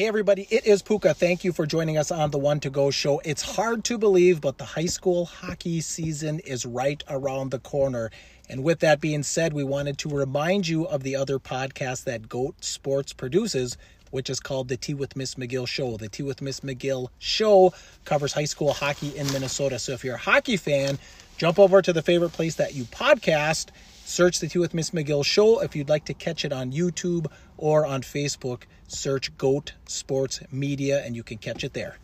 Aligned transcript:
Hey, 0.00 0.06
everybody, 0.06 0.46
it 0.48 0.64
is 0.64 0.80
Puka. 0.80 1.12
Thank 1.12 1.44
you 1.44 1.52
for 1.52 1.66
joining 1.66 1.98
us 1.98 2.10
on 2.10 2.30
the 2.30 2.38
One 2.38 2.58
to 2.60 2.70
Go 2.70 2.90
show. 2.90 3.20
It's 3.22 3.42
hard 3.42 3.84
to 3.84 3.98
believe, 3.98 4.40
but 4.40 4.56
the 4.56 4.64
high 4.64 4.86
school 4.86 5.26
hockey 5.26 5.82
season 5.82 6.38
is 6.38 6.64
right 6.64 7.04
around 7.10 7.50
the 7.50 7.58
corner. 7.58 8.10
And 8.48 8.64
with 8.64 8.80
that 8.80 9.02
being 9.02 9.22
said, 9.22 9.52
we 9.52 9.62
wanted 9.62 9.98
to 9.98 10.08
remind 10.08 10.66
you 10.66 10.84
of 10.84 11.02
the 11.02 11.16
other 11.16 11.38
podcast 11.38 12.04
that 12.04 12.30
GOAT 12.30 12.64
Sports 12.64 13.12
produces, 13.12 13.76
which 14.10 14.30
is 14.30 14.40
called 14.40 14.68
the 14.68 14.78
Tea 14.78 14.94
with 14.94 15.16
Miss 15.16 15.34
McGill 15.34 15.68
Show. 15.68 15.98
The 15.98 16.08
Tea 16.08 16.22
with 16.22 16.40
Miss 16.40 16.60
McGill 16.60 17.08
Show 17.18 17.74
covers 18.06 18.32
high 18.32 18.46
school 18.46 18.72
hockey 18.72 19.14
in 19.18 19.30
Minnesota. 19.34 19.78
So 19.78 19.92
if 19.92 20.02
you're 20.02 20.14
a 20.14 20.18
hockey 20.18 20.56
fan, 20.56 20.98
jump 21.36 21.58
over 21.58 21.82
to 21.82 21.92
the 21.92 22.00
favorite 22.00 22.32
place 22.32 22.54
that 22.54 22.74
you 22.74 22.84
podcast, 22.84 23.66
search 24.10 24.40
the 24.40 24.48
Tea 24.48 24.58
with 24.58 24.74
Miss 24.74 24.90
McGill 24.90 25.24
Show. 25.24 25.60
If 25.60 25.76
you'd 25.76 25.88
like 25.88 26.04
to 26.06 26.14
catch 26.14 26.44
it 26.44 26.52
on 26.52 26.72
YouTube 26.72 27.28
or 27.56 27.86
on 27.86 28.02
Facebook, 28.02 28.64
search 28.88 29.36
GOAT 29.38 29.74
Sports 29.86 30.40
Media 30.50 31.04
and 31.04 31.14
you 31.14 31.22
can 31.22 31.38
catch 31.38 31.62
it 31.62 31.72
there. 31.74 31.96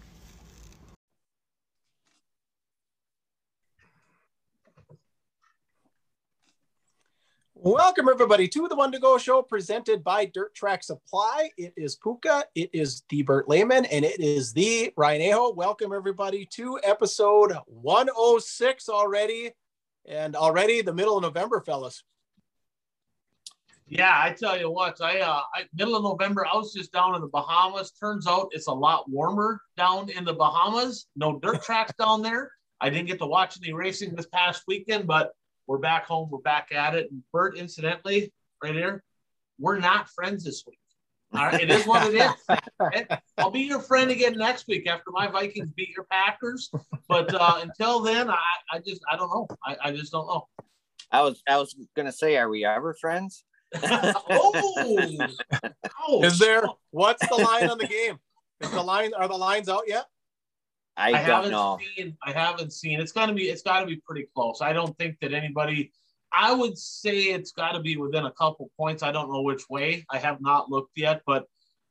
Welcome, 7.54 8.08
everybody, 8.08 8.46
to 8.48 8.68
the 8.68 8.76
One 8.76 8.92
to 8.92 9.00
Go 9.00 9.18
show 9.18 9.42
presented 9.42 10.04
by 10.04 10.26
Dirt 10.26 10.54
Track 10.54 10.84
Supply. 10.84 11.50
It 11.58 11.72
is 11.76 11.96
Puka, 11.96 12.44
it 12.54 12.70
is 12.72 13.02
the 13.08 13.22
Bert 13.22 13.48
Lehman, 13.48 13.86
and 13.86 14.04
it 14.04 14.20
is 14.20 14.52
the 14.52 14.92
Ryan 14.96 15.32
Aho. 15.32 15.54
Welcome, 15.54 15.92
everybody, 15.92 16.46
to 16.52 16.78
episode 16.84 17.52
106 17.66 18.88
already, 18.88 19.50
and 20.06 20.36
already 20.36 20.82
the 20.82 20.94
middle 20.94 21.16
of 21.16 21.22
November, 21.22 21.60
fellas. 21.60 22.02
Yeah, 23.88 24.20
I 24.20 24.32
tell 24.32 24.58
you 24.58 24.70
what, 24.70 25.00
I, 25.00 25.20
uh, 25.20 25.42
I 25.54 25.64
middle 25.72 25.94
of 25.94 26.02
November, 26.02 26.44
I 26.44 26.56
was 26.56 26.72
just 26.72 26.92
down 26.92 27.14
in 27.14 27.20
the 27.20 27.28
Bahamas. 27.28 27.92
Turns 27.92 28.26
out 28.26 28.48
it's 28.50 28.66
a 28.66 28.72
lot 28.72 29.08
warmer 29.08 29.60
down 29.76 30.10
in 30.10 30.24
the 30.24 30.34
Bahamas. 30.34 31.06
No 31.14 31.38
dirt 31.38 31.62
tracks 31.62 31.92
down 31.98 32.22
there. 32.22 32.50
I 32.80 32.90
didn't 32.90 33.06
get 33.06 33.18
to 33.20 33.26
watch 33.26 33.56
any 33.62 33.72
racing 33.72 34.14
this 34.14 34.26
past 34.26 34.64
weekend, 34.66 35.06
but 35.06 35.32
we're 35.68 35.78
back 35.78 36.04
home. 36.04 36.28
We're 36.30 36.38
back 36.38 36.72
at 36.72 36.94
it. 36.94 37.10
And 37.10 37.22
Bert, 37.32 37.56
incidentally, 37.56 38.32
right 38.62 38.74
here, 38.74 39.04
we're 39.58 39.78
not 39.78 40.10
friends 40.10 40.44
this 40.44 40.64
week. 40.66 40.78
All 41.36 41.46
right, 41.46 41.60
it 41.60 41.70
is 41.70 41.86
what 41.86 42.12
it 42.12 42.14
is. 42.14 43.18
I'll 43.38 43.50
be 43.50 43.60
your 43.60 43.80
friend 43.80 44.10
again 44.10 44.36
next 44.36 44.66
week 44.68 44.88
after 44.88 45.10
my 45.10 45.26
Vikings 45.26 45.70
beat 45.72 45.90
your 45.90 46.06
Packers. 46.10 46.70
But 47.08 47.34
uh, 47.34 47.60
until 47.62 48.00
then, 48.00 48.30
I, 48.30 48.36
I 48.72 48.78
just 48.78 49.02
I 49.10 49.16
don't 49.16 49.28
know. 49.28 49.46
I, 49.64 49.76
I 49.84 49.92
just 49.92 50.12
don't 50.12 50.26
know. 50.26 50.48
I 51.12 51.22
was 51.22 51.42
I 51.48 51.56
was 51.56 51.76
gonna 51.94 52.12
say, 52.12 52.36
are 52.36 52.48
we 52.48 52.64
ever 52.64 52.94
friends? 52.94 53.44
oh, 53.82 55.30
is 56.22 56.38
there? 56.38 56.64
What's 56.90 57.26
the 57.28 57.36
line 57.36 57.68
on 57.68 57.78
the 57.78 57.86
game? 57.86 58.18
Is 58.60 58.70
the 58.70 58.82
line? 58.82 59.12
Are 59.14 59.28
the 59.28 59.36
lines 59.36 59.68
out 59.68 59.82
yet? 59.86 60.06
I, 60.96 61.08
I 61.08 61.12
don't 61.12 61.24
haven't 61.24 61.50
know. 61.50 61.78
seen. 61.96 62.16
I 62.24 62.32
haven't 62.32 62.72
seen. 62.72 63.00
It's 63.00 63.12
gonna 63.12 63.34
be. 63.34 63.44
It's 63.44 63.62
got 63.62 63.80
to 63.80 63.86
be 63.86 63.96
pretty 63.96 64.28
close. 64.34 64.60
I 64.62 64.72
don't 64.72 64.96
think 64.98 65.18
that 65.20 65.32
anybody. 65.34 65.92
I 66.36 66.52
would 66.52 66.76
say 66.76 67.16
it's 67.24 67.52
got 67.52 67.72
to 67.72 67.80
be 67.80 67.96
within 67.96 68.26
a 68.26 68.32
couple 68.32 68.70
points. 68.76 69.02
I 69.02 69.10
don't 69.12 69.30
know 69.32 69.40
which 69.42 69.68
way. 69.70 70.04
I 70.10 70.18
have 70.18 70.40
not 70.40 70.70
looked 70.70 70.92
yet, 70.96 71.22
but 71.26 71.46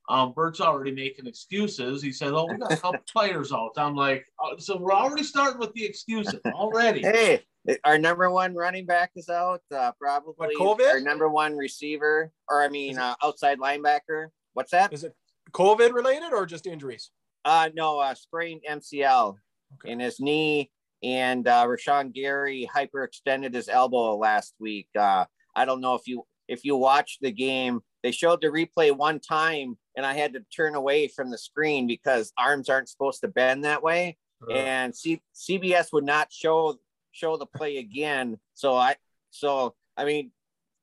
um, 0.08 0.34
Bert's 0.34 0.62
already 0.62 0.92
making 0.92 1.26
excuses. 1.26 2.02
He 2.04 2.12
said, 2.12 2.32
"Oh, 2.34 2.46
we 2.46 2.58
got 2.58 2.72
a 2.72 2.78
couple 2.78 3.00
players 3.12 3.52
out." 3.52 3.72
I'm 3.78 3.96
like, 3.96 4.26
oh, 4.40 4.56
so 4.58 4.78
we're 4.78 4.94
already 4.94 5.24
starting 5.24 5.60
with 5.60 5.74
the 5.74 5.84
excuses 5.86 6.40
already. 6.46 7.02
Hey, 7.68 7.78
our 7.84 7.98
number 7.98 8.30
one 8.30 8.54
running 8.54 8.86
back 8.86 9.10
is 9.16 9.28
out. 9.28 9.62
Uh, 9.74 9.92
probably 10.00 10.56
What, 10.56 10.80
COVID? 10.80 10.88
our 10.92 11.00
number 11.00 11.28
one 11.28 11.58
receiver, 11.58 12.32
or 12.48 12.62
I 12.62 12.70
mean, 12.70 13.00
uh, 13.00 13.16
outside 13.24 13.58
linebacker. 13.58 14.28
What's 14.54 14.70
that? 14.72 14.94
Is 14.94 15.04
it 15.04 15.16
COVID 15.54 15.92
related 15.94 16.32
or 16.32 16.46
just 16.46 16.68
injuries? 16.68 17.10
Uh, 17.44 17.70
no, 17.74 17.98
uh, 18.00 18.14
sprained 18.14 18.62
MCL 18.70 19.38
Okay. 19.76 19.92
in 19.92 20.00
his 20.00 20.20
knee, 20.20 20.70
and 21.04 21.48
uh, 21.48 21.66
Rashan 21.66 22.14
Gary 22.14 22.70
hyperextended 22.74 23.54
his 23.54 23.70
elbow 23.70 24.18
last 24.18 24.56
week. 24.60 24.88
Uh, 24.98 25.26
I 25.56 25.66
don't 25.66 25.82
know 25.82 25.96
if 25.96 26.08
you 26.08 26.24
if 26.48 26.64
you 26.64 26.76
watched 26.76 27.22
the 27.22 27.32
game. 27.32 27.82
They 28.04 28.12
showed 28.12 28.42
the 28.42 28.48
replay 28.48 28.96
one 28.96 29.20
time, 29.20 29.78
and 29.98 30.06
I 30.06 30.14
had 30.14 30.34
to 30.34 30.42
turn 30.56 30.76
away 30.76 31.08
from 31.08 31.32
the 31.32 31.38
screen 31.38 31.88
because 31.88 32.32
arms 32.38 32.70
aren't 32.70 32.90
supposed 32.90 33.22
to 33.22 33.28
bend 33.28 33.64
that 33.64 33.82
way. 33.82 34.18
and 34.56 34.96
C- 34.96 35.24
CBS 35.34 35.88
would 35.94 36.04
not 36.06 36.32
show 36.32 36.78
show 37.12 37.38
the 37.38 37.46
play 37.46 37.78
again. 37.78 38.38
So 38.54 38.76
I 38.76 38.96
so 39.32 39.76
I 39.98 40.06
mean 40.06 40.32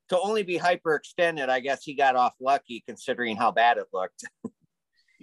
to 0.09 0.19
only 0.19 0.43
be 0.43 0.59
hyperextended, 0.59 1.49
I 1.49 1.59
guess 1.59 1.83
he 1.83 1.93
got 1.93 2.15
off 2.15 2.33
lucky 2.39 2.83
considering 2.85 3.35
how 3.35 3.51
bad 3.51 3.77
it 3.77 3.87
looked. 3.93 4.23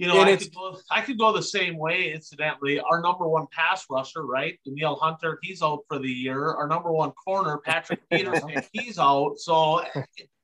You 0.00 0.06
know, 0.06 0.18
I 0.22 0.34
could, 0.34 0.54
go, 0.54 0.78
I 0.90 1.00
could 1.02 1.18
go 1.18 1.30
the 1.30 1.42
same 1.42 1.76
way, 1.76 2.14
incidentally. 2.14 2.80
Our 2.80 3.02
number 3.02 3.28
one 3.28 3.46
pass 3.52 3.84
rusher, 3.90 4.24
right? 4.24 4.58
Danielle 4.64 4.96
Hunter, 4.96 5.38
he's 5.42 5.60
out 5.62 5.80
for 5.88 5.98
the 5.98 6.08
year. 6.08 6.52
Our 6.52 6.66
number 6.66 6.90
one 6.90 7.10
corner, 7.10 7.58
Patrick 7.58 8.00
Peterson, 8.10 8.62
he's 8.72 8.98
out. 8.98 9.34
So 9.36 9.84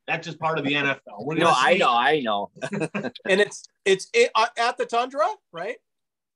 that's 0.07 0.27
just 0.27 0.39
part 0.39 0.59
of 0.59 0.67
the 0.67 0.75
NFL. 0.75 0.99
We're 1.21 1.37
no, 1.37 1.51
I 1.57 1.79
know, 1.79 1.91
I 1.91 2.21
know. 2.21 2.51
And 3.27 3.41
it's 3.41 3.67
it's 3.87 4.11
it, 4.13 4.31
uh, 4.35 4.47
at 4.59 4.77
the 4.77 4.85
Tundra, 4.85 5.27
right? 5.53 5.77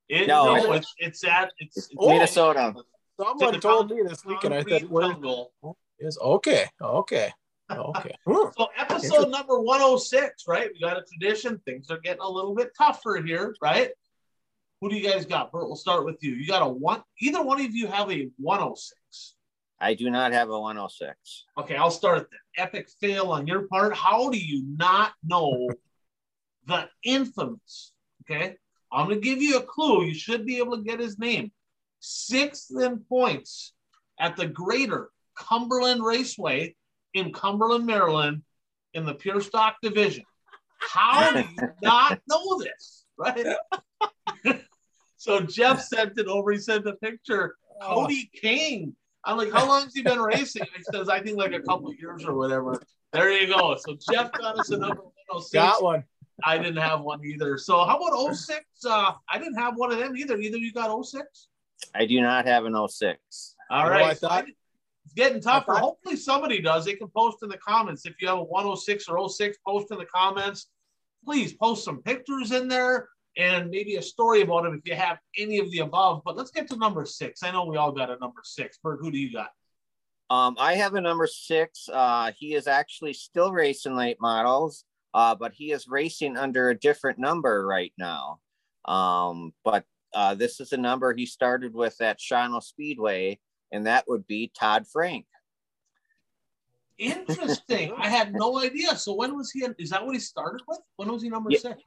It, 0.08 0.26
No. 0.26 0.56
no, 0.56 0.72
it's 0.72 0.94
it's 0.96 1.22
at 1.24 1.52
it's, 1.58 1.76
it's 1.76 1.88
Oh. 1.98 2.08
Minnesota. 2.08 2.74
Someone 3.20 3.60
told 3.60 3.90
me 3.90 4.00
this 4.02 4.24
weekend. 4.24 4.54
I 4.54 4.62
said, 4.62 4.88
"Where 4.88 5.12
jungle. 5.12 5.52
is 5.98 6.16
okay? 6.18 6.64
Okay, 6.80 7.30
okay." 7.70 8.14
Hmm. 8.26 8.48
So 8.56 8.68
episode 8.78 9.30
number 9.30 9.60
106, 9.60 10.44
right? 10.46 10.70
We 10.72 10.80
got 10.80 10.96
a 10.96 11.02
tradition. 11.02 11.60
Things 11.64 11.90
are 11.90 11.98
getting 11.98 12.22
a 12.22 12.30
little 12.30 12.54
bit 12.54 12.72
tougher 12.76 13.20
here, 13.24 13.54
right? 13.62 13.90
Who 14.80 14.88
do 14.88 14.96
you 14.96 15.08
guys 15.08 15.26
got? 15.26 15.52
Bert, 15.52 15.66
we'll 15.66 15.76
start 15.76 16.04
with 16.04 16.22
you. 16.22 16.32
You 16.32 16.46
got 16.46 16.62
a 16.62 16.68
one. 16.68 17.02
Either 17.20 17.42
one 17.42 17.60
of 17.60 17.74
you 17.74 17.86
have 17.86 18.10
a 18.10 18.30
106. 18.38 19.34
I 19.80 19.94
do 19.94 20.10
not 20.10 20.32
have 20.32 20.50
a 20.50 20.58
106. 20.58 21.44
Okay, 21.58 21.76
I'll 21.76 21.90
start 21.90 22.28
then. 22.30 22.66
Epic 22.66 22.88
fail 23.00 23.32
on 23.32 23.46
your 23.46 23.66
part. 23.68 23.94
How 23.94 24.30
do 24.30 24.38
you 24.38 24.64
not 24.76 25.12
know 25.24 25.68
the 26.66 26.88
infamous? 27.02 27.92
Okay, 28.22 28.56
I'm 28.92 29.08
gonna 29.08 29.20
give 29.20 29.40
you 29.40 29.58
a 29.58 29.62
clue. 29.62 30.04
You 30.04 30.14
should 30.14 30.46
be 30.46 30.58
able 30.58 30.76
to 30.76 30.82
get 30.82 31.00
his 31.00 31.18
name. 31.18 31.52
Sixth 32.00 32.70
in 32.78 33.00
points 33.00 33.72
at 34.18 34.36
the 34.36 34.46
Greater 34.46 35.10
Cumberland 35.36 36.02
Raceway 36.02 36.76
in 37.14 37.32
Cumberland, 37.32 37.86
Maryland, 37.86 38.42
in 38.94 39.04
the 39.04 39.14
pure 39.14 39.40
stock 39.40 39.76
division. 39.82 40.24
How 40.78 41.32
do 41.32 41.40
you 41.40 41.68
not 41.82 42.20
know 42.28 42.58
this? 42.58 43.04
Right. 43.18 43.46
so 45.16 45.40
Jeff 45.40 45.82
sent 45.82 46.18
it 46.18 46.26
over. 46.26 46.52
He 46.52 46.58
sent 46.58 46.86
a 46.86 46.94
picture. 46.94 47.56
Cody 47.82 48.30
King. 48.34 48.94
I'm 49.24 49.36
like, 49.36 49.52
how 49.52 49.66
long 49.68 49.84
has 49.84 49.94
he 49.94 50.02
been 50.02 50.20
racing? 50.20 50.62
And 50.62 50.70
he 50.76 50.82
says, 50.84 51.08
I 51.08 51.20
think 51.20 51.36
like 51.36 51.52
a 51.52 51.60
couple 51.60 51.92
years 51.94 52.24
or 52.24 52.34
whatever. 52.34 52.80
There 53.12 53.30
you 53.30 53.46
go. 53.48 53.76
So 53.78 53.96
Jeff 54.10 54.32
got 54.32 54.58
us 54.58 54.70
a 54.70 54.78
number 54.78 55.02
106. 55.28 55.52
Got 55.52 55.82
one. 55.82 56.04
I 56.42 56.56
didn't 56.56 56.78
have 56.78 57.02
one 57.02 57.22
either. 57.24 57.58
So 57.58 57.84
how 57.84 57.98
about 57.98 58.34
06? 58.34 58.60
Uh, 58.86 59.12
I 59.28 59.38
didn't 59.38 59.56
have 59.56 59.76
one 59.76 59.92
of 59.92 59.98
them 59.98 60.16
either. 60.16 60.38
Either 60.38 60.56
you 60.56 60.72
got 60.72 61.04
06? 61.04 61.48
I 61.94 62.06
do 62.06 62.20
not 62.22 62.46
have 62.46 62.64
an 62.64 62.74
06. 62.88 63.56
All 63.70 63.84
right. 63.84 63.86
Oh, 63.86 63.90
right. 63.90 64.10
I 64.10 64.14
thought- 64.14 64.44
it's 65.10 65.14
getting 65.14 65.40
tougher. 65.40 65.72
I 65.72 65.74
thought- 65.74 65.82
Hopefully 65.82 66.16
somebody 66.16 66.60
does. 66.60 66.84
They 66.84 66.94
can 66.94 67.08
post 67.08 67.38
in 67.42 67.48
the 67.48 67.58
comments. 67.58 68.06
If 68.06 68.14
you 68.20 68.28
have 68.28 68.38
a 68.38 68.44
106 68.44 69.08
or 69.08 69.18
06, 69.18 69.58
post 69.66 69.90
in 69.90 69.98
the 69.98 70.06
comments. 70.06 70.66
Please 71.24 71.52
post 71.52 71.84
some 71.84 72.00
pictures 72.02 72.52
in 72.52 72.68
there 72.68 73.08
and 73.36 73.70
maybe 73.70 73.96
a 73.96 74.02
story 74.02 74.40
about 74.40 74.62
them 74.64 74.74
if 74.74 74.88
you 74.88 74.94
have 74.94 75.18
any 75.36 75.58
of 75.58 75.70
the 75.70 75.80
above. 75.80 76.22
But 76.24 76.36
let's 76.36 76.50
get 76.50 76.68
to 76.70 76.76
number 76.76 77.04
six. 77.04 77.42
I 77.42 77.50
know 77.50 77.64
we 77.66 77.76
all 77.76 77.92
got 77.92 78.08
a 78.10 78.16
number 78.18 78.40
six. 78.42 78.78
Bert, 78.82 79.00
who 79.02 79.10
do 79.10 79.18
you 79.18 79.32
got? 79.32 79.50
Um, 80.30 80.56
I 80.58 80.74
have 80.74 80.94
a 80.94 81.00
number 81.00 81.26
six. 81.26 81.88
Uh, 81.92 82.30
he 82.38 82.54
is 82.54 82.66
actually 82.68 83.12
still 83.12 83.52
racing 83.52 83.96
late 83.96 84.18
models, 84.20 84.84
uh, 85.12 85.34
but 85.34 85.52
he 85.52 85.72
is 85.72 85.88
racing 85.88 86.36
under 86.36 86.70
a 86.70 86.78
different 86.78 87.18
number 87.18 87.66
right 87.66 87.92
now. 87.98 88.38
Um, 88.84 89.52
but 89.64 89.84
uh, 90.14 90.36
this 90.36 90.60
is 90.60 90.72
a 90.72 90.76
number 90.76 91.12
he 91.12 91.26
started 91.26 91.74
with 91.74 92.00
at 92.00 92.18
Shawano 92.18 92.62
Speedway, 92.62 93.40
and 93.72 93.86
that 93.86 94.04
would 94.08 94.26
be 94.26 94.50
Todd 94.58 94.86
Frank. 94.86 95.26
Interesting. 96.98 97.94
I 97.96 98.08
had 98.08 98.34
no 98.34 98.58
idea. 98.58 98.94
So 98.96 99.14
when 99.14 99.34
was 99.36 99.50
he? 99.50 99.66
Is 99.78 99.90
that 99.90 100.04
what 100.04 100.14
he 100.14 100.20
started 100.20 100.60
with? 100.68 100.80
When 100.96 101.10
was 101.10 101.22
he 101.22 101.30
number 101.30 101.50
Yeah. 101.50 101.58
six? 101.58 101.82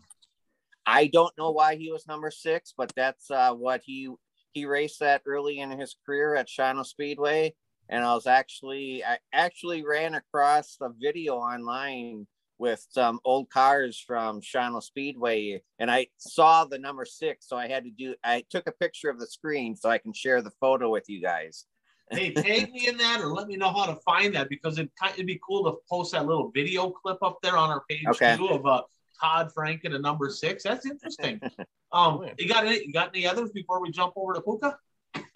I 0.86 1.08
don't 1.08 1.38
know 1.38 1.52
why 1.52 1.76
he 1.76 1.92
was 1.92 2.08
number 2.08 2.32
six, 2.32 2.74
but 2.76 2.92
that's 2.96 3.30
uh, 3.30 3.54
what 3.54 3.82
he 3.86 4.10
he 4.54 4.66
raced 4.66 5.00
that 5.00 5.22
early 5.26 5.60
in 5.60 5.72
his 5.72 5.96
career 6.06 6.36
at 6.36 6.48
Shawano 6.48 6.86
Speedway. 6.86 7.56
And 7.90 8.04
I 8.04 8.14
was 8.16 8.28
actually 8.28 9.04
I 9.04 9.20
actually 9.32 9.86
ran 9.86 10.16
across 10.16 10.78
a 10.82 10.90
video 10.90 11.36
online 11.36 12.28
with 12.58 12.86
some 12.90 13.20
old 13.26 13.50
cars 13.50 14.00
from 14.00 14.42
Shawano 14.42 14.82
Speedway, 14.82 15.62
and 15.80 15.92
I 15.92 16.08
saw 16.18 16.66
the 16.66 16.80
number 16.80 17.06
six, 17.06 17.48
so 17.48 17.56
I 17.58 17.68
had 17.68 17.84
to 17.84 17.92
do. 17.92 18.16
I 18.24 18.46
took 18.50 18.68
a 18.68 18.72
picture 18.72 19.10
of 19.10 19.20
the 19.20 19.28
screen 19.28 19.76
so 19.76 19.90
I 19.90 19.98
can 20.00 20.14
share 20.14 20.42
the 20.42 20.52
photo 20.60 20.90
with 20.90 21.08
you 21.08 21.22
guys. 21.22 21.66
Hey, 22.12 22.32
tag 22.32 22.72
me 22.72 22.88
in 22.88 22.98
that 22.98 23.22
or 23.22 23.28
let 23.34 23.48
me 23.48 23.56
know 23.56 23.72
how 23.72 23.86
to 23.86 23.96
find 24.06 24.36
that 24.36 24.50
because 24.50 24.78
it, 24.78 24.90
it'd 25.14 25.26
be 25.26 25.40
cool 25.46 25.64
to 25.66 25.78
post 25.90 26.12
that 26.12 26.26
little 26.26 26.52
video 26.54 26.90
clip 26.90 27.18
up 27.24 27.38
there 27.42 27.58
on 27.58 27.70
our 27.70 27.84
page 27.90 28.06
Okay. 28.08 28.36
too 28.38 28.50
of 28.50 28.66
uh, 28.66 28.82
Todd 29.20 29.52
Franken 29.58 29.96
a 29.96 30.00
number 30.00 30.30
six. 30.30 30.64
That's 30.64 30.86
interesting. 30.86 31.40
Um, 31.94 32.26
you 32.40 32.50
got 32.50 32.66
any? 32.66 32.88
You 32.88 32.92
got 32.92 33.10
any 33.16 33.28
others 33.28 33.52
before 33.52 33.80
we 33.80 33.92
jump 33.92 34.14
over 34.16 34.34
to 34.34 34.42
Puka? 34.42 34.80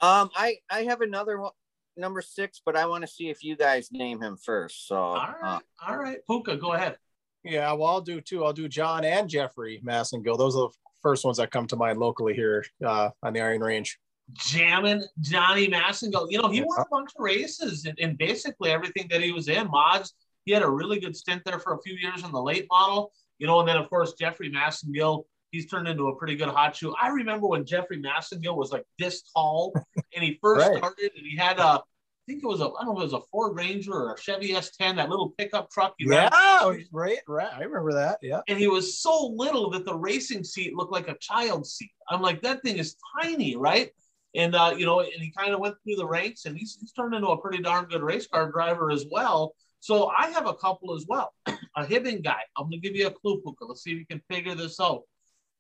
Um, 0.02 0.32
I 0.36 0.56
I 0.72 0.86
have 0.86 1.02
another 1.02 1.40
one, 1.40 1.52
number 1.96 2.20
six, 2.20 2.64
but 2.66 2.76
I 2.76 2.88
want 2.88 3.04
to 3.04 3.08
see 3.08 3.30
if 3.30 3.44
you 3.44 3.56
guys 3.56 3.90
name 3.92 4.24
him 4.24 4.38
first. 4.44 4.88
So 4.88 4.96
All 4.96 5.16
right, 5.18 5.36
uh, 5.44 5.60
all 5.88 5.98
right, 5.98 6.18
Puka, 6.28 6.58
go 6.58 6.74
ahead. 6.74 6.98
Yeah, 7.44 7.72
well, 7.74 7.90
I'll 7.90 8.02
do 8.02 8.22
two. 8.22 8.44
I'll 8.44 8.54
do 8.54 8.68
John 8.68 9.06
and 9.06 9.30
Jeffrey 9.30 9.80
Massengill. 9.86 10.36
Those 10.36 10.56
are 10.56 10.70
the 10.70 10.74
first 11.04 11.24
ones 11.24 11.38
that 11.38 11.52
come 11.52 11.68
to 11.68 11.76
mind 11.76 12.00
locally 12.00 12.34
here 12.34 12.66
uh, 12.84 13.12
on 13.22 13.34
the 13.34 13.42
Iron 13.42 13.62
Range. 13.62 14.00
Jamming 14.34 15.04
Johnny 15.22 15.68
Massengill. 15.68 16.28
You 16.30 16.42
know, 16.42 16.50
he 16.50 16.62
won 16.62 16.80
a 16.80 16.86
bunch 16.92 17.12
of 17.18 17.22
races 17.24 17.86
and, 17.86 17.98
and 18.00 18.18
basically 18.18 18.72
everything 18.72 19.08
that 19.10 19.22
he 19.22 19.32
was 19.32 19.48
in. 19.48 19.68
Mods, 19.70 20.14
he 20.46 20.52
had 20.52 20.64
a 20.64 20.70
really 20.70 21.00
good 21.00 21.16
stint 21.16 21.44
there 21.46 21.60
for 21.60 21.74
a 21.74 21.82
few 21.82 21.96
years 21.96 22.24
in 22.24 22.32
the 22.32 22.42
late 22.42 22.68
model. 22.70 23.12
You 23.40 23.48
know, 23.48 23.60
and 23.60 23.70
then 23.70 23.78
of 23.78 23.90
course 23.90 24.14
Jeffrey 24.14 24.50
Massengill, 24.52 25.24
he's 25.52 25.68
turned 25.68 25.88
into 25.88 26.08
a 26.08 26.16
pretty 26.16 26.36
good 26.36 26.50
hot 26.50 26.76
shoe. 26.76 26.94
I 27.02 27.10
remember 27.10 27.48
when 27.48 27.66
Jeffrey 27.66 28.02
Massengill 28.02 28.56
was 28.58 28.72
like 28.72 28.84
this 29.00 29.24
tall 29.34 29.74
and 30.16 30.24
he 30.24 30.40
first 30.42 30.68
Right. 30.68 30.78
started 30.78 31.12
and 31.16 31.26
he 31.26 31.38
had 31.38 31.60
a 31.60 31.82
I 32.30 32.32
think 32.34 32.44
it 32.44 32.48
was 32.48 32.60
a 32.60 32.66
I 32.66 32.84
don't 32.84 32.88
know 32.96 32.98
if 32.98 33.10
it 33.10 33.14
was 33.14 33.14
a 33.14 33.26
Ford 33.32 33.56
Ranger 33.56 33.94
or 33.94 34.14
a 34.14 34.20
Chevy 34.20 34.50
S10, 34.50 34.98
that 34.98 35.08
little 35.10 35.30
pickup 35.38 35.72
truck. 35.72 35.96
Ran 36.06 36.30
Yeah, 36.34 36.74
right, 36.92 37.20
right. 37.26 37.48
I 37.54 37.64
remember 37.64 37.94
that. 37.94 38.18
Yeah. 38.22 38.42
and 38.50 38.60
he 38.60 38.68
was 38.68 39.00
so 39.00 39.28
little 39.34 39.70
that 39.70 39.86
the 39.86 39.96
racing 39.96 40.44
seat 40.44 40.76
looked 40.76 40.92
like 40.92 41.08
a 41.08 41.16
child's 41.22 41.72
seat. 41.76 41.92
I'm 42.10 42.22
like, 42.22 42.42
that 42.42 42.62
thing 42.64 42.80
is 42.80 42.98
tiny, 43.22 43.56
right? 43.56 43.92
And 44.36 44.56
uh, 44.56 44.74
you 44.78 44.86
know, 44.86 45.00
and 45.00 45.10
he 45.22 45.32
kind 45.32 45.54
of 45.54 45.60
went 45.60 45.76
through 45.84 45.96
the 45.96 46.06
ranks, 46.08 46.46
and 46.46 46.58
he's, 46.58 46.78
he's 46.80 46.92
turned 46.92 47.16
into 47.16 47.28
a 47.28 47.42
pretty 47.42 47.62
darn 47.64 47.86
good 47.86 48.04
race 48.04 48.28
car 48.28 48.52
driver 48.52 48.92
as 48.92 49.06
well. 49.10 49.56
So 49.80 50.12
I 50.18 50.28
have 50.32 50.48
a 50.48 50.54
couple 50.54 50.96
as 50.96 51.06
well. 51.08 51.34
a 51.46 51.86
Hibbing 51.86 52.24
guy. 52.24 52.42
I'm 52.58 52.66
gonna 52.66 52.78
give 52.78 52.96
you 52.96 53.08
a 53.08 53.12
clue, 53.12 53.42
Puka. 53.42 53.66
Let's 53.66 53.84
see 53.84 53.92
if 53.92 54.00
you 54.00 54.06
can 54.06 54.22
figure 54.30 54.54
this 54.56 54.80
out. 54.80 55.04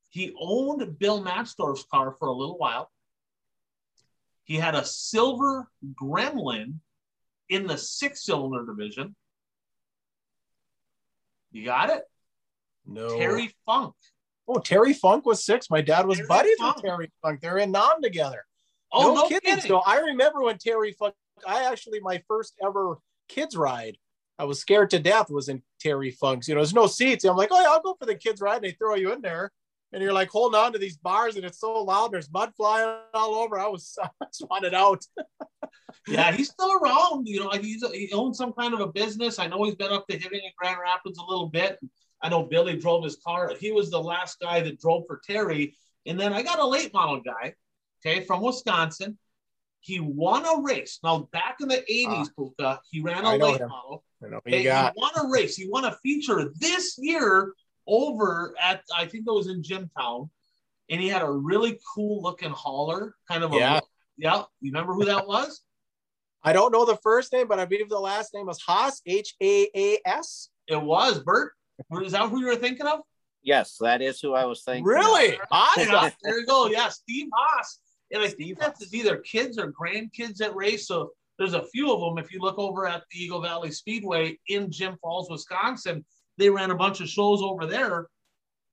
He 0.09 0.33
owned 0.39 0.97
Bill 0.99 1.23
Matsdorf's 1.23 1.85
car 1.91 2.15
for 2.19 2.27
a 2.27 2.33
little 2.33 2.57
while. 2.57 2.89
He 4.43 4.55
had 4.55 4.75
a 4.75 4.85
silver 4.85 5.67
Gremlin 6.01 6.75
in 7.49 7.67
the 7.67 7.77
six-cylinder 7.77 8.65
division. 8.65 9.15
You 11.51 11.65
got 11.65 11.89
it, 11.89 12.03
No. 12.85 13.17
Terry 13.17 13.53
Funk. 13.65 13.93
Oh, 14.47 14.59
Terry 14.59 14.93
Funk 14.93 15.25
was 15.25 15.43
six. 15.43 15.69
My 15.69 15.81
dad 15.81 16.05
was 16.05 16.17
Terry 16.17 16.27
buddies 16.27 16.57
Funk. 16.59 16.75
with 16.77 16.85
Terry 16.85 17.11
Funk. 17.21 17.41
They're 17.41 17.57
in 17.57 17.71
Nam 17.71 18.01
together. 18.01 18.45
Oh, 18.91 19.13
no, 19.13 19.27
kidding. 19.27 19.59
So 19.61 19.81
I 19.85 19.99
remember 19.99 20.41
when 20.41 20.57
Terry 20.57 20.93
Funk, 20.93 21.13
I 21.45 21.65
actually, 21.65 21.99
my 21.99 22.21
first 22.27 22.53
ever 22.65 22.97
kids 23.27 23.55
ride, 23.55 23.97
I 24.39 24.45
was 24.45 24.59
scared 24.59 24.91
to 24.91 24.99
death 24.99 25.29
was 25.29 25.49
in 25.49 25.61
Terry 25.79 26.11
Funk's. 26.11 26.47
You 26.47 26.55
know, 26.55 26.61
there's 26.61 26.73
no 26.73 26.87
seats. 26.87 27.25
I'm 27.25 27.35
like, 27.35 27.49
oh, 27.51 27.59
yeah, 27.59 27.69
I'll 27.69 27.81
go 27.81 27.95
for 27.99 28.05
the 28.05 28.15
kids 28.15 28.39
ride. 28.39 28.57
And 28.57 28.65
they 28.65 28.71
throw 28.71 28.95
you 28.95 29.11
in 29.13 29.21
there. 29.21 29.51
And 29.93 30.03
you're 30.03 30.13
like 30.13 30.29
holding 30.29 30.59
on 30.59 30.73
to 30.73 30.79
these 30.79 30.97
bars 30.97 31.37
and 31.37 31.45
it's 31.45 31.59
so 31.59 31.81
loud. 31.81 32.11
There's 32.11 32.31
mud 32.31 32.51
flying 32.57 32.99
all 33.13 33.35
over. 33.35 33.57
I 33.57 33.67
was, 33.67 33.97
I 34.03 34.07
wanted 34.49 34.73
out. 34.73 35.03
Yeah, 36.07 36.31
he's 36.31 36.49
still 36.49 36.71
around. 36.73 37.27
You 37.27 37.41
know, 37.41 37.51
he's 37.51 37.83
he 37.91 38.11
owns 38.13 38.37
some 38.37 38.53
kind 38.53 38.73
of 38.73 38.79
a 38.79 38.87
business. 38.87 39.39
I 39.39 39.47
know 39.47 39.63
he's 39.63 39.75
been 39.75 39.91
up 39.91 40.07
to 40.07 40.17
Hibbing 40.17 40.43
and 40.43 40.53
Grand 40.57 40.77
Rapids 40.81 41.17
a 41.17 41.25
little 41.25 41.49
bit. 41.49 41.79
I 42.21 42.29
know 42.29 42.43
Billy 42.43 42.77
drove 42.77 43.03
his 43.03 43.17
car. 43.25 43.53
He 43.59 43.71
was 43.71 43.89
the 43.89 44.01
last 44.01 44.39
guy 44.39 44.61
that 44.61 44.79
drove 44.79 45.03
for 45.07 45.21
Terry. 45.25 45.75
And 46.05 46.19
then 46.19 46.33
I 46.33 46.43
got 46.43 46.59
a 46.59 46.65
late 46.65 46.93
model 46.93 47.21
guy, 47.21 47.53
okay, 48.05 48.23
from 48.23 48.41
Wisconsin. 48.41 49.17
He 49.79 49.99
won 49.99 50.43
a 50.45 50.61
race. 50.61 50.99
Now, 51.03 51.29
back 51.31 51.57
in 51.61 51.69
the 51.69 51.79
ah, 51.79 52.23
80s, 52.23 52.29
Puka, 52.35 52.79
he 52.91 52.99
ran 52.99 53.23
a 53.23 53.29
I 53.29 53.37
know 53.37 53.51
late 53.51 53.61
him. 53.61 53.69
model. 53.69 54.03
You 54.21 54.29
know, 54.31 54.37
Okay, 54.37 54.57
you 54.57 54.63
got 54.63 54.93
He 54.95 55.01
won 55.01 55.11
a 55.15 55.29
race. 55.29 55.55
He 55.55 55.69
won 55.69 55.85
a 55.85 55.95
feature 56.03 56.51
this 56.59 56.97
year 56.97 57.53
over 57.87 58.53
at 58.61 58.81
I 58.93 59.05
think 59.05 59.25
it 59.27 59.31
was 59.31 59.47
in 59.47 59.63
Jimtown, 59.63 60.29
and 60.89 60.99
he 60.99 61.07
had 61.07 61.21
a 61.21 61.31
really 61.31 61.79
cool 61.95 62.21
looking 62.21 62.49
hauler, 62.49 63.15
kind 63.29 63.43
of 63.43 63.53
a 63.53 63.55
Yeah. 63.55 63.79
yeah. 64.17 64.43
You 64.59 64.71
remember 64.71 64.93
who 64.93 65.05
that 65.05 65.25
was? 65.27 65.61
I 66.43 66.53
don't 66.53 66.71
know 66.71 66.83
the 66.85 66.97
first 66.97 67.31
name, 67.31 67.47
but 67.47 67.59
I 67.59 67.65
believe 67.65 67.89
the 67.89 67.99
last 67.99 68.33
name 68.33 68.47
was 68.47 68.59
Haas, 68.61 69.01
H 69.05 69.35
A 69.41 69.69
A 69.75 69.99
S. 70.05 70.49
It 70.67 70.81
was 70.81 71.19
Bert. 71.19 71.53
Is 72.03 72.11
that 72.11 72.29
who 72.29 72.39
you 72.39 72.47
were 72.47 72.55
thinking 72.55 72.87
of? 72.87 73.01
yes, 73.43 73.77
that 73.79 74.01
is 74.01 74.19
who 74.19 74.33
I 74.33 74.43
was 74.45 74.63
thinking. 74.63 74.83
Really? 74.83 75.39
Haas? 75.49 76.13
There 76.21 76.39
you 76.39 76.45
go. 76.45 76.67
Yeah, 76.67 76.89
Steve 76.89 77.27
Haas. 77.33 77.79
And 78.11 78.23
I 78.23 78.29
think 78.29 78.57
that's 78.57 78.93
either 78.93 79.17
kids 79.17 79.57
or 79.57 79.71
grandkids 79.71 80.37
that 80.37 80.55
race. 80.55 80.87
So 80.87 81.11
there's 81.37 81.53
a 81.53 81.67
few 81.67 81.91
of 81.91 81.99
them. 81.99 82.23
If 82.23 82.31
you 82.31 82.39
look 82.39 82.57
over 82.57 82.87
at 82.87 83.03
the 83.11 83.23
Eagle 83.23 83.41
Valley 83.41 83.71
Speedway 83.71 84.39
in 84.47 84.71
Jim 84.71 84.97
Falls, 85.01 85.29
Wisconsin, 85.29 86.05
they 86.37 86.49
ran 86.49 86.71
a 86.71 86.75
bunch 86.75 87.01
of 87.01 87.09
shows 87.09 87.41
over 87.41 87.65
there. 87.65 88.07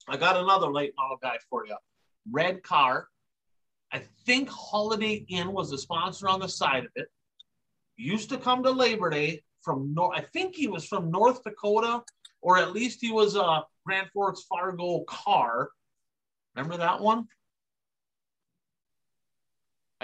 I 0.08 0.16
got 0.16 0.36
another 0.36 0.72
late 0.72 0.92
model 0.96 1.18
guy 1.20 1.38
for 1.50 1.66
you. 1.66 1.76
Red 2.30 2.62
car. 2.62 3.08
I 3.92 4.02
think 4.26 4.48
Holiday 4.50 5.24
Inn 5.28 5.52
was 5.52 5.70
the 5.70 5.78
sponsor 5.78 6.28
on 6.28 6.40
the 6.40 6.48
side 6.48 6.84
of 6.84 6.90
it. 6.96 7.08
Used 7.96 8.28
to 8.30 8.38
come 8.38 8.62
to 8.62 8.70
Labor 8.70 9.10
Day 9.10 9.42
from 9.62 9.94
North. 9.94 10.18
I 10.18 10.22
think 10.32 10.54
he 10.54 10.66
was 10.66 10.86
from 10.86 11.10
North 11.10 11.42
Dakota, 11.42 12.02
or 12.42 12.58
at 12.58 12.72
least 12.72 12.98
he 13.00 13.12
was 13.12 13.36
a 13.36 13.62
Grand 13.86 14.08
Forks 14.12 14.42
Fargo 14.44 15.04
car. 15.04 15.70
Remember 16.54 16.76
that 16.76 17.00
one? 17.00 17.28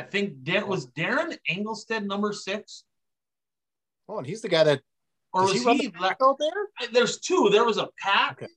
I 0.01 0.05
think 0.05 0.43
Dar- 0.45 0.67
was 0.67 0.87
Darren 0.89 1.37
Engelstead 1.51 2.05
number 2.07 2.33
six, 2.33 2.85
Oh, 4.09 4.19
and 4.19 4.27
he's 4.27 4.41
the 4.43 4.49
guy 4.49 4.65
that 4.65 4.81
or 5.33 5.43
was 5.45 5.53
he 5.53 5.59
he? 5.59 5.87
the 5.87 6.05
out 6.05 6.37
there? 6.39 6.89
There's 6.93 7.21
two. 7.21 7.49
There 7.53 7.65
was 7.65 7.79
a 7.79 7.89
Pat, 7.99 8.33
Okay. 8.33 8.49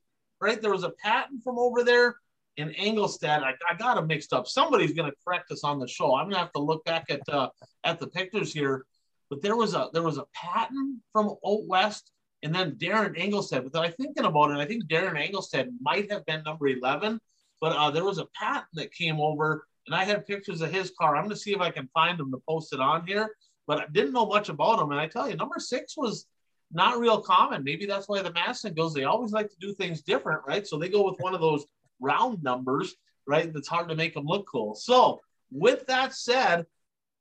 right? 0.42 0.60
There 0.60 0.72
was 0.72 0.84
a 0.84 0.90
Patton 0.90 1.42
from 1.42 1.60
over 1.60 1.84
there 1.84 2.16
in 2.58 2.70
Engelstead. 2.70 3.44
I, 3.44 3.54
I 3.70 3.76
got 3.76 3.96
them 3.96 4.08
mixed 4.08 4.34
up. 4.34 4.48
Somebody's 4.48 4.94
going 4.94 5.10
to 5.12 5.16
correct 5.26 5.52
us 5.52 5.64
on 5.64 5.78
the 5.80 5.88
show. 5.88 6.16
I'm 6.16 6.26
going 6.26 6.34
to 6.36 6.40
have 6.40 6.54
to 6.54 6.60
look 6.62 6.84
back 6.86 7.06
at 7.10 7.22
uh, 7.30 7.50
at 7.84 8.00
the 8.00 8.08
pictures 8.08 8.52
here. 8.54 8.86
But 9.30 9.42
there 9.44 9.56
was 9.56 9.76
a 9.76 9.90
there 9.94 10.02
was 10.02 10.18
a 10.18 10.26
Patton 10.34 11.02
from 11.12 11.36
Oat 11.44 11.68
West, 11.68 12.12
and 12.42 12.54
then 12.56 12.72
Darren 12.78 13.16
Engelstead. 13.20 13.70
But 13.72 13.80
I 13.86 13.92
thinking 13.92 14.26
about 14.26 14.50
it, 14.52 14.58
I 14.58 14.66
think 14.66 14.86
Darren 14.86 15.18
Engelstead 15.24 15.70
might 15.82 16.10
have 16.12 16.26
been 16.26 16.42
number 16.44 16.68
11. 16.68 17.20
But 17.62 17.74
uh, 17.74 17.92
there 17.92 18.04
was 18.06 18.18
a 18.18 18.26
Patton 18.34 18.68
that 18.74 18.92
came 18.92 19.20
over, 19.22 19.68
and 19.86 19.96
I 19.96 20.04
had 20.04 20.26
pictures 20.26 20.62
of 20.62 20.72
his 20.72 20.92
car. 21.00 21.16
I'm 21.16 21.24
going 21.24 21.36
to 21.36 21.42
see 21.42 21.54
if 21.54 21.62
I 21.62 21.72
can 21.72 21.90
find 21.94 22.18
them 22.18 22.32
to 22.32 22.42
post 22.48 22.74
it 22.74 22.80
on 22.80 23.06
here. 23.06 23.36
But 23.66 23.80
I 23.80 23.86
didn't 23.92 24.14
know 24.14 24.26
much 24.26 24.50
about 24.50 24.82
him, 24.82 24.92
and 24.92 25.00
I 25.00 25.08
tell 25.08 25.30
you, 25.30 25.36
number 25.36 25.58
six 25.58 25.96
was 25.96 26.26
not 26.72 27.00
real 27.00 27.22
common. 27.22 27.64
Maybe 27.64 27.86
that's 27.86 28.10
why 28.10 28.22
the 28.22 28.32
Massengills. 28.32 28.94
They 28.94 29.06
always 29.06 29.32
like 29.32 29.50
to 29.50 29.56
do 29.62 29.74
things 29.74 30.02
different, 30.02 30.42
right? 30.46 30.68
So 30.68 30.78
they 30.78 30.90
go 30.90 31.10
with 31.10 31.20
one 31.20 31.34
of 31.34 31.40
those 31.40 31.66
round 32.02 32.44
numbers, 32.44 32.94
right? 33.26 33.54
That's 33.54 33.68
hard 33.68 33.88
to 33.90 33.96
make 33.96 34.16
them 34.16 34.26
look 34.26 34.46
cool. 34.52 34.76
So, 34.76 35.22
with 35.52 35.86
that 35.88 36.14
said, 36.14 36.66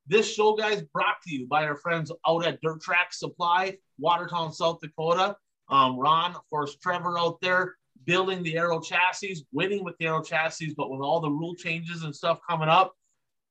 this 0.08 0.32
show, 0.32 0.56
guys, 0.56 0.82
brought 0.82 1.22
to 1.22 1.32
you 1.32 1.46
by 1.46 1.64
our 1.64 1.76
friends 1.76 2.10
out 2.26 2.44
at 2.44 2.60
Dirt 2.60 2.80
Track 2.80 3.12
Supply, 3.12 3.76
Watertown, 3.98 4.52
South 4.52 4.80
Dakota. 4.80 5.36
Um, 5.68 5.96
Ron, 5.96 6.34
of 6.34 6.42
course, 6.50 6.76
Trevor 6.82 7.18
out 7.18 7.40
there 7.40 7.76
building 8.04 8.42
the 8.42 8.56
Aero 8.56 8.80
chassis, 8.80 9.46
winning 9.52 9.84
with 9.84 9.96
the 9.98 10.06
Aero 10.06 10.22
chassis, 10.22 10.74
but 10.76 10.90
with 10.90 11.00
all 11.00 11.20
the 11.20 11.30
rule 11.30 11.54
changes 11.54 12.02
and 12.02 12.14
stuff 12.14 12.40
coming 12.48 12.68
up, 12.68 12.94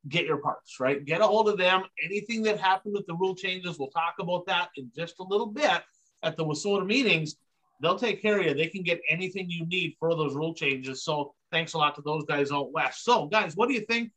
get 0.07 0.25
your 0.25 0.37
parts, 0.37 0.79
right? 0.79 1.03
Get 1.05 1.21
a 1.21 1.27
hold 1.27 1.49
of 1.49 1.57
them. 1.57 1.83
Anything 2.03 2.43
that 2.43 2.59
happened 2.59 2.93
with 2.93 3.05
the 3.07 3.15
rule 3.15 3.35
changes, 3.35 3.77
we'll 3.77 3.89
talk 3.89 4.15
about 4.19 4.45
that 4.47 4.69
in 4.75 4.91
just 4.95 5.15
a 5.19 5.23
little 5.23 5.47
bit 5.47 5.81
at 6.23 6.37
the 6.37 6.45
WISSOTA 6.45 6.85
meetings. 6.85 7.35
They'll 7.81 7.97
take 7.97 8.21
care 8.21 8.39
of 8.39 8.45
you. 8.45 8.53
They 8.53 8.67
can 8.67 8.83
get 8.83 9.01
anything 9.09 9.49
you 9.49 9.65
need 9.65 9.95
for 9.99 10.15
those 10.15 10.35
rule 10.35 10.53
changes. 10.53 11.03
So 11.03 11.33
thanks 11.51 11.73
a 11.73 11.77
lot 11.77 11.95
to 11.95 12.01
those 12.01 12.25
guys 12.25 12.51
out 12.51 12.71
west. 12.71 13.03
So, 13.03 13.25
guys, 13.27 13.55
what 13.55 13.67
do 13.67 13.73
you 13.73 13.81
think? 13.81 14.11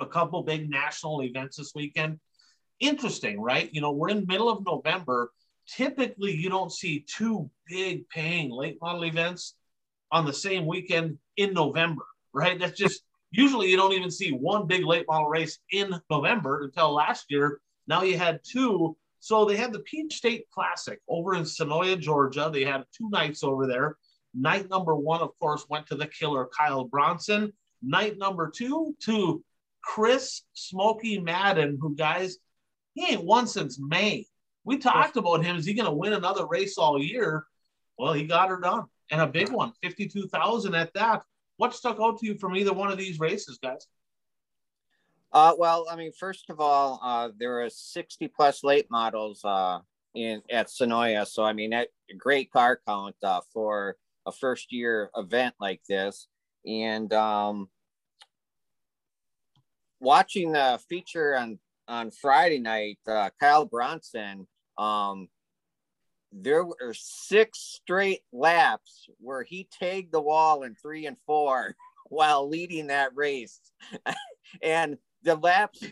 A 0.00 0.06
couple 0.06 0.42
big 0.42 0.70
national 0.70 1.22
events 1.22 1.56
this 1.56 1.72
weekend. 1.74 2.18
Interesting, 2.80 3.40
right? 3.40 3.68
You 3.72 3.80
know, 3.80 3.92
we're 3.92 4.08
in 4.08 4.26
middle 4.26 4.48
of 4.48 4.64
November. 4.64 5.30
Typically, 5.68 6.32
you 6.32 6.48
don't 6.48 6.72
see 6.72 7.04
two 7.08 7.50
big 7.68 8.08
paying 8.08 8.50
late 8.50 8.78
model 8.80 9.04
events 9.04 9.54
on 10.10 10.26
the 10.26 10.32
same 10.32 10.66
weekend 10.66 11.18
in 11.36 11.54
November, 11.54 12.02
right? 12.32 12.58
That's 12.58 12.78
just 12.78 13.02
usually 13.30 13.70
you 13.70 13.76
don't 13.76 13.92
even 13.92 14.10
see 14.10 14.30
one 14.30 14.66
big 14.66 14.84
late 14.84 15.06
model 15.08 15.28
race 15.28 15.58
in 15.70 15.94
November 16.10 16.64
until 16.64 16.92
last 16.92 17.26
year. 17.30 17.60
Now 17.86 18.02
you 18.02 18.18
had 18.18 18.40
two. 18.44 18.96
So 19.20 19.44
they 19.44 19.56
had 19.56 19.72
the 19.72 19.78
Peach 19.80 20.14
State 20.14 20.46
Classic 20.52 20.98
over 21.08 21.34
in 21.34 21.44
Senoia, 21.44 21.98
Georgia. 21.98 22.50
They 22.52 22.64
had 22.64 22.84
two 22.96 23.08
nights 23.10 23.44
over 23.44 23.66
there. 23.66 23.96
Night 24.34 24.68
number 24.68 24.96
one, 24.96 25.20
of 25.20 25.30
course, 25.38 25.66
went 25.68 25.86
to 25.86 25.94
the 25.94 26.06
killer 26.06 26.48
Kyle 26.58 26.84
Bronson. 26.84 27.52
Night 27.82 28.18
number 28.18 28.50
two 28.50 28.96
to 29.04 29.42
Chris 29.82 30.42
Smoky 30.54 31.18
Madden, 31.18 31.78
who 31.80 31.94
guys, 31.94 32.38
he 32.94 33.12
ain't 33.12 33.24
won 33.24 33.46
since 33.46 33.78
May. 33.80 34.26
We 34.64 34.78
talked 34.78 35.16
about 35.16 35.44
him. 35.44 35.56
Is 35.56 35.66
he 35.66 35.74
going 35.74 35.86
to 35.86 35.92
win 35.92 36.12
another 36.12 36.46
race 36.46 36.78
all 36.78 37.02
year? 37.02 37.46
Well, 37.98 38.12
he 38.12 38.24
got 38.24 38.48
her 38.48 38.60
done, 38.60 38.84
and 39.10 39.20
a 39.20 39.26
big 39.26 39.48
one, 39.48 39.56
one, 39.56 39.72
fifty-two 39.82 40.28
thousand 40.28 40.74
at 40.74 40.94
that. 40.94 41.24
What 41.56 41.74
stuck 41.74 41.98
out 42.00 42.18
to 42.18 42.26
you 42.26 42.36
from 42.38 42.56
either 42.56 42.72
one 42.72 42.90
of 42.90 42.98
these 42.98 43.20
races, 43.20 43.58
guys? 43.62 43.86
Uh, 45.32 45.54
well, 45.58 45.86
I 45.90 45.96
mean, 45.96 46.12
first 46.12 46.50
of 46.50 46.60
all, 46.60 47.00
uh, 47.02 47.30
there 47.38 47.62
are 47.62 47.70
60 47.70 48.28
plus 48.28 48.62
late 48.62 48.86
models 48.90 49.42
uh, 49.44 49.78
in 50.14 50.42
at 50.50 50.68
Senoia. 50.68 51.26
So, 51.26 51.42
I 51.42 51.52
mean, 51.54 51.70
that 51.70 51.88
great 52.18 52.50
car 52.50 52.80
count 52.86 53.16
uh, 53.22 53.40
for 53.52 53.96
a 54.26 54.32
first 54.32 54.72
year 54.72 55.10
event 55.16 55.54
like 55.58 55.80
this. 55.88 56.28
And 56.66 57.12
um, 57.12 57.68
watching 60.00 60.52
the 60.52 60.80
feature 60.88 61.36
on 61.36 61.58
on 61.88 62.10
Friday 62.10 62.58
night, 62.58 62.98
uh, 63.08 63.30
Kyle 63.40 63.64
Bronson, 63.64 64.46
um, 64.78 65.28
there 66.32 66.64
were 66.64 66.94
six 66.94 67.58
straight 67.58 68.22
laps 68.32 69.06
where 69.18 69.42
he 69.42 69.68
tagged 69.78 70.12
the 70.12 70.20
wall 70.20 70.62
in 70.62 70.74
three 70.74 71.06
and 71.06 71.16
four 71.26 71.76
while 72.08 72.48
leading 72.48 72.88
that 72.88 73.10
race. 73.14 73.60
and 74.62 74.96
the 75.22 75.36
laps, 75.36 75.82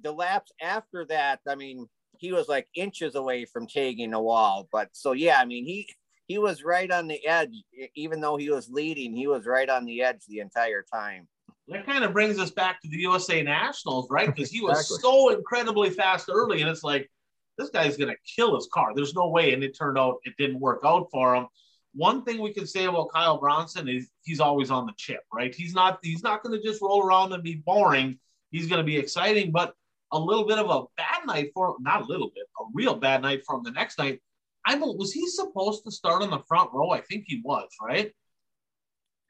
the 0.00 0.12
laps 0.12 0.52
after 0.60 1.04
that, 1.06 1.40
I 1.48 1.54
mean, 1.54 1.88
he 2.18 2.32
was 2.32 2.48
like 2.48 2.68
inches 2.74 3.14
away 3.14 3.44
from 3.44 3.66
tagging 3.66 4.10
the 4.10 4.20
wall. 4.20 4.68
But 4.70 4.90
so 4.92 5.12
yeah, 5.12 5.38
I 5.38 5.44
mean, 5.44 5.64
he 5.64 5.88
he 6.26 6.38
was 6.38 6.62
right 6.62 6.90
on 6.90 7.08
the 7.08 7.24
edge, 7.26 7.54
even 7.94 8.20
though 8.20 8.36
he 8.36 8.48
was 8.48 8.70
leading, 8.70 9.14
he 9.14 9.26
was 9.26 9.44
right 9.44 9.68
on 9.68 9.84
the 9.84 10.02
edge 10.02 10.22
the 10.28 10.38
entire 10.38 10.84
time. 10.92 11.28
That 11.68 11.86
kind 11.86 12.04
of 12.04 12.12
brings 12.12 12.38
us 12.38 12.50
back 12.50 12.80
to 12.82 12.88
the 12.88 12.98
USA 12.98 13.42
Nationals, 13.42 14.08
right? 14.10 14.34
Because 14.34 14.50
he 14.50 14.60
was 14.60 14.78
exactly. 14.80 14.98
so 15.02 15.30
incredibly 15.30 15.90
fast 15.90 16.28
early, 16.32 16.60
and 16.60 16.70
it's 16.70 16.84
like 16.84 17.10
this 17.58 17.70
guy's 17.70 17.96
going 17.96 18.10
to 18.10 18.16
kill 18.36 18.54
his 18.54 18.68
car. 18.72 18.92
There's 18.94 19.14
no 19.14 19.28
way, 19.28 19.52
and 19.52 19.62
it 19.62 19.76
turned 19.76 19.98
out 19.98 20.18
it 20.24 20.34
didn't 20.38 20.60
work 20.60 20.80
out 20.84 21.08
for 21.10 21.34
him. 21.34 21.46
One 21.94 22.24
thing 22.24 22.40
we 22.40 22.54
can 22.54 22.66
say 22.66 22.86
about 22.86 23.12
Kyle 23.12 23.38
Bronson 23.38 23.88
is 23.88 24.10
he's 24.22 24.40
always 24.40 24.70
on 24.70 24.86
the 24.86 24.94
chip, 24.96 25.20
right? 25.32 25.54
He's 25.54 25.74
not 25.74 25.98
he's 26.02 26.22
not 26.22 26.42
going 26.42 26.58
to 26.58 26.66
just 26.66 26.80
roll 26.80 27.04
around 27.06 27.32
and 27.32 27.42
be 27.42 27.56
boring. 27.56 28.18
He's 28.50 28.66
going 28.66 28.78
to 28.78 28.84
be 28.84 28.96
exciting, 28.96 29.50
but 29.52 29.74
a 30.12 30.18
little 30.18 30.46
bit 30.46 30.58
of 30.58 30.70
a 30.70 30.84
bad 30.96 31.26
night 31.26 31.50
for 31.54 31.68
him, 31.68 31.76
not 31.80 32.02
a 32.02 32.04
little 32.04 32.30
bit, 32.34 32.44
a 32.60 32.64
real 32.72 32.94
bad 32.94 33.22
night 33.22 33.42
for 33.46 33.56
him 33.56 33.62
the 33.62 33.70
next 33.70 33.98
night. 33.98 34.20
I 34.64 34.76
was 34.76 35.12
he 35.12 35.26
supposed 35.28 35.84
to 35.84 35.90
start 35.90 36.22
on 36.22 36.30
the 36.30 36.38
front 36.46 36.70
row? 36.72 36.90
I 36.90 37.00
think 37.00 37.24
he 37.26 37.42
was, 37.44 37.68
right? 37.80 38.12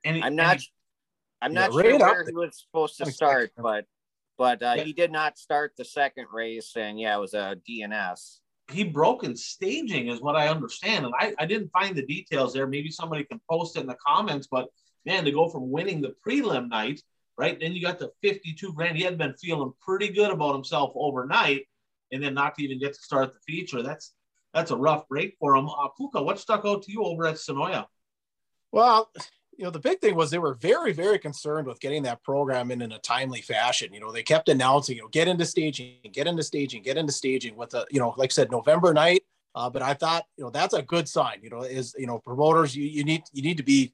And 0.04 0.16
he, 0.16 0.22
I'm 0.22 0.36
not. 0.36 0.52
And 0.52 0.60
he, 0.60 0.66
I'm 1.40 1.54
not 1.54 1.72
yeah, 1.72 1.82
sure 1.82 1.98
where 1.98 2.24
he 2.24 2.32
was 2.32 2.64
supposed 2.64 2.98
to 2.98 3.10
start, 3.10 3.52
but 3.56 3.86
but 4.42 4.60
uh, 4.60 4.74
yeah. 4.76 4.82
he 4.82 4.92
did 4.92 5.12
not 5.12 5.38
start 5.38 5.72
the 5.78 5.84
second 5.84 6.26
race, 6.32 6.72
and 6.74 6.98
yeah, 6.98 7.16
it 7.16 7.20
was 7.20 7.32
a 7.32 7.56
DNS. 7.68 8.38
He 8.72 8.82
broke 8.82 9.22
in 9.22 9.36
staging, 9.36 10.08
is 10.08 10.20
what 10.20 10.34
I 10.34 10.48
understand, 10.48 11.06
and 11.06 11.14
I, 11.16 11.32
I 11.38 11.46
didn't 11.46 11.70
find 11.70 11.94
the 11.94 12.04
details 12.04 12.52
there. 12.52 12.66
Maybe 12.66 12.90
somebody 12.90 13.22
can 13.22 13.40
post 13.48 13.76
it 13.76 13.82
in 13.82 13.86
the 13.86 13.96
comments, 14.04 14.48
but 14.50 14.66
man, 15.06 15.24
to 15.26 15.30
go 15.30 15.48
from 15.48 15.70
winning 15.70 16.00
the 16.00 16.16
prelim 16.26 16.68
night, 16.68 17.00
right? 17.38 17.56
Then 17.60 17.72
you 17.72 17.82
got 17.82 18.00
the 18.00 18.10
52 18.22 18.72
grand. 18.72 18.96
He 18.96 19.04
had 19.04 19.16
been 19.16 19.34
feeling 19.34 19.72
pretty 19.80 20.08
good 20.08 20.32
about 20.32 20.54
himself 20.54 20.90
overnight, 20.96 21.68
and 22.10 22.20
then 22.20 22.34
not 22.34 22.56
to 22.56 22.64
even 22.64 22.80
get 22.80 22.94
to 22.94 23.00
start 23.00 23.32
the 23.32 23.38
feature. 23.46 23.80
That's 23.80 24.12
that's 24.52 24.72
a 24.72 24.76
rough 24.76 25.06
break 25.06 25.36
for 25.38 25.54
him. 25.54 25.68
Uh, 25.68 25.86
Puka, 25.96 26.20
what 26.20 26.40
stuck 26.40 26.64
out 26.66 26.82
to 26.82 26.90
you 26.90 27.04
over 27.04 27.26
at 27.26 27.36
Senoia? 27.36 27.86
Well, 28.72 29.08
you 29.56 29.64
know, 29.64 29.70
the 29.70 29.78
big 29.78 30.00
thing 30.00 30.14
was 30.14 30.30
they 30.30 30.38
were 30.38 30.54
very, 30.54 30.92
very 30.92 31.18
concerned 31.18 31.66
with 31.66 31.80
getting 31.80 32.02
that 32.04 32.22
program 32.22 32.70
in 32.70 32.82
in 32.82 32.92
a 32.92 32.98
timely 32.98 33.42
fashion. 33.42 33.92
You 33.92 34.00
know, 34.00 34.12
they 34.12 34.22
kept 34.22 34.48
announcing, 34.48 34.96
you 34.96 35.02
know, 35.02 35.08
get 35.08 35.28
into 35.28 35.44
staging, 35.44 35.96
get 36.12 36.26
into 36.26 36.42
staging, 36.42 36.82
get 36.82 36.96
into 36.96 37.12
staging 37.12 37.56
with 37.56 37.70
the, 37.70 37.86
you 37.90 38.00
know, 38.00 38.14
like 38.16 38.30
I 38.30 38.34
said, 38.34 38.50
November 38.50 38.92
night. 38.94 39.22
Uh, 39.54 39.68
but 39.68 39.82
I 39.82 39.94
thought, 39.94 40.24
you 40.36 40.44
know, 40.44 40.50
that's 40.50 40.74
a 40.74 40.82
good 40.82 41.08
sign. 41.08 41.38
You 41.42 41.50
know, 41.50 41.62
is 41.62 41.94
you 41.98 42.06
know, 42.06 42.18
promoters, 42.18 42.74
you, 42.74 42.84
you 42.84 43.04
need 43.04 43.24
you 43.32 43.42
need 43.42 43.58
to 43.58 43.62
be. 43.62 43.92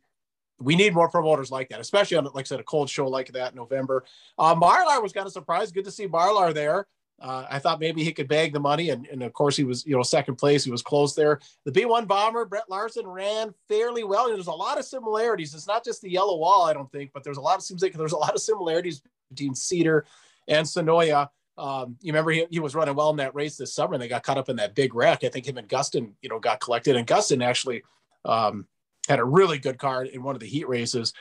We 0.61 0.75
need 0.75 0.93
more 0.93 1.09
promoters 1.09 1.53
like 1.53 1.69
that, 1.69 1.79
especially 1.79 2.17
on, 2.17 2.25
like 2.25 2.35
I 2.35 2.43
said, 2.43 2.59
a 2.59 2.65
cold 2.65 2.91
show 2.91 3.07
like 3.07 3.31
that 3.33 3.53
in 3.53 3.57
November. 3.57 4.05
Uh, 4.37 4.57
Marlar 4.57 5.01
was 5.01 5.13
kind 5.13 5.25
of 5.25 5.33
surprised. 5.33 5.73
Good 5.73 5.85
to 5.85 5.93
see 5.93 6.09
Marlar 6.09 6.53
there. 6.53 6.89
Uh, 7.21 7.47
I 7.51 7.59
thought 7.59 7.81
maybe 7.81 8.05
he 8.05 8.13
could 8.13 8.29
bag 8.29 8.53
the 8.53 8.61
money, 8.61 8.91
and, 8.91 9.07
and 9.07 9.23
of 9.25 9.33
course 9.33 9.57
he 9.57 9.65
was, 9.65 9.85
you 9.85 9.97
know, 9.97 10.03
second 10.03 10.37
place. 10.37 10.63
He 10.63 10.71
was 10.71 10.83
close 10.83 11.15
there. 11.15 11.41
The 11.65 11.73
B1 11.73 12.07
bomber, 12.07 12.45
Brent 12.45 12.71
Larson, 12.71 13.07
ran 13.09 13.53
fairly 13.67 14.05
well. 14.05 14.29
There's 14.29 14.47
a 14.47 14.53
lot 14.53 14.79
of 14.79 14.85
similarities. 14.85 15.53
It's 15.53 15.67
not 15.67 15.85
just 15.85 16.01
the 16.01 16.11
yellow 16.11 16.37
wall, 16.37 16.65
I 16.65 16.73
don't 16.73 16.91
think, 16.93 17.11
but 17.13 17.25
there's 17.25 17.37
a 17.37 17.41
lot 17.43 17.57
of 17.57 17.63
seems 17.63 17.83
like 17.83 17.93
there's 17.93 18.13
a 18.13 18.17
lot 18.17 18.35
of 18.35 18.41
similarities 18.41 19.03
between 19.31 19.55
Cedar 19.55 20.07
and 20.47 20.65
Senoia. 20.65 21.29
Um, 21.57 21.97
you 22.01 22.13
remember 22.13 22.31
he, 22.31 22.47
he 22.51 22.61
was 22.61 22.77
running 22.77 22.95
well 22.95 23.11
in 23.11 23.17
that 23.17 23.35
race 23.35 23.57
this 23.57 23.75
summer, 23.75 23.95
and 23.95 24.03
they 24.03 24.07
got 24.07 24.23
caught 24.23 24.39
up 24.39 24.49
in 24.49 24.57
that 24.57 24.77
big 24.77 24.95
wreck. 24.95 25.25
I 25.25 25.29
think 25.29 25.47
him 25.47 25.59
and 25.59 25.69
Gustin, 25.69 26.13
you 26.23 26.29
know, 26.29 26.39
got 26.39 26.61
collected, 26.61 26.95
and 26.95 27.07
Gustin 27.07 27.45
actually 27.45 27.83
um, 28.25 28.67
had 29.09 29.19
a 29.19 29.25
really 29.25 29.59
good 29.59 29.79
card 29.79 30.07
in 30.07 30.23
one 30.23 30.37
of 30.37 30.41
the 30.41 30.47
heat 30.47 30.69
races. 30.69 31.13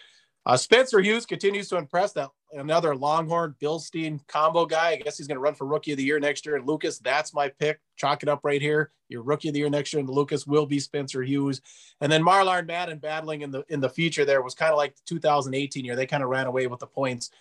Uh, 0.46 0.56
Spencer 0.58 1.00
Hughes 1.00 1.26
continues 1.26 1.70
to 1.70 1.78
impress. 1.78 2.14
That 2.14 2.30
another 2.54 2.96
Longhorn 2.96 3.56
Bilstein 3.62 4.26
combo 4.28 4.66
guy. 4.66 4.92
I 4.92 4.96
guess 4.98 5.18
he's 5.18 5.28
going 5.28 5.36
to 5.36 5.42
run 5.42 5.56
for 5.56 5.66
Rookie 5.66 5.92
of 5.92 5.98
the 5.98 6.04
Year 6.04 6.20
next 6.20 6.46
year. 6.46 6.56
And 6.56 6.68
Lucas, 6.68 7.00
that's 7.00 7.34
my 7.34 7.50
pick. 7.50 7.80
Chalk 7.96 8.24
it 8.24 8.30
up 8.30 8.42
right 8.44 8.62
here. 8.62 8.92
Your 9.10 9.22
Rookie 9.24 9.50
of 9.50 9.54
the 9.54 9.60
Year 9.60 9.70
next 9.70 9.94
year, 9.94 10.00
and 10.00 10.10
Lucas 10.10 10.46
will 10.46 10.66
be 10.66 10.80
Spencer 10.80 11.24
Hughes. 11.24 11.62
And 12.02 12.12
then 12.12 12.24
Marlar 12.24 12.60
and 12.60 12.68
Madden 12.68 13.00
battling 13.00 13.42
in 13.42 13.52
the 13.52 13.64
in 13.70 13.80
the 13.80 13.90
feature 13.90 14.26
there 14.26 14.42
was 14.42 14.54
kind 14.54 14.72
of 14.72 14.78
like 14.78 14.96
the 14.96 15.02
2018 15.06 15.86
year. 15.86 15.96
They 15.96 16.06
kind 16.06 16.24
of 16.24 16.30
ran 16.30 16.48
away 16.48 16.68
with 16.68 16.80
the 16.80 16.88
points. 16.88 17.32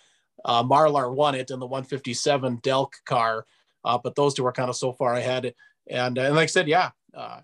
Uh, 0.45 0.63
Marlar 0.63 1.13
won 1.13 1.35
it 1.35 1.51
in 1.51 1.59
the 1.59 1.65
157 1.65 2.57
Delk 2.61 2.91
car, 3.05 3.45
uh, 3.83 3.97
but 3.97 4.15
those 4.15 4.33
two 4.33 4.45
are 4.45 4.51
kind 4.51 4.69
of 4.69 4.75
so 4.75 4.93
far 4.93 5.15
ahead. 5.15 5.53
And, 5.89 6.17
and 6.17 6.35
like 6.35 6.43
I 6.43 6.47
said, 6.47 6.67
yeah, 6.67 6.91
uh, 7.13 7.41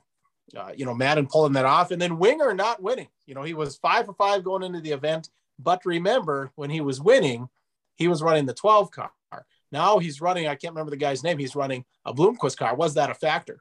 uh, 0.55 0.71
you 0.75 0.85
know, 0.85 0.93
Madden 0.93 1.27
pulling 1.27 1.53
that 1.53 1.65
off, 1.65 1.91
and 1.91 2.01
then 2.01 2.19
Winger 2.19 2.53
not 2.53 2.81
winning. 2.81 3.07
You 3.25 3.35
know, 3.35 3.43
he 3.43 3.53
was 3.53 3.77
five 3.77 4.05
for 4.05 4.13
five 4.13 4.43
going 4.43 4.63
into 4.63 4.81
the 4.81 4.91
event. 4.91 5.29
But 5.59 5.85
remember, 5.85 6.51
when 6.55 6.69
he 6.69 6.81
was 6.81 7.01
winning, 7.01 7.49
he 7.95 8.07
was 8.07 8.21
running 8.21 8.45
the 8.45 8.53
12 8.53 8.91
car. 8.91 9.11
Now 9.71 9.97
he's 9.97 10.21
running, 10.21 10.47
I 10.47 10.55
can't 10.55 10.75
remember 10.75 10.91
the 10.91 10.97
guy's 10.97 11.23
name, 11.23 11.39
he's 11.39 11.55
running 11.55 11.83
a 12.05 12.13
Bloomquist 12.13 12.57
car. 12.57 12.75
Was 12.75 12.93
that 12.93 13.09
a 13.09 13.15
factor? 13.15 13.59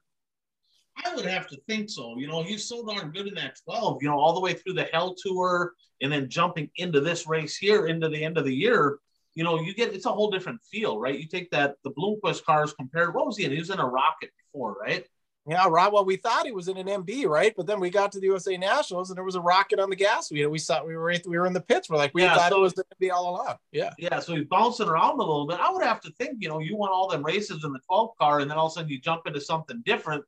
I 1.02 1.14
would 1.14 1.24
have 1.24 1.48
to 1.48 1.56
think 1.66 1.88
so. 1.88 2.18
You 2.18 2.26
know, 2.26 2.42
he's 2.42 2.68
so 2.68 2.84
darn 2.84 3.12
good 3.12 3.26
in 3.26 3.34
that 3.34 3.58
12, 3.64 4.02
you 4.02 4.08
know, 4.08 4.18
all 4.18 4.34
the 4.34 4.40
way 4.40 4.52
through 4.52 4.74
the 4.74 4.90
Hell 4.92 5.14
Tour 5.14 5.72
and 6.02 6.12
then 6.12 6.28
jumping 6.28 6.70
into 6.76 7.00
this 7.00 7.26
race 7.26 7.56
here 7.56 7.86
into 7.86 8.10
the 8.10 8.22
end 8.22 8.36
of 8.36 8.44
the 8.44 8.54
year. 8.54 8.98
You 9.34 9.44
know, 9.44 9.58
you 9.58 9.74
get 9.74 9.94
it's 9.94 10.04
a 10.04 10.12
whole 10.12 10.30
different 10.30 10.60
feel, 10.70 11.00
right? 11.00 11.18
You 11.18 11.26
take 11.26 11.50
that 11.52 11.76
the 11.82 11.92
Bloomquist 11.92 12.44
cars 12.44 12.74
compared. 12.74 13.14
What 13.14 13.24
was 13.24 13.38
he 13.38 13.46
in? 13.46 13.52
He 13.52 13.58
was 13.58 13.70
in 13.70 13.80
a 13.80 13.86
rocket 13.86 14.30
before, 14.36 14.76
right? 14.78 15.06
Yeah, 15.46 15.66
Rob. 15.68 15.92
Well, 15.92 16.04
we 16.04 16.16
thought 16.16 16.46
he 16.46 16.52
was 16.52 16.68
in 16.68 16.76
an 16.76 16.86
MB, 16.86 17.26
right? 17.26 17.52
But 17.56 17.66
then 17.66 17.80
we 17.80 17.90
got 17.90 18.12
to 18.12 18.20
the 18.20 18.26
USA 18.26 18.56
Nationals, 18.56 19.10
and 19.10 19.16
there 19.16 19.24
was 19.24 19.34
a 19.34 19.40
rocket 19.40 19.80
on 19.80 19.90
the 19.90 19.96
gas. 19.96 20.30
We 20.30 20.46
we 20.46 20.58
saw 20.58 20.84
we 20.84 20.96
were 20.96 21.12
we 21.26 21.38
were 21.38 21.46
in 21.46 21.52
the 21.52 21.60
pits. 21.60 21.90
We're 21.90 21.96
like, 21.96 22.12
we 22.14 22.22
yeah, 22.22 22.36
thought 22.36 22.50
so, 22.52 22.58
it 22.58 22.60
was 22.60 22.72
going 22.74 22.86
to 22.88 22.96
be 23.00 23.10
all 23.10 23.30
along. 23.30 23.56
Yeah, 23.72 23.92
yeah. 23.98 24.20
So 24.20 24.36
he's 24.36 24.44
bouncing 24.44 24.88
around 24.88 25.14
a 25.14 25.18
little 25.18 25.46
bit. 25.46 25.58
I 25.58 25.70
would 25.72 25.82
have 25.82 26.00
to 26.02 26.12
think, 26.12 26.36
you 26.40 26.48
know, 26.48 26.60
you 26.60 26.76
won 26.76 26.90
all 26.90 27.08
them 27.08 27.24
races 27.24 27.64
in 27.64 27.72
the 27.72 27.80
12 27.86 28.10
car, 28.20 28.38
and 28.38 28.48
then 28.48 28.56
all 28.56 28.66
of 28.66 28.72
a 28.72 28.74
sudden 28.74 28.90
you 28.90 29.00
jump 29.00 29.26
into 29.26 29.40
something 29.40 29.82
different. 29.84 30.24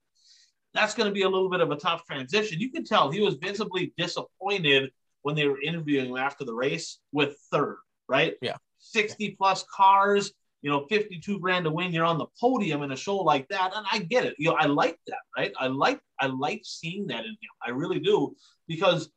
That's 0.72 0.94
going 0.94 1.08
to 1.08 1.14
be 1.14 1.22
a 1.22 1.28
little 1.28 1.48
bit 1.48 1.60
of 1.60 1.70
a 1.70 1.76
tough 1.76 2.04
transition. 2.04 2.58
You 2.58 2.70
can 2.72 2.84
tell 2.84 3.08
he 3.08 3.20
was 3.20 3.34
visibly 3.34 3.92
disappointed 3.96 4.90
when 5.22 5.36
they 5.36 5.46
were 5.46 5.60
interviewing 5.60 6.10
him 6.10 6.16
after 6.16 6.44
the 6.44 6.54
race 6.54 6.98
with 7.12 7.36
third, 7.52 7.76
right? 8.08 8.34
Yeah, 8.42 8.56
60 8.80 9.36
plus 9.38 9.64
cars 9.72 10.32
you 10.64 10.70
know, 10.70 10.86
52 10.88 11.40
grand 11.40 11.66
to 11.66 11.70
win, 11.70 11.92
you're 11.92 12.06
on 12.06 12.16
the 12.16 12.24
podium 12.40 12.80
in 12.80 12.90
a 12.90 12.96
show 12.96 13.18
like 13.18 13.46
that. 13.48 13.72
And 13.76 13.84
I 13.92 13.98
get 13.98 14.24
it. 14.24 14.34
You 14.38 14.48
know, 14.48 14.56
I 14.58 14.64
like 14.64 14.98
that, 15.06 15.18
right? 15.36 15.52
I 15.58 15.66
like 15.66 16.00
I 16.18 16.26
like 16.26 16.62
seeing 16.64 17.06
that 17.08 17.26
in 17.26 17.32
him. 17.32 17.50
I 17.64 17.68
really 17.68 18.00
do. 18.00 18.34
Because, 18.66 19.10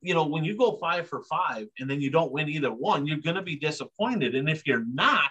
you 0.00 0.12
know, 0.12 0.26
when 0.26 0.42
you 0.42 0.56
go 0.56 0.76
five 0.78 1.08
for 1.08 1.22
five 1.22 1.68
and 1.78 1.88
then 1.88 2.00
you 2.00 2.10
don't 2.10 2.32
win 2.32 2.48
either 2.48 2.72
one, 2.72 3.06
you're 3.06 3.18
gonna 3.18 3.42
be 3.42 3.54
disappointed. 3.54 4.34
And 4.34 4.50
if 4.50 4.66
you're 4.66 4.84
not, 4.92 5.30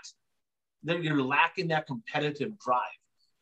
then 0.84 1.04
you're 1.04 1.22
lacking 1.22 1.68
that 1.68 1.86
competitive 1.86 2.58
drive. 2.60 2.80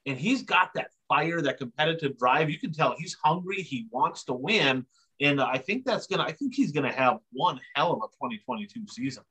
And 0.07 0.17
he's 0.17 0.41
got 0.41 0.73
that 0.73 0.89
fire, 1.07 1.43
that 1.43 1.59
competitive 1.59 2.17
drive. 2.17 2.49
You 2.49 2.57
can 2.57 2.73
tell 2.73 2.95
he's 2.97 3.15
hungry, 3.23 3.61
he 3.61 3.85
wants 3.91 4.23
to 4.23 4.33
win. 4.33 4.83
And 5.21 5.39
I 5.39 5.59
think 5.59 5.85
that's 5.85 6.07
gonna, 6.07 6.23
I 6.23 6.31
think 6.31 6.55
he's 6.55 6.71
gonna 6.71 6.91
have 6.91 7.19
one 7.31 7.59
hell 7.75 7.91
of 7.91 7.99
a 7.99 8.07
2022 8.07 8.87
season. 8.87 9.23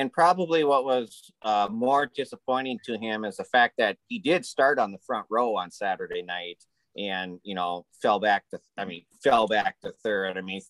And 0.00 0.10
probably 0.10 0.64
what 0.64 0.86
was 0.86 1.30
uh, 1.42 1.68
more 1.70 2.06
disappointing 2.06 2.80
to 2.86 2.96
him 2.96 3.26
is 3.26 3.36
the 3.36 3.44
fact 3.44 3.74
that 3.76 3.98
he 4.08 4.18
did 4.18 4.46
start 4.46 4.78
on 4.78 4.92
the 4.92 4.98
front 5.06 5.26
row 5.28 5.58
on 5.58 5.70
Saturday 5.70 6.22
night 6.22 6.56
and, 6.96 7.38
you 7.42 7.54
know, 7.54 7.84
fell 8.00 8.18
back 8.18 8.48
to, 8.48 8.58
I 8.78 8.86
mean, 8.86 9.04
fell 9.22 9.46
back 9.46 9.78
to 9.82 9.92
third. 10.02 10.38
I 10.38 10.40
mean, 10.40 10.62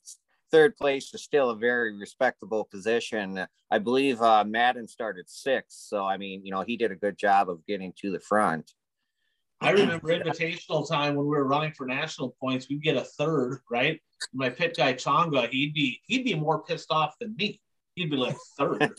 third 0.51 0.77
place 0.77 1.15
is 1.15 1.23
still 1.23 1.51
a 1.51 1.57
very 1.57 1.97
respectable 1.97 2.65
position. 2.65 3.47
I 3.71 3.79
believe 3.79 4.21
uh, 4.21 4.43
Madden 4.43 4.89
started 4.89 5.31
sixth. 5.31 5.79
So, 5.79 6.05
I 6.05 6.17
mean, 6.17 6.45
you 6.45 6.51
know, 6.51 6.63
he 6.63 6.77
did 6.77 6.91
a 6.91 6.97
good 6.97 7.17
job 7.17 7.49
of 7.49 7.65
getting 7.69 7.93
to 8.01 8.11
the 8.11 8.19
front. 8.19 8.73
I 9.61 9.71
remember 9.71 10.09
invitational 10.09 10.89
time 10.89 11.15
when 11.15 11.27
we 11.27 11.37
were 11.37 11.47
running 11.47 11.73
for 11.75 11.87
national 11.87 12.35
points, 12.41 12.69
we'd 12.69 12.83
get 12.83 12.97
a 12.97 13.05
third, 13.05 13.61
right? 13.71 14.01
My 14.35 14.51
pit 14.51 14.75
guy 14.77 14.95
Changa, 14.95 15.49
he'd 15.51 15.73
be 15.73 16.01
he'd 16.09 16.25
be 16.25 16.35
more 16.35 16.65
pissed 16.65 16.91
off 16.91 17.15
than 17.21 17.37
me 17.37 17.61
he'd 18.01 18.11
be 18.11 18.17
like 18.17 18.37
third, 18.59 18.93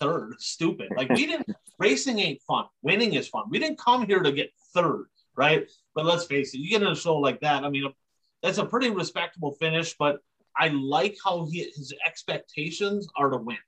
third, 0.00 0.34
stupid. 0.38 0.88
Like 0.96 1.10
we 1.10 1.26
didn't 1.26 1.48
racing 1.78 2.18
ain't 2.18 2.42
fun. 2.42 2.64
Winning 2.82 3.14
is 3.14 3.28
fun. 3.28 3.44
We 3.50 3.58
didn't 3.58 3.78
come 3.78 4.06
here 4.06 4.20
to 4.20 4.32
get 4.32 4.50
third, 4.74 5.06
right? 5.36 5.70
But 5.94 6.06
let's 6.06 6.24
face 6.24 6.54
it, 6.54 6.58
you 6.58 6.70
get 6.70 6.82
in 6.82 6.88
a 6.88 6.96
show 6.96 7.16
like 7.16 7.40
that. 7.40 7.64
I 7.64 7.70
mean, 7.70 7.92
that's 8.42 8.58
a 8.58 8.64
pretty 8.64 8.90
respectable 8.90 9.52
finish, 9.52 9.94
but 9.98 10.18
I 10.56 10.68
like 10.68 11.16
how 11.22 11.46
he, 11.50 11.70
his 11.76 11.92
expectations 12.06 13.06
are 13.16 13.30
to 13.30 13.36
win, 13.36 13.58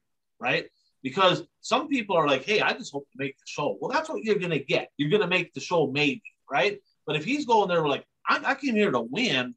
right? 0.40 0.66
Because 1.02 1.44
some 1.60 1.88
people 1.88 2.16
are 2.16 2.26
like, 2.26 2.44
hey, 2.44 2.60
I 2.60 2.72
just 2.72 2.92
hope 2.92 3.06
to 3.12 3.18
make 3.18 3.36
the 3.36 3.46
show. 3.46 3.76
Well, 3.80 3.90
that's 3.90 4.08
what 4.08 4.24
you're 4.24 4.38
going 4.38 4.50
to 4.50 4.58
get. 4.58 4.90
You're 4.96 5.10
going 5.10 5.22
to 5.22 5.28
make 5.28 5.52
the 5.54 5.60
show 5.60 5.90
maybe, 5.90 6.22
right? 6.50 6.78
But 7.06 7.16
if 7.16 7.24
he's 7.24 7.46
going 7.46 7.68
there 7.68 7.86
like, 7.86 8.04
I, 8.28 8.40
I 8.44 8.54
came 8.54 8.74
here 8.74 8.90
to 8.90 9.00
win, 9.00 9.54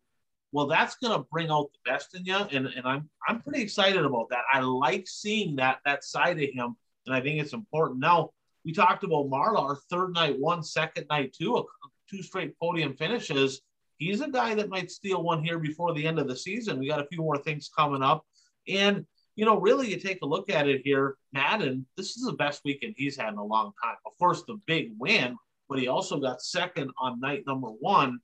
Well, 0.53 0.67
that's 0.67 0.95
going 0.98 1.17
to 1.17 1.25
bring 1.31 1.50
out 1.50 1.72
the 1.74 1.91
best 1.91 2.13
in 2.13 2.25
you, 2.25 2.36
and, 2.36 2.67
and 2.67 2.86
I'm 2.86 3.10
I'm 3.27 3.41
pretty 3.41 3.63
excited 3.63 4.05
about 4.05 4.29
that. 4.29 4.43
I 4.53 4.60
like 4.60 5.07
seeing 5.07 5.55
that 5.55 5.79
that 5.83 6.03
side 6.03 6.41
of 6.41 6.50
him, 6.51 6.75
and 7.07 7.15
I 7.15 7.22
think 7.22 7.41
it's 7.41 7.53
important. 7.53 8.00
Now 8.00 8.29
we 8.63 8.72
talked 8.72 9.03
about 9.03 9.31
Marla, 9.31 9.60
our 9.60 9.77
third 9.89 10.13
night 10.13 10.39
one, 10.39 10.62
second 10.62 11.07
night 11.10 11.33
two, 11.33 11.65
two 12.07 12.22
straight 12.22 12.57
podium 12.60 12.95
finishes. 12.95 13.62
He's 13.98 14.22
a 14.22 14.29
guy 14.29 14.53
that 14.53 14.69
might 14.69 14.91
steal 14.91 15.24
one 15.24 15.43
here 15.43 15.57
before 15.57 15.91
the 15.95 16.05
end 16.05 16.19
of 16.19 16.27
the 16.27 16.36
season. 16.36 16.77
We 16.77 16.88
got 16.88 17.01
a 17.01 17.07
few 17.07 17.17
more 17.19 17.39
things 17.39 17.72
coming 17.75 18.03
up, 18.03 18.24
and 18.67 19.07
you 19.36 19.45
know, 19.45 19.60
really, 19.60 19.89
you 19.89 20.00
take 20.00 20.19
a 20.22 20.27
look 20.27 20.51
at 20.51 20.67
it 20.67 20.81
here, 20.83 21.15
Madden. 21.31 21.88
This 21.98 22.15
is 22.15 22.25
the 22.25 22.33
best 22.33 22.62
weekend 22.63 22.93
he's 22.95 23.17
had 23.17 23.33
in 23.33 23.39
a 23.39 23.43
long 23.43 23.74
time. 23.83 23.95
Of 24.05 24.15
course, 24.19 24.43
the 24.43 24.62
big 24.67 24.91
win, 25.00 25.36
but 25.67 25.79
he 25.79 25.88
also 25.88 26.19
got 26.19 26.43
second 26.43 26.91
on 27.00 27.19
night 27.19 27.43
number 27.48 27.69
one. 27.69 28.19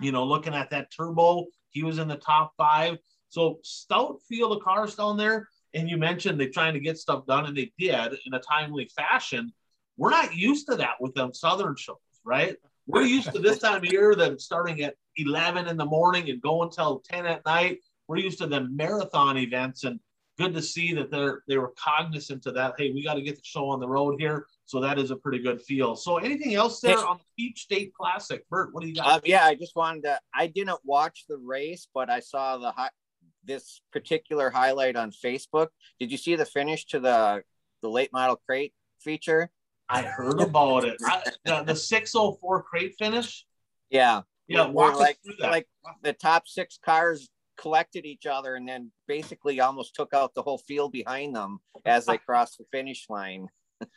You 0.00 0.12
know, 0.12 0.24
looking 0.24 0.54
at 0.54 0.70
that 0.70 0.90
turbo, 0.90 1.46
he 1.70 1.82
was 1.82 1.98
in 1.98 2.08
the 2.08 2.16
top 2.16 2.52
five. 2.56 2.98
So 3.28 3.58
stout 3.62 4.20
field 4.28 4.56
of 4.56 4.62
cars 4.62 4.94
down 4.94 5.16
there. 5.16 5.48
And 5.72 5.88
you 5.88 5.96
mentioned 5.96 6.40
they're 6.40 6.50
trying 6.50 6.74
to 6.74 6.80
get 6.80 6.98
stuff 6.98 7.26
done, 7.26 7.46
and 7.46 7.56
they 7.56 7.72
did 7.78 8.14
in 8.26 8.34
a 8.34 8.40
timely 8.40 8.90
fashion. 8.96 9.52
We're 9.96 10.10
not 10.10 10.34
used 10.34 10.66
to 10.68 10.76
that 10.76 10.94
with 11.00 11.14
them 11.14 11.32
Southern 11.32 11.76
shows, 11.76 11.96
right? 12.24 12.56
We're 12.86 13.02
used 13.02 13.32
to 13.32 13.38
this 13.38 13.60
time 13.60 13.76
of 13.76 13.84
year, 13.84 14.16
them 14.16 14.38
starting 14.38 14.82
at 14.82 14.96
11 15.16 15.68
in 15.68 15.76
the 15.76 15.84
morning 15.84 16.28
and 16.28 16.40
going 16.42 16.70
till 16.70 17.00
10 17.08 17.26
at 17.26 17.44
night. 17.46 17.78
We're 18.08 18.16
used 18.16 18.38
to 18.38 18.48
the 18.48 18.62
marathon 18.62 19.38
events, 19.38 19.84
and 19.84 20.00
good 20.40 20.54
to 20.54 20.62
see 20.62 20.94
that 20.94 21.10
they're 21.10 21.42
they 21.46 21.58
were 21.58 21.72
cognizant 21.76 22.46
of 22.46 22.54
that. 22.54 22.74
Hey, 22.78 22.92
we 22.92 23.04
got 23.04 23.14
to 23.14 23.22
get 23.22 23.36
the 23.36 23.42
show 23.44 23.68
on 23.68 23.78
the 23.78 23.88
road 23.88 24.16
here. 24.18 24.46
So 24.64 24.80
that 24.80 24.98
is 24.98 25.10
a 25.10 25.16
pretty 25.16 25.40
good 25.40 25.60
feel. 25.60 25.94
So 25.96 26.16
anything 26.16 26.54
else 26.54 26.80
there 26.80 26.98
on 26.98 27.18
the 27.18 27.24
Peach 27.36 27.60
State 27.60 27.92
Classic, 27.94 28.48
Bert? 28.48 28.72
What 28.72 28.82
do 28.82 28.88
you 28.88 28.94
got? 28.94 29.06
Um, 29.06 29.20
yeah, 29.24 29.44
I 29.44 29.54
just 29.54 29.76
wanted 29.76 30.04
to. 30.04 30.18
I 30.34 30.46
didn't 30.46 30.78
watch 30.84 31.24
the 31.28 31.36
race, 31.36 31.86
but 31.92 32.08
I 32.08 32.20
saw 32.20 32.56
the 32.56 32.70
high, 32.70 32.90
this 33.44 33.82
particular 33.92 34.50
highlight 34.50 34.96
on 34.96 35.10
Facebook. 35.12 35.68
Did 35.98 36.10
you 36.10 36.16
see 36.16 36.36
the 36.36 36.46
finish 36.46 36.86
to 36.86 37.00
the 37.00 37.42
the 37.82 37.88
late 37.88 38.12
model 38.12 38.40
crate 38.46 38.72
feature? 39.00 39.50
I 39.88 40.02
heard 40.02 40.40
about 40.40 40.84
it. 40.84 40.96
I, 41.04 41.22
the, 41.44 41.64
the 41.64 41.74
604 41.74 42.62
crate 42.62 42.94
finish. 42.96 43.44
Yeah. 43.90 44.22
Yeah. 44.46 44.68
Walk 44.68 44.98
like, 44.98 45.18
like 45.40 45.68
the 46.02 46.12
top 46.12 46.46
six 46.46 46.78
cars 46.84 47.28
collected 47.60 48.06
each 48.06 48.26
other 48.26 48.54
and 48.54 48.66
then 48.66 48.90
basically 49.06 49.60
almost 49.60 49.94
took 49.94 50.14
out 50.14 50.34
the 50.34 50.42
whole 50.42 50.58
field 50.58 50.92
behind 50.92 51.36
them 51.36 51.60
as 51.84 52.06
they 52.06 52.16
crossed 52.26 52.58
the 52.58 52.64
finish 52.72 53.06
line. 53.08 53.48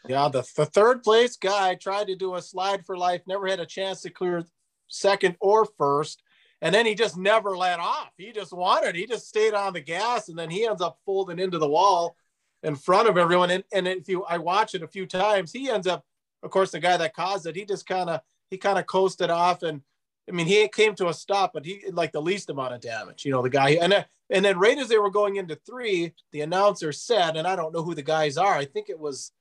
yeah, 0.07 0.27
the, 0.29 0.43
the 0.55 0.65
third 0.65 1.01
place 1.03 1.37
guy 1.37 1.75
tried 1.75 2.07
to 2.07 2.15
do 2.15 2.35
a 2.35 2.41
slide 2.41 2.85
for 2.85 2.97
life, 2.97 3.21
never 3.25 3.47
had 3.47 3.59
a 3.59 3.65
chance 3.65 4.01
to 4.01 4.09
clear 4.09 4.43
second 4.87 5.35
or 5.39 5.65
first. 5.77 6.21
And 6.61 6.73
then 6.73 6.85
he 6.85 6.95
just 6.95 7.17
never 7.17 7.57
let 7.57 7.79
off. 7.79 8.11
He 8.17 8.31
just 8.31 8.53
wanted, 8.53 8.95
he 8.95 9.05
just 9.05 9.27
stayed 9.27 9.53
on 9.53 9.73
the 9.73 9.81
gas 9.81 10.29
and 10.29 10.37
then 10.37 10.49
he 10.49 10.65
ends 10.65 10.81
up 10.81 10.99
folding 11.05 11.39
into 11.39 11.57
the 11.57 11.67
wall 11.67 12.15
in 12.63 12.75
front 12.75 13.09
of 13.09 13.17
everyone. 13.17 13.51
And, 13.51 13.63
and 13.73 13.87
if 13.87 14.07
you, 14.07 14.23
I 14.23 14.37
watch 14.37 14.75
it 14.75 14.83
a 14.83 14.87
few 14.87 15.05
times, 15.05 15.51
he 15.51 15.69
ends 15.69 15.87
up, 15.87 16.05
of 16.41 16.51
course, 16.51 16.71
the 16.71 16.79
guy 16.79 16.95
that 16.97 17.15
caused 17.15 17.45
it, 17.47 17.55
he 17.55 17.65
just 17.65 17.85
kind 17.85 18.09
of, 18.09 18.21
he 18.49 18.57
kind 18.57 18.79
of 18.79 18.85
coasted 18.85 19.29
off 19.29 19.63
and 19.63 19.81
I 20.27 20.31
mean, 20.31 20.47
he 20.47 20.67
came 20.69 20.95
to 20.95 21.09
a 21.09 21.13
stop, 21.13 21.51
but 21.53 21.65
he 21.65 21.83
like 21.91 22.13
the 22.13 22.21
least 22.21 22.49
amount 22.49 22.73
of 22.73 22.81
damage. 22.81 23.25
You 23.25 23.31
know, 23.31 23.41
the 23.41 23.49
guy, 23.49 23.71
and 23.71 23.93
uh, 23.93 24.03
and 24.29 24.43
then 24.43 24.57
right 24.57 24.77
as 24.77 24.87
they 24.87 24.97
were 24.97 25.09
going 25.09 25.35
into 25.35 25.55
three, 25.55 26.13
the 26.31 26.41
announcer 26.41 26.91
said, 26.91 27.35
and 27.35 27.47
I 27.47 27.55
don't 27.55 27.73
know 27.73 27.83
who 27.83 27.95
the 27.95 28.01
guys 28.01 28.37
are. 28.37 28.55
I 28.55 28.65
think 28.65 28.89
it 28.89 28.99
was 28.99 29.31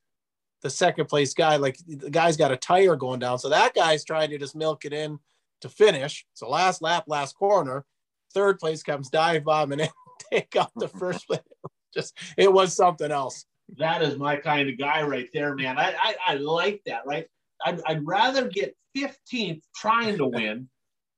the 0.61 0.69
second 0.69 1.05
place 1.05 1.33
guy. 1.33 1.55
Like 1.55 1.77
the 1.87 2.09
guy's 2.09 2.35
got 2.35 2.51
a 2.51 2.57
tire 2.57 2.97
going 2.97 3.19
down, 3.19 3.39
so 3.39 3.49
that 3.49 3.73
guy's 3.73 4.03
trying 4.03 4.29
to 4.31 4.37
just 4.37 4.55
milk 4.55 4.83
it 4.83 4.91
in 4.91 5.19
to 5.61 5.69
finish. 5.69 6.25
So 6.33 6.49
last 6.49 6.81
lap, 6.81 7.05
last 7.07 7.35
corner, 7.35 7.85
third 8.33 8.59
place 8.59 8.83
comes 8.83 9.09
dive 9.09 9.45
bombing 9.45 9.79
and 9.79 9.91
take 10.31 10.55
out 10.57 10.71
the 10.75 10.87
first 10.99 11.27
place. 11.27 11.39
Just 11.93 12.17
it 12.37 12.51
was 12.51 12.75
something 12.75 13.11
else. 13.11 13.45
That 13.77 14.01
is 14.01 14.17
my 14.17 14.35
kind 14.35 14.69
of 14.69 14.77
guy 14.77 15.03
right 15.03 15.29
there, 15.33 15.55
man. 15.55 15.77
I 15.77 15.93
I, 15.97 16.15
I 16.27 16.33
like 16.35 16.81
that. 16.87 17.05
Right. 17.05 17.27
I'd, 17.65 17.81
I'd 17.85 18.05
rather 18.05 18.49
get 18.49 18.75
15th 18.97 19.61
trying 19.73 20.17
to 20.17 20.25
win 20.25 20.67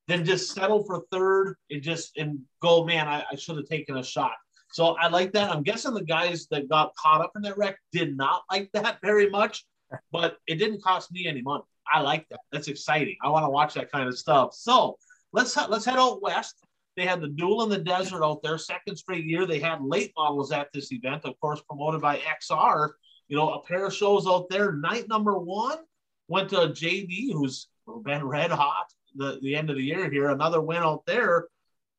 than 0.07 0.23
just 0.23 0.53
settle 0.53 0.83
for 0.83 1.03
third 1.11 1.55
and 1.71 1.81
just 1.81 2.17
and 2.17 2.39
go, 2.61 2.85
man, 2.85 3.07
I, 3.07 3.23
I 3.31 3.35
should 3.35 3.57
have 3.57 3.67
taken 3.67 3.97
a 3.97 4.03
shot. 4.03 4.33
So 4.71 4.95
I 4.99 5.07
like 5.07 5.31
that. 5.33 5.51
I'm 5.51 5.63
guessing 5.63 5.93
the 5.93 6.03
guys 6.03 6.47
that 6.51 6.69
got 6.69 6.95
caught 6.95 7.21
up 7.21 7.31
in 7.35 7.41
that 7.43 7.57
wreck 7.57 7.77
did 7.91 8.15
not 8.15 8.43
like 8.51 8.69
that 8.73 8.99
very 9.03 9.29
much, 9.29 9.65
but 10.11 10.37
it 10.47 10.55
didn't 10.55 10.83
cost 10.83 11.11
me 11.11 11.27
any 11.27 11.41
money. 11.41 11.63
I 11.91 12.01
like 12.01 12.27
that. 12.29 12.39
That's 12.51 12.67
exciting. 12.67 13.15
I 13.23 13.29
want 13.29 13.45
to 13.45 13.49
watch 13.49 13.73
that 13.75 13.91
kind 13.91 14.07
of 14.07 14.17
stuff. 14.17 14.53
So 14.53 14.97
let's 15.33 15.55
let's 15.55 15.85
head 15.85 15.97
out 15.97 16.21
west. 16.21 16.55
They 16.97 17.05
had 17.05 17.21
the 17.21 17.27
duel 17.27 17.63
in 17.63 17.69
the 17.69 17.77
desert 17.77 18.23
out 18.23 18.41
there, 18.41 18.57
second 18.57 18.95
straight 18.95 19.25
year. 19.25 19.45
They 19.45 19.59
had 19.59 19.81
late 19.81 20.13
models 20.17 20.51
at 20.51 20.69
this 20.73 20.91
event, 20.91 21.25
of 21.25 21.39
course, 21.39 21.61
promoted 21.67 22.01
by 22.01 22.19
XR. 22.19 22.91
You 23.27 23.37
know, 23.37 23.53
a 23.53 23.63
pair 23.63 23.85
of 23.85 23.93
shows 23.93 24.27
out 24.27 24.49
there. 24.49 24.71
Night 24.71 25.07
number 25.09 25.37
one 25.37 25.79
went 26.27 26.49
to 26.49 26.55
JD, 26.57 27.33
who's 27.33 27.67
been 28.03 28.23
red 28.23 28.51
hot 28.51 28.87
the, 29.15 29.39
the 29.41 29.55
end 29.55 29.69
of 29.69 29.77
the 29.77 29.83
year 29.83 30.09
here. 30.09 30.29
Another 30.29 30.61
win 30.61 30.83
out 30.83 31.05
there. 31.05 31.47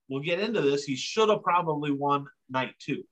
We'll 0.09 0.22
get 0.22 0.40
into 0.40 0.61
this. 0.61 0.85
He 0.85 0.96
should 0.96 1.29
have 1.29 1.42
probably 1.42 1.90
won 1.90 2.26
night 2.48 2.74
two. 2.79 3.02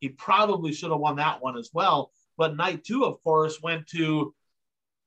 He 0.00 0.10
probably 0.10 0.72
should 0.72 0.90
have 0.90 1.00
won 1.00 1.16
that 1.16 1.42
one 1.42 1.56
as 1.56 1.70
well. 1.72 2.12
But 2.36 2.56
night 2.56 2.84
two, 2.84 3.04
of 3.04 3.22
course, 3.22 3.62
went 3.62 3.86
to 3.88 4.34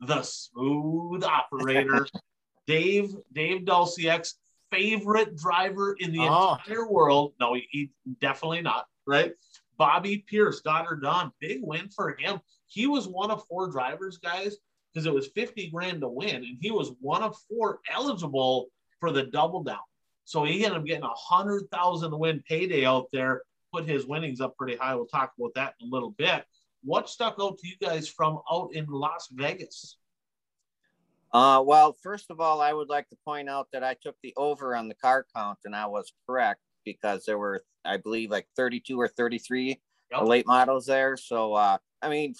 the 0.01 0.21
smooth 0.21 1.23
operator, 1.23 2.07
Dave 2.67 3.15
Dave 3.33 3.65
Dulciek's 3.65 4.35
favorite 4.71 5.37
driver 5.37 5.95
in 5.99 6.11
the 6.11 6.21
oh. 6.21 6.55
entire 6.55 6.89
world. 6.89 7.33
No, 7.39 7.53
he, 7.53 7.67
he 7.71 7.91
definitely 8.19 8.61
not. 8.61 8.85
Right, 9.05 9.33
Bobby 9.77 10.25
Pierce 10.27 10.59
got 10.61 10.85
her 10.85 10.95
done. 10.95 11.31
Big 11.39 11.59
win 11.61 11.89
for 11.89 12.15
him. 12.17 12.39
He 12.67 12.87
was 12.87 13.07
one 13.07 13.31
of 13.31 13.45
four 13.47 13.71
drivers, 13.71 14.17
guys, 14.17 14.57
because 14.93 15.05
it 15.05 15.13
was 15.13 15.27
50 15.27 15.69
grand 15.69 16.01
to 16.01 16.07
win, 16.07 16.35
and 16.35 16.57
he 16.61 16.71
was 16.71 16.91
one 16.99 17.23
of 17.23 17.37
four 17.49 17.79
eligible 17.91 18.67
for 18.99 19.11
the 19.11 19.23
double 19.23 19.63
down. 19.63 19.77
So 20.25 20.43
he 20.43 20.65
ended 20.65 20.79
up 20.79 20.85
getting 20.85 21.03
a 21.03 21.13
hundred 21.13 21.69
thousand 21.71 22.11
to 22.11 22.17
win 22.17 22.43
payday 22.47 22.85
out 22.85 23.07
there, 23.13 23.43
put 23.73 23.87
his 23.87 24.05
winnings 24.05 24.41
up 24.41 24.57
pretty 24.57 24.75
high. 24.75 24.95
We'll 24.95 25.05
talk 25.05 25.33
about 25.37 25.53
that 25.55 25.75
in 25.79 25.87
a 25.87 25.91
little 25.91 26.11
bit. 26.11 26.43
What 26.83 27.09
stuck 27.09 27.35
out 27.41 27.57
to 27.59 27.67
you 27.67 27.75
guys 27.81 28.07
from 28.07 28.39
out 28.51 28.73
in 28.73 28.85
Las 28.87 29.29
Vegas? 29.31 29.97
Uh, 31.33 31.61
well, 31.65 31.95
first 32.01 32.31
of 32.31 32.39
all, 32.39 32.61
I 32.61 32.73
would 32.73 32.89
like 32.89 33.09
to 33.09 33.17
point 33.25 33.49
out 33.49 33.67
that 33.73 33.83
I 33.83 33.95
took 34.01 34.15
the 34.23 34.33
over 34.37 34.75
on 34.75 34.87
the 34.87 34.95
car 34.95 35.25
count, 35.35 35.59
and 35.65 35.75
I 35.75 35.85
was 35.85 36.11
correct 36.25 36.61
because 36.85 37.25
there 37.25 37.37
were, 37.37 37.63
I 37.85 37.97
believe, 37.97 38.31
like 38.31 38.47
32 38.55 38.99
or 38.99 39.07
33 39.07 39.79
yep. 40.11 40.21
late 40.23 40.47
models 40.47 40.85
there. 40.85 41.17
So, 41.17 41.53
uh, 41.53 41.77
I 42.01 42.09
mean, 42.09 42.33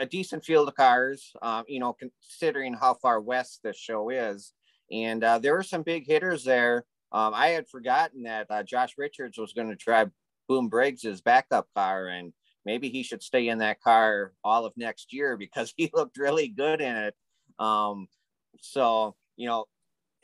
a 0.00 0.06
decent 0.06 0.44
field 0.44 0.66
of 0.66 0.74
cars, 0.74 1.32
um, 1.42 1.64
you 1.68 1.78
know, 1.78 1.92
considering 1.92 2.72
how 2.72 2.94
far 2.94 3.20
west 3.20 3.60
this 3.62 3.76
show 3.76 4.08
is. 4.08 4.52
And 4.90 5.22
uh, 5.22 5.38
there 5.38 5.54
were 5.54 5.62
some 5.62 5.82
big 5.82 6.06
hitters 6.06 6.42
there. 6.42 6.86
Um, 7.12 7.34
I 7.34 7.48
had 7.48 7.68
forgotten 7.68 8.22
that 8.24 8.46
uh, 8.50 8.62
Josh 8.62 8.94
Richards 8.96 9.38
was 9.38 9.52
going 9.52 9.68
to 9.68 9.76
drive 9.76 10.10
Boom 10.48 10.68
Briggs's 10.68 11.20
backup 11.20 11.68
car, 11.76 12.08
and 12.08 12.32
maybe 12.64 12.88
he 12.88 13.02
should 13.02 13.22
stay 13.22 13.48
in 13.48 13.58
that 13.58 13.80
car 13.80 14.32
all 14.42 14.64
of 14.64 14.72
next 14.76 15.12
year 15.12 15.36
because 15.36 15.72
he 15.76 15.90
looked 15.94 16.16
really 16.16 16.48
good 16.48 16.80
in 16.80 16.96
it. 16.96 17.14
Um, 17.58 18.08
so, 18.60 19.14
you 19.36 19.48
know, 19.48 19.66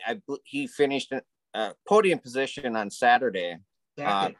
I, 0.04 0.20
he 0.44 0.66
finished 0.66 1.12
a 1.12 1.22
uh, 1.54 1.72
podium 1.86 2.18
position 2.18 2.76
on 2.76 2.90
Saturday. 2.90 3.56
Uh, 3.98 4.30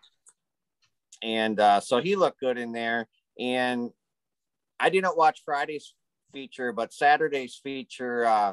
and 1.23 1.59
uh, 1.59 1.81
so 1.81 2.01
he 2.01 2.17
looked 2.17 2.41
good 2.41 2.59
in 2.59 2.73
there. 2.73 3.09
And 3.39 3.91
I 4.79 4.91
didn't 4.91 5.17
watch 5.17 5.43
Friday's 5.45 5.95
feature, 6.33 6.73
but 6.73 6.93
Saturday's 6.93 7.61
feature, 7.63 8.25
uh, 8.27 8.53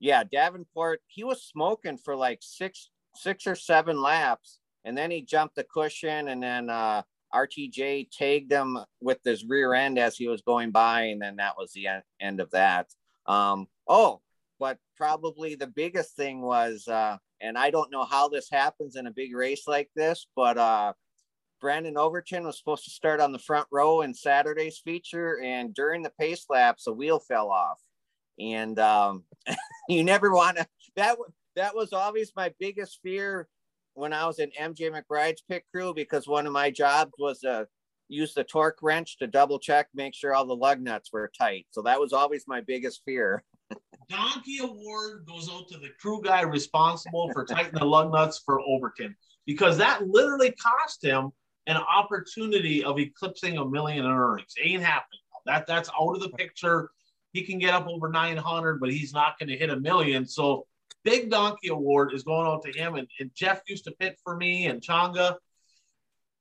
yeah, 0.00 0.24
Davenport, 0.24 1.00
he 1.06 1.24
was 1.24 1.42
smoking 1.42 1.96
for 1.96 2.16
like 2.16 2.40
six, 2.42 2.90
six 3.14 3.46
or 3.46 3.54
seven 3.54 4.00
laps, 4.00 4.60
and 4.84 4.96
then 4.96 5.10
he 5.10 5.22
jumped 5.22 5.56
the 5.56 5.64
cushion, 5.64 6.28
and 6.28 6.42
then 6.42 6.68
uh, 6.68 7.02
RTJ 7.34 8.10
tagged 8.10 8.52
him 8.52 8.78
with 9.00 9.18
his 9.24 9.44
rear 9.44 9.74
end 9.74 9.98
as 9.98 10.16
he 10.16 10.28
was 10.28 10.42
going 10.42 10.70
by, 10.70 11.02
and 11.04 11.20
then 11.20 11.36
that 11.36 11.56
was 11.56 11.72
the 11.72 11.88
end 12.20 12.40
of 12.40 12.50
that. 12.50 12.88
Um, 13.26 13.66
oh, 13.88 14.20
but 14.60 14.78
probably 14.96 15.54
the 15.54 15.66
biggest 15.66 16.16
thing 16.16 16.40
was, 16.42 16.86
uh, 16.86 17.16
and 17.40 17.58
I 17.58 17.70
don't 17.70 17.90
know 17.90 18.04
how 18.04 18.28
this 18.28 18.48
happens 18.50 18.96
in 18.96 19.06
a 19.06 19.12
big 19.12 19.34
race 19.34 19.66
like 19.66 19.90
this, 19.96 20.26
but 20.36 20.58
uh, 20.58 20.92
Brandon 21.64 21.96
Overton 21.96 22.44
was 22.44 22.58
supposed 22.58 22.84
to 22.84 22.90
start 22.90 23.22
on 23.22 23.32
the 23.32 23.38
front 23.38 23.66
row 23.72 24.02
in 24.02 24.12
Saturday's 24.12 24.82
feature, 24.84 25.40
and 25.42 25.72
during 25.72 26.02
the 26.02 26.12
pace 26.20 26.44
laps, 26.50 26.86
a 26.86 26.92
wheel 26.92 27.18
fell 27.18 27.50
off. 27.50 27.80
And 28.38 28.78
um, 28.78 29.24
you 29.88 30.04
never 30.04 30.30
want 30.30 30.58
to. 30.58 30.66
That 30.96 31.16
that 31.56 31.74
was 31.74 31.94
always 31.94 32.32
my 32.36 32.52
biggest 32.60 33.00
fear 33.02 33.48
when 33.94 34.12
I 34.12 34.26
was 34.26 34.40
in 34.40 34.50
MJ 34.60 34.92
McBride's 34.92 35.42
pit 35.48 35.64
crew 35.72 35.94
because 35.94 36.28
one 36.28 36.46
of 36.46 36.52
my 36.52 36.70
jobs 36.70 37.12
was 37.18 37.40
to 37.40 37.66
use 38.08 38.34
the 38.34 38.44
torque 38.44 38.80
wrench 38.82 39.16
to 39.20 39.26
double 39.26 39.58
check, 39.58 39.88
make 39.94 40.14
sure 40.14 40.34
all 40.34 40.44
the 40.44 40.54
lug 40.54 40.82
nuts 40.82 41.14
were 41.14 41.32
tight. 41.38 41.66
So 41.70 41.80
that 41.80 41.98
was 41.98 42.12
always 42.12 42.44
my 42.46 42.60
biggest 42.60 43.00
fear. 43.06 43.42
Donkey 44.10 44.58
Award 44.60 45.24
goes 45.26 45.48
out 45.50 45.68
to 45.68 45.78
the 45.78 45.88
crew 45.98 46.20
guy 46.22 46.42
responsible 46.42 47.30
for 47.32 47.46
tightening 47.46 47.80
the 47.80 47.86
lug 47.86 48.12
nuts 48.12 48.42
for 48.44 48.60
Overton. 48.60 49.16
because 49.46 49.78
that 49.78 50.06
literally 50.06 50.52
cost 50.52 51.02
him 51.02 51.32
an 51.66 51.76
opportunity 51.76 52.84
of 52.84 52.98
eclipsing 52.98 53.58
a 53.58 53.64
million 53.64 54.04
in 54.04 54.10
earnings. 54.10 54.54
Ain't 54.62 54.82
happening. 54.82 55.20
That 55.46 55.66
that's 55.66 55.90
out 56.00 56.14
of 56.14 56.20
the 56.20 56.30
picture. 56.30 56.90
He 57.32 57.42
can 57.42 57.58
get 57.58 57.74
up 57.74 57.86
over 57.86 58.08
900, 58.08 58.80
but 58.80 58.90
he's 58.90 59.12
not 59.12 59.38
going 59.38 59.48
to 59.48 59.56
hit 59.56 59.70
a 59.70 59.78
million. 59.78 60.26
So 60.26 60.66
big 61.04 61.30
donkey 61.30 61.68
award 61.68 62.12
is 62.14 62.22
going 62.22 62.46
out 62.46 62.62
to 62.62 62.72
him. 62.72 62.94
And, 62.94 63.08
and 63.20 63.30
Jeff 63.34 63.60
used 63.66 63.84
to 63.84 63.92
pit 63.92 64.18
for 64.22 64.36
me 64.36 64.66
and 64.66 64.80
Changa. 64.80 65.36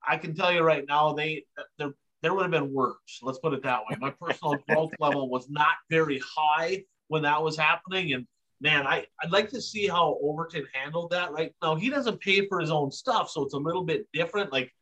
I 0.06 0.18
can 0.18 0.36
tell 0.36 0.52
you 0.52 0.62
right 0.62 0.86
now, 0.88 1.14
they 1.14 1.46
there 1.78 1.94
there 2.22 2.34
would 2.34 2.44
have 2.44 2.52
been 2.52 2.74
worse. 2.74 3.20
Let's 3.22 3.40
put 3.40 3.54
it 3.54 3.64
that 3.64 3.82
way. 3.82 3.98
My 4.00 4.12
personal 4.12 4.58
growth 4.70 4.92
level 5.00 5.30
was 5.30 5.50
not 5.50 5.74
very 5.90 6.22
high 6.26 6.84
when 7.08 7.24
that 7.24 7.42
was 7.42 7.58
happening, 7.58 8.14
and 8.14 8.26
man, 8.62 8.88
I, 8.88 9.06
I'd 9.22 9.32
like 9.32 9.50
to 9.50 9.62
see 9.62 9.88
how 9.88 10.18
Overton 10.22 10.66
handled 10.74 11.12
that. 11.12 11.32
Right 11.32 11.54
now, 11.62 11.76
he 11.76 11.90
doesn't 11.90 12.22
pay 12.22 12.48
for 12.48 12.60
his 12.60 12.72
own 12.72 12.92
stuff, 12.92 13.30
so 13.30 13.44
it's 13.44 13.54
a 13.54 13.58
little 13.60 13.84
bit 13.84 14.08
different. 14.14 14.52
Like, 14.52 14.74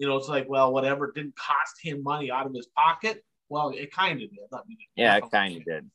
you 0.00 0.08
know, 0.08 0.16
it's 0.16 0.28
like, 0.28 0.48
well, 0.48 0.72
whatever, 0.72 1.08
it 1.08 1.14
didn't 1.14 1.36
cost 1.36 1.76
him 1.80 2.02
money 2.02 2.30
out 2.30 2.46
of 2.46 2.54
his 2.54 2.66
pocket. 2.74 3.22
Well, 3.50 3.68
it 3.68 3.92
kind 3.92 4.22
of 4.22 4.30
did. 4.30 4.38
I 4.50 4.60
mean, 4.66 4.78
yeah, 4.96 5.16
it 5.18 5.24
kind 5.30 5.58
of 5.58 5.64
did. 5.64 5.90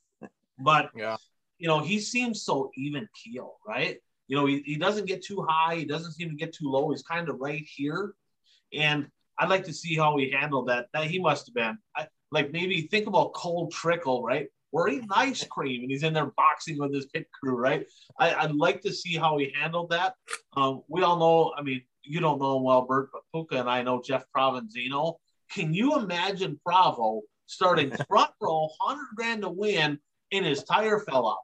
But 0.60 0.92
yeah, 0.96 1.18
you 1.58 1.68
know, 1.68 1.80
he 1.80 2.00
seems 2.00 2.44
so 2.44 2.70
even 2.78 3.10
keel, 3.16 3.56
right? 3.68 3.98
You 4.28 4.38
know, 4.38 4.46
he, 4.46 4.62
he 4.64 4.76
doesn't 4.76 5.08
get 5.08 5.26
too 5.26 5.46
high, 5.50 5.76
he 5.76 5.86
doesn't 5.86 6.14
seem 6.14 6.30
to 6.30 6.36
get 6.36 6.54
too 6.54 6.70
low. 6.70 6.92
He's 6.92 7.02
kind 7.02 7.28
of 7.30 7.40
right 7.40 7.66
here. 7.68 8.14
And 8.74 9.08
I'd 9.40 9.50
like 9.50 9.64
to 9.66 9.74
see 9.74 9.96
how 9.96 10.16
he 10.18 10.30
handled 10.30 10.70
that. 10.70 10.88
That 10.94 11.06
he 11.06 11.18
must 11.18 11.48
have 11.48 11.56
been 11.56 11.78
I, 11.98 12.08
like 12.32 12.52
maybe 12.52 12.84
think 12.84 13.08
about 13.08 13.34
Cole 13.34 13.70
Trickle, 13.72 14.22
right? 14.22 14.48
We're 14.72 14.90
eating 14.90 15.10
ice 15.12 15.44
cream 15.50 15.82
and 15.82 15.90
he's 15.90 16.04
in 16.04 16.14
there 16.14 16.32
boxing 16.38 16.78
with 16.78 16.94
his 16.94 17.08
pit 17.08 17.28
crew, 17.32 17.56
right? 17.56 17.88
I, 18.20 18.46
would 18.46 18.56
like 18.56 18.82
to 18.82 18.94
see 18.94 19.16
how 19.16 19.38
he 19.40 19.52
handled 19.60 19.90
that. 19.90 20.14
Um, 20.56 20.84
we 20.88 21.02
all 21.02 21.18
know, 21.18 21.54
I 21.58 21.64
mean, 21.64 21.82
you 22.06 22.20
don't 22.20 22.40
know 22.40 22.58
him 22.58 22.64
well, 22.64 22.84
Bert, 22.84 23.10
but 23.12 23.22
Puka 23.34 23.60
and 23.60 23.70
I 23.70 23.82
know 23.82 24.02
Jeff 24.02 24.26
Provenzino. 24.36 25.16
Can 25.52 25.74
you 25.74 25.98
imagine 26.00 26.60
Bravo 26.64 27.22
starting 27.46 27.92
front 28.08 28.32
row, 28.42 28.70
100 28.78 29.16
grand 29.16 29.42
to 29.44 29.50
win, 29.50 30.00
and 30.32 30.46
his 30.46 30.64
tire 30.64 31.00
fell 31.00 31.26
off? 31.26 31.44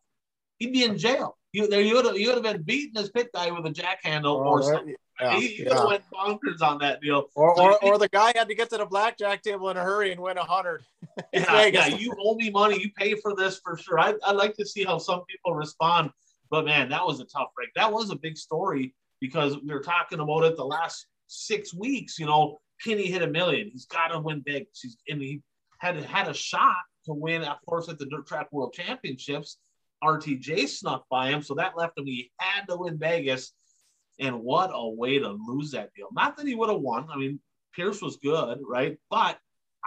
He'd 0.58 0.74
be 0.74 0.84
in 0.84 0.98
jail. 0.98 1.38
You, 1.54 1.68
there, 1.68 1.82
you 1.82 1.96
would 1.96 2.06
have 2.06 2.18
you 2.18 2.28
would 2.28 2.36
have 2.36 2.44
been 2.44 2.64
beating 2.64 2.96
his 2.96 3.10
pit 3.10 3.30
guy 3.34 3.52
with 3.52 3.66
a 3.66 3.72
jack 3.72 4.00
handle 4.04 4.38
oh, 4.38 4.50
or 4.50 4.64
something. 4.64 4.96
Yeah, 5.20 5.40
he, 5.40 5.48
he 5.48 5.64
yeah. 5.66 5.86
went 5.86 6.04
bonkers 6.12 6.62
on 6.62 6.80
that 6.80 7.02
deal. 7.02 7.26
Or, 7.36 7.56
so 7.56 7.64
or, 7.64 7.80
think, 7.80 7.84
or, 7.84 7.98
the 8.00 8.08
guy 8.08 8.32
had 8.36 8.48
to 8.48 8.56
get 8.56 8.70
to 8.70 8.78
the 8.78 8.86
blackjack 8.86 9.44
table 9.44 9.70
in 9.70 9.78
a 9.78 9.84
hurry 9.84 10.12
and 10.12 10.22
win 10.22 10.38
a 10.38 10.44
hundred. 10.44 10.84
yeah, 11.34 11.66
yeah, 11.66 11.88
you 11.88 12.14
owe 12.20 12.36
me 12.36 12.50
money. 12.50 12.80
You 12.80 12.90
pay 12.98 13.16
for 13.16 13.36
this 13.36 13.60
for 13.60 13.78
sure. 13.78 14.00
I, 14.00 14.14
I'd 14.26 14.36
like 14.36 14.56
to 14.56 14.66
see 14.66 14.84
how 14.84 14.98
some 14.98 15.24
people 15.26 15.54
respond. 15.54 16.12
But 16.50 16.66
man, 16.66 16.90
that 16.90 17.06
was 17.06 17.20
a 17.20 17.26
tough 17.26 17.50
break. 17.56 17.70
That 17.76 17.92
was 17.92 18.10
a 18.12 18.16
big 18.16 18.38
story 18.38 18.94
because 19.22 19.56
we 19.62 19.74
were 19.74 19.80
talking 19.80 20.20
about 20.20 20.44
it 20.44 20.58
the 20.58 20.66
last 20.66 21.06
six 21.28 21.74
weeks. 21.74 22.20
You 22.20 22.26
know, 22.26 22.60
Kenny 22.84 23.08
hit 23.08 23.22
a 23.22 23.28
million. 23.28 23.70
He's 23.72 23.86
got 23.86 24.10
to 24.10 24.20
win 24.20 24.42
big. 24.46 24.66
He's 24.74 24.98
and 25.08 25.22
he 25.22 25.42
had 25.80 25.96
had 26.04 26.28
a 26.28 26.34
shot 26.34 26.76
to 27.06 27.14
win, 27.14 27.44
of 27.44 27.58
course, 27.66 27.88
at 27.88 27.98
the 27.98 28.06
Dirt 28.08 28.28
Track 28.28 28.48
World 28.52 28.74
Championships. 28.74 29.58
RTJ 30.04 30.68
snuck 30.68 31.06
by 31.10 31.30
him, 31.30 31.44
so 31.44 31.54
that 31.56 31.78
left 31.78 31.98
him. 31.98 32.08
He 32.08 32.32
had 32.40 32.66
to 32.68 32.76
win 32.76 32.98
Vegas 32.98 33.54
and 34.20 34.42
what 34.42 34.72
a 34.74 34.90
way 34.90 35.20
to 35.20 35.30
lose 35.48 35.72
that 35.72 35.94
deal. 35.94 36.08
Not 36.12 36.38
that 36.38 36.48
he 36.48 36.56
would 36.56 36.70
have 36.70 36.80
won. 36.80 37.08
I 37.12 37.18
mean, 37.18 37.40
Pierce 37.76 38.02
was 38.02 38.18
good, 38.18 38.60
right? 38.68 38.98
But 39.10 39.38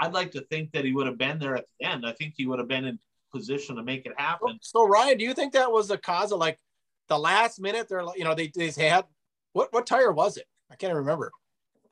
I'd 0.01 0.13
like 0.13 0.33
to 0.33 0.41
think 0.43 0.73
that 0.73 0.85
he 0.85 0.93
would 0.93 1.07
have 1.07 1.19
been 1.19 1.39
there 1.39 1.57
at 1.57 1.65
the 1.79 1.87
end. 1.87 2.07
I 2.07 2.13
think 2.13 2.35
he 2.37 2.47
would 2.47 2.59
have 2.59 2.69
been 2.69 2.85
in 2.85 2.99
position 3.33 3.77
to 3.77 3.83
make 3.83 4.07
it 4.07 4.13
happen. 4.17 4.59
So, 4.63 4.87
Ryan, 4.87 5.19
do 5.19 5.25
you 5.25 5.35
think 5.35 5.53
that 5.53 5.71
was 5.71 5.89
the 5.89 5.99
cause 5.99 6.33
of 6.33 6.39
like 6.39 6.59
the 7.09 7.19
last 7.19 7.61
minute? 7.61 7.89
They're 7.89 8.05
you 8.17 8.25
know 8.25 8.35
they 8.35 8.51
they 8.55 8.71
had 8.71 9.05
what 9.55 9.73
what 9.73 9.87
tire 9.87 10.13
was 10.13 10.37
it? 10.37 10.47
I 10.71 10.77
can't 10.77 10.95
remember. 10.95 11.33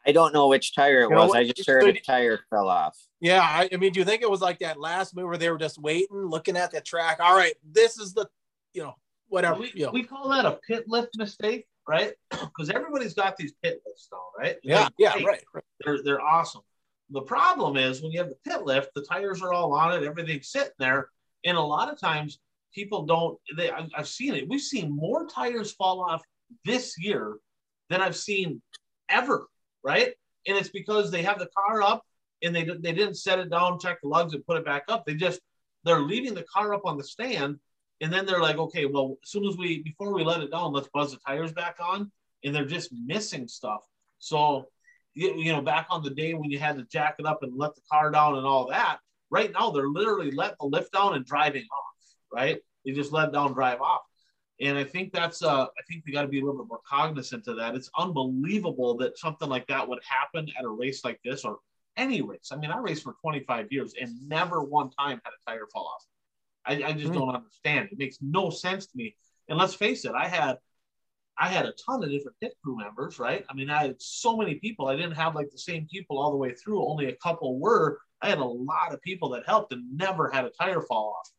I 0.06 0.12
don't 0.12 0.34
know 0.34 0.48
which 0.48 0.74
tire 0.74 1.02
it 1.02 1.10
you 1.10 1.16
was. 1.16 1.32
Know, 1.32 1.38
I 1.38 1.44
just 1.44 1.66
heard 1.66 1.84
a 1.84 2.00
tire 2.00 2.40
fell 2.50 2.68
off. 2.68 2.98
Yeah, 3.20 3.40
I, 3.40 3.68
I, 3.72 3.76
mean, 3.76 3.92
do 3.92 4.00
you 4.00 4.04
think 4.04 4.22
it 4.22 4.30
was 4.30 4.40
like 4.40 4.58
that 4.58 4.80
last 4.80 5.14
move 5.14 5.26
where 5.28 5.38
they 5.38 5.48
were 5.48 5.58
just 5.58 5.78
waiting, 5.78 6.26
looking 6.26 6.56
at 6.56 6.72
the 6.72 6.80
track? 6.80 7.18
All 7.20 7.36
right, 7.36 7.54
this 7.64 7.98
is 7.98 8.12
the, 8.12 8.28
you 8.74 8.82
know, 8.82 8.94
whatever. 9.28 9.60
We, 9.60 9.70
you 9.76 9.86
know. 9.86 9.92
we 9.92 10.02
call 10.02 10.28
that 10.30 10.44
a 10.44 10.58
pit 10.66 10.84
lift 10.88 11.16
mistake 11.16 11.66
right? 11.88 12.12
Because 12.30 12.70
everybody's 12.70 13.14
got 13.14 13.36
these 13.36 13.52
pit 13.62 13.82
lifts 13.86 14.08
now, 14.12 14.18
right? 14.38 14.56
Yeah, 14.62 14.84
like, 14.84 14.92
yeah, 14.98 15.12
hey, 15.12 15.24
right, 15.24 15.44
right. 15.54 15.64
They're 15.84 16.02
they're 16.02 16.20
awesome. 16.20 16.62
The 17.10 17.22
problem 17.22 17.76
is 17.76 18.02
when 18.02 18.12
you 18.12 18.18
have 18.18 18.30
the 18.30 18.50
pit 18.50 18.62
lift, 18.64 18.90
the 18.94 19.02
tires 19.02 19.42
are 19.42 19.52
all 19.52 19.74
on 19.74 19.92
it, 19.92 20.06
everything's 20.06 20.48
sitting 20.48 20.70
there, 20.78 21.08
and 21.44 21.56
a 21.56 21.62
lot 21.62 21.92
of 21.92 21.98
times 21.98 22.38
people 22.74 23.04
don't. 23.04 23.38
They 23.56 23.70
I, 23.70 23.86
I've 23.96 24.08
seen 24.08 24.34
it. 24.34 24.48
We've 24.48 24.60
seen 24.60 24.94
more 24.94 25.26
tires 25.26 25.72
fall 25.72 26.00
off 26.00 26.22
this 26.64 26.96
year 26.98 27.36
than 27.92 28.00
I've 28.00 28.16
seen 28.16 28.62
ever, 29.08 29.46
right? 29.84 30.14
And 30.46 30.56
it's 30.56 30.70
because 30.70 31.10
they 31.10 31.22
have 31.22 31.38
the 31.38 31.48
car 31.56 31.82
up 31.82 32.02
and 32.42 32.54
they 32.54 32.64
they 32.64 32.92
didn't 32.92 33.14
set 33.14 33.38
it 33.38 33.50
down, 33.50 33.78
check 33.78 34.00
the 34.02 34.08
lugs, 34.08 34.34
and 34.34 34.44
put 34.46 34.56
it 34.56 34.64
back 34.64 34.84
up. 34.88 35.04
They 35.04 35.14
just 35.14 35.40
they're 35.84 36.00
leaving 36.00 36.34
the 36.34 36.44
car 36.44 36.74
up 36.74 36.82
on 36.84 36.96
the 36.96 37.04
stand 37.04 37.58
and 38.00 38.12
then 38.12 38.26
they're 38.26 38.40
like, 38.40 38.58
okay, 38.58 38.84
well, 38.86 39.16
as 39.22 39.30
soon 39.30 39.46
as 39.46 39.56
we 39.56 39.82
before 39.82 40.12
we 40.12 40.24
let 40.24 40.40
it 40.40 40.50
down, 40.50 40.72
let's 40.72 40.88
buzz 40.92 41.12
the 41.12 41.18
tires 41.24 41.52
back 41.52 41.76
on. 41.80 42.10
And 42.44 42.52
they're 42.52 42.64
just 42.64 42.90
missing 42.92 43.46
stuff. 43.46 43.82
So 44.18 44.66
you, 45.14 45.34
you 45.36 45.52
know, 45.52 45.62
back 45.62 45.86
on 45.90 46.02
the 46.02 46.10
day 46.10 46.34
when 46.34 46.50
you 46.50 46.58
had 46.58 46.76
to 46.76 46.84
jack 46.84 47.16
it 47.18 47.26
up 47.26 47.42
and 47.42 47.56
let 47.56 47.74
the 47.76 47.82
car 47.90 48.10
down 48.10 48.36
and 48.36 48.46
all 48.46 48.66
that, 48.68 48.98
right 49.30 49.52
now 49.52 49.70
they're 49.70 49.88
literally 49.88 50.32
letting 50.32 50.56
the 50.58 50.66
lift 50.66 50.92
down 50.92 51.14
and 51.14 51.24
driving 51.24 51.62
off, 51.72 52.14
right? 52.32 52.58
They 52.84 52.92
just 52.92 53.12
let 53.12 53.32
down, 53.32 53.52
drive 53.52 53.80
off. 53.80 54.02
And 54.60 54.78
I 54.78 54.84
think 54.84 55.12
that's 55.12 55.42
uh 55.42 55.64
I 55.64 55.82
think 55.88 56.04
we 56.06 56.12
got 56.12 56.22
to 56.22 56.28
be 56.28 56.40
a 56.40 56.44
little 56.44 56.62
bit 56.62 56.68
more 56.68 56.80
cognizant 56.86 57.48
of 57.48 57.56
that. 57.56 57.74
It's 57.74 57.90
unbelievable 57.98 58.96
that 58.98 59.18
something 59.18 59.48
like 59.48 59.66
that 59.68 59.88
would 59.88 60.00
happen 60.04 60.48
at 60.58 60.64
a 60.64 60.68
race 60.68 61.04
like 61.04 61.20
this 61.24 61.44
or 61.44 61.58
any 61.96 62.22
race. 62.22 62.50
I 62.52 62.56
mean, 62.56 62.70
I 62.70 62.78
raced 62.78 63.02
for 63.02 63.14
25 63.20 63.68
years 63.70 63.94
and 64.00 64.10
never 64.28 64.62
one 64.62 64.90
time 64.90 65.20
had 65.24 65.32
a 65.32 65.50
tire 65.50 65.66
fall 65.72 65.92
off. 65.94 66.04
I, 66.64 66.84
I 66.84 66.92
just 66.92 67.06
mm-hmm. 67.06 67.14
don't 67.14 67.34
understand. 67.34 67.88
It 67.90 67.98
makes 67.98 68.18
no 68.20 68.50
sense 68.50 68.86
to 68.86 68.96
me. 68.96 69.16
And 69.48 69.58
let's 69.58 69.74
face 69.74 70.04
it, 70.04 70.12
I 70.12 70.28
had 70.28 70.58
I 71.38 71.48
had 71.48 71.66
a 71.66 71.72
ton 71.72 72.04
of 72.04 72.10
different 72.10 72.38
pit 72.40 72.54
crew 72.62 72.76
members, 72.76 73.18
right? 73.18 73.44
I 73.48 73.54
mean, 73.54 73.70
I 73.70 73.82
had 73.82 74.00
so 74.00 74.36
many 74.36 74.56
people. 74.56 74.86
I 74.86 74.96
didn't 74.96 75.16
have 75.16 75.34
like 75.34 75.50
the 75.50 75.58
same 75.58 75.86
people 75.90 76.18
all 76.18 76.30
the 76.30 76.36
way 76.36 76.52
through. 76.54 76.86
Only 76.86 77.06
a 77.06 77.16
couple 77.16 77.58
were. 77.58 77.98
I 78.20 78.28
had 78.28 78.38
a 78.38 78.44
lot 78.44 78.92
of 78.92 79.02
people 79.02 79.30
that 79.30 79.44
helped 79.46 79.72
and 79.72 79.96
never 79.96 80.30
had 80.30 80.44
a 80.44 80.50
tire 80.50 80.82
fall 80.82 81.16
off. 81.18 81.30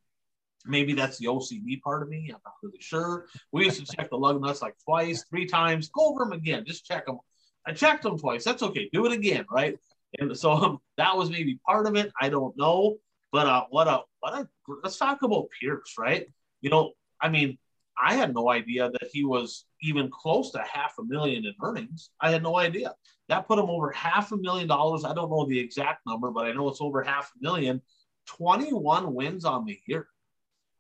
Maybe 0.66 0.94
that's 0.94 1.18
the 1.18 1.28
OCD 1.28 1.82
part 1.82 2.04
of 2.04 2.10
me. 2.10 2.30
I'm 2.30 2.40
not 2.46 2.54
really 2.62 2.80
sure. 2.80 3.28
We 3.52 3.66
used 3.66 3.86
to 3.86 3.96
check 3.96 4.10
the 4.10 4.18
lug 4.18 4.42
nuts 4.42 4.62
like 4.62 4.76
twice, 4.84 5.26
three 5.30 5.46
times. 5.46 5.90
Go 5.90 6.08
over 6.08 6.24
them 6.24 6.32
again. 6.34 6.64
Just 6.66 6.86
check 6.86 7.06
them. 7.06 7.20
I 7.68 7.74
checked 7.74 8.04
them 8.04 8.18
twice. 8.18 8.44
That's 8.44 8.64
okay. 8.64 8.90
Do 8.94 9.06
it 9.06 9.12
again, 9.12 9.46
right? 9.52 9.78
And 10.20 10.38
so 10.38 10.52
um, 10.52 10.80
that 10.98 11.16
was 11.18 11.30
maybe 11.30 11.60
part 11.66 11.88
of 11.88 11.96
it. 11.96 12.12
I 12.20 12.30
don't 12.30 12.56
know. 12.58 12.98
But 13.32 13.48
uh, 13.48 13.66
what 13.70 13.88
a 13.88 14.02
what 14.20 14.34
a 14.34 14.48
let's 14.84 14.98
talk 14.98 15.24
about 15.24 15.48
Pierce, 15.60 15.96
right? 15.98 16.28
You 16.62 16.70
know, 16.70 16.92
I 17.20 17.30
mean, 17.30 17.58
I 18.02 18.16
had 18.16 18.34
no 18.34 18.50
idea 18.50 18.90
that 18.92 19.10
he 19.12 19.26
was 19.26 19.66
even 19.82 20.10
close 20.10 20.52
to 20.52 20.60
half 20.60 20.94
a 21.00 21.04
million 21.04 21.46
in 21.46 21.54
earnings. 21.62 22.10
I 22.22 22.32
had 22.32 22.44
no 22.44 22.58
idea. 22.58 22.94
That 23.30 23.48
put 23.48 23.60
him 23.60 23.70
over 23.70 23.92
half 23.92 24.32
a 24.32 24.38
million 24.38 24.68
dollars. 24.68 25.06
I 25.06 25.14
don't 25.14 25.30
know 25.30 25.46
the 25.46 25.60
exact 25.60 26.06
number, 26.06 26.32
but 26.32 26.46
I 26.46 26.52
know 26.52 26.70
it's 26.70 26.82
over 26.82 27.04
half 27.04 27.32
a 27.36 27.44
million. 27.44 27.82
21 28.28 29.14
wins 29.14 29.46
on 29.46 29.66
the 29.66 29.80
year. 29.88 30.08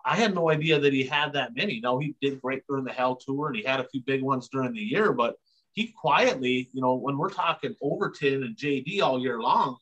I 0.05 0.15
had 0.15 0.35
no 0.35 0.49
idea 0.49 0.79
that 0.79 0.93
he 0.93 1.03
had 1.03 1.33
that 1.33 1.55
many. 1.55 1.79
No, 1.79 1.97
he 1.97 2.15
did 2.21 2.41
great 2.41 2.63
during 2.67 2.83
the 2.83 2.91
Hell 2.91 3.15
Tour 3.15 3.47
and 3.47 3.55
he 3.55 3.63
had 3.63 3.79
a 3.79 3.87
few 3.87 4.01
big 4.01 4.21
ones 4.21 4.49
during 4.49 4.73
the 4.73 4.79
year, 4.79 5.13
but 5.13 5.35
he 5.71 5.87
quietly, 5.87 6.69
you 6.73 6.81
know, 6.81 6.95
when 6.95 7.17
we're 7.17 7.29
talking 7.29 7.75
Overton 7.81 8.43
and 8.43 8.55
JD 8.55 9.01
all 9.01 9.19
year 9.19 9.39
long, 9.41 9.77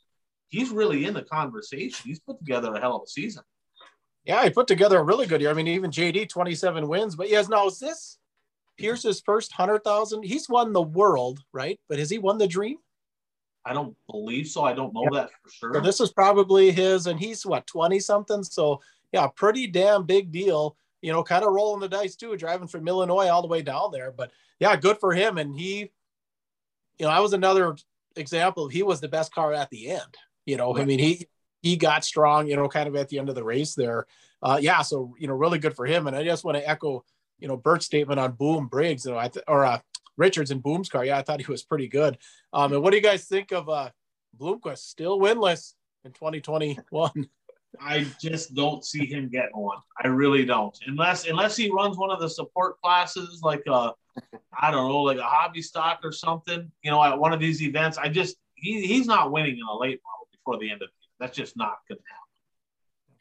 he's 0.49 0.69
really 0.69 1.05
in 1.05 1.13
the 1.13 1.23
conversation. 1.23 2.07
He's 2.07 2.19
put 2.19 2.37
together 2.39 2.73
a 2.73 2.79
hell 2.79 2.95
of 2.95 3.03
a 3.03 3.07
season. 3.07 3.43
Yeah, 4.23 4.43
he 4.43 4.51
put 4.51 4.67
together 4.67 4.99
a 4.99 5.03
really 5.03 5.25
good 5.25 5.41
year. 5.41 5.49
I 5.49 5.53
mean, 5.53 5.67
even 5.67 5.89
JD 5.89 6.29
27 6.29 6.87
wins, 6.87 7.15
but 7.15 7.29
yes, 7.29 7.49
now 7.49 7.65
is 7.67 7.79
this 7.79 8.19
Pierce's 8.77 9.21
first 9.25 9.51
hundred 9.51 9.83
thousand? 9.83 10.23
He's 10.23 10.47
won 10.47 10.73
the 10.73 10.81
world, 10.81 11.39
right? 11.51 11.79
But 11.89 11.99
has 11.99 12.09
he 12.09 12.19
won 12.19 12.37
the 12.37 12.47
dream? 12.47 12.77
I 13.65 13.73
don't 13.73 13.95
believe 14.09 14.47
so. 14.47 14.63
I 14.63 14.73
don't 14.73 14.93
know 14.93 15.07
that 15.13 15.29
for 15.43 15.49
sure. 15.51 15.73
So 15.75 15.79
this 15.81 15.99
is 15.99 16.11
probably 16.11 16.71
his, 16.71 17.07
and 17.07 17.19
he's 17.19 17.45
what 17.45 17.67
20 17.67 17.99
something. 17.99 18.43
So 18.43 18.81
yeah, 19.11 19.27
pretty 19.27 19.67
damn 19.67 20.05
big 20.05 20.31
deal. 20.31 20.77
You 21.01 21.11
know, 21.11 21.23
kind 21.23 21.43
of 21.43 21.53
rolling 21.53 21.81
the 21.81 21.89
dice 21.89 22.15
too, 22.15 22.35
driving 22.37 22.67
from 22.67 22.87
Illinois 22.87 23.27
all 23.27 23.41
the 23.41 23.47
way 23.47 23.61
down 23.61 23.91
there. 23.91 24.11
But 24.11 24.31
yeah, 24.59 24.75
good 24.75 24.99
for 24.99 25.13
him. 25.13 25.37
And 25.37 25.57
he, 25.57 25.91
you 26.99 27.05
know, 27.05 27.09
I 27.09 27.19
was 27.19 27.33
another 27.33 27.75
example. 28.15 28.67
He 28.67 28.83
was 28.83 29.01
the 29.01 29.07
best 29.07 29.33
car 29.33 29.53
at 29.53 29.69
the 29.71 29.89
end. 29.89 30.15
You 30.45 30.57
know, 30.57 30.73
right. 30.73 30.83
I 30.83 30.85
mean, 30.85 30.99
he 30.99 31.27
he 31.61 31.75
got 31.75 32.03
strong, 32.03 32.47
you 32.47 32.55
know, 32.55 32.67
kind 32.67 32.87
of 32.87 32.95
at 32.95 33.09
the 33.09 33.19
end 33.19 33.29
of 33.29 33.35
the 33.35 33.43
race 33.43 33.73
there. 33.73 34.05
Uh, 34.43 34.59
yeah, 34.61 34.81
so 34.81 35.15
you 35.19 35.27
know, 35.27 35.33
really 35.33 35.59
good 35.59 35.75
for 35.75 35.85
him. 35.85 36.07
And 36.07 36.15
I 36.15 36.23
just 36.23 36.43
want 36.43 36.57
to 36.57 36.67
echo, 36.67 37.03
you 37.39 37.47
know, 37.47 37.57
Bert's 37.57 37.85
statement 37.85 38.19
on 38.19 38.33
Boom 38.33 38.67
Briggs, 38.67 39.05
you 39.05 39.11
know, 39.11 39.17
I 39.17 39.27
th- 39.27 39.45
or 39.47 39.65
uh, 39.65 39.79
Richards 40.17 40.51
and 40.51 40.63
Boom's 40.63 40.89
car. 40.89 41.05
Yeah, 41.05 41.17
I 41.17 41.21
thought 41.21 41.39
he 41.41 41.51
was 41.51 41.63
pretty 41.63 41.87
good. 41.87 42.17
Um, 42.53 42.73
and 42.73 42.83
what 42.83 42.91
do 42.91 42.97
you 42.97 43.03
guys 43.03 43.25
think 43.25 43.51
of 43.51 43.69
uh, 43.69 43.89
Bloomquist 44.37 44.79
still 44.79 45.19
winless 45.19 45.73
in 46.03 46.11
2021? 46.11 47.11
I 47.79 48.05
just 48.19 48.53
don't 48.53 48.83
see 48.83 49.05
him 49.05 49.29
getting 49.29 49.57
one. 49.57 49.77
I 50.03 50.07
really 50.07 50.45
don't. 50.45 50.77
Unless 50.87 51.27
unless 51.27 51.55
he 51.55 51.69
runs 51.71 51.97
one 51.97 52.11
of 52.11 52.19
the 52.19 52.29
support 52.29 52.79
classes 52.81 53.41
like 53.43 53.63
a 53.67 53.93
I 54.59 54.71
don't 54.71 54.89
know, 54.89 55.01
like 55.01 55.17
a 55.17 55.23
hobby 55.23 55.61
stock 55.61 55.99
or 56.03 56.11
something, 56.11 56.71
you 56.83 56.91
know, 56.91 57.03
at 57.03 57.17
one 57.17 57.33
of 57.33 57.39
these 57.39 57.61
events. 57.61 57.97
I 57.97 58.09
just 58.09 58.35
he, 58.55 58.85
he's 58.85 59.07
not 59.07 59.31
winning 59.31 59.55
in 59.55 59.63
a 59.63 59.77
late 59.77 60.01
model 60.03 60.27
before 60.31 60.59
the 60.59 60.69
end 60.69 60.81
of 60.81 60.89
the 60.89 60.93
year. 61.01 61.11
That's 61.19 61.35
just 61.35 61.55
not 61.55 61.77
gonna 61.87 62.01
happen. 62.07 62.21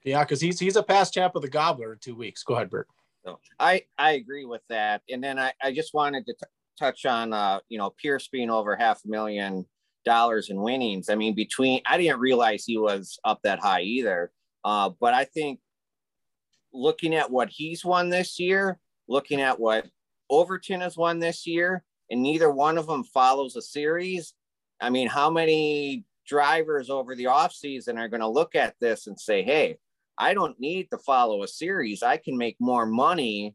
Yeah, 0.05 0.25
because 0.25 0.41
he's 0.41 0.59
he's 0.59 0.77
a 0.77 0.83
past 0.83 1.15
champ 1.15 1.37
of 1.37 1.43
the 1.43 1.49
gobbler 1.49 1.93
in 1.93 1.99
two 2.01 2.17
weeks. 2.17 2.43
Go 2.43 2.55
ahead, 2.55 2.71
Bert. 2.71 2.89
So 3.25 3.39
I 3.59 3.83
I 3.99 4.13
agree 4.13 4.45
with 4.45 4.63
that. 4.69 5.03
And 5.09 5.23
then 5.23 5.39
I, 5.39 5.53
I 5.63 5.73
just 5.73 5.95
wanted 5.95 6.27
to 6.27 6.33
t- 6.33 6.47
touch 6.79 7.05
on 7.07 7.33
uh, 7.33 7.61
you 7.69 7.79
know, 7.79 7.91
Pierce 7.91 8.29
being 8.29 8.51
over 8.51 8.77
half 8.77 9.05
a 9.05 9.09
million 9.09 9.67
dollars 10.05 10.49
in 10.51 10.61
winnings. 10.61 11.09
I 11.11 11.15
mean, 11.15 11.35
between 11.35 11.83
I 11.87 11.99
didn't 11.99 12.21
realize 12.21 12.65
he 12.65 12.79
was 12.79 13.19
up 13.25 13.41
that 13.45 13.61
high 13.61 13.83
either. 13.83 14.33
Uh, 14.65 14.91
but 15.01 15.15
I 15.15 15.25
think 15.25 15.61
looking 16.73 17.15
at 17.15 17.31
what 17.31 17.49
he's 17.49 17.85
won 17.85 18.09
this 18.09 18.39
year, 18.39 18.79
looking 19.09 19.41
at 19.41 19.59
what 19.59 19.87
Overton 20.29 20.81
has 20.81 20.97
won 20.97 21.19
this 21.19 21.47
year, 21.47 21.85
and 22.11 22.23
neither 22.23 22.51
one 22.51 22.79
of 22.79 22.87
them 22.87 23.05
follows 23.05 23.57
a 23.57 23.63
series. 23.63 24.35
I 24.81 24.91
mean, 24.91 25.09
how 25.09 25.31
many 25.31 26.05
drivers 26.27 26.91
over 26.91 27.15
the 27.15 27.25
offseason 27.25 27.99
are 27.99 28.09
going 28.09 28.21
to 28.21 28.29
look 28.29 28.55
at 28.55 28.75
this 28.81 29.07
and 29.07 29.19
say, 29.19 29.43
hey, 29.43 29.79
I 30.17 30.35
don't 30.35 30.59
need 30.61 30.89
to 30.91 30.99
follow 30.99 31.43
a 31.43 31.49
series. 31.49 32.03
I 32.03 32.19
can 32.19 32.37
make 32.37 32.57
more 32.61 32.87
money, 32.87 33.55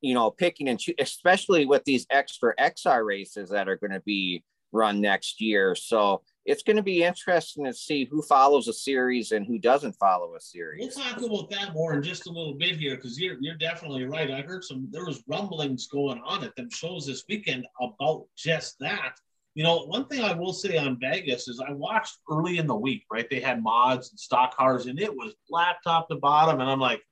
you 0.00 0.14
know, 0.14 0.30
picking 0.30 0.68
and 0.68 0.78
choosing, 0.78 0.96
especially 1.00 1.66
with 1.66 1.84
these 1.84 2.06
extra 2.10 2.54
XR 2.56 3.04
races 3.04 3.50
that 3.50 3.68
are 3.68 3.76
going 3.76 3.92
to 3.92 4.00
be 4.00 4.44
run 4.72 5.00
next 5.00 5.40
year. 5.40 5.74
So 5.74 6.22
it's 6.44 6.62
going 6.62 6.76
to 6.76 6.82
be 6.82 7.04
interesting 7.04 7.64
to 7.64 7.72
see 7.72 8.06
who 8.10 8.22
follows 8.22 8.66
a 8.66 8.72
series 8.72 9.32
and 9.32 9.46
who 9.46 9.58
doesn't 9.58 9.92
follow 9.96 10.34
a 10.34 10.40
series. 10.40 10.96
We'll 10.96 11.04
talk 11.04 11.22
about 11.22 11.50
that 11.50 11.74
more 11.74 11.94
in 11.94 12.02
just 12.02 12.26
a 12.26 12.30
little 12.30 12.54
bit 12.54 12.76
here 12.76 12.96
because 12.96 13.20
you're 13.20 13.36
you're 13.40 13.56
definitely 13.56 14.04
right. 14.04 14.30
I 14.30 14.40
heard 14.42 14.64
some 14.64 14.88
there 14.90 15.04
was 15.04 15.22
rumblings 15.26 15.86
going 15.86 16.20
on 16.24 16.44
at 16.44 16.56
them 16.56 16.70
shows 16.70 17.06
this 17.06 17.24
weekend 17.28 17.66
about 17.80 18.26
just 18.36 18.78
that. 18.80 19.14
You 19.54 19.64
know, 19.64 19.84
one 19.86 20.06
thing 20.06 20.22
I 20.22 20.32
will 20.32 20.52
say 20.52 20.78
on 20.78 20.98
Vegas 21.00 21.48
is 21.48 21.60
I 21.60 21.72
watched 21.72 22.18
early 22.30 22.58
in 22.58 22.66
the 22.66 22.74
week, 22.74 23.04
right? 23.10 23.28
They 23.28 23.40
had 23.40 23.62
mods 23.62 24.10
and 24.10 24.18
stock 24.18 24.56
cars, 24.56 24.86
and 24.86 24.98
it 24.98 25.14
was 25.14 25.34
black 25.48 25.82
top 25.82 26.08
to 26.08 26.16
bottom, 26.16 26.60
and 26.60 26.70
I'm 26.70 26.80
like, 26.80 27.02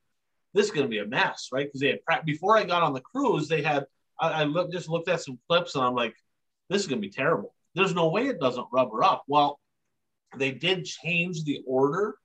this 0.54 0.66
is 0.66 0.70
going 0.70 0.86
to 0.86 0.90
be 0.90 1.00
a 1.00 1.06
mess, 1.06 1.48
right? 1.52 1.66
Because 1.66 1.80
they 1.80 2.00
had 2.08 2.24
before 2.24 2.56
I 2.56 2.64
got 2.64 2.82
on 2.82 2.94
the 2.94 3.00
cruise, 3.00 3.48
they 3.48 3.60
had 3.60 3.84
I, 4.18 4.28
I 4.30 4.44
look, 4.44 4.72
just 4.72 4.88
looked 4.88 5.08
at 5.08 5.20
some 5.20 5.38
clips, 5.48 5.74
and 5.74 5.84
I'm 5.84 5.94
like, 5.94 6.14
this 6.70 6.80
is 6.80 6.88
going 6.88 7.02
to 7.02 7.06
be 7.06 7.12
terrible 7.12 7.54
there's 7.78 7.94
no 7.94 8.08
way 8.08 8.26
it 8.26 8.40
doesn't 8.40 8.66
rubber 8.72 9.02
up. 9.02 9.24
Well, 9.26 9.60
they 10.36 10.50
did 10.50 10.84
change 10.84 11.44
the 11.44 11.62
order, 11.66 12.16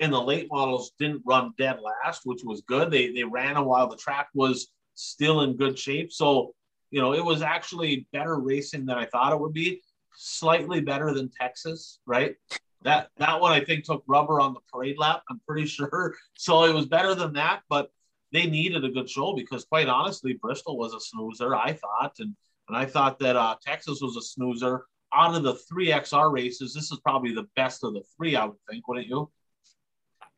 and 0.00 0.12
the 0.12 0.20
late 0.20 0.48
models 0.50 0.92
didn't 0.98 1.22
run 1.26 1.52
dead 1.58 1.80
last, 1.80 2.22
which 2.24 2.42
was 2.44 2.62
good. 2.62 2.90
They 2.90 3.10
they 3.12 3.24
ran 3.24 3.54
them 3.54 3.64
while 3.64 3.88
the 3.88 3.96
track 3.96 4.28
was 4.34 4.68
still 4.94 5.42
in 5.42 5.56
good 5.56 5.78
shape. 5.78 6.12
So, 6.12 6.54
you 6.90 7.00
know, 7.00 7.14
it 7.14 7.24
was 7.24 7.42
actually 7.42 8.06
better 8.12 8.38
racing 8.38 8.86
than 8.86 8.96
I 8.96 9.06
thought 9.06 9.32
it 9.32 9.40
would 9.40 9.52
be. 9.52 9.82
Slightly 10.14 10.80
better 10.80 11.14
than 11.14 11.30
Texas, 11.30 12.00
right? 12.06 12.34
That 12.82 13.08
that 13.16 13.40
one 13.40 13.52
I 13.52 13.64
think 13.64 13.84
took 13.84 14.04
rubber 14.06 14.40
on 14.40 14.54
the 14.54 14.60
parade 14.72 14.98
lap. 14.98 15.22
I'm 15.30 15.40
pretty 15.46 15.66
sure. 15.76 16.14
So 16.34 16.64
it 16.64 16.74
was 16.74 16.86
better 16.86 17.14
than 17.14 17.32
that, 17.34 17.62
but 17.68 17.90
they 18.32 18.46
needed 18.46 18.84
a 18.84 18.90
good 18.90 19.08
show 19.08 19.34
because, 19.34 19.64
quite 19.64 19.88
honestly, 19.88 20.34
Bristol 20.34 20.76
was 20.76 20.92
a 20.92 21.00
snoozer. 21.00 21.56
I 21.56 21.72
thought, 21.72 22.16
and 22.18 22.36
and 22.68 22.76
I 22.76 22.84
thought 22.84 23.18
that 23.20 23.36
uh, 23.36 23.56
Texas 23.64 24.00
was 24.00 24.16
a 24.16 24.22
snoozer. 24.22 24.84
Out 25.14 25.34
of 25.34 25.42
the 25.42 25.54
three 25.54 25.88
XR 25.88 26.32
races, 26.32 26.74
this 26.74 26.92
is 26.92 27.00
probably 27.00 27.34
the 27.34 27.46
best 27.56 27.82
of 27.84 27.94
the 27.94 28.02
three, 28.16 28.36
I 28.36 28.44
would 28.44 28.56
think, 28.70 28.86
wouldn't 28.86 29.06
you? 29.06 29.30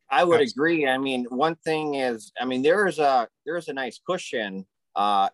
I 0.09 0.23
would 0.25 0.41
agree. 0.41 0.87
I 0.87 0.97
mean, 0.97 1.25
one 1.29 1.55
thing 1.55 1.95
is, 1.95 2.33
I 2.39 2.45
mean, 2.45 2.61
there 2.61 2.85
is 2.85 2.99
a 2.99 3.29
there's 3.45 3.69
a 3.69 3.73
nice 3.73 3.99
cushion 4.05 4.65
uh, 4.95 5.29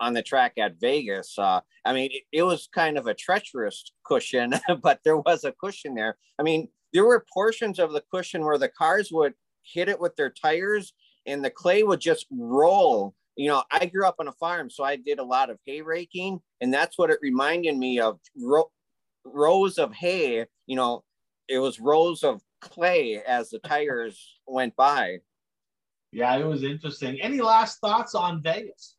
on 0.00 0.12
the 0.12 0.22
track 0.22 0.54
at 0.58 0.78
Vegas. 0.78 1.38
Uh, 1.38 1.60
I 1.84 1.92
mean, 1.94 2.10
it, 2.12 2.22
it 2.30 2.42
was 2.42 2.68
kind 2.74 2.98
of 2.98 3.06
a 3.06 3.14
treacherous 3.14 3.90
cushion, 4.04 4.54
but 4.82 5.00
there 5.04 5.16
was 5.16 5.44
a 5.44 5.52
cushion 5.52 5.94
there. 5.94 6.18
I 6.38 6.42
mean, 6.42 6.68
there 6.92 7.06
were 7.06 7.24
portions 7.32 7.78
of 7.78 7.92
the 7.92 8.02
cushion 8.12 8.44
where 8.44 8.58
the 8.58 8.68
cars 8.68 9.10
would 9.10 9.32
hit 9.62 9.88
it 9.88 9.98
with 9.98 10.14
their 10.16 10.30
tires 10.30 10.92
and 11.26 11.44
the 11.44 11.50
clay 11.50 11.82
would 11.82 12.00
just 12.00 12.26
roll 12.30 13.14
you 13.36 13.48
know, 13.48 13.62
I 13.70 13.86
grew 13.86 14.06
up 14.06 14.16
on 14.18 14.28
a 14.28 14.32
farm, 14.32 14.70
so 14.70 14.84
I 14.84 14.96
did 14.96 15.18
a 15.18 15.24
lot 15.24 15.50
of 15.50 15.58
hay 15.64 15.80
raking, 15.80 16.40
and 16.60 16.72
that's 16.72 16.98
what 16.98 17.10
it 17.10 17.18
reminded 17.22 17.76
me 17.76 17.98
of 17.98 18.20
ro- 18.38 18.70
rows 19.24 19.78
of 19.78 19.94
hay. 19.94 20.46
You 20.66 20.76
know, 20.76 21.04
it 21.48 21.58
was 21.58 21.80
rows 21.80 22.22
of 22.24 22.42
clay 22.60 23.22
as 23.26 23.50
the 23.50 23.58
tires 23.60 24.38
went 24.46 24.76
by. 24.76 25.18
Yeah, 26.12 26.36
it 26.36 26.44
was 26.44 26.62
interesting. 26.62 27.20
Any 27.22 27.40
last 27.40 27.80
thoughts 27.80 28.14
on 28.14 28.42
Vegas? 28.42 28.96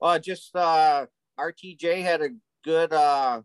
Well, 0.00 0.18
just 0.18 0.54
uh, 0.56 1.06
RTJ 1.38 2.02
had 2.02 2.20
a 2.20 2.30
good 2.64 2.92
uh, 2.92 3.42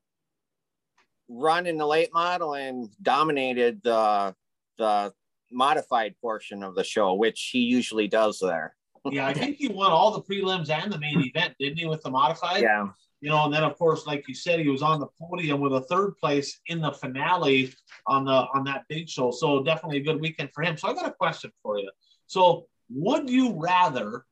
run 1.29 1.67
in 1.67 1.77
the 1.77 1.85
late 1.85 2.09
model 2.11 2.55
and 2.55 2.89
dominated 3.01 3.81
the 3.83 4.35
the 4.79 5.13
modified 5.51 6.15
portion 6.19 6.63
of 6.63 6.73
the 6.73 6.83
show, 6.83 7.13
which 7.13 7.49
he 7.51 7.59
usually 7.59 8.07
does 8.07 8.39
there 8.39 8.75
yeah, 9.09 9.27
I 9.27 9.33
think 9.33 9.57
he 9.57 9.67
won 9.67 9.91
all 9.91 10.11
the 10.11 10.21
prelims 10.21 10.69
and 10.69 10.91
the 10.91 10.99
main 10.99 11.19
event, 11.21 11.55
didn't 11.59 11.79
he, 11.79 11.87
with 11.87 12.03
the 12.03 12.09
modified? 12.09 12.61
Yeah. 12.61 12.89
You 13.19 13.29
know, 13.29 13.45
and 13.45 13.53
then 13.53 13.63
of 13.63 13.77
course, 13.77 14.07
like 14.07 14.27
you 14.27 14.33
said, 14.33 14.59
he 14.59 14.69
was 14.69 14.81
on 14.81 14.99
the 14.99 15.07
podium 15.19 15.59
with 15.59 15.73
a 15.73 15.81
third 15.81 16.17
place 16.17 16.59
in 16.67 16.81
the 16.81 16.91
finale 16.91 17.73
on 18.07 18.25
the 18.25 18.31
on 18.31 18.63
that 18.65 18.85
big 18.89 19.07
show. 19.07 19.31
So 19.31 19.63
definitely 19.63 19.97
a 19.97 20.03
good 20.03 20.19
weekend 20.19 20.49
for 20.53 20.63
him. 20.63 20.75
So 20.75 20.87
I 20.87 20.93
got 20.93 21.07
a 21.07 21.11
question 21.11 21.51
for 21.61 21.77
you. 21.77 21.89
So 22.25 22.65
would 22.89 23.29
you 23.29 23.53
rather 23.59 24.25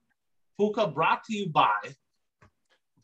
Puka 0.59 0.87
brought 0.87 1.23
to 1.25 1.35
you 1.35 1.49
by 1.49 1.77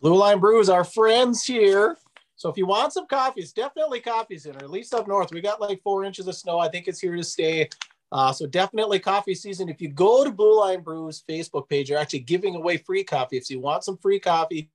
Blue 0.01 0.15
Line 0.15 0.39
Brews, 0.39 0.69
our 0.69 0.83
friends 0.83 1.45
here. 1.45 1.97
So 2.35 2.49
if 2.49 2.57
you 2.57 2.65
want 2.65 2.91
some 2.91 3.07
coffee, 3.07 3.41
it's 3.41 3.53
definitely 3.53 4.01
coffee 4.01 4.37
center, 4.37 4.59
at 4.59 4.69
least 4.69 4.93
up 4.93 5.07
north. 5.07 5.31
We 5.31 5.39
got 5.39 5.61
like 5.61 5.81
four 5.81 6.03
inches 6.03 6.27
of 6.27 6.35
snow. 6.35 6.59
I 6.59 6.67
think 6.67 6.87
it's 6.87 6.99
here 6.99 7.15
to 7.15 7.23
stay. 7.23 7.69
Uh, 8.11 8.31
so 8.31 8.45
definitely 8.45 8.99
coffee 8.99 9.35
season. 9.35 9.69
If 9.69 9.81
you 9.81 9.89
go 9.89 10.23
to 10.23 10.31
Blue 10.31 10.59
Line 10.59 10.81
Brews 10.81 11.23
Facebook 11.27 11.67
page, 11.67 11.89
you're 11.89 11.99
actually 11.99 12.19
giving 12.19 12.55
away 12.55 12.77
free 12.77 13.03
coffee. 13.03 13.37
If 13.37 13.49
you 13.49 13.59
want 13.59 13.83
some 13.83 13.97
free 13.97 14.19
coffee, 14.19 14.69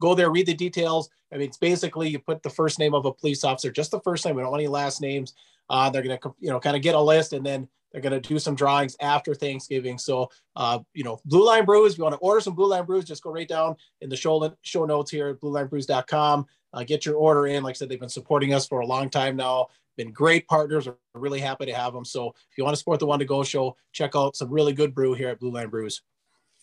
go 0.00 0.14
there, 0.14 0.30
read 0.30 0.46
the 0.46 0.54
details. 0.54 1.08
I 1.32 1.36
mean, 1.36 1.48
it's 1.48 1.56
basically 1.56 2.08
you 2.08 2.18
put 2.18 2.42
the 2.42 2.50
first 2.50 2.78
name 2.78 2.94
of 2.94 3.06
a 3.06 3.12
police 3.12 3.44
officer, 3.44 3.70
just 3.70 3.92
the 3.92 4.00
first 4.00 4.26
name. 4.26 4.36
We 4.36 4.42
don't 4.42 4.50
want 4.50 4.60
any 4.60 4.68
last 4.68 5.00
names. 5.00 5.34
Uh, 5.70 5.88
they're 5.88 6.02
gonna, 6.02 6.18
you 6.40 6.50
know, 6.50 6.60
kind 6.60 6.76
of 6.76 6.82
get 6.82 6.94
a 6.94 7.00
list, 7.00 7.32
and 7.32 7.46
then 7.46 7.68
they're 7.90 8.02
gonna 8.02 8.20
do 8.20 8.38
some 8.38 8.54
drawings 8.54 8.96
after 9.00 9.34
Thanksgiving. 9.34 9.96
So, 9.96 10.28
uh, 10.56 10.80
you 10.92 11.04
know, 11.04 11.20
Blue 11.24 11.46
Line 11.46 11.64
Brews. 11.64 11.92
If 11.92 11.98
you 11.98 12.04
want 12.04 12.14
to 12.14 12.20
order 12.20 12.40
some 12.40 12.54
Blue 12.54 12.68
Line 12.68 12.84
Brews, 12.84 13.04
just 13.04 13.22
go 13.22 13.30
right 13.30 13.48
down 13.48 13.76
in 14.00 14.10
the 14.10 14.16
show 14.16 14.54
show 14.62 14.84
notes 14.84 15.10
here 15.10 15.28
at 15.28 15.40
BlueLineBrews.com. 15.40 16.46
Uh, 16.74 16.84
get 16.84 17.06
your 17.06 17.16
order 17.16 17.46
in. 17.46 17.62
Like 17.62 17.74
I 17.74 17.76
said, 17.76 17.88
they've 17.88 18.00
been 18.00 18.08
supporting 18.08 18.52
us 18.52 18.66
for 18.66 18.80
a 18.80 18.86
long 18.86 19.08
time 19.08 19.36
now 19.36 19.68
been 19.96 20.12
great 20.12 20.46
partners. 20.46 20.86
We're 20.86 20.96
really 21.14 21.40
happy 21.40 21.66
to 21.66 21.74
have 21.74 21.92
them. 21.92 22.04
So 22.04 22.28
if 22.28 22.58
you 22.58 22.64
want 22.64 22.74
to 22.74 22.78
support 22.78 23.00
the 23.00 23.06
One 23.06 23.18
to 23.18 23.24
Go 23.24 23.42
show, 23.42 23.76
check 23.92 24.12
out 24.14 24.36
some 24.36 24.50
really 24.50 24.72
good 24.72 24.94
brew 24.94 25.14
here 25.14 25.28
at 25.28 25.40
Blue 25.40 25.52
Line 25.52 25.68
Brews. 25.68 26.02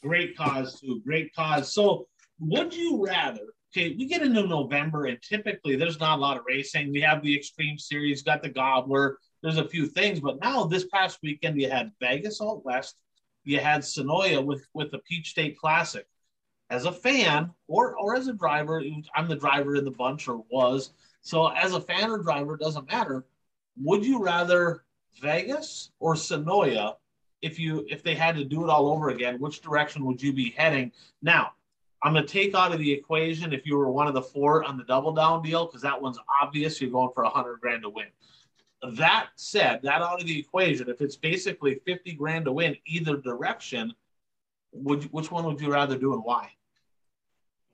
Great 0.01 0.37
cause 0.37 0.79
too. 0.79 1.01
Great 1.05 1.33
cause. 1.35 1.73
So 1.73 2.07
would 2.39 2.73
you 2.73 3.05
rather? 3.05 3.53
Okay, 3.71 3.95
we 3.95 4.07
get 4.07 4.23
into 4.23 4.47
November 4.47 5.05
and 5.05 5.21
typically 5.21 5.75
there's 5.75 5.99
not 5.99 6.17
a 6.17 6.21
lot 6.21 6.37
of 6.37 6.43
racing. 6.47 6.91
We 6.91 7.01
have 7.01 7.21
the 7.21 7.35
Extreme 7.35 7.77
Series, 7.77 8.23
got 8.23 8.41
the 8.41 8.49
Gobbler. 8.49 9.17
There's 9.43 9.57
a 9.57 9.67
few 9.67 9.85
things, 9.85 10.19
but 10.19 10.39
now 10.41 10.63
this 10.63 10.87
past 10.87 11.19
weekend 11.21 11.61
you 11.61 11.69
had 11.69 11.91
Vegas 12.01 12.41
Out 12.41 12.65
West, 12.65 12.95
you 13.43 13.59
had 13.59 13.81
Senoia 13.81 14.43
with 14.43 14.65
with 14.73 14.91
the 14.91 14.99
Peach 14.99 15.29
State 15.29 15.57
Classic. 15.57 16.05
As 16.71 16.85
a 16.85 16.91
fan 16.91 17.51
or 17.67 17.95
or 17.97 18.15
as 18.15 18.27
a 18.27 18.33
driver, 18.33 18.81
I'm 19.15 19.27
the 19.27 19.35
driver 19.35 19.75
in 19.75 19.85
the 19.85 19.91
bunch 19.91 20.27
or 20.27 20.43
was 20.49 20.91
so 21.21 21.47
as 21.47 21.73
a 21.73 21.81
fan 21.81 22.09
or 22.09 22.17
driver, 22.17 22.55
it 22.55 22.61
doesn't 22.61 22.91
matter. 22.91 23.25
Would 23.81 24.05
you 24.05 24.23
rather 24.23 24.83
Vegas 25.21 25.91
or 25.99 26.15
Senoia 26.15 26.95
if 27.41 27.59
you 27.59 27.85
if 27.89 28.03
they 28.03 28.15
had 28.15 28.35
to 28.35 28.43
do 28.43 28.63
it 28.63 28.69
all 28.69 28.87
over 28.87 29.09
again? 29.09 29.39
Which 29.39 29.61
direction 29.61 30.05
would 30.05 30.21
you 30.21 30.33
be 30.33 30.51
heading? 30.51 30.91
Now, 31.21 31.53
I'm 32.01 32.13
going 32.13 32.25
to 32.25 32.31
take 32.31 32.55
out 32.55 32.71
of 32.71 32.79
the 32.79 32.91
equation 32.91 33.53
if 33.53 33.65
you 33.65 33.77
were 33.77 33.91
one 33.91 34.07
of 34.07 34.13
the 34.13 34.21
four 34.21 34.63
on 34.63 34.77
the 34.77 34.83
double 34.85 35.11
down 35.11 35.41
deal 35.41 35.65
because 35.65 35.81
that 35.81 36.01
one's 36.01 36.19
obvious. 36.41 36.79
You're 36.79 36.91
going 36.91 37.11
for 37.13 37.23
a 37.23 37.29
hundred 37.29 37.59
grand 37.59 37.83
to 37.83 37.89
win. 37.89 38.07
That 38.93 39.27
said, 39.35 39.81
that 39.83 40.01
out 40.01 40.21
of 40.21 40.25
the 40.25 40.39
equation, 40.39 40.89
if 40.89 41.01
it's 41.01 41.17
basically 41.17 41.75
50 41.85 42.13
grand 42.13 42.45
to 42.45 42.53
win 42.53 42.77
either 42.85 43.17
direction, 43.17 43.93
would 44.71 45.11
which 45.11 45.31
one 45.31 45.43
would 45.45 45.59
you 45.59 45.71
rather 45.71 45.97
do 45.97 46.13
and 46.13 46.23
why? 46.23 46.49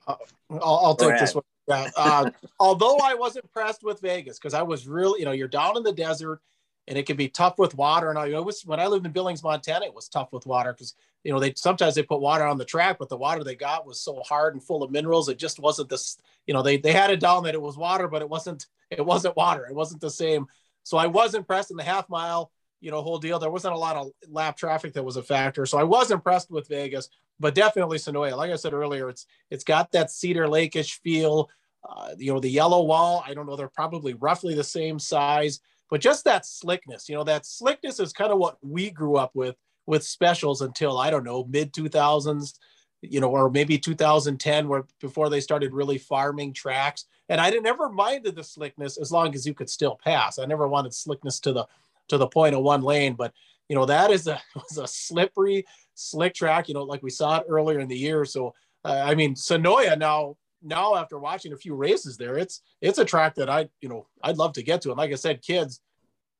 Uh, 0.07 0.15
I'll, 0.49 0.81
I'll 0.83 0.95
take 0.95 1.19
this 1.19 1.35
one. 1.35 1.43
Yeah. 1.67 1.89
Uh, 1.95 2.29
although 2.59 2.97
I 3.03 3.15
was 3.15 3.35
impressed 3.35 3.83
with 3.83 3.99
Vegas 4.01 4.37
because 4.37 4.53
I 4.53 4.61
was 4.61 4.87
really, 4.87 5.19
you 5.19 5.25
know, 5.25 5.31
you're 5.31 5.47
down 5.47 5.77
in 5.77 5.83
the 5.83 5.93
desert 5.93 6.41
and 6.87 6.97
it 6.97 7.05
can 7.05 7.17
be 7.17 7.27
tough 7.27 7.57
with 7.57 7.75
water. 7.75 8.09
And 8.09 8.19
I 8.19 8.27
it 8.27 8.45
was 8.45 8.63
when 8.65 8.79
I 8.79 8.87
lived 8.87 9.05
in 9.05 9.11
Billings, 9.11 9.43
Montana, 9.43 9.85
it 9.85 9.93
was 9.93 10.07
tough 10.07 10.31
with 10.31 10.45
water 10.45 10.73
because 10.73 10.95
you 11.23 11.31
know 11.31 11.39
they 11.39 11.53
sometimes 11.55 11.95
they 11.95 12.03
put 12.03 12.21
water 12.21 12.45
on 12.45 12.57
the 12.57 12.65
track, 12.65 12.97
but 12.99 13.09
the 13.09 13.17
water 13.17 13.43
they 13.43 13.55
got 13.55 13.85
was 13.85 13.99
so 13.99 14.21
hard 14.27 14.53
and 14.53 14.63
full 14.63 14.83
of 14.83 14.91
minerals. 14.91 15.29
It 15.29 15.39
just 15.39 15.59
wasn't 15.59 15.89
this. 15.89 16.17
You 16.45 16.53
know, 16.53 16.61
they 16.61 16.77
they 16.77 16.93
had 16.93 17.09
it 17.09 17.19
down 17.19 17.43
that 17.43 17.55
it 17.55 17.61
was 17.61 17.77
water, 17.77 18.07
but 18.07 18.21
it 18.21 18.29
wasn't. 18.29 18.67
It 18.91 19.03
wasn't 19.03 19.35
water. 19.35 19.65
It 19.65 19.75
wasn't 19.75 20.01
the 20.01 20.11
same. 20.11 20.45
So 20.83 20.97
I 20.97 21.07
was 21.07 21.33
impressed 21.33 21.71
in 21.71 21.77
the 21.77 21.83
half 21.83 22.07
mile. 22.07 22.51
You 22.85 22.91
know, 22.91 23.01
whole 23.01 23.17
deal. 23.17 23.39
There 23.39 23.49
wasn't 23.49 23.73
a 23.73 23.77
lot 23.77 23.95
of 23.95 24.11
lap 24.29 24.55
traffic 24.55 24.93
that 24.93 25.03
was 25.03 25.17
a 25.17 25.23
factor. 25.23 25.65
So 25.65 25.79
I 25.79 25.83
was 25.83 26.11
impressed 26.11 26.51
with 26.51 26.67
Vegas, 26.67 27.09
but 27.39 27.55
definitely 27.55 27.97
Senoia. 27.97 28.37
Like 28.37 28.51
I 28.51 28.57
said 28.57 28.73
earlier, 28.73 29.09
it's 29.09 29.25
it's 29.49 29.63
got 29.63 29.91
that 29.93 30.11
Cedar 30.11 30.47
Lake-ish 30.47 31.01
feel. 31.01 31.49
Uh, 31.83 32.11
you 32.15 32.31
know, 32.31 32.39
the 32.39 32.47
yellow 32.47 32.83
wall, 32.83 33.23
I 33.27 33.33
don't 33.33 33.47
know, 33.47 33.55
they're 33.55 33.69
probably 33.69 34.13
roughly 34.13 34.53
the 34.53 34.63
same 34.63 34.99
size, 34.99 35.61
but 35.89 35.99
just 35.99 36.25
that 36.25 36.45
slickness, 36.45 37.09
you 37.09 37.15
know, 37.15 37.23
that 37.23 37.45
slickness 37.45 37.99
is 37.99 38.13
kind 38.13 38.31
of 38.31 38.37
what 38.37 38.57
we 38.61 38.91
grew 38.91 39.17
up 39.17 39.31
with 39.33 39.55
with 39.87 40.03
specials 40.03 40.61
until 40.61 40.99
I 40.99 41.09
don't 41.09 41.23
know, 41.23 41.43
mid 41.45 41.73
2000s, 41.73 42.53
you 43.01 43.19
know, 43.19 43.29
or 43.29 43.49
maybe 43.49 43.79
2010, 43.79 44.67
where 44.67 44.85
before 45.01 45.31
they 45.31 45.41
started 45.41 45.73
really 45.73 45.97
farming 45.97 46.53
tracks. 46.53 47.05
And 47.29 47.41
I 47.41 47.49
never 47.49 47.89
minded 47.89 48.35
the 48.35 48.43
slickness 48.43 48.97
as 48.97 49.11
long 49.11 49.33
as 49.33 49.47
you 49.47 49.55
could 49.55 49.71
still 49.71 49.97
pass. 50.03 50.37
I 50.37 50.45
never 50.45 50.67
wanted 50.67 50.93
slickness 50.93 51.39
to 51.39 51.53
the 51.53 51.65
to 52.09 52.17
the 52.17 52.27
point 52.27 52.55
of 52.55 52.61
one 52.61 52.81
lane, 52.81 53.13
but 53.13 53.33
you 53.69 53.75
know 53.75 53.85
that 53.85 54.11
is 54.11 54.27
a 54.27 54.39
was 54.55 54.77
a 54.77 54.87
slippery, 54.87 55.65
slick 55.93 56.33
track. 56.33 56.67
You 56.67 56.73
know, 56.73 56.83
like 56.83 57.03
we 57.03 57.09
saw 57.09 57.39
it 57.39 57.45
earlier 57.49 57.79
in 57.79 57.87
the 57.87 57.97
year. 57.97 58.25
So 58.25 58.53
uh, 58.83 59.03
I 59.05 59.15
mean, 59.15 59.35
Senoia 59.35 59.97
now 59.97 60.37
now 60.61 60.95
after 60.95 61.19
watching 61.19 61.53
a 61.53 61.57
few 61.57 61.75
races 61.75 62.17
there, 62.17 62.37
it's 62.37 62.61
it's 62.81 62.99
a 62.99 63.05
track 63.05 63.35
that 63.35 63.49
I 63.49 63.69
you 63.81 63.89
know 63.89 64.07
I'd 64.23 64.37
love 64.37 64.53
to 64.53 64.63
get 64.63 64.81
to. 64.81 64.89
And 64.89 64.97
like 64.97 65.11
I 65.11 65.15
said, 65.15 65.41
kids, 65.41 65.81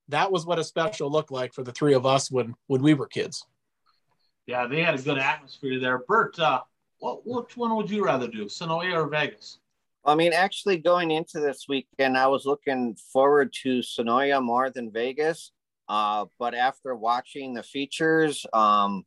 that 0.10 0.32
was 0.32 0.46
what 0.46 0.60
a 0.60 0.64
special 0.64 1.12
looked 1.12 1.32
like 1.32 1.54
for 1.54 1.64
the 1.64 1.72
three 1.72 1.94
of 1.94 2.06
us 2.06 2.30
when 2.30 2.56
when 2.68 2.82
we 2.82 2.94
were 2.94 3.08
kids. 3.08 3.46
Yeah, 4.46 4.68
they 4.68 4.84
had 4.84 5.00
a 5.00 5.02
good 5.02 5.18
atmosphere 5.18 5.80
there. 5.80 6.00
Bert, 6.08 6.40
uh, 6.40 6.62
what 7.00 7.26
which 7.26 7.58
one 7.58 7.76
would 7.76 7.90
you 7.90 8.06
rather 8.06 8.28
do, 8.28 8.46
Senoia 8.46 8.94
or 8.94 9.08
Vegas? 9.08 9.60
I 10.06 10.14
mean, 10.14 10.34
actually, 10.34 10.78
going 10.78 11.10
into 11.10 11.40
this 11.40 11.66
weekend, 11.68 12.16
I 12.16 12.28
was 12.28 12.46
looking 12.46 12.96
forward 13.12 13.52
to 13.64 13.80
Senoia 13.80 14.44
more 14.44 14.70
than 14.70 14.92
Vegas. 14.92 15.52
Uh, 15.88 16.26
but 16.40 16.56
after 16.56 16.96
watching 16.96 17.54
the 17.54 17.64
features, 17.64 18.46
um, 18.54 19.04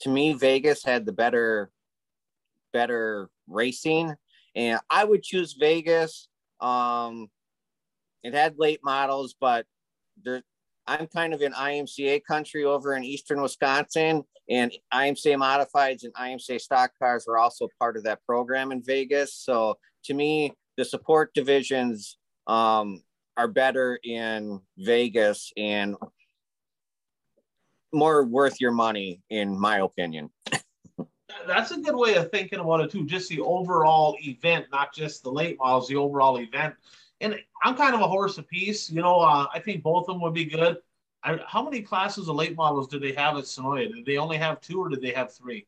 to 0.00 0.08
me, 0.08 0.32
Vegas 0.32 0.84
had 0.84 1.06
the 1.06 1.12
better, 1.12 1.70
better 2.72 3.30
racing, 3.48 4.14
and 4.54 4.80
I 4.90 5.04
would 5.04 5.22
choose 5.22 5.54
Vegas. 5.58 6.28
Um, 6.60 7.28
it 8.22 8.34
had 8.34 8.58
late 8.58 8.80
models, 8.82 9.34
but 9.40 9.66
there, 10.24 10.42
I'm 10.86 11.06
kind 11.06 11.34
of 11.34 11.42
in 11.42 11.52
IMCA 11.52 12.22
country 12.24 12.64
over 12.64 12.94
in 12.94 13.04
eastern 13.04 13.40
Wisconsin, 13.40 14.24
and 14.48 14.72
IMCA 14.92 15.36
modifieds 15.36 16.04
and 16.04 16.12
IMCA 16.14 16.60
stock 16.60 16.92
cars 16.98 17.26
are 17.28 17.38
also 17.38 17.68
part 17.78 17.96
of 17.96 18.04
that 18.04 18.24
program 18.26 18.72
in 18.72 18.82
Vegas. 18.82 19.34
So 19.34 19.78
to 20.04 20.14
me, 20.14 20.52
the 20.76 20.84
support 20.84 21.32
divisions 21.34 22.18
um, 22.46 23.02
are 23.36 23.48
better 23.48 23.98
in 24.04 24.60
Vegas 24.76 25.52
and 25.56 25.96
more 27.92 28.24
worth 28.24 28.60
your 28.60 28.72
money, 28.72 29.20
in 29.30 29.58
my 29.58 29.78
opinion. 29.78 30.30
That's 31.46 31.70
a 31.70 31.78
good 31.78 31.96
way 31.96 32.14
of 32.14 32.30
thinking 32.30 32.60
about 32.60 32.80
it 32.80 32.90
too. 32.90 33.06
Just 33.06 33.28
the 33.28 33.40
overall 33.40 34.16
event, 34.22 34.66
not 34.70 34.94
just 34.94 35.22
the 35.22 35.32
late 35.32 35.58
models, 35.58 35.88
the 35.88 35.96
overall 35.96 36.38
event. 36.38 36.74
And 37.20 37.38
I'm 37.64 37.74
kind 37.76 37.94
of 37.94 38.00
a 38.00 38.06
horse 38.06 38.38
apiece. 38.38 38.90
You 38.90 39.02
know, 39.02 39.20
uh, 39.20 39.46
I 39.52 39.58
think 39.60 39.82
both 39.82 40.08
of 40.08 40.14
them 40.14 40.22
would 40.22 40.34
be 40.34 40.44
good. 40.44 40.78
I, 41.24 41.38
how 41.46 41.62
many 41.62 41.80
classes 41.82 42.28
of 42.28 42.36
late 42.36 42.56
models 42.56 42.88
do 42.88 42.98
they 42.98 43.12
have 43.12 43.36
at 43.36 43.44
Senoia? 43.44 43.94
Did 43.94 44.04
they 44.04 44.18
only 44.18 44.36
have 44.36 44.60
two 44.60 44.80
or 44.80 44.88
did 44.88 45.00
they 45.00 45.12
have 45.12 45.32
three? 45.32 45.66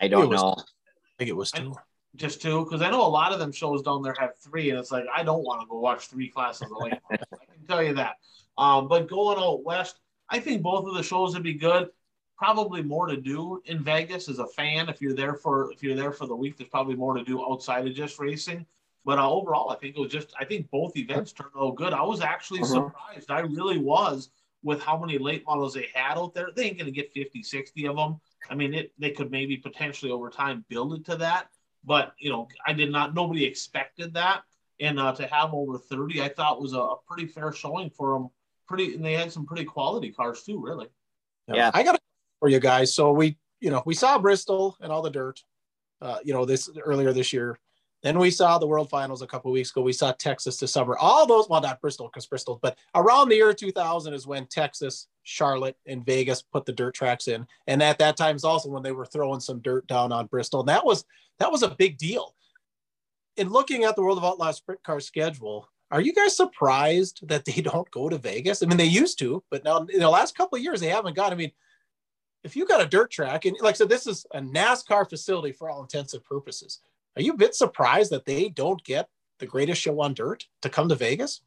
I 0.00 0.08
don't 0.08 0.30
was, 0.30 0.40
know. 0.40 0.56
I 0.58 1.12
think 1.18 1.30
it 1.30 1.36
was 1.36 1.50
two. 1.52 1.74
I, 1.76 1.82
just 2.16 2.42
two, 2.42 2.64
because 2.64 2.82
I 2.82 2.90
know 2.90 3.04
a 3.04 3.08
lot 3.08 3.32
of 3.32 3.38
them 3.38 3.52
shows 3.52 3.82
down 3.82 4.02
there 4.02 4.14
have 4.18 4.36
three, 4.38 4.70
and 4.70 4.78
it's 4.78 4.92
like 4.92 5.04
I 5.14 5.22
don't 5.22 5.44
want 5.44 5.60
to 5.60 5.66
go 5.66 5.78
watch 5.78 6.06
three 6.06 6.28
classes 6.28 6.70
of 6.70 6.82
late 6.82 6.94
models. 7.10 7.28
I 7.32 7.54
can 7.54 7.66
tell 7.66 7.82
you 7.82 7.94
that. 7.94 8.16
Um, 8.58 8.88
but 8.88 9.08
going 9.08 9.38
out 9.38 9.64
west, 9.64 10.00
I 10.28 10.40
think 10.40 10.62
both 10.62 10.86
of 10.86 10.94
the 10.94 11.02
shows 11.02 11.34
would 11.34 11.42
be 11.42 11.54
good. 11.54 11.88
Probably 12.36 12.82
more 12.82 13.06
to 13.06 13.16
do 13.16 13.62
in 13.66 13.82
Vegas 13.82 14.28
as 14.28 14.38
a 14.38 14.46
fan. 14.46 14.88
If 14.88 15.00
you're 15.00 15.14
there 15.14 15.34
for 15.34 15.72
if 15.72 15.82
you're 15.82 15.96
there 15.96 16.12
for 16.12 16.26
the 16.26 16.36
week, 16.36 16.58
there's 16.58 16.70
probably 16.70 16.96
more 16.96 17.14
to 17.14 17.24
do 17.24 17.42
outside 17.42 17.86
of 17.86 17.94
just 17.94 18.18
racing. 18.18 18.66
But 19.04 19.18
uh, 19.18 19.30
overall, 19.30 19.70
I 19.70 19.76
think 19.76 19.96
it 19.96 20.00
was 20.00 20.12
just 20.12 20.32
I 20.38 20.44
think 20.44 20.70
both 20.70 20.96
events 20.96 21.32
turned 21.32 21.52
out 21.58 21.76
good. 21.76 21.92
I 21.92 22.02
was 22.02 22.20
actually 22.20 22.60
uh-huh. 22.60 22.74
surprised. 22.74 23.30
I 23.30 23.40
really 23.40 23.78
was 23.78 24.30
with 24.62 24.80
how 24.80 24.98
many 24.98 25.18
late 25.18 25.44
models 25.46 25.74
they 25.74 25.88
had 25.94 26.16
out 26.16 26.34
there. 26.34 26.48
They 26.54 26.64
ain't 26.64 26.78
going 26.78 26.86
to 26.86 26.92
get 26.92 27.12
50, 27.12 27.42
60 27.42 27.86
of 27.88 27.96
them. 27.96 28.20
I 28.48 28.54
mean, 28.54 28.74
it, 28.74 28.92
they 28.98 29.10
could 29.10 29.30
maybe 29.30 29.56
potentially 29.56 30.12
over 30.12 30.30
time 30.30 30.64
build 30.68 30.94
it 30.94 31.04
to 31.06 31.16
that. 31.16 31.48
But, 31.84 32.14
you 32.18 32.30
know, 32.30 32.48
I 32.66 32.72
did 32.72 32.90
not, 32.90 33.14
nobody 33.14 33.44
expected 33.44 34.14
that. 34.14 34.42
And 34.80 34.98
uh, 34.98 35.12
to 35.12 35.26
have 35.26 35.52
over 35.52 35.78
30, 35.78 36.22
I 36.22 36.28
thought 36.28 36.60
was 36.60 36.72
a, 36.72 36.80
a 36.80 36.96
pretty 37.06 37.26
fair 37.26 37.52
showing 37.52 37.90
for 37.90 38.14
them. 38.14 38.28
Pretty, 38.68 38.94
and 38.94 39.04
they 39.04 39.14
had 39.14 39.32
some 39.32 39.46
pretty 39.46 39.64
quality 39.64 40.10
cars 40.10 40.42
too, 40.42 40.60
really. 40.60 40.86
Yeah. 41.48 41.70
I 41.74 41.82
got 41.82 42.00
for 42.40 42.48
you 42.48 42.60
guys. 42.60 42.94
So 42.94 43.12
we, 43.12 43.36
you 43.60 43.70
know, 43.70 43.82
we 43.86 43.94
saw 43.94 44.18
Bristol 44.18 44.76
and 44.80 44.90
all 44.90 45.02
the 45.02 45.10
dirt, 45.10 45.40
uh, 46.00 46.18
you 46.24 46.32
know, 46.32 46.44
this 46.44 46.70
earlier 46.84 47.12
this 47.12 47.32
year. 47.32 47.58
Then 48.02 48.18
we 48.18 48.30
saw 48.30 48.58
the 48.58 48.66
World 48.66 48.90
Finals 48.90 49.22
a 49.22 49.26
couple 49.26 49.52
weeks 49.52 49.70
ago. 49.70 49.80
We 49.82 49.92
saw 49.92 50.12
Texas 50.12 50.56
this 50.56 50.72
summer. 50.72 50.96
All 50.98 51.24
those, 51.24 51.48
well, 51.48 51.60
not 51.60 51.80
Bristol 51.80 52.08
because 52.08 52.26
Bristol, 52.26 52.58
but 52.60 52.76
around 52.94 53.28
the 53.28 53.36
year 53.36 53.54
2000 53.54 54.12
is 54.12 54.26
when 54.26 54.46
Texas, 54.46 55.06
Charlotte, 55.22 55.76
and 55.86 56.04
Vegas 56.04 56.42
put 56.42 56.66
the 56.66 56.72
dirt 56.72 56.94
tracks 56.94 57.28
in. 57.28 57.46
And 57.68 57.82
at 57.82 57.98
that 57.98 58.16
time 58.16 58.34
is 58.34 58.44
also 58.44 58.68
when 58.68 58.82
they 58.82 58.92
were 58.92 59.06
throwing 59.06 59.40
some 59.40 59.60
dirt 59.60 59.86
down 59.86 60.10
on 60.10 60.26
Bristol. 60.26 60.60
And 60.60 60.68
that 60.68 60.84
was 60.84 61.04
that 61.38 61.52
was 61.52 61.62
a 61.62 61.70
big 61.70 61.96
deal. 61.96 62.34
In 63.36 63.48
looking 63.48 63.84
at 63.84 63.94
the 63.96 64.02
World 64.02 64.18
of 64.18 64.24
Outlaws 64.24 64.56
sprint 64.56 64.82
car 64.82 65.00
schedule, 65.00 65.68
are 65.92 66.00
you 66.00 66.12
guys 66.12 66.36
surprised 66.36 67.26
that 67.28 67.44
they 67.44 67.52
don't 67.62 67.90
go 67.92 68.08
to 68.08 68.18
Vegas? 68.18 68.62
I 68.62 68.66
mean, 68.66 68.78
they 68.78 68.84
used 68.84 69.18
to, 69.20 69.44
but 69.48 69.62
now 69.62 69.78
in 69.78 70.00
the 70.00 70.10
last 70.10 70.36
couple 70.36 70.56
of 70.56 70.62
years 70.62 70.80
they 70.80 70.88
haven't 70.88 71.14
gone. 71.14 71.32
I 71.32 71.36
mean, 71.36 71.52
if 72.42 72.56
you 72.56 72.66
got 72.66 72.82
a 72.82 72.88
dirt 72.88 73.12
track, 73.12 73.44
and 73.44 73.56
like 73.60 73.76
I 73.76 73.78
said, 73.78 73.88
this 73.88 74.08
is 74.08 74.26
a 74.32 74.40
NASCAR 74.40 75.08
facility 75.08 75.52
for 75.52 75.70
all 75.70 75.82
intents 75.82 76.14
and 76.14 76.24
purposes 76.24 76.80
are 77.16 77.22
you 77.22 77.32
a 77.32 77.36
bit 77.36 77.54
surprised 77.54 78.10
that 78.12 78.24
they 78.24 78.48
don't 78.48 78.82
get 78.84 79.08
the 79.38 79.46
greatest 79.46 79.80
show 79.80 80.00
on 80.00 80.14
dirt 80.14 80.46
to 80.62 80.68
come 80.68 80.88
to 80.88 80.94
Vegas? 80.94 81.40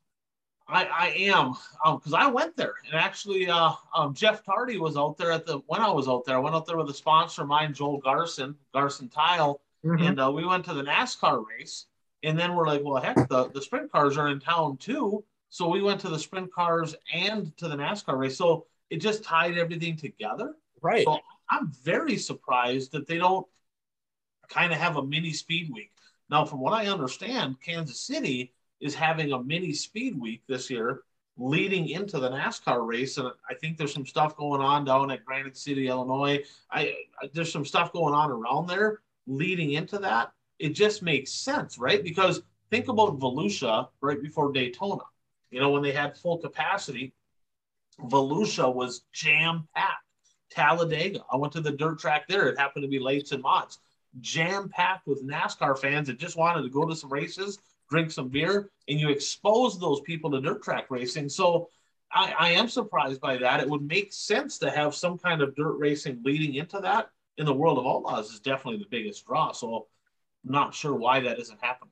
I, 0.67 0.85
I 0.85 1.07
am 1.31 1.53
because 1.83 2.13
um, 2.13 2.19
I 2.19 2.27
went 2.27 2.57
there 2.57 2.73
and 2.85 2.95
actually 2.95 3.47
uh, 3.47 3.73
um, 3.93 4.15
Jeff 4.15 4.43
Tardy 4.43 4.79
was 4.79 4.97
out 4.97 5.15
there 5.15 5.31
at 5.31 5.45
the 5.45 5.59
when 5.67 5.81
I 5.81 5.91
was 5.91 6.07
out 6.07 6.25
there. 6.25 6.37
I 6.37 6.39
went 6.39 6.55
out 6.55 6.65
there 6.65 6.77
with 6.77 6.89
a 6.89 6.93
sponsor 6.93 7.43
of 7.43 7.47
mine, 7.47 7.73
Joel 7.73 7.99
Garson, 7.99 8.55
Garson 8.73 9.07
Tile, 9.07 9.61
mm-hmm. 9.85 10.03
and 10.03 10.19
uh, 10.19 10.31
we 10.31 10.45
went 10.45 10.65
to 10.65 10.73
the 10.73 10.83
NASCAR 10.83 11.45
race. 11.47 11.85
And 12.23 12.39
then 12.39 12.55
we're 12.55 12.65
like, 12.65 12.81
well, 12.83 13.01
heck, 13.01 13.29
the, 13.29 13.49
the 13.51 13.61
sprint 13.61 13.91
cars 13.91 14.17
are 14.17 14.29
in 14.29 14.39
town 14.39 14.77
too. 14.77 15.23
So 15.49 15.67
we 15.69 15.83
went 15.83 16.01
to 16.01 16.09
the 16.09 16.17
sprint 16.17 16.51
cars 16.51 16.95
and 17.13 17.55
to 17.57 17.67
the 17.67 17.75
NASCAR 17.75 18.17
race. 18.17 18.35
So 18.35 18.65
it 18.89 18.97
just 18.97 19.23
tied 19.23 19.59
everything 19.59 19.95
together. 19.95 20.55
Right. 20.81 21.05
So 21.05 21.19
I'm 21.51 21.71
very 21.83 22.17
surprised 22.17 22.91
that 22.93 23.05
they 23.05 23.19
don't 23.19 23.45
kind 24.49 24.71
of 24.71 24.79
have 24.79 24.97
a 24.97 25.05
mini 25.05 25.31
speed 25.31 25.71
week. 25.73 25.91
Now, 26.29 26.45
from 26.45 26.59
what 26.59 26.73
I 26.73 26.87
understand, 26.87 27.61
Kansas 27.61 27.99
City 27.99 28.53
is 28.81 28.95
having 28.95 29.31
a 29.31 29.41
mini 29.41 29.73
speed 29.73 30.19
week 30.19 30.41
this 30.47 30.69
year 30.69 31.01
leading 31.37 31.89
into 31.89 32.19
the 32.19 32.29
NASCAR 32.29 32.85
race. 32.85 33.17
And 33.17 33.29
I 33.49 33.53
think 33.53 33.77
there's 33.77 33.93
some 33.93 34.05
stuff 34.05 34.35
going 34.37 34.61
on 34.61 34.85
down 34.85 35.11
at 35.11 35.25
Granite 35.25 35.57
City, 35.57 35.87
Illinois. 35.87 36.43
I, 36.71 36.95
I 37.21 37.29
there's 37.33 37.51
some 37.51 37.65
stuff 37.65 37.91
going 37.91 38.13
on 38.13 38.31
around 38.31 38.67
there 38.67 39.01
leading 39.27 39.73
into 39.73 39.99
that. 39.99 40.31
It 40.59 40.69
just 40.69 41.03
makes 41.03 41.31
sense, 41.31 41.77
right? 41.77 42.03
Because 42.03 42.41
think 42.69 42.87
about 42.87 43.19
Volusia 43.19 43.89
right 44.01 44.21
before 44.21 44.51
Daytona. 44.51 45.03
You 45.51 45.59
know, 45.59 45.69
when 45.69 45.83
they 45.83 45.91
had 45.91 46.17
full 46.17 46.37
capacity, 46.37 47.13
Volusia 47.99 48.73
was 48.73 49.03
jam 49.13 49.67
packed. 49.75 50.01
Talladega, 50.51 51.21
I 51.31 51.35
went 51.35 51.53
to 51.53 51.61
the 51.61 51.71
dirt 51.71 51.99
track 51.99 52.27
there. 52.27 52.47
It 52.47 52.57
happened 52.57 52.83
to 52.83 52.89
be 52.89 52.99
Lates 52.99 53.31
and 53.31 53.41
Mott's 53.41 53.79
jam 54.21 54.69
packed 54.69 55.07
with 55.07 55.25
NASCAR 55.25 55.77
fans 55.77 56.07
that 56.07 56.17
just 56.17 56.37
wanted 56.37 56.63
to 56.63 56.69
go 56.69 56.85
to 56.85 56.95
some 56.95 57.11
races, 57.11 57.59
drink 57.89 58.11
some 58.11 58.29
beer, 58.29 58.69
and 58.87 58.99
you 58.99 59.09
expose 59.09 59.79
those 59.79 60.01
people 60.01 60.31
to 60.31 60.41
dirt 60.41 60.63
track 60.63 60.87
racing. 60.89 61.29
So 61.29 61.69
I, 62.11 62.33
I, 62.37 62.49
am 62.51 62.67
surprised 62.67 63.19
by 63.19 63.37
that. 63.37 63.59
It 63.59 63.69
would 63.69 63.81
make 63.81 64.13
sense 64.13 64.57
to 64.59 64.71
have 64.71 64.95
some 64.95 65.17
kind 65.17 65.41
of 65.41 65.55
dirt 65.55 65.73
racing 65.77 66.21
leading 66.23 66.55
into 66.55 66.79
that. 66.79 67.09
In 67.37 67.45
the 67.45 67.53
world 67.53 67.77
of 67.77 67.85
outlaws, 67.85 68.31
is 68.31 68.39
definitely 68.39 68.79
the 68.79 68.89
biggest 68.89 69.27
draw. 69.27 69.51
So 69.51 69.87
I'm 70.45 70.53
not 70.53 70.73
sure 70.73 70.95
why 70.95 71.19
that 71.19 71.37
isn't 71.37 71.59
happening. 71.61 71.91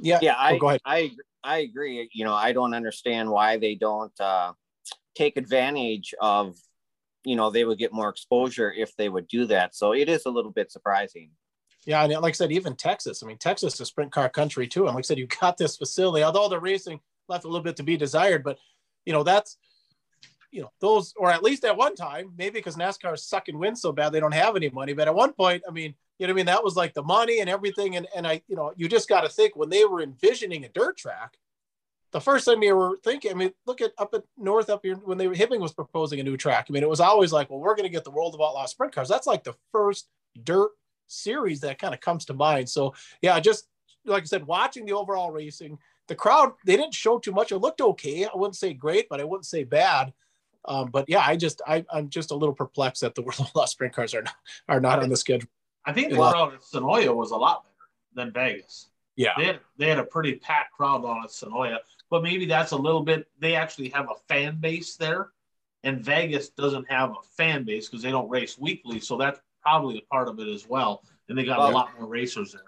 Yeah, 0.00 0.18
yeah, 0.20 0.34
I, 0.34 0.54
oh, 0.54 0.58
go 0.58 0.68
ahead. 0.68 0.80
I 0.84 1.12
I 1.42 1.58
agree. 1.58 2.10
You 2.12 2.26
know, 2.26 2.34
I 2.34 2.52
don't 2.52 2.74
understand 2.74 3.30
why 3.30 3.56
they 3.56 3.74
don't 3.74 4.12
uh, 4.20 4.52
take 5.14 5.38
advantage 5.38 6.14
of 6.20 6.56
you 7.24 7.36
know 7.36 7.50
they 7.50 7.64
would 7.64 7.78
get 7.78 7.92
more 7.92 8.08
exposure 8.08 8.72
if 8.72 8.96
they 8.96 9.08
would 9.08 9.28
do 9.28 9.46
that. 9.46 9.74
So 9.74 9.92
it 9.92 10.08
is 10.08 10.26
a 10.26 10.30
little 10.30 10.50
bit 10.50 10.70
surprising. 10.70 11.30
Yeah, 11.84 12.02
and 12.02 12.12
like 12.20 12.34
I 12.34 12.36
said, 12.36 12.52
even 12.52 12.76
Texas. 12.76 13.22
I 13.22 13.26
mean, 13.26 13.38
Texas 13.38 13.80
is 13.80 13.88
sprint 13.88 14.12
car 14.12 14.28
country 14.28 14.66
too. 14.66 14.86
And 14.86 14.94
like 14.94 15.04
I 15.04 15.06
said, 15.06 15.18
you 15.18 15.26
got 15.26 15.56
this 15.56 15.76
facility. 15.76 16.22
Although 16.22 16.48
the 16.48 16.60
racing 16.60 17.00
left 17.28 17.44
a 17.44 17.48
little 17.48 17.62
bit 17.62 17.76
to 17.76 17.82
be 17.82 17.96
desired, 17.96 18.44
but 18.44 18.58
you 19.06 19.12
know 19.12 19.22
that's 19.22 19.56
you 20.50 20.62
know 20.62 20.70
those, 20.80 21.14
or 21.16 21.30
at 21.30 21.42
least 21.42 21.64
at 21.64 21.76
one 21.76 21.94
time, 21.94 22.32
maybe 22.36 22.58
because 22.58 22.76
NASCAR 22.76 23.14
is 23.14 23.24
sucking 23.24 23.58
wind 23.58 23.78
so 23.78 23.92
bad 23.92 24.10
they 24.10 24.20
don't 24.20 24.32
have 24.32 24.56
any 24.56 24.70
money. 24.70 24.92
But 24.92 25.08
at 25.08 25.14
one 25.14 25.32
point, 25.32 25.62
I 25.68 25.72
mean, 25.72 25.94
you 26.18 26.26
know, 26.26 26.32
I 26.32 26.36
mean 26.36 26.46
that 26.46 26.64
was 26.64 26.76
like 26.76 26.94
the 26.94 27.02
money 27.02 27.40
and 27.40 27.50
everything. 27.50 27.96
And 27.96 28.06
and 28.14 28.26
I, 28.26 28.42
you 28.48 28.56
know, 28.56 28.72
you 28.76 28.88
just 28.88 29.08
got 29.08 29.22
to 29.22 29.28
think 29.28 29.56
when 29.56 29.68
they 29.68 29.84
were 29.84 30.02
envisioning 30.02 30.64
a 30.64 30.68
dirt 30.68 30.96
track, 30.96 31.36
the 32.12 32.20
first 32.20 32.44
thing 32.44 32.60
they 32.60 32.72
were 32.72 32.98
thinking, 33.04 33.30
I 33.30 33.34
mean, 33.34 33.52
look 33.66 33.80
at 33.80 33.92
up 33.98 34.14
at 34.14 34.24
north 34.36 34.70
up 34.70 34.80
here 34.82 34.96
when 34.96 35.18
they 35.18 35.28
were 35.28 35.34
Hibbing 35.34 35.60
was 35.60 35.72
proposing 35.72 36.20
a 36.20 36.22
new 36.22 36.36
track. 36.36 36.66
I 36.68 36.72
mean, 36.72 36.82
it 36.82 36.88
was 36.88 37.00
always 37.00 37.32
like, 37.32 37.50
well, 37.50 37.58
we're 37.58 37.74
going 37.74 37.88
to 37.88 37.92
get 37.92 38.04
the 38.04 38.10
World 38.10 38.34
of 38.34 38.40
Outlaw 38.40 38.66
sprint 38.66 38.94
cars. 38.94 39.08
That's 39.08 39.26
like 39.26 39.44
the 39.44 39.54
first 39.72 40.08
dirt 40.42 40.70
series 41.06 41.60
that 41.60 41.78
kind 41.78 41.94
of 41.94 42.00
comes 42.00 42.24
to 42.26 42.34
mind. 42.34 42.68
So 42.68 42.94
yeah, 43.20 43.38
just 43.40 43.68
like 44.04 44.22
I 44.22 44.26
said, 44.26 44.46
watching 44.46 44.86
the 44.86 44.92
overall 44.92 45.30
racing, 45.30 45.78
the 46.06 46.14
crowd 46.14 46.52
they 46.64 46.76
didn't 46.76 46.94
show 46.94 47.18
too 47.18 47.32
much. 47.32 47.52
It 47.52 47.58
looked 47.58 47.80
okay. 47.80 48.24
I 48.24 48.30
wouldn't 48.34 48.56
say 48.56 48.72
great, 48.72 49.08
but 49.08 49.20
I 49.20 49.24
wouldn't 49.24 49.46
say 49.46 49.64
bad. 49.64 50.12
Um, 50.64 50.90
but 50.90 51.06
yeah, 51.08 51.22
I 51.24 51.36
just 51.36 51.62
I, 51.66 51.84
I'm 51.92 52.08
just 52.08 52.30
a 52.30 52.34
little 52.34 52.54
perplexed 52.54 53.02
that 53.02 53.14
the 53.14 53.22
World 53.22 53.40
of 53.40 53.46
Outlaw 53.46 53.66
sprint 53.66 53.94
cars 53.94 54.14
are 54.14 54.22
not 54.22 54.34
are 54.68 54.80
not 54.80 55.02
on 55.02 55.08
the 55.08 55.16
schedule. 55.16 55.48
I 55.84 55.92
think 55.92 56.10
the 56.10 56.16
crowd 56.16 56.54
at 56.54 56.60
Senoia 56.60 57.14
was 57.14 57.30
a 57.30 57.36
lot 57.36 57.64
better 57.64 57.88
than 58.14 58.32
Vegas. 58.32 58.88
Yeah, 59.16 59.32
they 59.36 59.44
had, 59.46 59.60
they 59.76 59.88
had 59.88 59.98
a 59.98 60.04
pretty 60.04 60.34
packed 60.34 60.72
crowd 60.74 61.04
on 61.04 61.24
at 61.24 61.30
Senoia, 61.30 61.78
but 62.10 62.22
maybe 62.22 62.46
that's 62.46 62.72
a 62.72 62.76
little 62.76 63.02
bit. 63.02 63.28
They 63.38 63.54
actually 63.54 63.90
have 63.90 64.06
a 64.10 64.14
fan 64.28 64.58
base 64.60 64.96
there, 64.96 65.30
and 65.84 66.00
Vegas 66.00 66.50
doesn't 66.50 66.90
have 66.90 67.10
a 67.10 67.22
fan 67.36 67.64
base 67.64 67.88
because 67.88 68.02
they 68.02 68.10
don't 68.10 68.28
race 68.28 68.58
weekly. 68.58 69.00
So 69.00 69.16
that's 69.16 69.40
probably 69.62 69.98
a 69.98 70.14
part 70.14 70.28
of 70.28 70.38
it 70.38 70.48
as 70.48 70.68
well. 70.68 71.02
And 71.28 71.36
they 71.36 71.44
got 71.44 71.58
well, 71.58 71.70
a 71.70 71.72
lot 71.72 71.90
more 71.98 72.08
racers 72.08 72.52
there. 72.52 72.62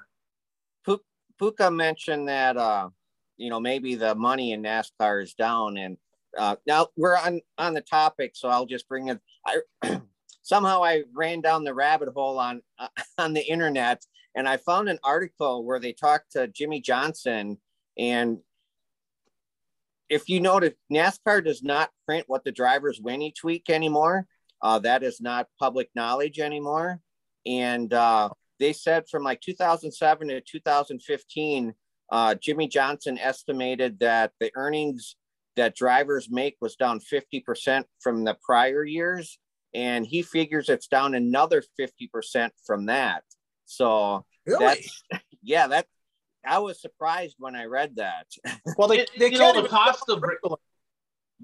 Puka 1.41 1.71
mentioned 1.71 2.29
that 2.29 2.57
uh, 2.59 2.91
you 3.39 3.49
know 3.49 3.59
maybe 3.59 3.95
the 3.95 4.15
money 4.15 4.53
in 4.53 4.63
NASCAR 4.63 5.23
is 5.23 5.33
down, 5.35 5.79
and 5.79 5.97
uh, 6.37 6.57
now 6.67 6.89
we're 6.97 7.17
on 7.17 7.41
on 7.57 7.73
the 7.73 7.81
topic, 7.81 8.33
so 8.35 8.49
I'll 8.49 8.67
just 8.67 8.87
bring 8.87 9.09
it. 9.09 9.21
I, 9.47 10.01
somehow 10.43 10.85
I 10.85 11.05
ran 11.15 11.41
down 11.41 11.65
the 11.65 11.75
rabbit 11.75 12.11
hole 12.15 12.39
on 12.39 12.61
uh, 12.79 12.89
on 13.19 13.33
the 13.33 13.41
internet, 13.41 14.05
and 14.35 14.47
I 14.47 14.59
found 14.59 14.91
an 14.91 14.99
article 15.03 15.65
where 15.65 15.81
they 15.81 15.95
talked 15.95 16.33
to 16.33 16.47
Jimmie 16.47 16.83
Johnson, 16.83 17.57
and 17.97 18.39
if 20.11 20.29
you 20.29 20.41
notice, 20.41 20.75
NASCAR 20.93 21.45
does 21.45 21.63
not 21.63 21.91
print 22.05 22.25
what 22.27 22.43
the 22.45 22.51
drivers 22.51 23.01
win 23.01 23.23
each 23.23 23.45
week 23.45 23.71
anymore. 23.71 24.27
Uh, 24.61 24.81
that 24.81 25.03
is 25.03 25.21
not 25.21 25.47
public 25.59 25.89
knowledge 25.95 26.41
anymore. 26.41 27.01
And 27.47 27.95
uh, 27.95 28.31
they 28.59 28.73
said 28.73 29.05
from 29.09 29.23
like 29.23 29.41
2007 29.41 30.29
to 30.29 30.41
2015, 30.41 31.75
uh, 32.13 32.35
Jimmie 32.35 32.69
Johnson 32.69 33.19
estimated 33.19 34.01
that 34.01 34.33
the 34.41 34.51
earnings 34.57 35.15
that 35.57 35.77
drivers 35.77 36.29
make 36.29 36.57
was 36.61 36.75
down 36.75 37.01
50% 37.01 37.85
from 38.01 38.25
the 38.25 38.37
prior 38.43 38.85
years. 38.85 39.39
And 39.73 40.05
he 40.05 40.23
figures 40.23 40.69
it's 40.69 40.89
down 40.89 41.15
another 41.15 41.63
50% 41.81 42.51
from 42.67 42.87
that. 42.87 43.23
So 43.65 44.25
really? 44.45 44.65
that's, 44.65 45.05
yeah, 45.43 45.69
that 45.69 45.87
I 46.45 46.59
was 46.59 46.81
surprised 46.81 47.37
when 47.39 47.55
I 47.55 47.65
read 47.65 47.97
that. 47.97 48.27
Well, 48.77 48.89
they, 48.89 49.07
they 49.19 49.31
can't 49.31 49.57
know, 49.57 49.63
the 49.63 49.69
cost 49.69 50.09
of 50.09 50.21
Bristol. 50.21 50.61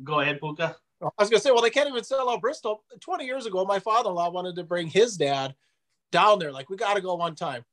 Go 0.03 0.21
ahead, 0.21 0.41
Puka. 0.41 0.77
I 1.03 1.11
was 1.19 1.29
gonna 1.29 1.41
say, 1.41 1.51
well, 1.51 1.63
they 1.63 1.71
can't 1.71 1.89
even 1.89 2.05
sell 2.05 2.31
out 2.31 2.41
Bristol. 2.41 2.83
Twenty 3.01 3.27
years 3.27 3.45
ago, 3.45 3.65
my 3.65 3.79
father-in-law 3.79 4.31
wanted 4.31 4.57
to 4.57 4.65
bring 4.65 4.87
his 4.87 5.17
dad 5.17 5.55
down 6.13 6.39
there. 6.39 6.53
Like, 6.53 6.71
we 6.71 6.77
got 6.77 6.95
to 6.95 7.03
go 7.03 7.15
one 7.15 7.35
time. 7.35 7.65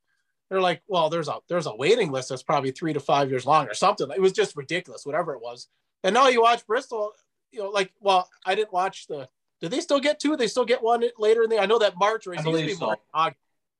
They're 0.50 0.62
like, 0.62 0.82
well, 0.88 1.10
there's 1.10 1.30
a 1.30 1.38
there's 1.48 1.66
a 1.66 1.76
waiting 1.76 2.12
list 2.12 2.30
that's 2.30 2.44
probably 2.44 2.72
three 2.72 2.94
to 2.94 3.00
five 3.00 3.30
years 3.30 3.46
long 3.46 3.68
or 3.68 3.74
something. 3.74 4.10
It 4.14 4.22
was 4.22 4.34
just 4.34 4.56
ridiculous, 4.56 5.06
whatever 5.06 5.34
it 5.34 5.42
was. 5.42 5.68
And 6.04 6.14
now 6.14 6.28
you 6.28 6.42
watch 6.42 6.68
Bristol, 6.68 7.14
you 7.52 7.60
know, 7.60 7.70
like, 7.70 7.94
well, 8.00 8.30
I 8.46 8.56
didn't 8.56 8.74
watch 8.74 9.08
the. 9.08 9.30
Did 9.62 9.72
they 9.72 9.80
still 9.80 10.02
get 10.02 10.20
two? 10.20 10.36
They 10.36 10.48
still 10.48 10.66
get 10.66 10.84
one 10.84 11.04
later 11.18 11.44
in 11.44 11.50
the. 11.50 11.60
I 11.60 11.66
know 11.66 11.80
that 11.80 11.98
March 11.98 12.28
race. 12.28 12.42
I 12.42 12.44
believe 12.44 12.76
so. 12.76 12.96
March, 13.16 13.36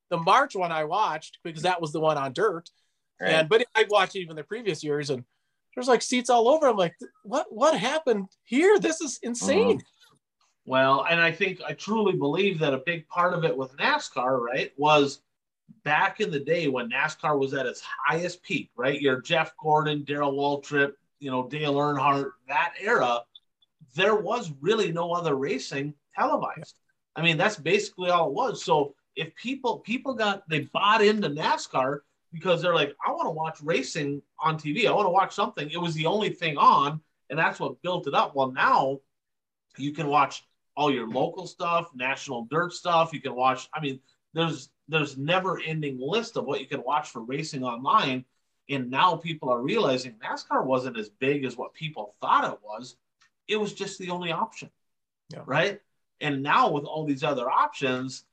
the 0.10 0.18
March 0.18 0.56
one 0.56 0.72
I 0.72 0.86
watched 0.86 1.40
because 1.44 1.64
that 1.64 1.82
was 1.82 1.92
the 1.92 2.00
one 2.00 2.18
on 2.18 2.32
dirt. 2.34 2.70
Right. 3.22 3.32
And 3.32 3.50
but 3.50 3.66
I 3.76 3.86
watched 3.90 4.16
even 4.16 4.36
the 4.36 4.44
previous 4.44 4.84
years 4.84 5.10
and 5.10 5.24
there's 5.76 5.88
like 5.88 6.02
seats 6.02 6.30
all 6.30 6.48
over. 6.48 6.68
I'm 6.68 6.78
like, 6.78 6.96
what 7.24 7.48
what 7.50 7.78
happened 7.78 8.28
here? 8.44 8.80
This 8.80 9.02
is 9.02 9.20
insane. 9.24 9.78
Mm-hmm. 9.78 9.88
Well, 10.66 11.06
and 11.10 11.20
I 11.20 11.32
think 11.32 11.62
I 11.68 11.74
truly 11.74 12.14
believe 12.14 12.60
that 12.60 12.74
a 12.74 12.84
big 12.86 13.08
part 13.10 13.34
of 13.34 13.44
it 13.44 13.56
with 13.56 13.76
NASCAR, 13.78 14.40
right, 14.40 14.72
was 14.78 15.22
back 15.84 16.22
in 16.22 16.32
the 16.32 16.40
day 16.40 16.68
when 16.68 16.90
NASCAR 16.90 17.38
was 17.38 17.54
at 17.54 17.66
its 17.66 17.82
highest 18.06 18.44
peak, 18.44 18.70
right? 18.78 19.02
Your 19.02 19.22
Jeff 19.22 19.54
Gordon, 19.62 20.04
Darrell 20.06 20.34
Waltrip, 20.34 20.94
you 21.20 21.32
know, 21.32 21.48
Dale 21.48 21.74
Earnhardt, 21.74 22.32
that 22.48 22.74
era, 22.80 23.20
there 23.96 24.16
was 24.16 24.54
really 24.62 24.92
no 24.92 25.12
other 25.12 25.36
racing 25.36 25.94
televised. 26.16 26.76
I 27.16 27.22
mean, 27.22 27.38
that's 27.38 27.58
basically 27.58 28.10
all 28.10 28.28
it 28.28 28.34
was. 28.34 28.64
So 28.64 28.96
if 29.16 29.36
people 29.36 29.80
people 29.80 30.14
got 30.14 30.48
they 30.50 30.62
bought 30.74 31.04
into 31.04 31.30
NASCAR 31.30 32.00
because 32.34 32.62
they're 32.62 32.76
like, 32.76 32.96
I 33.06 33.12
want 33.12 33.28
to 33.28 33.32
watch 33.32 33.60
racing 33.62 34.22
on 34.40 34.58
TV. 34.58 34.88
I 34.88 34.92
want 34.92 35.06
to 35.06 35.12
watch 35.12 35.34
something. 35.34 35.70
It 35.70 35.78
was 35.78 35.94
the 35.94 36.08
only 36.08 36.30
thing 36.30 36.58
on, 36.58 37.00
and 37.30 37.38
that's 37.38 37.60
what 37.60 37.82
built 37.84 38.08
it 38.08 38.16
up. 38.16 38.36
Well, 38.36 38.52
now 38.52 39.00
you 39.78 39.92
can 39.92 40.08
watch 40.08 40.44
all 40.76 40.92
your 40.92 41.08
local 41.08 41.46
stuff, 41.46 41.92
national 41.94 42.46
dirt 42.46 42.74
stuff. 42.74 43.14
You 43.14 43.22
can 43.22 43.36
watch. 43.36 43.70
I 43.74 43.80
mean, 43.80 44.00
there's 44.34 44.70
there's 44.88 45.18
never 45.18 45.62
ending 45.62 45.98
list 46.00 46.36
of 46.36 46.46
what 46.46 46.60
you 46.60 46.68
can 46.68 46.84
watch 46.84 47.10
for 47.10 47.22
racing 47.22 47.64
online. 47.64 48.26
And 48.70 48.90
now 48.90 49.16
people 49.16 49.50
are 49.50 49.62
realizing 49.62 50.16
NASCAR 50.24 50.66
wasn't 50.66 50.98
as 50.98 51.10
big 51.10 51.46
as 51.46 51.58
what 51.58 51.74
people 51.74 52.16
thought 52.20 52.52
it 52.52 52.60
was. 52.64 52.96
It 53.48 53.58
was 53.58 53.74
just 53.74 54.00
the 54.00 54.10
only 54.10 54.32
option. 54.32 54.70
Yeah. 55.30 55.44
Right. 55.46 55.82
And 56.22 56.42
now 56.42 56.72
with 56.72 56.86
all 56.86 57.06
these 57.06 57.24
other 57.24 57.50
options, 57.50 58.24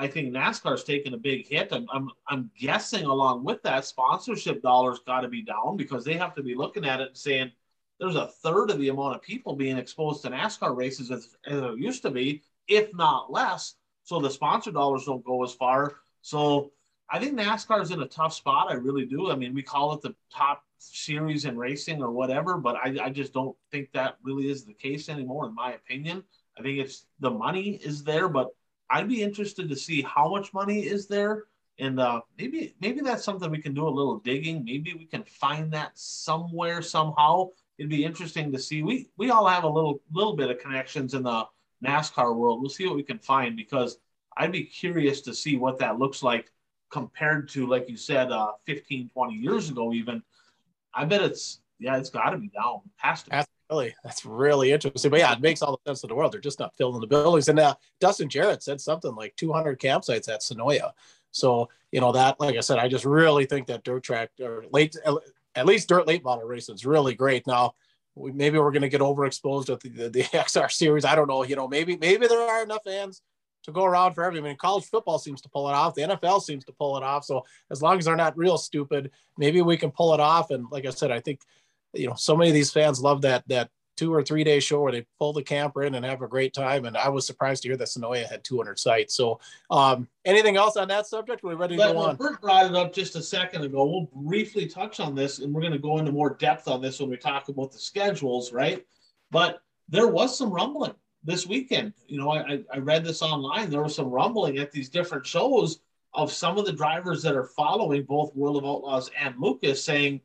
I 0.00 0.06
think 0.06 0.32
NASCAR's 0.32 0.82
taken 0.82 1.12
a 1.12 1.18
big 1.18 1.46
hit. 1.46 1.68
I'm, 1.72 1.86
I'm, 1.92 2.08
I'm 2.26 2.50
guessing 2.58 3.04
along 3.04 3.44
with 3.44 3.62
that, 3.64 3.84
sponsorship 3.84 4.62
dollars 4.62 5.00
got 5.06 5.20
to 5.20 5.28
be 5.28 5.42
down 5.42 5.76
because 5.76 6.06
they 6.06 6.14
have 6.14 6.34
to 6.36 6.42
be 6.42 6.54
looking 6.54 6.86
at 6.86 7.02
it 7.02 7.08
and 7.08 7.16
saying 7.16 7.52
there's 7.98 8.16
a 8.16 8.28
third 8.42 8.70
of 8.70 8.78
the 8.78 8.88
amount 8.88 9.16
of 9.16 9.20
people 9.20 9.54
being 9.54 9.76
exposed 9.76 10.22
to 10.22 10.30
NASCAR 10.30 10.74
races 10.74 11.10
as, 11.10 11.36
as 11.46 11.60
it 11.60 11.78
used 11.78 12.00
to 12.02 12.10
be, 12.10 12.42
if 12.66 12.88
not 12.94 13.30
less. 13.30 13.74
So 14.04 14.18
the 14.18 14.30
sponsor 14.30 14.70
dollars 14.72 15.04
don't 15.04 15.22
go 15.22 15.44
as 15.44 15.52
far. 15.52 15.96
So 16.22 16.72
I 17.10 17.18
think 17.18 17.38
NASCAR 17.38 17.82
is 17.82 17.90
in 17.90 18.00
a 18.00 18.08
tough 18.08 18.32
spot. 18.32 18.68
I 18.70 18.74
really 18.76 19.04
do. 19.04 19.30
I 19.30 19.36
mean, 19.36 19.52
we 19.52 19.62
call 19.62 19.92
it 19.92 20.00
the 20.00 20.14
top 20.32 20.64
series 20.78 21.44
in 21.44 21.58
racing 21.58 22.02
or 22.02 22.10
whatever, 22.10 22.56
but 22.56 22.76
I, 22.76 22.96
I 23.04 23.10
just 23.10 23.34
don't 23.34 23.54
think 23.70 23.92
that 23.92 24.16
really 24.22 24.48
is 24.48 24.64
the 24.64 24.72
case 24.72 25.10
anymore, 25.10 25.46
in 25.46 25.54
my 25.54 25.74
opinion. 25.74 26.24
I 26.58 26.62
think 26.62 26.78
it's 26.78 27.04
the 27.18 27.30
money 27.30 27.78
is 27.84 28.02
there, 28.02 28.30
but 28.30 28.48
I'd 28.90 29.08
be 29.08 29.22
interested 29.22 29.68
to 29.68 29.76
see 29.76 30.02
how 30.02 30.28
much 30.28 30.52
money 30.52 30.80
is 30.80 31.06
there, 31.06 31.44
and 31.78 32.00
uh, 32.00 32.20
maybe 32.38 32.74
maybe 32.80 33.00
that's 33.00 33.24
something 33.24 33.50
we 33.50 33.62
can 33.62 33.74
do 33.74 33.86
a 33.86 33.88
little 33.88 34.18
digging. 34.18 34.64
Maybe 34.64 34.94
we 34.94 35.06
can 35.06 35.24
find 35.24 35.72
that 35.72 35.92
somewhere 35.94 36.82
somehow. 36.82 37.50
It'd 37.78 37.90
be 37.90 38.04
interesting 38.04 38.52
to 38.52 38.58
see. 38.58 38.82
We 38.82 39.08
we 39.16 39.30
all 39.30 39.46
have 39.46 39.64
a 39.64 39.68
little 39.68 40.00
little 40.12 40.36
bit 40.36 40.50
of 40.50 40.58
connections 40.58 41.14
in 41.14 41.22
the 41.22 41.46
NASCAR 41.84 42.34
world. 42.34 42.60
We'll 42.60 42.70
see 42.70 42.86
what 42.86 42.96
we 42.96 43.02
can 43.02 43.18
find 43.18 43.56
because 43.56 43.98
I'd 44.36 44.52
be 44.52 44.64
curious 44.64 45.20
to 45.22 45.34
see 45.34 45.56
what 45.56 45.78
that 45.78 45.98
looks 45.98 46.22
like 46.22 46.52
compared 46.90 47.48
to, 47.50 47.66
like 47.66 47.88
you 47.88 47.96
said, 47.96 48.30
uh, 48.32 48.52
15, 48.66 49.10
20 49.10 49.34
years 49.34 49.70
ago, 49.70 49.92
even. 49.92 50.22
I 50.92 51.04
bet 51.04 51.22
it's, 51.22 51.60
yeah, 51.78 51.96
it's 51.96 52.10
got 52.10 52.30
to 52.30 52.38
be 52.38 52.48
down. 52.48 52.80
Has 52.96 53.22
to. 53.24 53.30
Be 53.30 53.36
really 53.70 53.94
that's 54.04 54.24
really 54.24 54.72
interesting. 54.72 55.10
But 55.10 55.20
yeah, 55.20 55.32
it 55.32 55.40
makes 55.40 55.62
all 55.62 55.72
the 55.72 55.90
sense 55.90 56.02
in 56.02 56.08
the 56.08 56.14
world. 56.14 56.32
They're 56.32 56.40
just 56.40 56.58
not 56.58 56.76
filling 56.76 57.00
the 57.00 57.06
buildings. 57.06 57.48
And 57.48 57.58
uh, 57.58 57.74
Dustin 58.00 58.28
Jarrett 58.28 58.62
said 58.62 58.80
something 58.80 59.14
like 59.14 59.36
200 59.36 59.78
campsites 59.78 60.28
at 60.28 60.40
Senoia. 60.40 60.92
So 61.32 61.68
you 61.92 62.00
know 62.00 62.12
that, 62.12 62.40
like 62.40 62.56
I 62.56 62.60
said, 62.60 62.78
I 62.78 62.88
just 62.88 63.04
really 63.04 63.46
think 63.46 63.66
that 63.68 63.84
dirt 63.84 64.02
track 64.02 64.30
or 64.40 64.64
late, 64.72 64.96
at 65.54 65.66
least 65.66 65.88
dirt 65.88 66.06
late 66.06 66.24
model 66.24 66.44
racing 66.44 66.74
is 66.74 66.86
really 66.86 67.14
great. 67.14 67.46
Now, 67.46 67.74
we, 68.14 68.32
maybe 68.32 68.58
we're 68.58 68.72
going 68.72 68.82
to 68.82 68.88
get 68.88 69.00
overexposed 69.00 69.68
with 69.68 69.80
the, 69.80 69.88
the, 69.88 70.08
the, 70.10 70.22
XR 70.22 70.70
series. 70.70 71.04
I 71.04 71.14
don't 71.14 71.28
know. 71.28 71.44
You 71.44 71.56
know, 71.56 71.68
maybe 71.68 71.96
maybe 71.96 72.26
there 72.26 72.40
are 72.40 72.62
enough 72.62 72.82
fans 72.84 73.22
to 73.64 73.72
go 73.72 73.84
around 73.84 74.14
for 74.14 74.24
everyone. 74.24 74.48
I 74.48 74.50
mean, 74.50 74.58
college 74.58 74.84
football 74.84 75.18
seems 75.18 75.40
to 75.42 75.48
pull 75.48 75.68
it 75.68 75.72
off. 75.72 75.94
The 75.94 76.02
NFL 76.02 76.42
seems 76.42 76.64
to 76.64 76.72
pull 76.72 76.96
it 76.96 77.02
off. 77.02 77.24
So 77.24 77.44
as 77.70 77.82
long 77.82 77.98
as 77.98 78.06
they're 78.06 78.16
not 78.16 78.36
real 78.36 78.56
stupid, 78.56 79.10
maybe 79.36 79.60
we 79.60 79.76
can 79.76 79.90
pull 79.90 80.14
it 80.14 80.20
off. 80.20 80.50
And 80.50 80.66
like 80.70 80.86
I 80.86 80.90
said, 80.90 81.10
I 81.10 81.20
think 81.20 81.40
you 81.92 82.06
know, 82.06 82.14
so 82.14 82.36
many 82.36 82.50
of 82.50 82.54
these 82.54 82.72
fans 82.72 83.00
love 83.00 83.22
that 83.22 83.44
that 83.48 83.70
two 84.00 84.14
or 84.14 84.22
three 84.22 84.42
day 84.42 84.60
show 84.60 84.80
where 84.80 84.92
they 84.92 85.04
pull 85.18 85.34
the 85.34 85.42
camper 85.42 85.82
in 85.82 85.94
and 85.94 86.06
have 86.06 86.22
a 86.22 86.26
great 86.26 86.54
time. 86.54 86.86
And 86.86 86.96
I 86.96 87.10
was 87.10 87.26
surprised 87.26 87.62
to 87.62 87.68
hear 87.68 87.76
that 87.76 87.88
Senoia 87.88 88.26
had 88.26 88.42
200 88.42 88.78
sites. 88.78 89.14
So, 89.14 89.40
um, 89.70 90.08
anything 90.24 90.56
else 90.56 90.78
on 90.78 90.88
that 90.88 91.06
subject? 91.06 91.42
We're 91.42 91.54
ready 91.54 91.76
to 91.76 91.82
Let, 91.82 91.92
go 91.92 91.98
on. 91.98 92.16
Bert 92.16 92.40
brought 92.40 92.64
it 92.64 92.74
up 92.74 92.94
just 92.94 93.14
a 93.16 93.22
second 93.22 93.62
ago. 93.62 93.84
We'll 93.84 94.08
briefly 94.24 94.66
touch 94.66 95.00
on 95.00 95.14
this, 95.14 95.40
and 95.40 95.52
we're 95.52 95.60
going 95.60 95.74
to 95.74 95.78
go 95.78 95.98
into 95.98 96.12
more 96.12 96.34
depth 96.34 96.66
on 96.66 96.80
this 96.80 96.98
when 96.98 97.10
we 97.10 97.18
talk 97.18 97.50
about 97.50 97.72
the 97.72 97.78
schedules, 97.78 98.54
right? 98.54 98.86
But 99.30 99.60
there 99.90 100.08
was 100.08 100.38
some 100.38 100.50
rumbling 100.50 100.94
this 101.22 101.46
weekend. 101.46 101.92
You 102.06 102.18
know, 102.20 102.30
I, 102.32 102.60
I 102.72 102.78
read 102.78 103.04
this 103.04 103.20
online. 103.20 103.68
There 103.68 103.82
was 103.82 103.94
some 103.94 104.08
rumbling 104.08 104.56
at 104.56 104.72
these 104.72 104.88
different 104.88 105.26
shows 105.26 105.80
of 106.14 106.32
some 106.32 106.56
of 106.56 106.64
the 106.64 106.72
drivers 106.72 107.22
that 107.22 107.36
are 107.36 107.44
following 107.44 108.04
both 108.04 108.34
World 108.34 108.56
of 108.56 108.64
Outlaws 108.64 109.10
and 109.20 109.34
Lucas 109.38 109.84
saying, 109.84 110.22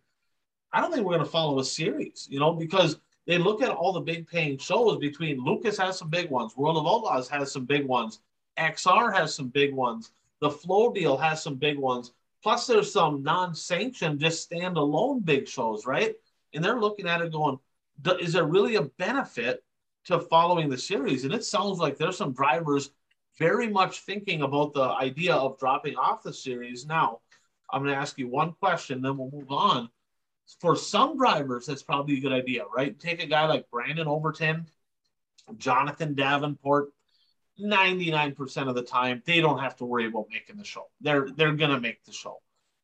I 0.75 0.81
don't 0.81 0.91
think 0.91 1.05
we're 1.05 1.13
going 1.13 1.25
to 1.25 1.31
follow 1.31 1.59
a 1.59 1.63
series, 1.63 2.27
you 2.29 2.39
know, 2.39 2.53
because 2.53 2.99
they 3.25 3.37
look 3.37 3.61
at 3.63 3.69
all 3.69 3.93
the 3.93 4.01
big 4.01 4.27
paying 4.27 4.57
shows 4.57 4.97
between 4.97 5.43
Lucas 5.43 5.77
has 5.77 5.97
some 5.97 6.09
big 6.09 6.29
ones, 6.29 6.55
World 6.55 6.77
of 6.77 6.85
Outlaws 6.85 7.29
has 7.29 7.51
some 7.51 7.65
big 7.65 7.85
ones, 7.85 8.19
XR 8.57 9.13
has 9.13 9.33
some 9.33 9.47
big 9.47 9.73
ones, 9.73 10.11
the 10.41 10.49
Flo 10.49 10.91
deal 10.91 11.17
has 11.17 11.41
some 11.41 11.55
big 11.55 11.77
ones. 11.77 12.13
Plus, 12.43 12.67
there's 12.67 12.91
some 12.91 13.23
non 13.23 13.55
sanctioned, 13.55 14.19
just 14.19 14.49
standalone 14.49 15.25
big 15.25 15.47
shows, 15.47 15.85
right? 15.85 16.15
and 16.55 16.63
they're 16.63 16.79
looking 16.79 17.07
at 17.07 17.21
it 17.21 17.31
going, 17.31 17.59
is 18.19 18.33
there 18.33 18.45
really 18.45 18.75
a 18.75 18.83
benefit 18.83 19.63
to 20.05 20.19
following 20.19 20.69
the 20.69 20.77
series? 20.77 21.25
And 21.25 21.33
it 21.33 21.43
sounds 21.43 21.79
like 21.79 21.97
there's 21.97 22.17
some 22.17 22.33
drivers 22.33 22.91
very 23.37 23.67
much 23.67 23.99
thinking 24.01 24.41
about 24.41 24.73
the 24.73 24.83
idea 24.83 25.35
of 25.35 25.59
dropping 25.59 25.97
off 25.97 26.23
the 26.23 26.33
series. 26.33 26.85
Now, 26.85 27.19
I'm 27.71 27.83
going 27.83 27.93
to 27.93 27.99
ask 27.99 28.17
you 28.17 28.29
one 28.29 28.53
question, 28.53 29.01
then 29.01 29.17
we'll 29.17 29.31
move 29.31 29.51
on. 29.51 29.89
For 30.59 30.75
some 30.75 31.17
drivers, 31.17 31.65
that's 31.65 31.83
probably 31.83 32.17
a 32.17 32.21
good 32.21 32.31
idea, 32.31 32.63
right? 32.75 32.97
Take 32.99 33.23
a 33.23 33.27
guy 33.27 33.45
like 33.47 33.69
Brandon 33.71 34.07
Overton, 34.07 34.67
Jonathan 35.57 36.13
Davenport. 36.15 36.89
99% 37.59 38.67
of 38.67 38.75
the 38.75 38.81
time, 38.81 39.23
they 39.25 39.39
don't 39.39 39.59
have 39.59 39.77
to 39.77 39.85
worry 39.85 40.07
about 40.07 40.25
making 40.29 40.57
the 40.57 40.63
show. 40.65 40.89
They're 40.99 41.29
they're 41.35 41.53
gonna 41.53 41.79
make 41.79 42.03
the 42.03 42.11
show. 42.11 42.41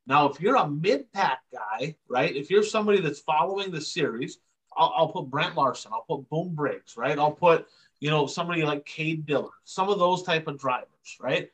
Now, 0.08 0.30
if 0.30 0.40
you're 0.40 0.56
a 0.56 0.68
mid-pack 0.68 1.40
guy, 1.54 1.96
right? 2.10 2.36
If 2.36 2.50
you're 2.50 2.64
somebody 2.64 3.02
that's 3.02 3.20
following 3.20 3.72
the 3.72 3.82
series, 3.82 4.40
I'll, 4.76 4.94
I'll 4.96 5.08
put 5.10 5.30
Brent 5.30 5.56
Larson, 5.56 5.92
I'll 5.94 6.06
put 6.08 6.30
Boom 6.30 6.56
Briggs, 6.56 6.98
right? 6.98 7.20
I'll 7.20 7.34
put 7.34 7.68
you 8.00 8.10
know 8.10 8.28
somebody 8.28 8.64
like 8.64 8.86
Cade 8.86 9.26
Dillard, 9.26 9.52
some 9.66 9.90
of 9.90 10.00
those 10.00 10.24
type 10.24 10.48
of 10.48 10.58
drivers, 10.58 10.88
right? 11.20 11.50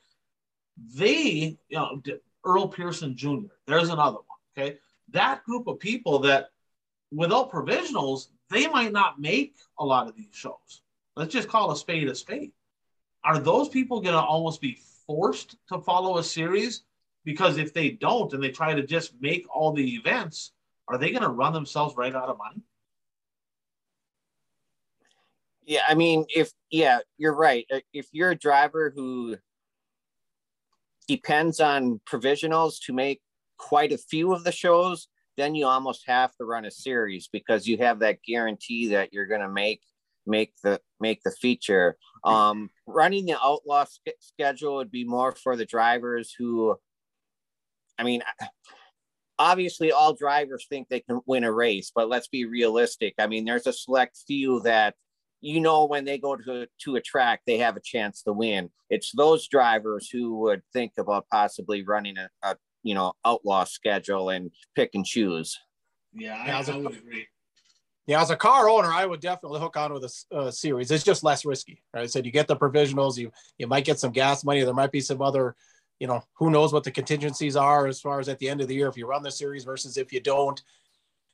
They, 0.93 1.57
you 1.69 1.77
know, 1.77 2.01
Earl 2.45 2.67
Pearson 2.67 3.17
Jr. 3.17 3.47
There's 3.65 3.89
another 3.89 4.17
one. 4.17 4.37
Okay, 4.57 4.77
that 5.11 5.43
group 5.43 5.67
of 5.67 5.79
people 5.79 6.19
that 6.19 6.49
without 7.11 7.51
provisionals, 7.51 8.27
they 8.49 8.67
might 8.67 8.91
not 8.91 9.19
make 9.19 9.55
a 9.79 9.85
lot 9.85 10.07
of 10.07 10.15
these 10.15 10.33
shows. 10.33 10.81
Let's 11.15 11.33
just 11.33 11.47
call 11.47 11.71
a 11.71 11.77
spade 11.77 12.07
a 12.09 12.15
spade. 12.15 12.51
Are 13.23 13.39
those 13.39 13.69
people 13.69 14.01
going 14.01 14.13
to 14.13 14.21
almost 14.21 14.61
be 14.61 14.79
forced 15.05 15.57
to 15.69 15.79
follow 15.79 16.17
a 16.17 16.23
series? 16.23 16.83
Because 17.25 17.57
if 17.57 17.73
they 17.73 17.91
don't 17.91 18.31
and 18.33 18.41
they 18.41 18.51
try 18.51 18.73
to 18.73 18.85
just 18.85 19.13
make 19.19 19.45
all 19.53 19.73
the 19.73 19.95
events, 19.95 20.51
are 20.87 20.97
they 20.97 21.11
going 21.11 21.23
to 21.23 21.29
run 21.29 21.53
themselves 21.53 21.95
right 21.97 22.15
out 22.15 22.29
of 22.29 22.37
money? 22.37 22.61
Yeah, 25.65 25.81
I 25.85 25.95
mean, 25.95 26.25
if 26.33 26.53
yeah, 26.71 26.99
you're 27.17 27.35
right. 27.35 27.65
Uh, 27.69 27.79
if 27.91 28.07
you're 28.13 28.31
a 28.31 28.35
driver 28.35 28.93
who 28.95 29.35
depends 31.09 31.59
on 31.59 31.99
provisionals 32.09 32.79
to 32.85 32.93
make 32.93 33.21
quite 33.57 33.91
a 33.91 33.97
few 33.97 34.33
of 34.33 34.43
the 34.43 34.51
shows, 34.51 35.07
then 35.35 35.55
you 35.55 35.65
almost 35.65 36.03
have 36.07 36.35
to 36.35 36.45
run 36.45 36.65
a 36.65 36.71
series 36.71 37.29
because 37.31 37.67
you 37.67 37.77
have 37.77 37.99
that 37.99 38.23
guarantee 38.23 38.87
that 38.89 39.13
you're 39.13 39.27
going 39.27 39.41
to 39.41 39.49
make 39.49 39.81
make 40.25 40.53
the 40.63 40.81
make 40.99 41.21
the 41.23 41.31
feature. 41.31 41.97
Um, 42.23 42.69
running 42.85 43.25
the 43.25 43.37
outlaw 43.41 43.85
schedule 44.19 44.75
would 44.75 44.91
be 44.91 45.05
more 45.05 45.31
for 45.31 45.55
the 45.55 45.65
drivers 45.65 46.33
who, 46.37 46.75
I 47.97 48.03
mean, 48.03 48.23
obviously 49.39 49.91
all 49.91 50.13
drivers 50.13 50.65
think 50.69 50.89
they 50.89 50.99
can 50.99 51.21
win 51.25 51.43
a 51.43 51.51
race, 51.51 51.91
but 51.93 52.09
let's 52.09 52.27
be 52.27 52.45
realistic. 52.45 53.13
I 53.17 53.27
mean, 53.27 53.45
there's 53.45 53.67
a 53.67 53.73
select 53.73 54.17
few 54.27 54.59
that 54.61 54.95
you 55.41 55.59
know 55.59 55.85
when 55.85 56.03
they 56.03 56.17
go 56.17 56.35
to 56.35 56.67
to 56.79 56.95
a 56.95 57.01
track 57.01 57.41
they 57.45 57.59
have 57.59 57.77
a 57.77 57.81
chance 57.81 58.23
to 58.23 58.33
win 58.33 58.71
it's 58.89 59.11
those 59.11 59.47
drivers 59.47 60.09
who 60.09 60.35
would 60.39 60.63
think 60.73 60.93
about 60.97 61.27
possibly 61.31 61.83
running 61.83 62.17
a, 62.17 62.27
a 62.41 62.55
you 62.87 62.95
know 62.95 63.13
outlaw 63.25 63.63
schedule 63.63 64.29
and 64.29 64.51
pick 64.75 64.91
and 64.93 65.05
choose. 65.05 65.57
Yeah 66.13 66.35
I, 66.35 66.71
I 66.71 66.77
would 66.77 66.97
agree. 66.97 67.27
Yeah 68.05 68.21
as 68.21 68.29
a 68.29 68.35
car 68.35 68.69
owner 68.69 68.91
i 68.91 69.05
would 69.05 69.19
definitely 69.19 69.59
hook 69.59 69.77
on 69.77 69.93
with 69.93 70.03
a 70.03 70.35
uh, 70.35 70.51
series. 70.51 70.91
It's 70.91 71.03
just 71.03 71.23
less 71.23 71.45
risky 71.45 71.83
right? 71.93 72.03
i 72.03 72.07
said 72.07 72.25
you 72.25 72.31
get 72.31 72.47
the 72.47 72.55
provisionals 72.55 73.17
you 73.17 73.31
you 73.57 73.67
might 73.67 73.85
get 73.85 73.99
some 73.99 74.11
gas 74.11 74.43
money. 74.43 74.63
There 74.63 74.73
might 74.73 74.91
be 74.91 75.01
some 75.01 75.21
other 75.21 75.55
you 75.99 76.07
know 76.07 76.21
who 76.33 76.49
knows 76.49 76.73
what 76.73 76.83
the 76.83 76.91
contingencies 76.91 77.55
are 77.55 77.87
as 77.87 77.99
far 77.99 78.19
as 78.19 78.29
at 78.29 78.39
the 78.39 78.49
end 78.49 78.61
of 78.61 78.67
the 78.67 78.75
year 78.75 78.87
if 78.87 78.97
you 78.97 79.07
run 79.07 79.23
the 79.23 79.31
series 79.31 79.65
versus 79.65 79.97
if 79.97 80.11
you 80.13 80.19
don't. 80.19 80.61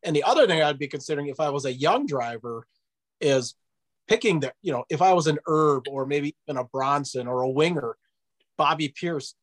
And 0.03 0.15
the 0.15 0.23
other 0.23 0.47
thing 0.47 0.61
i'd 0.61 0.79
be 0.79 0.87
considering 0.87 1.27
if 1.27 1.39
i 1.39 1.49
was 1.49 1.65
a 1.65 1.73
young 1.73 2.05
driver 2.05 2.67
is 3.21 3.55
picking 4.07 4.39
the, 4.39 4.53
you 4.61 4.71
know, 4.71 4.83
if 4.89 5.01
I 5.01 5.13
was 5.13 5.27
an 5.27 5.39
herb 5.47 5.87
or 5.87 6.05
maybe 6.05 6.35
even 6.47 6.57
a 6.59 6.63
Bronson 6.63 7.27
or 7.27 7.41
a 7.41 7.49
winger, 7.49 7.95
Bobby 8.57 8.89
Pierce, 8.89 9.35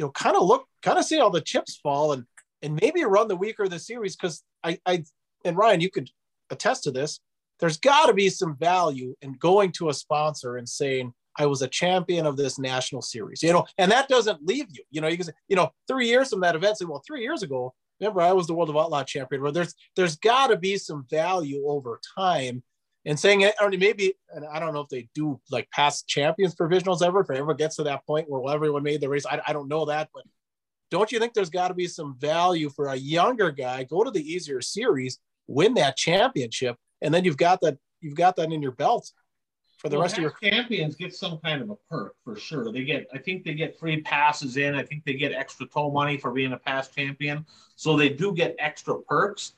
you 0.00 0.06
know, 0.06 0.10
kind 0.12 0.34
of 0.34 0.44
look, 0.44 0.66
kind 0.80 0.98
of 0.98 1.04
see 1.04 1.18
how 1.18 1.28
the 1.28 1.42
chips 1.42 1.76
fall 1.76 2.12
and 2.12 2.24
and 2.62 2.78
maybe 2.80 3.04
run 3.04 3.28
the 3.28 3.36
weaker 3.36 3.64
of 3.64 3.70
the 3.70 3.78
series 3.78 4.16
because 4.16 4.42
I 4.64 4.78
I 4.86 5.04
and 5.44 5.58
Ryan, 5.58 5.82
you 5.82 5.90
could 5.90 6.08
attest 6.48 6.84
to 6.84 6.90
this. 6.90 7.20
There's 7.58 7.76
got 7.76 8.06
to 8.06 8.14
be 8.14 8.30
some 8.30 8.56
value 8.56 9.14
in 9.20 9.34
going 9.34 9.72
to 9.72 9.90
a 9.90 9.94
sponsor 9.94 10.56
and 10.56 10.66
saying, 10.66 11.12
I 11.36 11.44
was 11.44 11.60
a 11.60 11.68
champion 11.68 12.24
of 12.24 12.38
this 12.38 12.58
national 12.58 13.02
series, 13.02 13.42
you 13.42 13.52
know, 13.52 13.66
and 13.76 13.92
that 13.92 14.08
doesn't 14.08 14.46
leave 14.46 14.68
you. 14.70 14.82
You 14.90 15.02
know, 15.02 15.08
you 15.08 15.18
can 15.18 15.26
say, 15.26 15.32
you 15.48 15.56
know, 15.56 15.70
three 15.86 16.08
years 16.08 16.30
from 16.30 16.40
that 16.40 16.56
event, 16.56 16.78
say, 16.78 16.86
well, 16.86 17.02
three 17.06 17.20
years 17.20 17.42
ago, 17.42 17.74
remember 18.00 18.22
I 18.22 18.32
was 18.32 18.46
the 18.46 18.54
world 18.54 18.70
of 18.70 18.78
outlaw 18.78 19.04
champion. 19.04 19.42
Where 19.42 19.52
there's 19.52 19.74
there's 19.96 20.16
got 20.16 20.46
to 20.46 20.56
be 20.56 20.78
some 20.78 21.04
value 21.10 21.66
over 21.66 22.00
time 22.16 22.62
and 23.06 23.18
saying 23.18 23.42
it, 23.42 23.54
or 23.60 23.70
maybe, 23.70 24.14
and 24.34 24.44
I 24.44 24.60
don't 24.60 24.74
know 24.74 24.80
if 24.80 24.88
they 24.88 25.08
do 25.14 25.40
like 25.50 25.70
past 25.70 26.06
champions 26.06 26.54
provisionals 26.54 27.02
ever, 27.02 27.20
if 27.20 27.30
it 27.30 27.38
ever 27.38 27.54
gets 27.54 27.76
to 27.76 27.82
that 27.84 28.06
point 28.06 28.28
where 28.28 28.54
everyone 28.54 28.82
made 28.82 29.00
the 29.00 29.08
race. 29.08 29.26
I, 29.26 29.40
I 29.46 29.52
don't 29.52 29.68
know 29.68 29.86
that, 29.86 30.10
but 30.12 30.24
don't 30.90 31.10
you 31.10 31.18
think 31.18 31.34
there's 31.34 31.50
got 31.50 31.68
to 31.68 31.74
be 31.74 31.86
some 31.86 32.16
value 32.18 32.68
for 32.68 32.88
a 32.88 32.96
younger 32.96 33.50
guy? 33.50 33.84
Go 33.84 34.04
to 34.04 34.10
the 34.10 34.22
easier 34.22 34.60
series, 34.60 35.18
win 35.46 35.74
that 35.74 35.96
championship, 35.96 36.76
and 37.00 37.14
then 37.14 37.24
you've 37.24 37.36
got 37.36 37.60
that 37.62 37.78
you've 38.00 38.16
got 38.16 38.36
that 38.36 38.52
in 38.52 38.62
your 38.62 38.72
belt 38.72 39.10
for 39.80 39.88
the 39.88 39.96
well, 39.96 40.02
rest 40.02 40.18
of 40.18 40.22
your 40.22 40.34
champions 40.42 40.94
get 40.94 41.14
some 41.14 41.38
kind 41.38 41.62
of 41.62 41.70
a 41.70 41.76
perk 41.88 42.14
for 42.22 42.36
sure. 42.36 42.70
They 42.70 42.84
get, 42.84 43.06
I 43.14 43.18
think 43.18 43.44
they 43.44 43.54
get 43.54 43.78
free 43.78 44.02
passes 44.02 44.58
in. 44.58 44.74
I 44.74 44.82
think 44.82 45.04
they 45.06 45.14
get 45.14 45.32
extra 45.32 45.66
toll 45.66 45.90
money 45.90 46.18
for 46.18 46.32
being 46.32 46.52
a 46.52 46.58
past 46.58 46.94
champion, 46.94 47.46
so 47.76 47.96
they 47.96 48.10
do 48.10 48.34
get 48.34 48.54
extra 48.58 49.00
perks. 49.00 49.54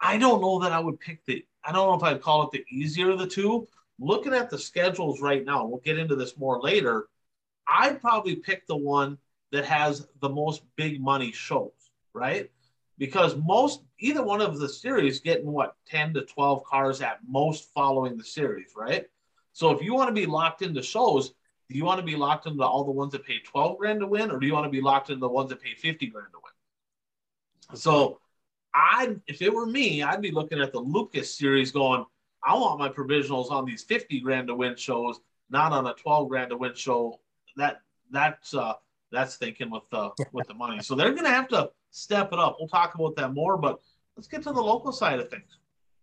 I 0.00 0.18
don't 0.18 0.40
know 0.40 0.58
that 0.58 0.72
I 0.72 0.80
would 0.80 0.98
pick 0.98 1.24
the 1.24 1.44
I 1.64 1.72
don't 1.72 1.88
know 1.88 1.94
if 1.94 2.02
I'd 2.02 2.22
call 2.22 2.42
it 2.44 2.50
the 2.52 2.64
easier 2.70 3.10
of 3.10 3.18
the 3.18 3.26
two. 3.26 3.66
Looking 3.98 4.34
at 4.34 4.50
the 4.50 4.58
schedules 4.58 5.20
right 5.20 5.44
now, 5.44 5.64
we'll 5.66 5.80
get 5.80 5.98
into 5.98 6.16
this 6.16 6.36
more 6.36 6.60
later. 6.60 7.08
I'd 7.66 8.00
probably 8.00 8.36
pick 8.36 8.66
the 8.66 8.76
one 8.76 9.18
that 9.52 9.64
has 9.64 10.06
the 10.20 10.28
most 10.28 10.62
big 10.76 11.00
money 11.00 11.32
shows, 11.32 11.70
right? 12.12 12.50
Because 12.98 13.36
most 13.36 13.82
either 13.98 14.22
one 14.22 14.40
of 14.40 14.58
the 14.58 14.68
series 14.68 15.20
getting 15.20 15.50
what 15.50 15.76
10 15.86 16.14
to 16.14 16.22
12 16.22 16.64
cars 16.64 17.00
at 17.00 17.20
most 17.26 17.72
following 17.72 18.16
the 18.16 18.24
series, 18.24 18.72
right? 18.76 19.06
So 19.52 19.70
if 19.70 19.82
you 19.82 19.94
want 19.94 20.08
to 20.08 20.14
be 20.14 20.26
locked 20.26 20.62
into 20.62 20.82
shows, 20.82 21.30
do 21.70 21.76
you 21.76 21.84
want 21.84 22.00
to 22.00 22.06
be 22.06 22.16
locked 22.16 22.46
into 22.46 22.62
all 22.62 22.84
the 22.84 22.90
ones 22.90 23.12
that 23.12 23.24
pay 23.24 23.38
12 23.38 23.78
grand 23.78 24.00
to 24.00 24.06
win, 24.06 24.30
or 24.30 24.38
do 24.38 24.46
you 24.46 24.52
want 24.52 24.66
to 24.66 24.70
be 24.70 24.80
locked 24.80 25.10
into 25.10 25.20
the 25.20 25.28
ones 25.28 25.50
that 25.50 25.62
pay 25.62 25.74
50 25.74 26.06
grand 26.08 26.28
to 26.32 26.38
win? 26.38 27.78
So 27.78 28.20
I, 28.74 29.16
if 29.26 29.40
it 29.40 29.52
were 29.52 29.66
me, 29.66 30.02
I'd 30.02 30.20
be 30.20 30.32
looking 30.32 30.60
at 30.60 30.72
the 30.72 30.80
Lucas 30.80 31.36
series, 31.36 31.70
going, 31.70 32.04
I 32.42 32.54
want 32.54 32.78
my 32.78 32.88
provisionals 32.88 33.50
on 33.50 33.64
these 33.64 33.82
fifty 33.82 34.20
grand 34.20 34.48
to 34.48 34.54
win 34.54 34.76
shows, 34.76 35.20
not 35.48 35.72
on 35.72 35.86
a 35.86 35.94
twelve 35.94 36.28
grand 36.28 36.50
to 36.50 36.56
win 36.56 36.74
show. 36.74 37.20
That 37.56 37.80
that's 38.10 38.54
uh, 38.54 38.74
that's 39.12 39.36
thinking 39.36 39.70
with 39.70 39.84
the 39.90 40.10
with 40.32 40.48
the 40.48 40.54
money. 40.54 40.82
So 40.82 40.94
they're 40.94 41.12
going 41.12 41.24
to 41.24 41.30
have 41.30 41.48
to 41.48 41.70
step 41.90 42.32
it 42.32 42.38
up. 42.38 42.56
We'll 42.58 42.68
talk 42.68 42.94
about 42.94 43.16
that 43.16 43.32
more, 43.32 43.56
but 43.56 43.80
let's 44.16 44.28
get 44.28 44.42
to 44.42 44.52
the 44.52 44.62
local 44.62 44.92
side 44.92 45.20
of 45.20 45.30
things. 45.30 45.58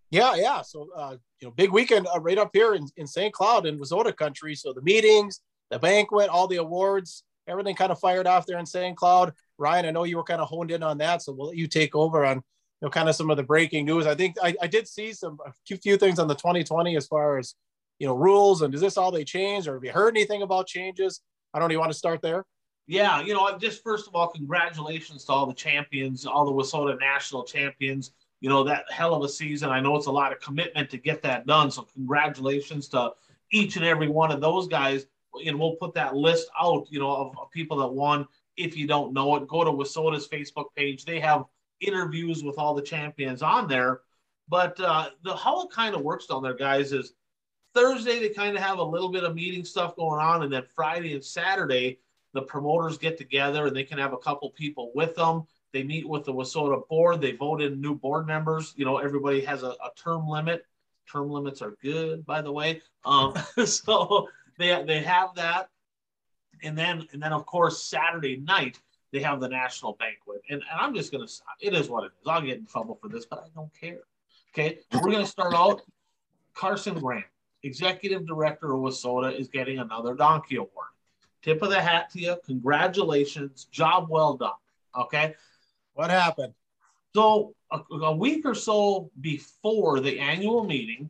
Yeah, 0.09 0.35
yeah. 0.35 0.61
So 0.61 0.89
uh, 0.95 1.17
you 1.39 1.47
know, 1.47 1.51
big 1.51 1.71
weekend 1.71 2.07
uh, 2.13 2.19
right 2.19 2.37
up 2.37 2.51
here 2.53 2.73
in, 2.73 2.87
in 2.97 3.05
St. 3.05 3.33
Cloud 3.33 3.65
in 3.65 3.79
WISSOTA 3.79 4.15
country. 4.15 4.55
So 4.55 4.73
the 4.73 4.81
meetings, 4.81 5.41
the 5.69 5.79
banquet, 5.79 6.29
all 6.29 6.47
the 6.47 6.57
awards, 6.57 7.23
everything 7.47 7.75
kind 7.75 7.91
of 7.91 7.99
fired 7.99 8.27
off 8.27 8.45
there 8.45 8.59
in 8.59 8.65
St. 8.65 8.95
Cloud. 8.95 9.33
Ryan, 9.57 9.85
I 9.85 9.91
know 9.91 10.03
you 10.03 10.17
were 10.17 10.23
kind 10.23 10.41
of 10.41 10.47
honed 10.47 10.71
in 10.71 10.83
on 10.83 10.97
that, 10.99 11.21
so 11.21 11.33
we'll 11.33 11.47
let 11.47 11.57
you 11.57 11.67
take 11.67 11.95
over 11.95 12.25
on 12.25 12.43
know, 12.85 12.89
kind 12.89 13.09
of 13.09 13.15
some 13.15 13.29
of 13.29 13.37
the 13.37 13.43
breaking 13.43 13.85
news. 13.85 14.07
I 14.07 14.15
think 14.15 14.35
I, 14.41 14.55
I 14.61 14.67
did 14.67 14.87
see 14.87 15.13
some 15.13 15.37
a 15.45 15.77
few, 15.77 15.97
things 15.97 16.19
on 16.19 16.27
the 16.27 16.35
2020 16.35 16.95
as 16.95 17.07
far 17.07 17.37
as 17.37 17.55
you 17.99 18.07
know 18.07 18.15
rules 18.15 18.61
and 18.61 18.73
is 18.73 18.81
this 18.81 18.97
all 18.97 19.11
they 19.11 19.23
changed 19.23 19.67
or 19.67 19.75
have 19.75 19.83
you 19.83 19.91
heard 19.91 20.15
anything 20.15 20.41
about 20.41 20.67
changes? 20.67 21.21
I 21.53 21.59
don't 21.59 21.71
even 21.71 21.79
want 21.79 21.91
to 21.91 21.97
start 21.97 22.21
there? 22.21 22.45
Yeah, 22.87 23.21
you 23.21 23.33
know, 23.33 23.57
just 23.57 23.83
first 23.83 24.07
of 24.07 24.15
all, 24.15 24.27
congratulations 24.27 25.23
to 25.25 25.31
all 25.31 25.45
the 25.45 25.53
champions, 25.53 26.25
all 26.25 26.45
the 26.45 26.51
WISSOTA 26.51 26.99
national 26.99 27.43
champions. 27.43 28.11
You 28.41 28.49
know, 28.49 28.63
that 28.63 28.91
hell 28.91 29.13
of 29.13 29.23
a 29.23 29.29
season. 29.29 29.69
I 29.69 29.79
know 29.79 29.95
it's 29.95 30.07
a 30.07 30.11
lot 30.11 30.31
of 30.31 30.39
commitment 30.39 30.89
to 30.89 30.97
get 30.97 31.21
that 31.21 31.45
done. 31.45 31.69
So 31.69 31.83
congratulations 31.93 32.87
to 32.89 33.13
each 33.51 33.75
and 33.75 33.85
every 33.85 34.07
one 34.07 34.31
of 34.31 34.41
those 34.41 34.67
guys. 34.67 35.05
And 35.45 35.59
we'll 35.59 35.75
put 35.75 35.93
that 35.93 36.15
list 36.15 36.49
out, 36.59 36.87
you 36.89 36.99
know, 36.99 37.15
of, 37.15 37.37
of 37.37 37.51
people 37.51 37.77
that 37.77 37.87
won. 37.87 38.27
If 38.57 38.75
you 38.75 38.87
don't 38.87 39.13
know 39.13 39.35
it, 39.35 39.47
go 39.47 39.63
to 39.63 39.71
WISSOTA's 39.71 40.27
Facebook 40.27 40.65
page. 40.75 41.05
They 41.05 41.19
have 41.19 41.45
interviews 41.81 42.43
with 42.43 42.57
all 42.57 42.73
the 42.73 42.81
champions 42.81 43.41
on 43.41 43.67
there. 43.67 44.01
But 44.47 44.79
uh, 44.79 45.09
the 45.23 45.35
how 45.35 45.63
it 45.63 45.71
kind 45.71 45.95
of 45.95 46.01
works 46.01 46.27
down 46.27 46.43
there, 46.43 46.53
guys, 46.53 46.93
is 46.93 47.13
Thursday 47.73 48.19
they 48.19 48.29
kind 48.29 48.55
of 48.55 48.63
have 48.63 48.79
a 48.79 48.83
little 48.83 49.09
bit 49.09 49.23
of 49.23 49.35
meeting 49.35 49.65
stuff 49.65 49.95
going 49.95 50.19
on, 50.19 50.43
and 50.43 50.51
then 50.51 50.63
Friday 50.75 51.13
and 51.13 51.23
Saturday 51.23 51.99
the 52.33 52.41
promoters 52.41 52.97
get 52.97 53.17
together 53.17 53.67
and 53.67 53.75
they 53.75 53.83
can 53.83 53.97
have 53.97 54.13
a 54.13 54.17
couple 54.17 54.49
people 54.51 54.91
with 54.95 55.15
them. 55.15 55.43
They 55.73 55.83
meet 55.83 56.07
with 56.07 56.25
the 56.25 56.33
WISSOTA 56.33 56.87
board. 56.87 57.21
They 57.21 57.31
vote 57.31 57.61
in 57.61 57.81
new 57.81 57.95
board 57.95 58.27
members. 58.27 58.73
You 58.75 58.85
know, 58.85 58.97
everybody 58.97 59.41
has 59.41 59.63
a, 59.63 59.69
a 59.69 59.91
term 59.95 60.27
limit. 60.27 60.65
Term 61.11 61.29
limits 61.29 61.61
are 61.61 61.75
good, 61.81 62.25
by 62.25 62.41
the 62.41 62.51
way. 62.51 62.81
Um, 63.05 63.33
so 63.65 64.27
they 64.57 64.83
they 64.83 65.01
have 65.01 65.35
that, 65.35 65.69
and 66.63 66.77
then 66.77 67.07
and 67.11 67.21
then 67.21 67.33
of 67.33 67.45
course 67.45 67.83
Saturday 67.83 68.37
night 68.37 68.79
they 69.11 69.19
have 69.19 69.39
the 69.39 69.47
national 69.47 69.93
banquet. 69.93 70.41
And, 70.49 70.61
and 70.71 70.79
I'm 70.79 70.95
just 70.95 71.11
going 71.11 71.25
to, 71.25 71.33
it 71.59 71.73
is 71.73 71.89
what 71.89 72.05
it 72.05 72.11
is. 72.21 72.27
I'll 72.27 72.41
get 72.41 72.57
in 72.57 72.65
trouble 72.65 72.97
for 73.01 73.09
this, 73.09 73.25
but 73.25 73.39
I 73.39 73.47
don't 73.55 73.71
care. 73.79 73.99
Okay, 74.53 74.79
we're 74.93 75.11
going 75.11 75.23
to 75.23 75.25
start 75.25 75.53
out. 75.53 75.81
Carson 76.53 76.99
Grant, 76.99 77.25
executive 77.63 78.27
director 78.27 78.73
of 78.73 78.81
WISSOTA, 78.81 79.39
is 79.39 79.47
getting 79.47 79.79
another 79.79 80.13
donkey 80.13 80.57
award. 80.57 80.87
Tip 81.41 81.61
of 81.61 81.69
the 81.69 81.81
hat 81.81 82.09
to 82.11 82.19
you. 82.19 82.35
Congratulations. 82.45 83.65
Job 83.71 84.07
well 84.09 84.35
done. 84.35 84.51
Okay. 84.97 85.35
What 85.93 86.09
happened? 86.09 86.53
So, 87.15 87.55
a, 87.71 87.79
a 87.93 88.15
week 88.15 88.45
or 88.45 88.55
so 88.55 89.09
before 89.21 89.99
the 89.99 90.19
annual 90.19 90.63
meeting, 90.63 91.09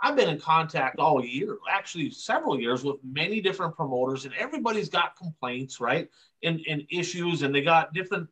I've 0.00 0.16
been 0.16 0.28
in 0.28 0.38
contact 0.38 0.98
all 0.98 1.24
year, 1.24 1.58
actually 1.68 2.10
several 2.10 2.60
years, 2.60 2.84
with 2.84 2.96
many 3.02 3.40
different 3.40 3.74
promoters, 3.74 4.24
and 4.24 4.34
everybody's 4.34 4.88
got 4.88 5.16
complaints, 5.16 5.80
right? 5.80 6.08
And, 6.42 6.60
and 6.68 6.84
issues, 6.90 7.42
and 7.42 7.52
they 7.54 7.62
got 7.62 7.92
different 7.92 8.28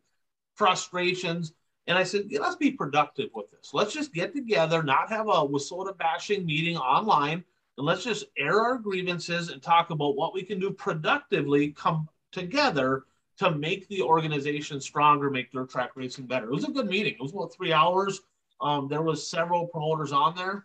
frustrations. 0.55 1.53
And 1.89 1.99
I 1.99 2.05
said, 2.05 2.27
yeah, 2.29 2.41
let's 2.41 2.57
be 2.57 2.71
productive 2.71 3.31
with 3.35 3.51
this. 3.51 3.75
Let's 3.75 3.93
just 3.93 4.15
get 4.15 4.33
together, 4.33 4.83
not 4.83 5.09
have 5.11 5.27
a 5.27 5.47
WISSOTA 5.47 5.99
bashing 5.99 6.47
meeting 6.47 6.77
online, 6.77 7.45
and 7.77 7.87
let's 7.87 8.05
just 8.05 8.27
air 8.39 8.61
our 8.61 8.79
grievances 8.79 9.51
and 9.51 9.61
talk 9.61 9.91
about 9.91 10.17
what 10.17 10.35
we 10.35 10.43
can 10.43 10.61
do 10.61 10.71
productively 10.71 11.73
come 11.73 12.09
together 12.31 13.05
to 13.39 13.51
make 13.51 13.87
the 13.89 14.03
organization 14.03 14.81
stronger, 14.81 15.31
make 15.31 15.53
dirt 15.53 15.69
track 15.69 15.91
racing 15.95 16.27
better. 16.27 16.47
It 16.47 16.55
was 16.55 16.65
a 16.65 16.71
good 16.71 16.87
meeting. 16.87 17.15
It 17.15 17.21
was 17.21 17.33
about 17.33 17.53
three 17.53 17.73
hours. 17.73 18.21
Um, 18.61 18.89
there 18.89 19.03
was 19.03 19.29
several 19.29 19.67
promoters 19.67 20.13
on 20.13 20.35
there 20.35 20.65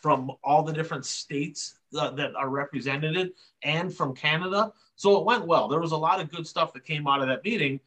from 0.00 0.32
all 0.42 0.62
the 0.62 0.72
different 0.72 1.04
states 1.04 1.78
uh, 1.98 2.10
that 2.12 2.34
are 2.36 2.48
represented 2.48 3.32
and 3.62 3.94
from 3.94 4.14
Canada. 4.14 4.72
So 4.96 5.18
it 5.18 5.24
went 5.24 5.46
well. 5.46 5.68
There 5.68 5.80
was 5.80 5.92
a 5.92 5.96
lot 5.96 6.20
of 6.20 6.30
good 6.30 6.46
stuff 6.46 6.72
that 6.72 6.84
came 6.84 7.06
out 7.06 7.22
of 7.22 7.28
that 7.28 7.44
meeting. 7.44 7.80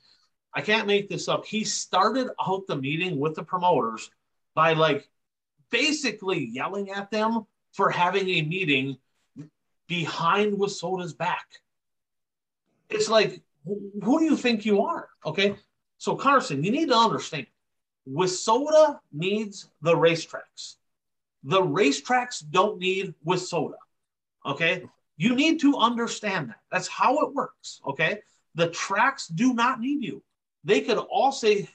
I 0.53 0.61
can't 0.61 0.87
make 0.87 1.09
this 1.09 1.27
up. 1.27 1.45
He 1.45 1.63
started 1.63 2.27
out 2.45 2.67
the 2.67 2.75
meeting 2.75 3.19
with 3.19 3.35
the 3.35 3.43
promoters 3.43 4.11
by 4.53 4.73
like 4.73 5.07
basically 5.69 6.45
yelling 6.45 6.91
at 6.91 7.09
them 7.09 7.45
for 7.71 7.89
having 7.89 8.29
a 8.29 8.41
meeting 8.41 8.97
behind 9.87 10.57
WISSOTA's 10.57 11.13
back. 11.13 11.47
It's 12.89 13.09
like, 13.09 13.41
who 13.65 14.19
do 14.19 14.25
you 14.25 14.37
think 14.37 14.65
you 14.65 14.81
are? 14.81 15.09
Okay. 15.25 15.55
So, 15.97 16.15
Carson, 16.15 16.63
you 16.63 16.71
need 16.71 16.89
to 16.89 16.97
understand 16.97 17.47
WISSOTA 18.09 18.99
needs 19.11 19.69
the 19.81 19.95
racetracks. 19.95 20.75
The 21.43 21.61
racetracks 21.61 22.43
don't 22.49 22.79
need 22.79 23.13
WISSOTA. 23.25 23.75
Okay. 24.45 24.85
You 25.17 25.35
need 25.35 25.59
to 25.61 25.77
understand 25.77 26.49
that. 26.49 26.59
That's 26.71 26.87
how 26.87 27.19
it 27.19 27.33
works. 27.33 27.81
Okay. 27.87 28.21
The 28.55 28.69
tracks 28.69 29.27
do 29.27 29.53
not 29.53 29.79
need 29.79 30.03
you. 30.03 30.23
They 30.63 30.81
could 30.81 30.97
all 30.97 31.31
say, 31.31 31.69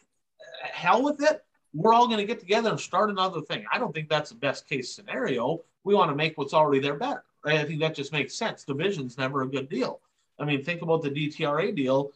hell 0.63 1.03
with 1.03 1.23
it. 1.23 1.45
We're 1.75 1.93
all 1.93 2.07
going 2.07 2.19
to 2.19 2.25
get 2.25 2.41
together 2.41 2.71
and 2.71 2.81
start 2.81 3.11
another 3.11 3.43
thing. 3.43 3.65
I 3.73 3.79
don't 3.79 3.95
think 3.95 4.09
that's 4.09 4.31
the 4.31 4.37
best 4.37 4.69
case 4.69 4.95
scenario. 4.95 5.63
We 5.85 5.95
want 5.95 6.11
to 6.11 6.17
make 6.17 6.39
what's 6.39 6.55
already 6.55 6.81
there 6.81 6.97
better. 6.97 7.25
Right? 7.45 7.61
I 7.61 7.65
think 7.65 7.81
that 7.81 7.95
just 7.95 8.13
makes 8.13 8.35
sense. 8.35 8.65
Division's 8.65 9.19
never 9.19 9.43
a 9.43 9.49
good 9.49 9.69
deal. 9.69 10.01
I 10.39 10.45
mean, 10.45 10.65
think 10.65 10.83
about 10.83 11.03
the 11.03 11.11
DTRA 11.11 11.75
deal. 11.75 12.13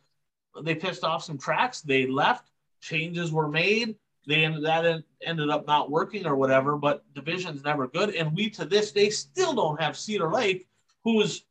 They 0.62 0.74
pissed 0.74 1.05
off 1.05 1.24
some 1.24 1.38
tracks. 1.38 1.80
They 1.80 2.07
left. 2.07 2.50
Changes 2.80 3.30
were 3.30 3.48
made. 3.48 3.96
They 4.27 4.45
ended 4.45 4.64
that 4.64 5.03
ended 5.23 5.51
up 5.51 5.66
not 5.66 5.91
working 5.91 6.27
or 6.27 6.37
whatever. 6.37 6.77
But 6.77 7.03
division's 7.14 7.64
never 7.64 7.89
good. 7.89 8.14
And 8.14 8.35
we 8.35 8.51
to 8.51 8.64
this 8.64 8.93
day 8.93 9.11
still 9.11 9.55
don't 9.55 9.81
have 9.81 9.97
Cedar 9.97 10.31
Lake, 10.31 10.68
who's, 11.05 11.45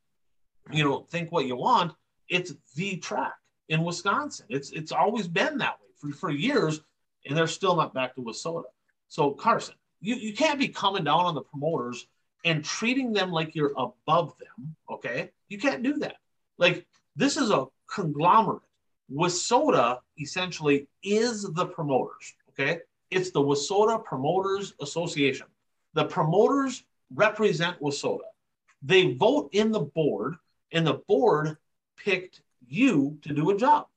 you 0.72 0.84
know, 0.84 1.06
think 1.10 1.32
what 1.32 1.46
you 1.46 1.56
want. 1.56 1.94
It's 2.30 2.54
the 2.76 2.98
track 2.98 3.34
in 3.70 3.84
Wisconsin. 3.84 4.46
It's 4.50 4.72
it's 4.72 4.92
always 4.92 5.28
been 5.28 5.58
that 5.58 5.80
way 5.82 5.88
for, 5.98 6.16
for 6.16 6.30
years, 6.30 6.82
and 7.26 7.38
they're 7.38 7.48
still 7.48 7.76
not 7.76 7.94
back 7.94 8.16
to 8.16 8.22
WISSOTA. 8.22 8.64
So 9.10 9.32
Carson, 9.32 9.76
you, 10.00 10.16
you 10.16 10.34
can't 10.34 10.60
be 10.60 10.70
coming 10.70 11.04
down 11.04 11.26
on 11.26 11.36
the 11.36 11.42
promoters 11.42 12.08
and 12.46 12.64
treating 12.64 13.14
them 13.14 13.32
like 13.32 13.56
you're 13.56 13.74
above 13.78 14.34
them. 14.40 14.76
Okay. 14.90 15.32
You 15.50 15.58
can't 15.58 15.84
do 15.84 15.98
that. 16.00 16.16
Like 16.58 16.86
this 17.16 17.38
is 17.38 17.52
a 17.52 17.66
conglomerate. 17.88 18.62
WISSOTA 19.14 20.00
essentially 20.20 20.88
is 21.04 21.44
the 21.54 21.66
promoters. 21.66 22.34
Okay. 22.52 22.80
It's 23.10 23.32
the 23.32 23.42
WISSOTA 23.42 24.04
Promoters 24.06 24.74
Association. 24.82 25.48
The 25.94 26.06
promoters 26.06 26.84
represent 27.14 27.82
WISSOTA. 27.82 28.24
They 28.82 29.14
vote 29.14 29.50
in 29.52 29.72
the 29.72 29.82
board, 29.82 30.36
and 30.72 30.88
the 30.88 31.02
board 31.08 31.58
picked 31.98 32.42
you 32.68 33.18
to 33.22 33.34
do 33.34 33.52
a 33.52 33.58
job. 33.58 33.88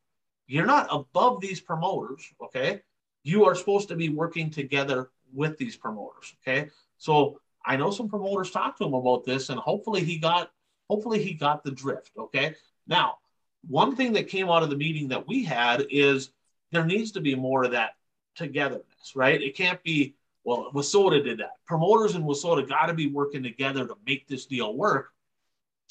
You're 0.46 0.66
not 0.66 0.88
above 0.90 1.40
these 1.40 1.60
promoters, 1.60 2.22
okay? 2.42 2.82
You 3.22 3.44
are 3.44 3.54
supposed 3.54 3.88
to 3.88 3.96
be 3.96 4.08
working 4.08 4.50
together 4.50 5.10
with 5.32 5.56
these 5.56 5.76
promoters, 5.76 6.34
okay? 6.42 6.68
So 6.98 7.40
I 7.64 7.76
know 7.76 7.90
some 7.90 8.08
promoters 8.08 8.50
talked 8.50 8.78
to 8.78 8.84
him 8.84 8.94
about 8.94 9.24
this, 9.24 9.48
and 9.48 9.58
hopefully 9.58 10.04
he 10.04 10.18
got 10.18 10.50
hopefully 10.90 11.22
he 11.22 11.32
got 11.32 11.64
the 11.64 11.70
drift, 11.70 12.10
okay? 12.18 12.54
Now, 12.86 13.18
one 13.66 13.96
thing 13.96 14.12
that 14.14 14.28
came 14.28 14.50
out 14.50 14.62
of 14.62 14.68
the 14.68 14.76
meeting 14.76 15.08
that 15.08 15.26
we 15.26 15.42
had 15.42 15.86
is 15.90 16.30
there 16.72 16.84
needs 16.84 17.12
to 17.12 17.22
be 17.22 17.34
more 17.34 17.64
of 17.64 17.70
that 17.70 17.92
togetherness, 18.34 19.12
right? 19.14 19.40
It 19.40 19.56
can't 19.56 19.82
be, 19.82 20.14
well, 20.44 20.70
WISSOTA 20.74 21.24
did 21.24 21.38
that. 21.38 21.64
Promoters 21.66 22.14
and 22.14 22.24
WISSOTA 22.24 22.68
got 22.68 22.86
to 22.86 22.94
be 22.94 23.06
working 23.06 23.42
together 23.42 23.86
to 23.86 23.94
make 24.06 24.28
this 24.28 24.46
deal 24.46 24.76
work. 24.76 25.10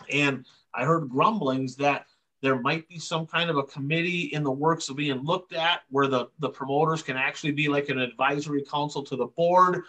And 0.09 0.45
I 0.73 0.85
heard 0.85 1.09
grumblings 1.09 1.75
that 1.77 2.05
there 2.41 2.59
might 2.59 2.87
be 2.89 2.99
some 2.99 3.25
kind 3.25 3.49
of 3.49 3.55
a 3.55 3.63
committee 3.63 4.29
in 4.33 4.43
the 4.43 4.51
works 4.51 4.89
of 4.89 4.97
being 4.97 5.23
looked 5.23 5.53
at 5.53 5.81
where 5.89 6.07
the, 6.07 6.27
the 6.39 6.49
promoters 6.49 7.01
can 7.01 7.15
actually 7.15 7.53
be 7.53 7.69
like 7.69 7.87
an 7.87 7.99
advisory 7.99 8.63
council 8.63 9.01
to 9.03 9.15
the 9.15 9.27
board. 9.27 9.83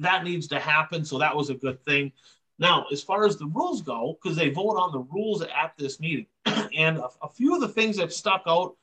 That 0.00 0.24
needs 0.24 0.48
to 0.48 0.58
happen. 0.58 1.04
So 1.04 1.18
that 1.18 1.36
was 1.36 1.50
a 1.50 1.54
good 1.54 1.84
thing. 1.84 2.12
Now, 2.58 2.86
as 2.90 3.02
far 3.02 3.26
as 3.26 3.36
the 3.36 3.46
rules 3.46 3.82
go, 3.82 4.18
because 4.20 4.36
they 4.36 4.48
vote 4.48 4.76
on 4.76 4.92
the 4.92 5.00
rules 5.00 5.42
at 5.42 5.74
this 5.76 6.00
meeting, 6.00 6.26
and 6.46 6.98
a, 6.98 7.08
a, 7.22 7.28
few 7.28 7.54
of 7.54 7.60
the 7.60 7.68
things 7.68 7.98
that 7.98 8.12
stuck 8.12 8.44
out, 8.46 8.76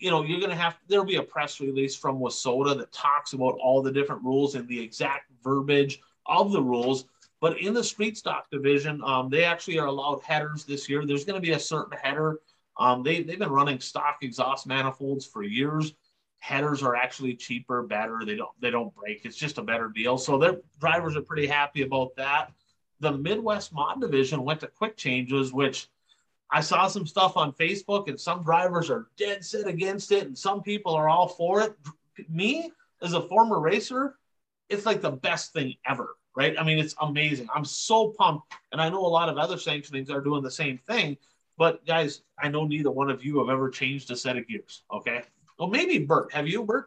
you 0.00 0.10
know, 0.10 0.22
you're 0.24 0.40
going 0.40 0.50
to 0.50 0.56
have, 0.56 0.78
there'll 0.88 1.04
be 1.04 1.16
a 1.16 1.22
press 1.22 1.60
release 1.60 1.94
from 1.94 2.18
WISSOTA 2.18 2.78
that 2.78 2.90
talks 2.90 3.34
about 3.34 3.58
all 3.62 3.82
the 3.82 3.92
different 3.92 4.22
rules 4.24 4.54
and 4.54 4.66
the 4.66 4.80
exact 4.80 5.30
verbiage 5.44 6.00
of 6.26 6.52
the 6.52 6.62
rules. 6.62 7.04
But 7.40 7.60
in 7.60 7.74
the 7.74 7.84
street 7.84 8.16
stock 8.16 8.50
division, 8.50 9.02
um, 9.04 9.28
they 9.30 9.44
actually 9.44 9.78
are 9.78 9.86
allowed 9.86 10.22
headers 10.22 10.64
this 10.64 10.88
year. 10.88 11.06
There's 11.06 11.24
going 11.24 11.40
to 11.40 11.46
be 11.46 11.52
a 11.52 11.58
certain 11.58 11.96
header. 12.02 12.40
Um, 12.78 13.02
they, 13.02 13.22
they've 13.22 13.38
been 13.38 13.50
running 13.50 13.80
stock 13.80 14.18
exhaust 14.22 14.66
manifolds 14.66 15.26
for 15.26 15.42
years. 15.42 15.94
Headers 16.38 16.82
are 16.82 16.96
actually 16.96 17.34
cheaper, 17.34 17.82
better. 17.82 18.20
They 18.24 18.36
don't 18.36 18.48
they 18.60 18.70
don't 18.70 18.94
break. 18.94 19.26
It's 19.26 19.36
just 19.36 19.58
a 19.58 19.62
better 19.62 19.88
deal. 19.88 20.16
So 20.16 20.38
their 20.38 20.56
drivers 20.80 21.14
are 21.14 21.20
pretty 21.20 21.46
happy 21.46 21.82
about 21.82 22.16
that. 22.16 22.52
The 23.00 23.12
Midwest 23.12 23.74
Mod 23.74 24.00
Division 24.00 24.44
went 24.44 24.60
to 24.60 24.66
quick 24.66 24.96
changes, 24.96 25.52
which 25.52 25.88
I 26.52 26.60
saw 26.60 26.88
some 26.88 27.06
stuff 27.06 27.36
on 27.36 27.52
Facebook, 27.52 28.08
and 28.08 28.18
some 28.18 28.42
drivers 28.42 28.90
are 28.90 29.08
dead 29.16 29.44
set 29.44 29.66
against 29.66 30.12
it, 30.12 30.26
and 30.26 30.36
some 30.36 30.62
people 30.62 30.94
are 30.94 31.08
all 31.08 31.28
for 31.28 31.62
it. 31.62 31.76
Me, 32.28 32.70
as 33.02 33.12
a 33.12 33.22
former 33.22 33.60
racer, 33.60 34.16
it's 34.68 34.86
like 34.86 35.00
the 35.00 35.10
best 35.10 35.52
thing 35.52 35.74
ever 35.86 36.16
right? 36.36 36.54
I 36.58 36.64
mean, 36.64 36.78
it's 36.78 36.94
amazing. 37.00 37.48
I'm 37.54 37.64
so 37.64 38.14
pumped. 38.18 38.52
And 38.72 38.80
I 38.80 38.88
know 38.88 39.04
a 39.04 39.08
lot 39.08 39.28
of 39.28 39.36
other 39.36 39.56
sanctionings 39.56 40.10
are 40.10 40.20
doing 40.20 40.42
the 40.42 40.50
same 40.50 40.78
thing. 40.78 41.16
But 41.58 41.84
guys, 41.86 42.22
I 42.38 42.48
know 42.48 42.66
neither 42.66 42.90
one 42.90 43.10
of 43.10 43.24
you 43.24 43.38
have 43.40 43.50
ever 43.50 43.68
changed 43.68 44.10
a 44.10 44.16
set 44.16 44.36
of 44.36 44.48
gears. 44.48 44.82
Okay. 44.92 45.22
Well, 45.58 45.68
maybe 45.68 45.98
Bert. 45.98 46.32
Have 46.32 46.48
you, 46.48 46.64
Bert? 46.64 46.86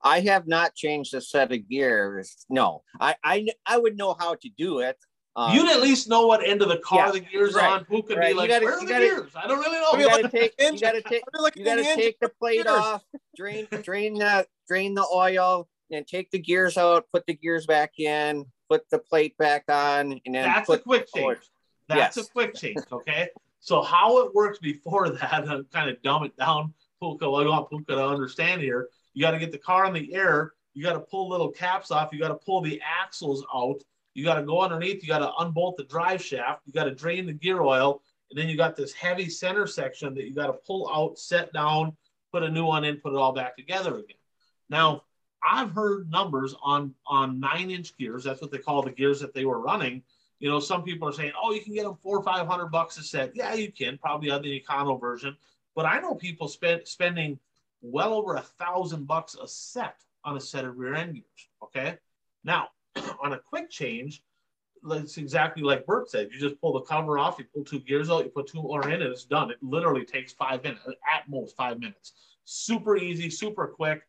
I 0.00 0.20
have 0.20 0.46
not 0.46 0.76
changed 0.76 1.14
a 1.14 1.20
set 1.20 1.50
of 1.50 1.68
gears. 1.68 2.46
No, 2.48 2.84
I 3.00 3.16
I, 3.24 3.48
I 3.66 3.78
would 3.78 3.96
know 3.96 4.14
how 4.16 4.36
to 4.36 4.48
do 4.56 4.78
it. 4.78 4.96
Um, 5.38 5.54
You'd 5.54 5.70
at 5.70 5.80
least 5.80 6.08
know 6.08 6.26
what 6.26 6.44
end 6.44 6.62
of 6.62 6.68
the 6.68 6.78
car 6.78 7.06
yeah, 7.06 7.12
the 7.12 7.20
gears 7.20 7.54
right, 7.54 7.70
on. 7.70 7.84
Who 7.88 8.02
could 8.02 8.18
right. 8.18 8.30
be 8.30 8.34
like, 8.34 8.48
gotta, 8.48 8.64
where 8.64 8.74
are 8.74 8.80
the 8.80 8.86
gotta, 8.86 9.04
gears? 9.04 9.30
I 9.36 9.46
don't 9.46 9.60
really 9.60 9.78
know. 9.78 9.96
You 9.96 10.08
gotta 10.08 10.28
take, 10.36 10.52
you 10.58 10.80
gotta 10.80 11.00
take, 11.00 11.22
you 11.54 11.64
gotta 11.64 11.84
take 11.84 12.18
the 12.18 12.28
plate 12.40 12.64
gears. 12.64 12.76
off, 12.76 13.04
drain, 13.36 13.68
drain 13.84 14.14
the, 14.14 14.48
drain 14.66 14.94
the 14.94 15.06
oil, 15.14 15.68
and 15.92 16.04
take 16.08 16.32
the 16.32 16.40
gears 16.40 16.76
out, 16.76 17.06
put 17.12 17.24
the 17.26 17.34
gears 17.34 17.66
back 17.66 18.00
in, 18.00 18.46
put 18.68 18.82
the 18.90 18.98
plate 18.98 19.38
back 19.38 19.62
on, 19.68 20.20
and 20.26 20.34
then 20.34 20.42
that's 20.42 20.68
a 20.70 20.78
quick 20.78 21.06
change. 21.14 21.38
That's 21.88 22.16
yes. 22.16 22.26
a 22.26 22.30
quick 22.32 22.56
change. 22.56 22.80
Okay. 22.90 23.28
so 23.60 23.80
how 23.80 24.26
it 24.26 24.34
works 24.34 24.58
before 24.58 25.08
that, 25.10 25.48
I'm 25.48 25.66
kind 25.72 25.88
of 25.88 26.02
dumb 26.02 26.24
it 26.24 26.36
down. 26.36 26.74
Puka, 27.00 27.30
well, 27.30 27.42
I 27.42 27.48
want 27.48 27.70
Puka 27.70 27.94
to 27.94 28.04
understand 28.08 28.60
here. 28.60 28.88
You 29.14 29.22
got 29.22 29.30
to 29.30 29.38
get 29.38 29.52
the 29.52 29.58
car 29.58 29.86
in 29.86 29.92
the 29.92 30.12
air. 30.12 30.54
You 30.74 30.82
got 30.82 30.94
to 30.94 31.00
pull 31.00 31.28
little 31.28 31.52
caps 31.52 31.92
off. 31.92 32.12
You 32.12 32.18
got 32.18 32.28
to 32.28 32.34
pull 32.34 32.60
the 32.60 32.82
axles 32.84 33.46
out. 33.54 33.80
You 34.18 34.24
got 34.24 34.34
to 34.34 34.42
go 34.42 34.60
underneath. 34.60 35.00
You 35.00 35.08
got 35.08 35.20
to 35.20 35.32
unbolt 35.38 35.76
the 35.76 35.84
drive 35.84 36.20
shaft. 36.20 36.62
You 36.66 36.72
got 36.72 36.84
to 36.84 36.94
drain 36.94 37.24
the 37.24 37.32
gear 37.32 37.62
oil. 37.62 38.02
And 38.30 38.38
then 38.38 38.48
you 38.48 38.56
got 38.56 38.74
this 38.74 38.92
heavy 38.92 39.30
center 39.30 39.64
section 39.64 40.12
that 40.14 40.24
you 40.24 40.34
got 40.34 40.48
to 40.48 40.54
pull 40.54 40.90
out, 40.92 41.20
set 41.20 41.52
down, 41.52 41.96
put 42.32 42.42
a 42.42 42.50
new 42.50 42.64
one 42.64 42.84
in, 42.84 42.96
put 42.96 43.12
it 43.12 43.16
all 43.16 43.32
back 43.32 43.56
together 43.56 43.98
again. 43.98 44.16
Now, 44.68 45.04
I've 45.48 45.70
heard 45.70 46.10
numbers 46.10 46.52
on 46.60 46.96
on 47.06 47.38
nine 47.38 47.70
inch 47.70 47.96
gears. 47.96 48.24
That's 48.24 48.40
what 48.40 48.50
they 48.50 48.58
call 48.58 48.82
the 48.82 48.90
gears 48.90 49.20
that 49.20 49.34
they 49.34 49.44
were 49.44 49.60
running. 49.60 50.02
You 50.40 50.48
know, 50.50 50.58
some 50.58 50.82
people 50.82 51.08
are 51.08 51.12
saying, 51.12 51.30
"Oh, 51.40 51.52
you 51.52 51.60
can 51.60 51.74
get 51.74 51.84
them 51.84 51.96
four 52.02 52.18
or 52.18 52.24
five 52.24 52.48
hundred 52.48 52.72
bucks 52.72 52.98
a 52.98 53.04
set." 53.04 53.36
Yeah, 53.36 53.54
you 53.54 53.70
can, 53.70 53.98
probably 53.98 54.30
on 54.30 54.42
the 54.42 54.60
Econo 54.60 55.00
version. 55.00 55.36
But 55.76 55.86
I 55.86 56.00
know 56.00 56.16
people 56.16 56.48
spend 56.48 56.88
spending 56.88 57.38
well 57.82 58.12
over 58.12 58.34
a 58.34 58.40
thousand 58.40 59.06
bucks 59.06 59.36
a 59.40 59.46
set 59.46 60.02
on 60.24 60.36
a 60.36 60.40
set 60.40 60.64
of 60.64 60.76
rear 60.76 60.94
end 60.96 61.14
gears. 61.14 61.48
Okay, 61.62 61.98
Now, 62.42 62.70
on 63.22 63.32
a 63.32 63.38
quick 63.38 63.70
change, 63.70 64.22
it's 64.90 65.18
exactly 65.18 65.62
like 65.62 65.86
Bert 65.86 66.10
said. 66.10 66.28
You 66.32 66.38
just 66.38 66.60
pull 66.60 66.72
the 66.72 66.80
cover 66.80 67.18
off, 67.18 67.38
you 67.38 67.44
pull 67.52 67.64
two 67.64 67.80
gears 67.80 68.10
out, 68.10 68.24
you 68.24 68.30
put 68.30 68.46
two 68.46 68.62
more 68.62 68.88
in, 68.88 69.02
and 69.02 69.12
it's 69.12 69.24
done. 69.24 69.50
It 69.50 69.58
literally 69.62 70.04
takes 70.04 70.32
five 70.32 70.62
minutes, 70.62 70.86
at 70.86 71.28
most 71.28 71.56
five 71.56 71.80
minutes. 71.80 72.12
Super 72.44 72.96
easy, 72.96 73.30
super 73.30 73.66
quick. 73.66 74.02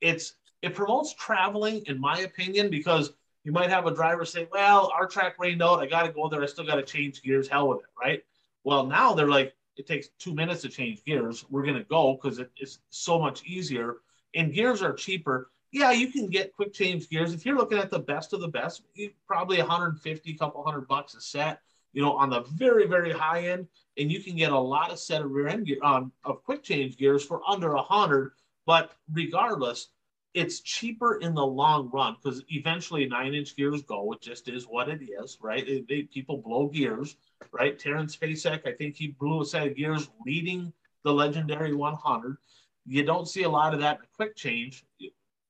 It's 0.00 0.34
it 0.62 0.74
promotes 0.74 1.14
traveling, 1.14 1.82
in 1.86 2.00
my 2.00 2.20
opinion, 2.20 2.70
because 2.70 3.12
you 3.44 3.52
might 3.52 3.68
have 3.68 3.86
a 3.86 3.94
driver 3.94 4.24
say, 4.24 4.48
"Well, 4.50 4.90
our 4.98 5.06
track 5.06 5.36
rained 5.38 5.62
out. 5.62 5.80
I 5.80 5.86
got 5.86 6.04
to 6.04 6.12
go 6.12 6.28
there. 6.28 6.42
I 6.42 6.46
still 6.46 6.64
got 6.64 6.76
to 6.76 6.82
change 6.82 7.22
gears. 7.22 7.48
Hell 7.48 7.68
with 7.68 7.80
it, 7.80 7.84
right?" 8.00 8.24
Well, 8.64 8.86
now 8.86 9.12
they're 9.12 9.28
like, 9.28 9.54
it 9.76 9.86
takes 9.86 10.08
two 10.18 10.34
minutes 10.34 10.62
to 10.62 10.68
change 10.68 11.04
gears. 11.04 11.44
We're 11.50 11.64
gonna 11.64 11.84
go 11.84 12.14
because 12.20 12.40
it's 12.56 12.78
so 12.90 13.18
much 13.18 13.44
easier, 13.44 13.96
and 14.34 14.52
gears 14.52 14.82
are 14.82 14.92
cheaper 14.92 15.50
yeah, 15.74 15.90
you 15.90 16.12
can 16.12 16.28
get 16.28 16.54
quick 16.54 16.72
change 16.72 17.08
gears. 17.08 17.34
If 17.34 17.44
you're 17.44 17.56
looking 17.56 17.78
at 17.78 17.90
the 17.90 17.98
best 17.98 18.32
of 18.32 18.40
the 18.40 18.46
best, 18.46 18.82
probably 19.26 19.58
150, 19.58 20.34
couple 20.34 20.62
hundred 20.62 20.86
bucks 20.86 21.14
a 21.14 21.20
set, 21.20 21.58
you 21.92 22.00
know, 22.00 22.12
on 22.12 22.30
the 22.30 22.42
very, 22.42 22.86
very 22.86 23.10
high 23.10 23.48
end. 23.48 23.66
And 23.98 24.10
you 24.10 24.22
can 24.22 24.36
get 24.36 24.52
a 24.52 24.58
lot 24.58 24.92
of 24.92 25.00
set 25.00 25.22
of 25.22 25.32
rear 25.32 25.48
end 25.48 25.66
gear 25.66 25.78
um, 25.82 26.12
of 26.24 26.44
quick 26.44 26.62
change 26.62 26.96
gears 26.96 27.24
for 27.24 27.40
under 27.48 27.74
a 27.74 27.82
hundred. 27.82 28.34
But 28.66 28.92
regardless, 29.12 29.88
it's 30.32 30.60
cheaper 30.60 31.16
in 31.16 31.34
the 31.34 31.44
long 31.44 31.90
run 31.92 32.18
because 32.22 32.44
eventually 32.50 33.06
nine 33.06 33.34
inch 33.34 33.56
gears 33.56 33.82
go. 33.82 34.12
It 34.12 34.20
just 34.20 34.48
is 34.48 34.68
what 34.68 34.88
it 34.88 35.00
is, 35.02 35.38
right? 35.42 35.66
They, 35.66 35.84
they, 35.88 36.02
people 36.02 36.36
blow 36.36 36.68
gears, 36.68 37.16
right? 37.50 37.76
Terrence 37.76 38.16
Spacek, 38.16 38.64
I 38.64 38.72
think 38.72 38.94
he 38.94 39.08
blew 39.08 39.42
a 39.42 39.44
set 39.44 39.66
of 39.66 39.74
gears 39.74 40.08
leading 40.24 40.72
the 41.02 41.12
legendary 41.12 41.74
100. 41.74 42.36
You 42.86 43.02
don't 43.02 43.26
see 43.26 43.42
a 43.42 43.50
lot 43.50 43.74
of 43.74 43.80
that 43.80 43.98
in 43.98 44.06
quick 44.16 44.36
change 44.36 44.84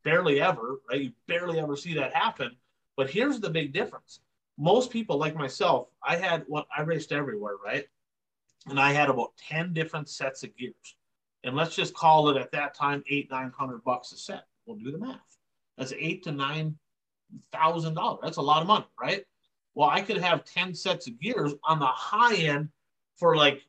barely 0.04 0.40
ever, 0.40 0.80
right? 0.90 1.02
You 1.02 1.12
barely 1.26 1.58
ever 1.58 1.76
see 1.76 1.94
that 1.94 2.14
happen. 2.14 2.56
But 2.96 3.10
here's 3.10 3.40
the 3.40 3.50
big 3.50 3.72
difference. 3.72 4.20
Most 4.56 4.90
people, 4.90 5.18
like 5.18 5.34
myself, 5.34 5.88
I 6.02 6.16
had 6.16 6.44
what 6.46 6.66
I 6.76 6.82
raced 6.82 7.10
everywhere, 7.10 7.56
right? 7.64 7.86
And 8.66 8.78
I 8.78 8.92
had 8.92 9.10
about 9.10 9.32
10 9.48 9.72
different 9.72 10.08
sets 10.08 10.44
of 10.44 10.56
gears. 10.56 10.96
And 11.42 11.56
let's 11.56 11.74
just 11.74 11.94
call 11.94 12.30
it 12.30 12.36
at 12.36 12.52
that 12.52 12.74
time 12.74 13.02
eight, 13.08 13.30
nine 13.30 13.52
hundred 13.56 13.84
bucks 13.84 14.12
a 14.12 14.16
set. 14.16 14.46
We'll 14.64 14.78
do 14.78 14.90
the 14.90 14.98
math. 14.98 15.18
That's 15.76 15.92
eight 15.98 16.22
to 16.24 16.32
nine 16.32 16.78
thousand 17.52 17.94
dollars. 17.94 18.20
That's 18.22 18.38
a 18.38 18.42
lot 18.42 18.62
of 18.62 18.68
money, 18.68 18.86
right? 18.98 19.24
Well, 19.74 19.90
I 19.90 20.00
could 20.00 20.18
have 20.18 20.44
10 20.44 20.74
sets 20.74 21.06
of 21.06 21.20
gears 21.20 21.52
on 21.64 21.80
the 21.80 21.86
high 21.86 22.36
end 22.36 22.68
for 23.16 23.36
like 23.36 23.62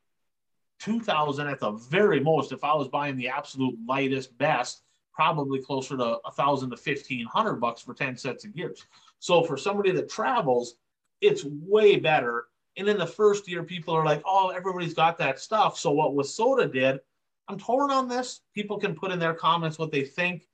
2000 0.80 1.46
at 1.48 1.60
the 1.60 1.72
very 1.72 2.20
most 2.20 2.52
if 2.52 2.62
I 2.64 2.74
was 2.74 2.88
buying 2.88 3.16
the 3.16 3.28
absolute 3.28 3.76
lightest 3.86 4.36
best 4.38 4.82
probably 5.16 5.62
closer 5.62 5.96
to 5.96 6.18
a 6.26 6.30
thousand 6.30 6.70
to 6.70 6.76
fifteen 6.76 7.24
hundred 7.26 7.54
bucks 7.54 7.80
for 7.80 7.94
10 7.94 8.16
sets 8.18 8.44
of 8.44 8.54
gears. 8.54 8.84
So 9.18 9.42
for 9.42 9.56
somebody 9.56 9.90
that 9.92 10.10
travels, 10.10 10.74
it's 11.22 11.42
way 11.44 11.96
better. 11.96 12.44
And 12.76 12.86
in 12.86 12.98
the 12.98 13.06
first 13.06 13.48
year, 13.48 13.62
people 13.64 13.94
are 13.94 14.04
like, 14.04 14.22
oh, 14.26 14.50
everybody's 14.50 14.92
got 14.92 15.16
that 15.18 15.40
stuff. 15.40 15.78
So 15.78 15.90
what 15.92 16.12
WISSOTA 16.12 16.70
did, 16.70 17.00
I'm 17.48 17.58
torn 17.58 17.90
on 17.90 18.08
this. 18.08 18.42
People 18.54 18.78
can 18.78 18.94
put 18.94 19.10
in 19.10 19.18
their 19.18 19.32
comments 19.32 19.78
what 19.78 19.90
they 19.90 20.04
think. 20.04 20.46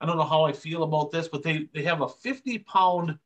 I 0.00 0.06
don't 0.06 0.16
know 0.16 0.22
how 0.22 0.44
I 0.44 0.52
feel 0.52 0.84
about 0.84 1.10
this, 1.10 1.26
but 1.26 1.42
they, 1.42 1.68
they 1.74 1.82
have 1.82 2.02
a 2.02 2.08
50 2.08 2.60
pound 2.60 3.18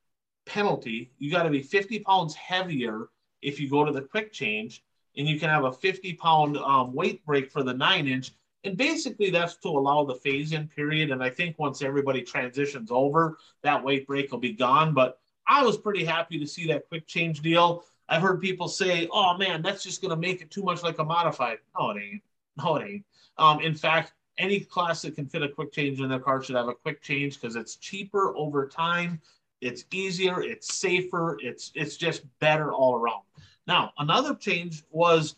penalty. 0.47 1.13
You 1.19 1.31
got 1.31 1.43
to 1.43 1.51
be 1.51 1.63
50 1.63 2.01
pounds 2.01 2.35
heavier 2.35 3.09
if 3.43 3.61
you 3.61 3.69
go 3.69 3.85
to 3.85 3.93
the 3.93 4.03
quick 4.03 4.33
change, 4.33 4.83
and 5.17 5.29
you 5.29 5.39
can 5.39 5.51
have 5.51 5.65
a 5.65 5.73
50 5.73 6.15
pound 6.15 6.57
um, 6.57 6.95
weight 6.95 7.25
break 7.27 7.53
for 7.53 7.63
the 7.63 7.75
nine 7.75 8.09
inch 8.09 8.33
and 8.65 8.77
basically, 8.77 9.31
that's 9.31 9.57
to 9.57 9.69
allow 9.69 10.05
the 10.05 10.15
phase 10.15 10.53
in 10.53 10.69
period. 10.69 11.11
And 11.11 11.23
I 11.23 11.31
think 11.31 11.59
once 11.59 11.83
everybody 11.83 12.23
transitions 12.23 12.91
over, 12.91 13.39
that 13.63 13.83
weight 13.83 14.07
break 14.07 14.33
will 14.33 14.39
be 14.39 14.53
gone. 14.53 14.95
But 14.95 15.19
I 15.47 15.63
was 15.63 15.79
pretty 15.79 16.05
happy 16.05 16.39
to 16.39 16.47
see 16.47 16.67
that 16.69 16.89
quick 16.89 17.07
change 17.07 17.41
deal. 17.41 17.85
I've 18.09 18.23
heard 18.23 18.41
people 18.41 18.69
say, 18.69 19.09
oh 19.13 19.37
man, 19.37 19.63
that's 19.63 19.83
just 19.83 20.01
going 20.01 20.11
to 20.11 20.17
make 20.17 20.41
it 20.41 20.51
too 20.51 20.63
much 20.63 20.83
like 20.83 20.99
a 20.99 21.05
modified. 21.05 21.59
No, 21.79 21.91
it 21.91 22.03
ain't. 22.03 22.23
No, 22.57 22.77
it 22.77 22.89
ain't. 22.89 23.05
Um, 23.37 23.61
in 23.61 23.75
fact, 23.75 24.13
any 24.39 24.61
class 24.61 25.03
that 25.03 25.15
can 25.15 25.27
fit 25.27 25.43
a 25.43 25.49
quick 25.49 25.73
change 25.73 26.01
in 26.01 26.09
their 26.09 26.19
car 26.19 26.43
should 26.43 26.57
have 26.57 26.69
a 26.69 26.75
quick 26.75 27.03
change 27.03 27.41
because 27.41 27.57
it's 27.57 27.77
cheaper 27.77 28.37
over 28.37 28.67
time. 28.67 29.21
It's 29.61 29.85
easier, 29.93 30.41
it's 30.41 30.75
safer, 30.75 31.37
it's 31.41 31.73
it's 31.75 31.97
just 31.97 32.23
better 32.39 32.73
all 32.73 32.95
around. 32.95 33.23
Now, 33.67 33.93
another 33.99 34.35
change 34.35 34.85
was 34.91 35.37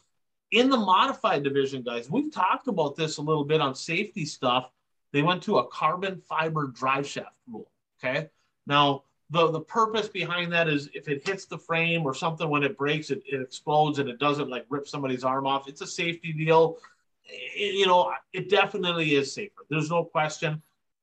in 0.52 0.68
the 0.68 0.76
modified 0.76 1.42
division, 1.42 1.82
guys, 1.82 2.10
we've 2.10 2.32
talked 2.32 2.68
about 2.68 2.96
this 2.96 3.18
a 3.18 3.22
little 3.22 3.44
bit 3.44 3.60
on 3.60 3.74
safety 3.74 4.24
stuff. 4.24 4.70
They 5.12 5.22
went 5.22 5.42
to 5.44 5.58
a 5.58 5.66
carbon 5.66 6.20
fiber 6.28 6.68
drive 6.68 7.06
shaft 7.06 7.36
rule. 7.48 7.70
Okay. 8.02 8.28
Now, 8.66 9.04
the, 9.30 9.50
the 9.50 9.60
purpose 9.60 10.08
behind 10.08 10.52
that 10.52 10.68
is 10.68 10.88
if 10.92 11.08
it 11.08 11.26
hits 11.26 11.46
the 11.46 11.58
frame 11.58 12.04
or 12.04 12.14
something 12.14 12.48
when 12.48 12.64
it 12.64 12.76
breaks, 12.76 13.10
it, 13.10 13.22
it 13.26 13.40
explodes 13.40 13.98
and 13.98 14.08
it 14.08 14.18
doesn't 14.18 14.48
like 14.48 14.66
rip 14.68 14.88
somebody's 14.88 15.24
arm 15.24 15.46
off. 15.46 15.68
It's 15.68 15.82
a 15.82 15.86
safety 15.86 16.32
deal. 16.32 16.78
It, 17.24 17.74
you 17.76 17.86
know, 17.86 18.12
it 18.32 18.48
definitely 18.50 19.14
is 19.14 19.32
safer. 19.32 19.62
There's 19.68 19.90
no 19.90 20.04
question. 20.04 20.60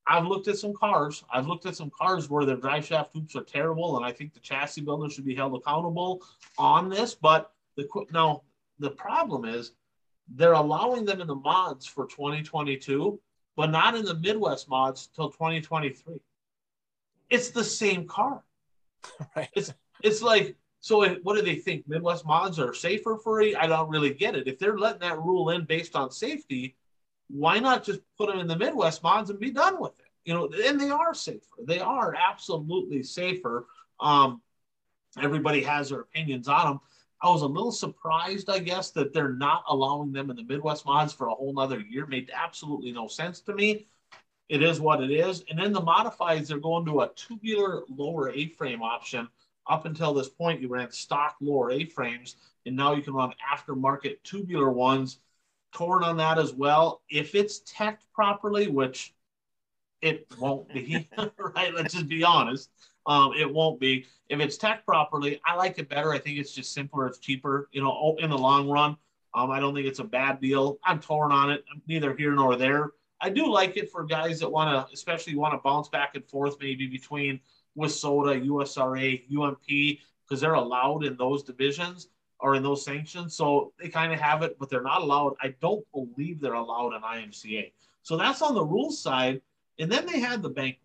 I've 0.10 0.26
looked 0.26 0.48
at 0.48 0.58
some 0.58 0.74
cars. 0.74 1.24
I've 1.32 1.48
looked 1.48 1.66
at 1.66 1.76
some 1.76 1.92
cars 1.98 2.30
where 2.30 2.46
their 2.46 2.56
drive 2.56 2.86
shaft 2.86 3.12
hoops 3.14 3.36
are 3.36 3.44
terrible, 3.44 3.98
and 3.98 4.06
I 4.06 4.12
think 4.12 4.34
the 4.34 4.40
chassis 4.40 4.82
builder 4.82 5.10
should 5.10 5.26
be 5.26 5.36
held 5.36 5.56
accountable 5.56 6.22
on 6.58 6.90
this. 6.90 7.14
But 7.14 7.52
the 7.76 7.88
now 8.12 8.44
the 8.80 8.92
problem 8.92 9.46
is 9.46 9.72
they're 10.36 10.54
allowing 10.54 11.06
them 11.06 11.22
in 11.22 11.28
the 11.28 11.36
mods 11.36 11.86
for 11.86 12.06
2022, 12.08 13.20
but 13.56 13.72
not 13.72 13.96
in 13.96 14.06
the 14.06 14.16
Midwest 14.16 14.70
mods 14.70 15.08
till 15.16 15.30
2023. 15.30 16.16
It's 17.30 17.50
the 17.50 17.64
same 17.64 18.08
car. 18.08 18.44
Right. 19.36 19.50
It's 19.54 19.74
it's 20.04 20.22
like 20.22 20.56
so. 20.82 21.08
What 21.24 21.36
do 21.36 21.42
they 21.42 21.56
think? 21.56 21.88
Midwest 21.88 22.26
mods 22.26 22.60
are 22.60 22.74
safer 22.74 23.18
for 23.24 23.42
you? 23.42 23.56
I 23.58 23.68
don't 23.68 23.90
really 23.90 24.14
get 24.14 24.36
it. 24.36 24.48
If 24.48 24.60
they're 24.60 24.78
letting 24.78 25.02
that 25.02 25.20
rule 25.20 25.52
in 25.52 25.64
based 25.64 25.96
on 25.96 26.12
safety, 26.12 26.76
why 27.30 27.60
not 27.60 27.86
just 27.86 28.02
put 28.18 28.28
them 28.28 28.40
in 28.40 28.48
the 28.48 28.58
Midwest 28.58 29.04
mods 29.04 29.30
and 29.30 29.40
be 29.40 29.52
done 29.52 29.80
with 29.80 29.98
it? 30.00 30.06
You 30.26 30.34
know, 30.34 30.50
and 30.66 30.80
they 30.80 30.90
are 30.90 31.14
safer. 31.14 31.40
They 31.64 31.80
are 31.80 32.16
absolutely 32.16 33.04
safer. 33.04 33.68
Um, 34.00 34.42
everybody 35.22 35.64
has 35.64 35.90
their 35.90 36.02
opinions 36.02 36.48
on 36.48 36.66
them. 36.66 36.80
I 37.22 37.30
was 37.30 37.42
a 37.42 37.48
little 37.48 37.72
surprised, 37.72 38.50
I 38.50 38.60
guess, 38.60 38.92
that 38.92 39.14
they're 39.14 39.34
not 39.34 39.64
allowing 39.68 40.12
them 40.12 40.30
in 40.30 40.36
the 40.36 40.44
Midwest 40.44 40.86
mods 40.86 41.14
for 41.14 41.28
a 41.28 41.34
whole 41.34 41.54
nother 41.54 41.80
year. 41.80 42.06
Made 42.06 42.30
absolutely 42.34 42.92
no 42.92 43.08
sense 43.08 43.42
to 43.42 43.54
me. 43.56 43.88
It 44.50 44.62
is 44.62 44.80
what 44.80 45.02
it 45.02 45.12
is. 45.12 45.44
And 45.50 45.60
then 45.60 45.74
the 45.74 45.82
modifieds, 45.82 46.48
they're 46.48 46.60
going 46.60 46.86
to 46.86 47.02
a 47.02 47.10
tubular 47.16 47.84
lower 47.90 48.30
A-frame 48.30 48.82
option. 48.82 49.28
Up 49.68 49.86
until 49.86 50.14
this 50.14 50.30
point, 50.30 50.62
you 50.62 50.70
ran 50.70 50.92
stock 50.92 51.36
lower 51.42 51.72
A-frames, 51.72 52.38
and 52.66 52.76
now 52.76 52.96
you 52.96 53.02
can 53.02 53.14
run 53.14 53.34
aftermarket 53.54 54.24
tubular 54.24 54.72
ones. 54.72 55.20
Torn 55.74 56.04
on 56.04 56.18
that 56.18 56.38
as 56.38 56.54
well. 56.54 57.02
If 57.10 57.36
it's 57.36 57.62
teched 57.66 58.04
properly, 58.14 58.68
which 58.68 59.14
it 60.02 60.28
won't 60.40 60.72
be, 60.74 61.10
right? 61.38 61.74
Let's 61.74 61.94
just 61.94 62.08
be 62.08 62.24
honest. 62.24 62.70
Um, 63.08 63.32
it 63.38 63.52
won't 63.52 63.80
be. 63.80 64.06
If 64.30 64.40
it's 64.40 64.58
tech 64.58 64.86
properly, 64.86 65.40
I 65.46 65.56
like 65.56 65.80
it 65.80 65.90
better. 65.90 66.12
I 66.12 66.20
think 66.20 66.38
it's 66.38 66.52
just 66.52 66.74
simpler. 66.74 67.08
It's 67.08 67.20
cheaper, 67.20 67.70
you 67.72 67.82
know, 67.82 68.16
in 68.20 68.30
the 68.30 68.38
long 68.38 68.70
run. 68.70 68.98
Um, 69.34 69.52
I 69.52 69.60
don't 69.60 69.74
think 69.74 69.88
it's 69.88 70.00
a 70.00 70.04
bad 70.04 70.42
deal. 70.42 70.80
I'm 70.84 71.00
torn 71.00 71.32
on 71.32 71.52
it. 71.52 71.64
I'm 71.74 71.82
neither 71.88 72.16
here 72.16 72.34
nor 72.34 72.56
there. 72.56 72.92
I 73.22 73.30
do 73.30 73.52
like 73.52 73.78
it 73.78 73.90
for 73.92 74.04
guys 74.04 74.40
that 74.42 74.52
want 74.52 74.70
to, 74.90 74.94
especially 74.94 75.36
want 75.36 75.54
to 75.54 75.60
bounce 75.64 75.90
back 75.90 76.16
and 76.16 76.26
forth 76.26 76.58
maybe 76.60 76.88
between 76.88 77.40
WISSOTA, 77.78 78.46
USRA, 78.46 79.22
UMP, 79.32 80.00
because 80.28 80.42
they're 80.42 80.54
allowed 80.54 81.06
in 81.06 81.16
those 81.18 81.44
divisions 81.44 82.10
or 82.40 82.56
in 82.56 82.64
those 82.64 82.84
sanctions. 82.84 83.36
So 83.36 83.74
they 83.80 83.90
kind 83.90 84.14
of 84.14 84.20
have 84.20 84.44
it, 84.44 84.58
but 84.60 84.70
they're 84.70 84.84
not 84.84 85.02
allowed. 85.02 85.36
I 85.42 85.56
don't 85.62 85.86
believe 85.92 86.40
they're 86.40 86.54
allowed 86.54 86.94
in 86.96 87.02
IMCA. 87.02 87.72
So 88.04 88.18
that's 88.18 88.42
on 88.42 88.54
the 88.56 88.64
rules 88.64 89.02
side. 89.02 89.42
And 89.80 89.92
then 89.92 90.06
they 90.06 90.20
had 90.20 90.42
the 90.42 90.50
banquet. 90.50 90.82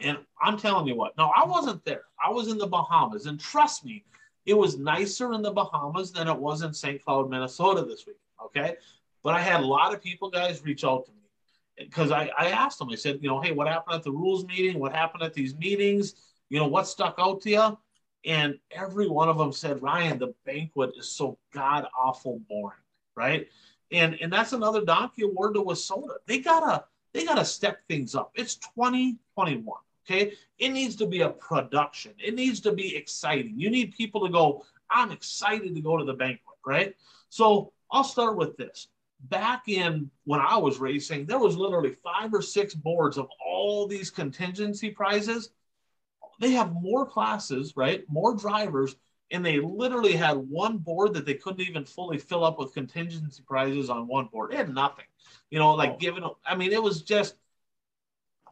and 0.00 0.18
I'm 0.44 0.58
telling 0.58 0.86
you 0.86 0.94
what, 0.94 1.16
no, 1.16 1.32
I 1.34 1.44
wasn't 1.46 1.84
there. 1.86 2.02
I 2.24 2.30
was 2.30 2.48
in 2.48 2.58
the 2.58 2.66
Bahamas. 2.66 3.24
And 3.26 3.40
trust 3.40 3.84
me, 3.84 4.04
it 4.44 4.54
was 4.54 4.78
nicer 4.78 5.32
in 5.32 5.40
the 5.40 5.50
Bahamas 5.50 6.12
than 6.12 6.28
it 6.28 6.36
was 6.36 6.62
in 6.62 6.74
St. 6.74 7.02
Cloud, 7.02 7.30
Minnesota 7.30 7.82
this 7.82 8.06
week. 8.06 8.18
Okay. 8.44 8.76
But 9.22 9.34
I 9.34 9.40
had 9.40 9.60
a 9.60 9.66
lot 9.66 9.94
of 9.94 10.02
people, 10.02 10.28
guys, 10.28 10.62
reach 10.62 10.84
out 10.84 11.06
to 11.06 11.12
me 11.12 11.18
because 11.78 12.10
I, 12.10 12.30
I 12.38 12.50
asked 12.50 12.78
them, 12.78 12.90
I 12.90 12.94
said, 12.94 13.20
you 13.22 13.28
know, 13.28 13.40
hey, 13.40 13.52
what 13.52 13.68
happened 13.68 13.96
at 13.96 14.02
the 14.02 14.12
rules 14.12 14.44
meeting? 14.44 14.78
What 14.78 14.92
happened 14.94 15.22
at 15.22 15.32
these 15.32 15.56
meetings? 15.56 16.14
You 16.50 16.58
know, 16.58 16.66
what 16.66 16.86
stuck 16.86 17.14
out 17.18 17.40
to 17.42 17.50
you? 17.50 17.78
And 18.26 18.58
every 18.70 19.08
one 19.08 19.30
of 19.30 19.38
them 19.38 19.50
said, 19.50 19.82
Ryan, 19.82 20.18
the 20.18 20.34
banquet 20.44 20.92
is 20.98 21.08
so 21.08 21.38
god 21.54 21.86
awful 21.98 22.40
boring. 22.50 22.78
Right. 23.16 23.48
And 23.92 24.18
and 24.20 24.32
that's 24.32 24.52
another 24.52 24.84
donkey 24.84 25.22
award 25.22 25.54
to 25.54 25.62
WISSOTA. 25.62 26.16
They 26.26 26.40
gotta 26.40 26.84
they 27.12 27.24
gotta 27.24 27.44
step 27.44 27.78
things 27.88 28.14
up. 28.14 28.32
It's 28.34 28.56
2021. 28.56 29.64
Okay. 30.08 30.32
It 30.58 30.70
needs 30.70 30.96
to 30.96 31.06
be 31.06 31.22
a 31.22 31.30
production. 31.30 32.12
It 32.18 32.34
needs 32.34 32.60
to 32.60 32.72
be 32.72 32.94
exciting. 32.96 33.58
You 33.58 33.70
need 33.70 33.94
people 33.94 34.24
to 34.26 34.32
go, 34.32 34.64
I'm 34.90 35.10
excited 35.10 35.74
to 35.74 35.80
go 35.80 35.96
to 35.96 36.04
the 36.04 36.12
banquet, 36.12 36.58
right? 36.66 36.94
So 37.30 37.72
I'll 37.90 38.04
start 38.04 38.36
with 38.36 38.56
this. 38.56 38.88
back 39.30 39.68
in 39.68 40.10
when 40.24 40.40
I 40.40 40.58
was 40.58 40.78
racing, 40.78 41.24
there 41.24 41.38
was 41.38 41.56
literally 41.56 41.96
five 42.02 42.34
or 42.34 42.42
six 42.42 42.74
boards 42.74 43.16
of 43.16 43.26
all 43.44 43.86
these 43.86 44.10
contingency 44.10 44.90
prizes. 44.90 45.50
They 46.40 46.50
have 46.50 46.74
more 46.74 47.06
classes, 47.06 47.72
right? 47.76 48.04
More 48.08 48.34
drivers, 48.36 48.96
and 49.30 49.44
they 49.46 49.60
literally 49.60 50.12
had 50.12 50.36
one 50.36 50.76
board 50.78 51.14
that 51.14 51.24
they 51.24 51.34
couldn't 51.34 51.66
even 51.66 51.84
fully 51.86 52.18
fill 52.18 52.44
up 52.44 52.58
with 52.58 52.74
contingency 52.74 53.42
prizes 53.46 53.88
on 53.88 54.06
one 54.08 54.26
board. 54.26 54.50
They 54.50 54.56
had 54.56 54.74
nothing, 54.74 55.06
you 55.50 55.58
know, 55.58 55.74
like 55.74 55.92
Oh. 55.92 55.96
giving. 55.98 56.24
I 56.44 56.54
mean, 56.54 56.72
it 56.72 56.82
was 56.82 57.00
just. 57.02 57.36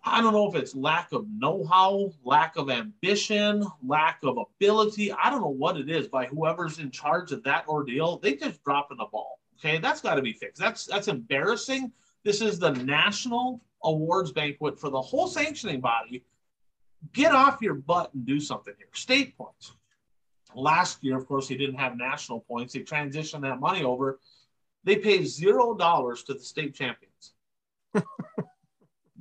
I 0.04 0.20
don't 0.20 0.32
know 0.32 0.48
if 0.48 0.56
it's 0.56 0.74
lack 0.74 1.12
of 1.12 1.26
know-how, 1.30 2.12
lack 2.24 2.56
of 2.56 2.70
ambition, 2.70 3.64
lack 3.86 4.18
of 4.24 4.36
ability. 4.36 5.12
I 5.12 5.30
don't 5.30 5.40
know 5.40 5.48
what 5.48 5.76
it 5.76 5.88
is 5.88 6.08
by 6.08 6.26
whoever's 6.26 6.80
in 6.80 6.90
charge 6.90 7.30
of 7.30 7.44
that 7.44 7.68
ordeal. 7.68 8.18
They 8.18 8.34
just 8.34 8.62
dropping 8.64 8.98
the 8.98 9.06
ball. 9.12 9.38
Okay, 9.58 9.78
that's 9.78 10.00
got 10.00 10.16
to 10.16 10.22
be 10.22 10.32
fixed. 10.32 10.60
That's 10.60 10.86
that's 10.86 11.06
embarrassing. 11.06 11.92
This 12.24 12.40
is 12.40 12.58
the 12.58 12.70
national 12.70 13.60
awards 13.84 14.32
banquet 14.32 14.78
for 14.78 14.90
the 14.90 15.00
whole 15.00 15.28
sanctioning 15.28 15.80
body. 15.80 16.24
Get 17.12 17.32
off 17.32 17.62
your 17.62 17.74
butt 17.74 18.12
and 18.14 18.26
do 18.26 18.40
something 18.40 18.74
here. 18.76 18.88
State 18.92 19.36
points. 19.36 19.72
Last 20.54 21.02
year, 21.02 21.16
of 21.16 21.26
course, 21.26 21.46
he 21.46 21.56
didn't 21.56 21.76
have 21.76 21.96
national 21.96 22.40
points. 22.40 22.72
They 22.74 22.80
transitioned 22.80 23.42
that 23.42 23.60
money 23.60 23.84
over. 23.84 24.18
They 24.84 24.96
paid 24.96 25.26
zero 25.26 25.74
dollars 25.74 26.24
to 26.24 26.34
the 26.34 26.40
state 26.40 26.74
champions. 26.74 27.34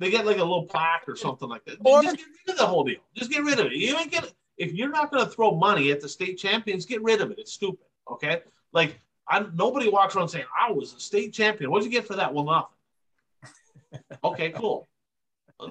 They 0.02 0.10
get 0.10 0.26
like 0.26 0.38
a 0.38 0.42
little 0.44 0.64
plaque 0.64 1.04
or 1.06 1.16
something 1.16 1.48
like 1.48 1.64
that. 1.64 1.78
Or- 1.84 2.02
Just 2.02 2.16
get 2.16 2.26
rid 2.46 2.52
of 2.54 2.58
the 2.58 2.66
whole 2.66 2.84
deal. 2.84 3.00
Just 3.14 3.30
get 3.30 3.44
rid 3.44 3.58
of 3.58 3.66
it. 3.66 3.72
You 3.74 3.96
ain't 3.98 4.10
get 4.10 4.32
if 4.58 4.72
you're 4.72 4.90
not 4.90 5.10
going 5.10 5.24
to 5.24 5.30
throw 5.30 5.52
money 5.54 5.90
at 5.90 6.00
the 6.00 6.08
state 6.08 6.38
champions, 6.38 6.84
get 6.86 7.02
rid 7.02 7.20
of 7.20 7.30
it. 7.30 7.38
It's 7.38 7.52
stupid. 7.52 7.86
Okay, 8.10 8.42
like 8.72 8.98
I 9.28 9.44
nobody 9.54 9.88
walks 9.88 10.16
around 10.16 10.28
saying 10.28 10.44
I 10.58 10.70
was 10.72 10.94
a 10.94 11.00
state 11.00 11.32
champion. 11.32 11.70
What'd 11.70 11.84
you 11.84 11.90
get 11.90 12.06
for 12.06 12.16
that? 12.16 12.32
Well, 12.32 12.44
nothing. 12.44 12.68
Okay, 14.24 14.50
cool. 14.50 14.88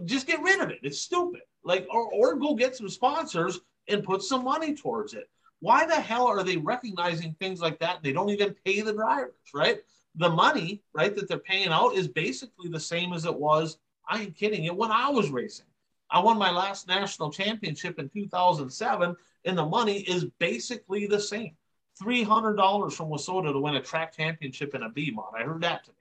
Just 0.06 0.28
get 0.28 0.42
rid 0.42 0.60
of 0.62 0.70
it. 0.70 0.80
It's 0.84 1.00
stupid. 1.00 1.42
Like 1.64 1.88
or 1.92 2.12
or 2.14 2.36
go 2.36 2.56
get 2.56 2.76
some 2.76 2.90
sponsors 2.90 3.60
and 3.88 4.04
put 4.04 4.22
some 4.22 4.44
money 4.44 4.76
towards 4.76 5.14
it. 5.14 5.30
Why 5.60 5.86
the 5.86 5.96
hell 6.00 6.28
are 6.28 6.44
they 6.44 6.58
recognizing 6.58 7.36
things 7.40 7.62
like 7.62 7.80
that? 7.80 8.02
They 8.02 8.14
don't 8.14 8.30
even 8.30 8.56
pay 8.66 8.82
the 8.82 8.94
drivers, 8.94 9.34
right? 9.54 9.80
The 10.16 10.30
money, 10.30 10.82
right, 10.94 11.16
that 11.16 11.28
they're 11.28 11.38
paying 11.40 11.70
out 11.70 11.94
is 11.96 12.08
basically 12.08 12.70
the 12.70 12.80
same 12.80 13.14
as 13.14 13.26
it 13.26 13.34
was. 13.36 13.78
I 14.12 14.24
ain't 14.24 14.36
kidding 14.36 14.66
you. 14.66 14.74
When 14.74 14.92
I 14.92 15.10
was 15.10 15.30
racing, 15.30 15.68
I 16.10 16.20
won 16.20 16.38
my 16.38 16.52
last 16.52 16.86
national 16.86 17.32
championship 17.32 17.98
in 17.98 18.10
2007, 18.10 19.16
and 19.46 19.58
the 19.58 19.66
money 19.66 20.02
is 20.02 20.26
basically 20.38 21.08
the 21.08 21.20
same. 21.20 21.56
Three 21.98 22.22
hundred 22.22 22.56
dollars 22.56 22.94
from 22.94 23.10
WISSOTA 23.10 23.54
to 23.54 23.60
win 23.60 23.76
a 23.76 23.82
track 23.82 24.16
championship 24.16 24.76
in 24.76 24.84
a 24.84 24.90
B 24.90 25.12
mod. 25.12 25.34
I 25.38 25.44
heard 25.44 25.62
that 25.62 25.86
today. 25.86 25.96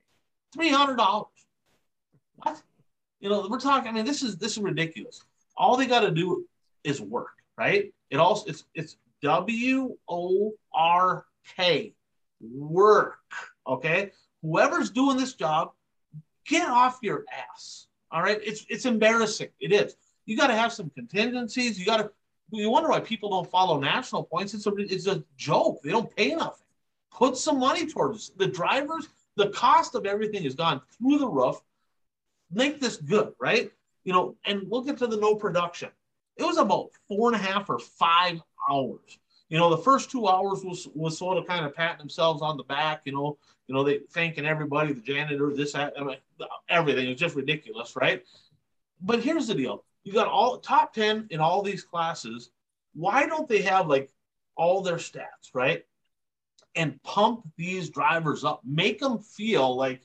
Three 0.52 0.70
hundred 0.70 0.96
dollars. 0.96 1.28
What? 2.36 2.60
You 3.20 3.28
know, 3.28 3.46
we're 3.48 3.60
talking. 3.60 3.90
I 3.90 3.92
mean, 3.92 4.04
this 4.04 4.22
is 4.22 4.36
this 4.36 4.52
is 4.52 4.58
ridiculous. 4.58 5.22
All 5.56 5.76
they 5.76 5.86
got 5.86 6.00
to 6.00 6.10
do 6.10 6.46
is 6.82 7.00
work, 7.00 7.36
right? 7.56 7.92
It 8.10 8.16
also 8.16 8.50
it's 8.50 8.64
it's 8.74 8.96
W 9.22 9.96
O 10.08 10.52
R 10.74 11.26
K, 11.56 11.94
work. 12.40 13.18
Okay, 13.66 14.10
whoever's 14.42 14.90
doing 14.90 15.16
this 15.16 15.34
job, 15.34 15.72
get 16.46 16.68
off 16.68 16.98
your 17.02 17.24
ass. 17.52 17.86
All 18.12 18.22
right, 18.22 18.38
it's 18.42 18.66
it's 18.68 18.86
embarrassing. 18.86 19.48
It 19.60 19.72
is. 19.72 19.96
You 20.26 20.36
got 20.36 20.48
to 20.48 20.54
have 20.54 20.72
some 20.72 20.90
contingencies. 20.90 21.78
You 21.78 21.86
got 21.86 21.98
to. 21.98 22.10
You 22.52 22.68
wonder 22.68 22.88
why 22.88 23.00
people 23.00 23.30
don't 23.30 23.48
follow 23.48 23.78
national 23.78 24.24
points. 24.24 24.54
It's 24.54 24.66
a 24.66 24.74
it's 24.76 25.06
a 25.06 25.22
joke. 25.36 25.80
They 25.82 25.90
don't 25.90 26.14
pay 26.14 26.34
nothing. 26.34 26.66
Put 27.12 27.36
some 27.36 27.60
money 27.60 27.86
towards 27.86 28.30
the 28.36 28.46
drivers. 28.46 29.08
The 29.36 29.50
cost 29.50 29.94
of 29.94 30.06
everything 30.06 30.42
has 30.42 30.54
gone 30.54 30.80
through 30.98 31.18
the 31.18 31.28
roof. 31.28 31.60
Make 32.50 32.80
this 32.80 32.96
good, 32.96 33.32
right? 33.38 33.70
You 34.04 34.12
know, 34.12 34.36
and 34.44 34.62
we'll 34.68 34.82
get 34.82 34.98
to 34.98 35.06
the 35.06 35.16
no 35.16 35.36
production. 35.36 35.90
It 36.36 36.42
was 36.42 36.58
about 36.58 36.90
four 37.06 37.32
and 37.32 37.40
a 37.40 37.44
half 37.44 37.70
or 37.70 37.78
five 37.78 38.40
hours. 38.68 39.18
You 39.50 39.58
know, 39.58 39.68
the 39.68 39.82
first 39.82 40.10
two 40.10 40.28
hours 40.28 40.64
was 40.64 40.88
was 40.94 41.18
sort 41.18 41.36
of 41.36 41.46
kind 41.46 41.66
of 41.66 41.74
patting 41.74 41.98
themselves 41.98 42.40
on 42.40 42.56
the 42.56 42.62
back. 42.62 43.02
You 43.04 43.12
know, 43.12 43.36
you 43.66 43.74
know, 43.74 43.84
they 43.84 43.98
thanking 44.10 44.46
everybody, 44.46 44.92
the 44.92 45.00
janitor, 45.00 45.52
this, 45.54 45.72
that, 45.72 45.92
I 46.00 46.04
mean, 46.04 46.16
everything. 46.68 47.06
It 47.06 47.10
was 47.10 47.18
just 47.18 47.34
ridiculous, 47.34 47.96
right? 47.96 48.24
But 49.02 49.22
here's 49.22 49.48
the 49.48 49.54
deal: 49.54 49.84
you 50.04 50.12
got 50.12 50.28
all 50.28 50.58
top 50.58 50.94
ten 50.94 51.26
in 51.30 51.40
all 51.40 51.62
these 51.62 51.82
classes. 51.82 52.50
Why 52.94 53.26
don't 53.26 53.48
they 53.48 53.62
have 53.62 53.88
like 53.88 54.10
all 54.56 54.82
their 54.82 54.96
stats, 54.96 55.52
right? 55.52 55.84
And 56.76 57.02
pump 57.02 57.42
these 57.56 57.90
drivers 57.90 58.44
up, 58.44 58.60
make 58.64 59.00
them 59.00 59.18
feel 59.18 59.74
like, 59.76 60.02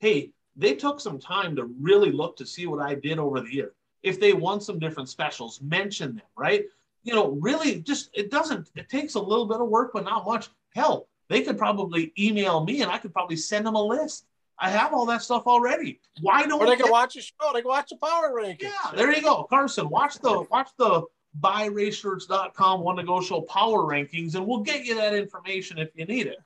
hey, 0.00 0.32
they 0.56 0.74
took 0.74 1.00
some 1.00 1.20
time 1.20 1.54
to 1.54 1.64
really 1.80 2.10
look 2.10 2.36
to 2.38 2.46
see 2.46 2.66
what 2.66 2.80
I 2.80 2.96
did 2.96 3.20
over 3.20 3.40
the 3.40 3.54
year. 3.54 3.72
If 4.02 4.18
they 4.18 4.32
won 4.32 4.60
some 4.60 4.80
different 4.80 5.08
specials, 5.08 5.60
mention 5.62 6.16
them, 6.16 6.26
right? 6.36 6.64
You 7.02 7.14
know, 7.14 7.30
really 7.40 7.80
just 7.80 8.10
it 8.12 8.30
doesn't, 8.30 8.70
it 8.74 8.88
takes 8.88 9.14
a 9.14 9.20
little 9.20 9.46
bit 9.46 9.60
of 9.60 9.68
work, 9.68 9.92
but 9.94 10.04
not 10.04 10.26
much. 10.26 10.48
Hell, 10.74 11.08
they 11.28 11.42
could 11.42 11.58
probably 11.58 12.12
email 12.18 12.64
me 12.64 12.82
and 12.82 12.90
I 12.90 12.98
could 12.98 13.12
probably 13.12 13.36
send 13.36 13.66
them 13.66 13.74
a 13.74 13.82
list. 13.82 14.26
I 14.58 14.70
have 14.70 14.92
all 14.92 15.06
that 15.06 15.22
stuff 15.22 15.46
already. 15.46 16.00
Why 16.20 16.44
don't 16.44 16.60
Or 16.60 16.66
they 16.66 16.76
can 16.76 16.90
watch 16.90 17.16
a 17.16 17.22
show. 17.22 17.52
They 17.54 17.60
can 17.60 17.68
watch 17.68 17.90
the 17.90 17.96
power 17.96 18.32
rankings. 18.34 18.62
yeah, 18.62 18.90
there 18.94 19.14
you 19.14 19.22
go. 19.22 19.44
Carson, 19.44 19.88
watch 19.88 20.18
the 20.18 20.40
watch 20.50 20.70
the 20.76 21.02
buyraceshirts.com 21.40 22.80
one 22.80 22.96
to 22.96 23.04
go 23.04 23.20
show 23.20 23.42
power 23.42 23.84
rankings, 23.84 24.34
and 24.34 24.46
we'll 24.46 24.62
get 24.62 24.84
you 24.84 24.96
that 24.96 25.14
information 25.14 25.78
if 25.78 25.90
you 25.94 26.06
need 26.06 26.26
it. 26.26 26.38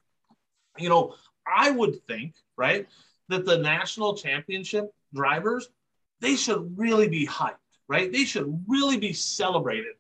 You 0.78 0.88
know, 0.88 1.14
I 1.46 1.70
would 1.70 2.05
think, 2.07 2.34
right, 2.57 2.86
that 3.28 3.44
the 3.44 3.59
national 3.59 4.16
championship 4.16 4.92
drivers, 5.14 5.68
they 6.20 6.36
should 6.36 6.78
really 6.78 7.09
be 7.09 7.26
hyped, 7.26 7.57
right? 7.88 8.12
They 8.12 8.24
should 8.24 8.64
really 8.68 8.98
be 8.98 9.12
celebrated. 9.12 9.94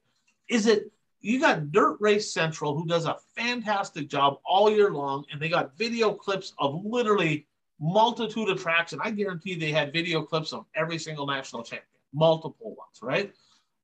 Is 0.52 0.66
it 0.66 0.92
you 1.22 1.40
got 1.40 1.72
Dirt 1.72 1.96
Race 1.98 2.30
Central 2.30 2.76
who 2.76 2.86
does 2.86 3.06
a 3.06 3.16
fantastic 3.34 4.08
job 4.08 4.38
all 4.44 4.70
year 4.70 4.90
long, 4.90 5.24
and 5.32 5.40
they 5.40 5.48
got 5.48 5.78
video 5.78 6.12
clips 6.12 6.52
of 6.58 6.84
literally 6.84 7.46
multitude 7.80 8.50
of 8.50 8.60
tracks, 8.60 8.92
and 8.92 9.00
I 9.02 9.12
guarantee 9.12 9.54
they 9.54 9.72
had 9.72 9.94
video 9.94 10.20
clips 10.22 10.52
of 10.52 10.66
every 10.74 10.98
single 10.98 11.26
national 11.26 11.62
champion, 11.62 11.86
multiple 12.12 12.74
ones, 12.76 13.00
right? 13.00 13.32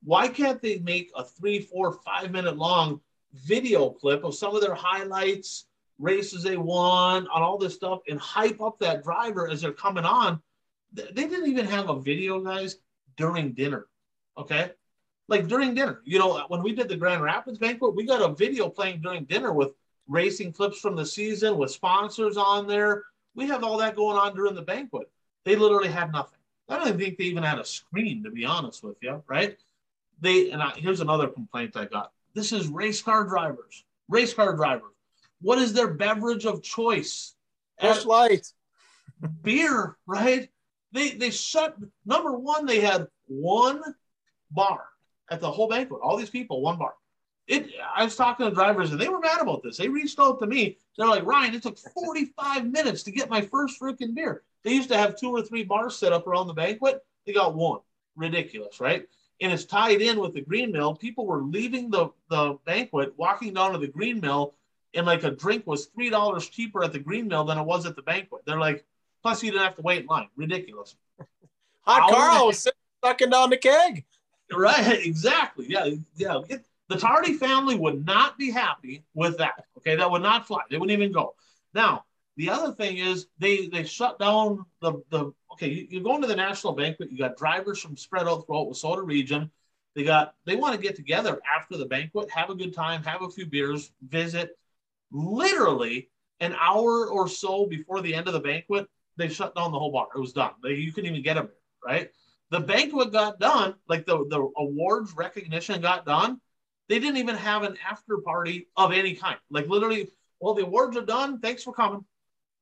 Why 0.04 0.28
can't 0.28 0.60
they 0.60 0.78
make 0.80 1.10
a 1.16 1.24
three, 1.24 1.60
four, 1.60 1.94
five 2.04 2.30
minute 2.30 2.58
long 2.58 3.00
video 3.46 3.88
clip 3.88 4.22
of 4.22 4.34
some 4.34 4.54
of 4.54 4.60
their 4.60 4.74
highlights, 4.74 5.68
races 5.98 6.42
they 6.42 6.58
won, 6.58 7.26
on 7.28 7.42
all 7.42 7.56
this 7.56 7.74
stuff, 7.74 8.00
and 8.08 8.20
hype 8.20 8.60
up 8.60 8.78
that 8.80 9.02
driver 9.02 9.48
as 9.48 9.62
they're 9.62 9.72
coming 9.72 10.04
on? 10.04 10.42
They 10.92 11.12
didn't 11.12 11.48
even 11.48 11.64
have 11.64 11.88
a 11.88 11.98
video, 11.98 12.40
guys, 12.40 12.76
during 13.16 13.52
dinner. 13.52 13.86
Okay. 14.36 14.72
Like 15.28 15.46
during 15.46 15.74
dinner, 15.74 16.00
you 16.04 16.18
know, 16.18 16.42
when 16.48 16.62
we 16.62 16.74
did 16.74 16.88
the 16.88 16.96
Grand 16.96 17.22
Rapids 17.22 17.58
banquet, 17.58 17.94
we 17.94 18.06
got 18.06 18.22
a 18.22 18.34
video 18.34 18.68
playing 18.68 19.02
during 19.02 19.24
dinner 19.24 19.52
with 19.52 19.72
racing 20.08 20.52
clips 20.52 20.80
from 20.80 20.96
the 20.96 21.04
season 21.04 21.58
with 21.58 21.70
sponsors 21.70 22.38
on 22.38 22.66
there. 22.66 23.04
We 23.34 23.46
have 23.48 23.62
all 23.62 23.76
that 23.78 23.94
going 23.94 24.16
on 24.16 24.34
during 24.34 24.54
the 24.54 24.62
banquet. 24.62 25.10
They 25.44 25.54
literally 25.54 25.88
had 25.88 26.12
nothing. 26.12 26.38
I 26.68 26.78
don't 26.78 26.88
even 26.88 27.00
think 27.00 27.18
they 27.18 27.24
even 27.24 27.42
had 27.42 27.58
a 27.58 27.64
screen, 27.64 28.24
to 28.24 28.30
be 28.30 28.44
honest 28.44 28.82
with 28.82 28.96
you, 29.02 29.22
right? 29.28 29.56
They 30.20 30.50
and 30.50 30.62
I, 30.62 30.72
here's 30.76 31.00
another 31.00 31.28
complaint 31.28 31.76
I 31.76 31.84
got. 31.84 32.12
This 32.34 32.52
is 32.52 32.68
race 32.68 33.02
car 33.02 33.24
drivers. 33.24 33.84
Race 34.08 34.32
car 34.32 34.56
drivers. 34.56 34.92
What 35.40 35.58
is 35.58 35.72
their 35.72 35.88
beverage 35.88 36.46
of 36.46 36.62
choice? 36.62 37.34
Busch 37.80 38.04
Light. 38.04 38.50
beer, 39.42 39.96
right? 40.06 40.48
They 40.92 41.10
they 41.10 41.30
shut 41.30 41.76
number 42.06 42.36
one, 42.36 42.66
they 42.66 42.80
had 42.80 43.06
one 43.26 43.82
bar 44.50 44.84
at 45.30 45.40
the 45.40 45.50
whole 45.50 45.68
banquet. 45.68 46.00
All 46.02 46.16
these 46.16 46.30
people, 46.30 46.60
one 46.60 46.78
bar. 46.78 46.94
It 47.46 47.70
I 47.96 48.04
was 48.04 48.14
talking 48.14 48.46
to 48.46 48.54
drivers 48.54 48.92
and 48.92 49.00
they 49.00 49.08
were 49.08 49.20
mad 49.20 49.40
about 49.40 49.62
this. 49.62 49.78
They 49.78 49.88
reached 49.88 50.20
out 50.20 50.38
to 50.40 50.46
me. 50.46 50.76
They're 50.96 51.08
like, 51.08 51.24
Ryan, 51.24 51.54
it 51.54 51.62
took 51.62 51.78
45 51.78 52.66
minutes 52.66 53.02
to 53.04 53.10
get 53.10 53.30
my 53.30 53.40
first 53.40 53.80
freaking 53.80 54.14
beer. 54.14 54.42
They 54.64 54.72
used 54.72 54.90
to 54.90 54.98
have 54.98 55.18
two 55.18 55.30
or 55.30 55.42
three 55.42 55.64
bars 55.64 55.96
set 55.96 56.12
up 56.12 56.26
around 56.26 56.48
the 56.48 56.52
banquet. 56.52 57.04
They 57.24 57.32
got 57.32 57.54
one. 57.54 57.80
Ridiculous, 58.16 58.80
right? 58.80 59.06
And 59.40 59.52
it's 59.52 59.64
tied 59.64 60.02
in 60.02 60.18
with 60.18 60.34
the 60.34 60.42
green 60.42 60.72
mill. 60.72 60.94
People 60.94 61.24
were 61.24 61.42
leaving 61.42 61.90
the, 61.90 62.10
the 62.28 62.58
banquet, 62.66 63.14
walking 63.16 63.54
down 63.54 63.72
to 63.72 63.78
the 63.78 63.86
green 63.86 64.20
mill, 64.20 64.54
and 64.94 65.06
like 65.06 65.24
a 65.24 65.30
drink 65.30 65.66
was 65.66 65.86
three 65.86 66.10
dollars 66.10 66.48
cheaper 66.48 66.82
at 66.84 66.92
the 66.92 66.98
green 66.98 67.28
mill 67.28 67.44
than 67.44 67.56
it 67.56 67.64
was 67.64 67.86
at 67.86 67.96
the 67.96 68.02
banquet. 68.02 68.42
They're 68.44 68.58
like, 68.58 68.84
plus 69.22 69.42
you 69.42 69.52
didn't 69.52 69.64
have 69.64 69.76
to 69.76 69.82
wait 69.82 70.00
in 70.00 70.06
line. 70.06 70.28
Ridiculous. 70.36 70.96
Hot 71.82 72.10
Carl 72.10 72.46
was 72.46 72.66
sucking 73.04 73.30
down 73.30 73.50
the 73.50 73.56
keg. 73.56 74.04
Right, 74.52 75.04
exactly. 75.04 75.66
Yeah, 75.68 75.90
yeah. 76.16 76.40
It- 76.48 76.64
the 76.88 76.96
Tardy 76.96 77.34
family 77.34 77.74
would 77.74 78.06
not 78.06 78.38
be 78.38 78.50
happy 78.50 79.04
with 79.12 79.36
that. 79.36 79.66
Okay, 79.76 79.96
that 79.96 80.10
would 80.10 80.22
not 80.22 80.46
fly. 80.46 80.62
They 80.70 80.78
wouldn't 80.78 80.98
even 80.98 81.12
go. 81.12 81.34
Now, 81.74 82.06
the 82.38 82.48
other 82.48 82.72
thing 82.72 82.96
is 82.96 83.26
they 83.38 83.66
they 83.66 83.84
shut 83.84 84.18
down 84.18 84.64
the 84.80 84.94
the. 85.10 85.32
Okay, 85.52 85.68
you, 85.68 85.86
you're 85.90 86.02
going 86.02 86.22
to 86.22 86.26
the 86.26 86.34
national 86.34 86.72
banquet. 86.72 87.12
You 87.12 87.18
got 87.18 87.36
drivers 87.36 87.78
from 87.78 87.94
spread 87.98 88.26
out 88.26 88.46
throughout 88.46 88.64
the 88.64 88.70
WISSOTA 88.70 89.04
region. 89.06 89.50
They 89.94 90.02
got 90.02 90.34
they 90.46 90.56
want 90.56 90.76
to 90.76 90.80
get 90.80 90.96
together 90.96 91.38
after 91.54 91.76
the 91.76 91.84
banquet, 91.84 92.30
have 92.30 92.48
a 92.48 92.54
good 92.54 92.72
time, 92.72 93.02
have 93.02 93.20
a 93.20 93.28
few 93.28 93.44
beers, 93.44 93.92
visit. 94.08 94.56
Literally, 95.10 96.08
an 96.40 96.54
hour 96.58 97.06
or 97.08 97.28
so 97.28 97.66
before 97.66 98.00
the 98.00 98.14
end 98.14 98.28
of 98.28 98.32
the 98.32 98.40
banquet, 98.40 98.88
they 99.16 99.28
shut 99.28 99.54
down 99.54 99.72
the 99.72 99.78
whole 99.78 99.92
bar. 99.92 100.08
It 100.14 100.18
was 100.20 100.32
done. 100.32 100.52
They, 100.62 100.74
you 100.74 100.92
couldn't 100.92 101.10
even 101.10 101.22
get 101.22 101.34
them, 101.34 101.50
right? 101.84 102.10
The 102.50 102.60
banquet 102.60 103.12
got 103.12 103.38
done, 103.38 103.74
like 103.88 104.06
the, 104.06 104.26
the 104.28 104.50
awards 104.56 105.12
recognition 105.14 105.80
got 105.80 106.06
done. 106.06 106.40
They 106.88 106.98
didn't 106.98 107.18
even 107.18 107.36
have 107.36 107.62
an 107.62 107.76
after 107.88 108.18
party 108.18 108.68
of 108.76 108.92
any 108.92 109.14
kind. 109.14 109.36
Like 109.50 109.68
literally, 109.68 110.10
well, 110.40 110.54
the 110.54 110.62
awards 110.62 110.96
are 110.96 111.04
done. 111.04 111.40
Thanks 111.40 111.62
for 111.62 111.74
coming. 111.74 112.04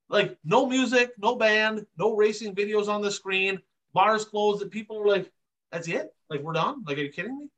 Like 0.09 0.37
no 0.45 0.67
music, 0.67 1.13
no 1.19 1.37
band, 1.37 1.87
no 1.99 2.17
racing 2.17 2.55
videos 2.55 2.89
on 2.89 3.01
the 3.01 3.11
screen, 3.11 3.61
bars 3.93 4.25
closed, 4.25 4.63
and 4.63 4.71
people 4.71 4.99
were 4.99 5.09
like, 5.09 5.31
that's 5.71 5.89
it? 5.89 6.15
Like 6.29 6.41
we're 6.41 6.53
done? 6.53 6.83
Like, 6.87 6.99
are 6.99 7.03
you 7.03 7.13
kidding 7.13 7.39
me? 7.39 7.49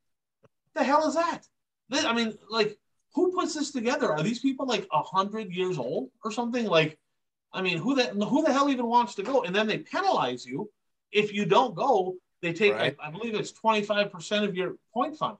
What 0.41 0.51
the 0.75 0.83
hell 0.83 1.07
is 1.07 1.15
that? 1.15 1.47
This, 1.89 2.05
I 2.05 2.13
mean, 2.13 2.37
like, 2.49 2.77
who 3.15 3.31
puts 3.31 3.55
this 3.55 3.71
together? 3.71 4.11
Are 4.11 4.21
these 4.21 4.39
people 4.39 4.67
like 4.67 4.87
a 4.91 5.01
hundred 5.01 5.51
years 5.51 5.79
old 5.79 6.09
or 6.23 6.31
something? 6.31 6.65
Like, 6.65 6.99
I 7.51 7.63
mean, 7.63 7.79
who 7.79 7.95
the 7.95 8.05
who 8.05 8.43
the 8.43 8.53
hell 8.53 8.69
even 8.69 8.85
wants 8.85 9.15
to 9.15 9.23
go? 9.23 9.43
And 9.43 9.55
then 9.55 9.65
they 9.65 9.79
penalize 9.79 10.45
you 10.45 10.69
if 11.11 11.33
you 11.33 11.45
don't 11.45 11.75
go. 11.75 12.15
They 12.41 12.53
take, 12.53 12.73
right. 12.73 12.95
I, 13.01 13.07
I, 13.07 13.11
believe 13.11 13.35
it's 13.35 13.51
twenty 13.51 13.81
five 13.81 14.11
percent 14.11 14.45
of 14.45 14.55
your 14.55 14.75
point 14.93 15.17
fund. 15.17 15.37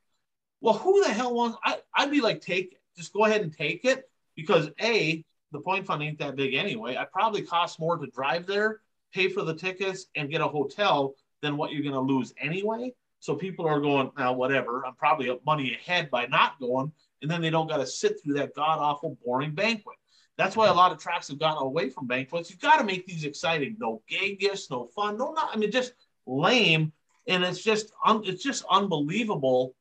Well, 0.60 0.74
who 0.74 1.02
the 1.04 1.10
hell 1.10 1.34
wants? 1.34 1.58
I, 1.64 1.78
I'd 1.96 2.12
be 2.12 2.20
like, 2.20 2.42
take 2.42 2.74
it. 2.74 2.82
Just 2.98 3.14
go 3.14 3.24
ahead 3.24 3.42
and 3.42 3.56
take 3.56 3.86
it 3.86 4.10
because 4.36 4.70
a 4.82 5.24
the 5.52 5.60
point 5.60 5.86
fund 5.86 6.04
ain't 6.04 6.20
that 6.20 6.36
big 6.36 6.54
anyway. 6.54 6.98
I 6.98 7.06
probably 7.06 7.42
cost 7.42 7.80
more 7.80 7.98
to 7.98 8.08
drive 8.08 8.46
there, 8.46 8.82
pay 9.14 9.30
for 9.30 9.44
the 9.44 9.54
tickets, 9.54 10.08
and 10.16 10.30
get 10.30 10.42
a 10.42 10.48
hotel 10.48 11.16
than 11.42 11.58
what 11.58 11.72
you're 11.72 11.82
going 11.82 11.94
to 11.94 12.00
lose 12.00 12.34
anyway. 12.40 12.94
So 13.20 13.36
people 13.36 13.66
are 13.68 13.80
going, 13.80 14.12
now 14.18 14.34
whatever, 14.34 14.86
I'm 14.86 14.96
probably 14.96 15.38
money 15.46 15.74
ahead 15.74 16.10
by 16.10 16.26
not 16.28 16.60
going. 16.60 16.92
And 17.22 17.30
then 17.30 17.42
they 17.42 17.50
don't 17.50 17.68
got 17.68 17.78
to 17.78 17.88
sit 17.88 18.22
through 18.22 18.36
that 18.36 18.56
god 18.56 18.80
awful, 18.80 19.18
boring 19.26 19.52
banquet. 19.52 19.98
That's 20.40 20.56
why 20.56 20.70
a 20.70 20.74
lot 20.74 20.94
of 20.94 21.00
tracks 21.00 21.28
have 21.28 21.38
gotten 21.38 21.62
away 21.62 21.90
from 21.90 22.08
banquets. 22.08 22.50
You've 22.50 22.62
got 22.62 22.78
to 22.78 22.86
make 22.86 23.06
these 23.06 23.26
exciting. 23.26 23.76
No 23.78 24.02
gay 24.08 24.40
no 24.72 24.86
fun, 24.86 25.18
no, 25.18 25.34
not, 25.34 25.50
I 25.54 25.58
mean, 25.58 25.70
just 25.70 25.92
lame. 26.26 26.94
And 27.28 27.44
it's 27.44 27.62
just, 27.62 27.92
un, 28.06 28.22
it's 28.24 28.42
just 28.42 28.64
unbelievable. 28.72 29.76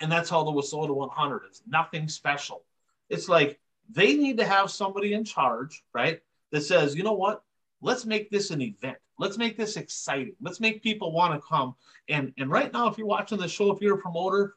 And 0.00 0.12
that's 0.12 0.30
how 0.30 0.44
the 0.44 0.52
WISSOTA 0.52 0.94
100 0.94 1.42
is. 1.50 1.60
Nothing 1.66 2.06
special. 2.06 2.62
It's 3.08 3.28
like 3.28 3.58
they 3.90 4.14
need 4.14 4.38
to 4.38 4.44
have 4.44 4.70
somebody 4.70 5.12
in 5.12 5.24
charge, 5.24 5.82
right? 5.92 6.20
That 6.52 6.60
says, 6.60 6.94
you 6.94 7.02
know 7.02 7.14
what? 7.14 7.42
Let's 7.82 8.06
make 8.06 8.30
this 8.30 8.52
an 8.52 8.62
event. 8.62 8.98
Let's 9.18 9.38
make 9.38 9.56
this 9.56 9.76
exciting. 9.76 10.36
Let's 10.40 10.60
make 10.60 10.84
people 10.84 11.10
want 11.10 11.34
to 11.34 11.44
come. 11.44 11.74
And 12.08 12.32
and 12.38 12.48
right 12.48 12.72
now, 12.72 12.86
if 12.86 12.96
you're 12.96 13.08
watching 13.08 13.38
the 13.38 13.48
show, 13.48 13.72
if 13.72 13.80
you're 13.80 13.98
a 13.98 14.00
promoter, 14.00 14.54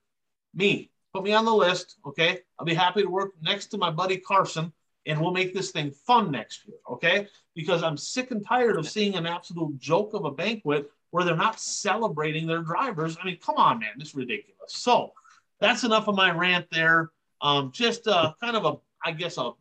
me, 0.53 0.91
put 1.11 1.24
me 1.24 1.34
on 1.34 1.45
the 1.45 1.53
list. 1.53 1.97
Okay. 2.05 2.41
I'll 2.59 2.68
be 2.68 2.76
happy 2.76 3.01
to 3.01 3.09
work 3.09 3.32
next 3.41 3.68
to 3.68 3.80
my 3.80 3.89
buddy 3.89 4.18
Carson 4.18 4.72
and 5.08 5.20
we'll 5.20 5.32
make 5.32 5.53
this 5.53 5.72
thing 5.72 5.89
fun 5.91 6.32
next 6.32 6.68
year. 6.68 6.78
Okay. 6.91 7.28
Because 7.55 7.82
I'm 7.82 7.97
sick 7.97 8.32
and 8.32 8.45
tired 8.45 8.78
of 8.78 8.88
seeing 8.88 9.16
an 9.16 9.26
absolute 9.26 9.80
joke 9.80 10.14
of 10.14 10.26
a 10.26 10.32
banquet 10.32 10.91
where 11.12 11.24
they're 11.24 11.36
not 11.36 11.60
celebrating 11.60 12.45
their 12.45 12.62
drivers. 12.62 13.18
I 13.20 13.26
mean, 13.26 13.38
come 13.43 13.55
on, 13.55 13.80
man, 13.80 13.91
this 13.97 14.10
is 14.10 14.16
ridiculous. 14.16 14.55
So 14.68 15.14
that's 15.60 15.84
enough 15.84 16.08
of 16.08 16.16
my 16.16 16.32
rant 16.32 16.68
there. 16.72 17.10
Um, 17.41 17.72
just 17.72 18.08
uh, 18.08 18.34
kind 18.43 18.58
of 18.58 18.66
a, 18.66 18.76
I 19.03 19.14
guess, 19.14 19.38
a 19.38 19.51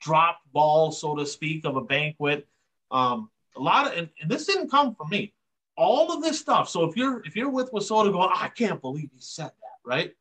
drop 0.00 0.38
ball, 0.52 0.92
so 0.92 1.16
to 1.16 1.26
speak, 1.26 1.64
of 1.64 1.76
a 1.76 1.80
banquet. 1.80 2.46
Um, 2.90 3.30
a 3.56 3.60
lot 3.60 3.86
of, 3.86 3.98
and, 3.98 4.08
and, 4.20 4.30
this 4.30 4.46
didn't 4.46 4.70
come 4.70 4.94
from 4.94 5.08
me. 5.08 5.32
All 5.76 6.12
of 6.12 6.22
this 6.22 6.38
stuff. 6.38 6.68
So 6.68 6.84
if 6.84 6.96
you're 6.96 7.22
if 7.24 7.34
you're 7.34 7.50
with 7.50 7.72
WISSOTA 7.72 8.12
going, 8.12 8.30
I 8.32 8.48
can't 8.48 8.80
believe 8.80 9.10
he 9.12 9.20
said 9.20 9.46
that, 9.46 9.78
right? 9.84 10.12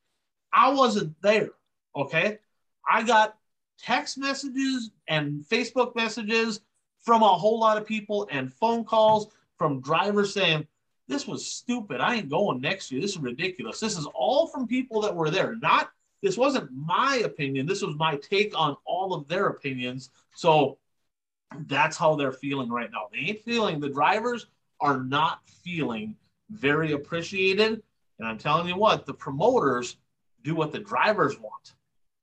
I 0.52 0.74
wasn't 0.74 1.14
there. 1.22 1.50
Okay, 1.96 2.40
I 2.90 3.04
got 3.04 3.36
text 3.80 4.18
messages 4.18 4.92
and 5.08 5.44
Facebook 5.44 5.96
messages 5.96 6.62
from 7.00 7.22
a 7.22 7.28
whole 7.28 7.60
lot 7.60 7.78
of 7.78 7.86
people 7.86 8.28
and 8.32 8.52
phone 8.52 8.84
calls 8.84 9.28
from 9.58 9.82
drivers 9.82 10.34
saying, 10.34 10.66
This 11.08 11.28
was 11.28 11.46
stupid. 11.46 12.02
I 12.02 12.16
ain't 12.16 12.30
going 12.30 12.62
next 12.62 12.92
year. 12.92 13.02
This 13.02 13.12
is 13.12 13.20
ridiculous. 13.20 13.80
This 13.80 13.98
is 13.98 14.08
all 14.14 14.48
from 14.48 14.68
people 14.68 15.02
that 15.02 15.16
were 15.16 15.30
there. 15.30 15.56
Not, 15.58 15.90
this 16.22 16.38
wasn't 16.38 16.72
my 16.74 17.22
opinion. 17.26 17.66
This 17.66 17.82
was 17.82 17.96
my 17.96 18.16
take 18.18 18.58
on 18.58 18.78
all 18.86 19.14
of 19.14 19.28
their 19.28 19.48
opinions. 19.48 20.10
So 20.34 20.78
that's 21.68 21.98
how 21.98 22.16
they're 22.16 22.32
feeling 22.32 22.70
right 22.70 22.90
now. 22.92 23.10
They 23.12 23.30
ain't 23.30 23.44
feeling, 23.44 23.80
the 23.80 23.90
drivers 23.90 24.48
are 24.80 25.00
not 25.00 25.42
feeling 25.64 26.16
very 26.50 26.94
appreciated. 26.94 27.82
And 28.20 28.28
I'm 28.28 28.38
telling 28.38 28.68
you 28.68 28.78
what, 28.78 29.06
the 29.06 29.14
promoters 29.14 29.98
do 30.44 30.56
what 30.56 30.72
the 30.72 30.80
drivers 30.80 31.40
want. 31.40 31.74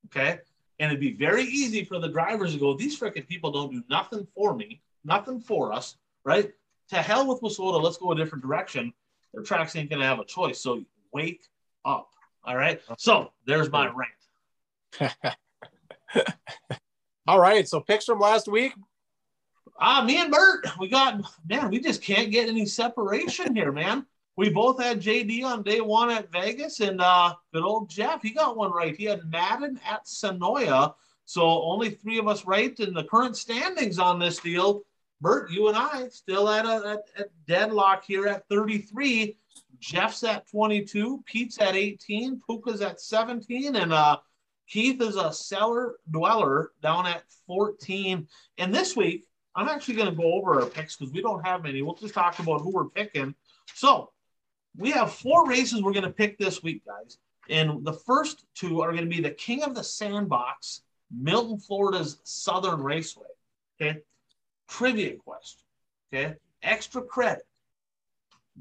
Okay. 0.07 0.39
And 0.81 0.91
it'd 0.91 0.99
be 1.01 1.13
very 1.13 1.45
easy 1.45 1.85
for 1.85 2.01
the 2.01 2.09
drivers 2.09 2.55
to 2.55 2.59
go, 2.59 2.75
these 2.75 2.99
freaking 2.99 3.29
people 3.29 3.53
don't 3.53 3.71
do 3.71 3.85
nothing 3.89 4.27
for 4.35 4.57
me, 4.57 4.81
nothing 5.05 5.39
for 5.39 5.73
us, 5.73 5.97
right? 6.25 6.51
To 6.89 6.97
hell 6.97 7.29
with 7.29 7.43
WISSOTA, 7.43 7.81
let's 7.81 7.99
go 7.99 8.13
a 8.13 8.17
different 8.17 8.43
direction. 8.43 8.93
Their 9.35 9.43
tracks 9.43 9.77
ain't 9.77 9.91
going 9.91 10.01
to 10.01 10.07
have 10.07 10.19
a 10.19 10.25
choice. 10.25 10.61
So 10.61 10.83
wake 11.13 11.43
up. 11.85 12.09
All 12.45 12.57
right. 12.57 12.81
So 12.97 13.31
there's 13.47 13.71
my 13.71 13.93
rant. 14.99 15.15
All 17.29 17.39
right. 17.39 17.69
So 17.69 17.81
picks 17.81 18.07
from 18.07 18.19
last 18.19 18.49
week. 18.49 18.73
Ah, 19.79 20.03
me 20.03 20.17
and 20.17 20.33
Bert, 20.33 20.67
we 20.79 20.89
got 20.89 21.23
man, 21.49 21.71
we 21.71 21.81
just 21.81 22.03
can't 22.03 22.31
get 22.31 22.49
any 22.49 22.67
separation 22.67 23.55
here, 23.55 23.73
man. 23.73 24.05
We 24.37 24.49
both 24.49 24.81
had 24.81 25.03
JD 25.03 25.45
on 25.45 25.63
day 25.63 25.81
one 25.81 26.11
at 26.11 26.33
Vegas, 26.33 26.81
and 26.81 27.01
uh, 27.01 27.35
good 27.53 27.65
old 27.65 27.91
Jeff, 27.91 28.23
he 28.23 28.31
got 28.31 28.57
one 28.57 28.73
right. 28.73 28.97
He 28.97 29.05
had 29.05 29.31
Madden 29.31 29.79
at 29.87 30.07
Senoia. 30.07 30.95
So 31.25 31.43
only 31.43 31.91
three 31.91 32.19
of 32.19 32.27
us 32.27 32.47
right 32.47 32.79
in 32.81 32.95
the 32.95 33.05
current 33.05 33.37
standings 33.37 33.99
on 33.99 34.19
this 34.19 34.39
deal. 34.39 34.83
Bert, 35.21 35.51
you 35.51 35.69
and 35.69 35.77
I 35.77 36.09
still 36.09 36.49
at 36.49 36.65
a 36.65 37.03
at, 37.17 37.21
at 37.21 37.29
deadlock 37.47 38.05
here 38.05 38.27
at 38.27 38.49
33. 38.49 39.37
Jeff's 39.79 40.25
at 40.25 40.49
22, 40.51 41.23
Pete's 41.27 41.59
at 41.59 41.75
18, 41.75 42.41
Puka's 42.49 42.83
at 42.83 43.01
17, 43.01 43.77
and 43.77 43.93
uh, 43.93 44.19
Keith 44.69 45.01
is 45.01 45.17
a 45.17 45.33
cellar 45.33 45.97
dweller 46.11 46.73
down 46.83 47.07
at 47.07 47.25
14. 47.47 48.29
And 48.59 48.75
this 48.75 48.95
week, 48.95 49.27
I'm 49.57 49.69
actually 49.69 49.95
going 49.95 50.11
to 50.11 50.17
go 50.17 50.35
over 50.35 50.61
our 50.61 50.67
picks 50.67 50.97
because 50.97 51.13
we 51.13 51.23
don't 51.23 51.45
have 51.45 51.63
many. 51.63 51.83
We'll 51.83 51.95
just 51.95 52.15
talk 52.15 52.39
about 52.39 52.61
who 52.61 52.71
we're 52.71 52.89
picking. 52.91 53.35
So 53.75 54.11
we 54.81 54.91
have 54.93 55.13
four 55.13 55.47
races 55.47 55.83
we're 55.83 55.93
going 55.93 56.05
to 56.05 56.11
pick 56.11 56.39
this 56.39 56.63
week, 56.63 56.83
guys. 56.87 57.19
And 57.51 57.85
the 57.85 57.93
first 57.93 58.47
two 58.55 58.81
are 58.81 58.93
going 58.93 59.05
to 59.05 59.15
be 59.15 59.21
the 59.21 59.31
King 59.31 59.63
of 59.63 59.75
the 59.75 59.85
Sandbox, 59.85 60.83
Milton, 61.15 61.59
Florida's 61.59 62.19
Southern 62.25 62.83
Raceway. 62.83 63.27
Okay. 63.81 63.99
Trivia 64.69 65.17
question. 65.17 65.61
Okay. 66.13 66.35
Extra 66.63 67.03
credit. 67.03 67.47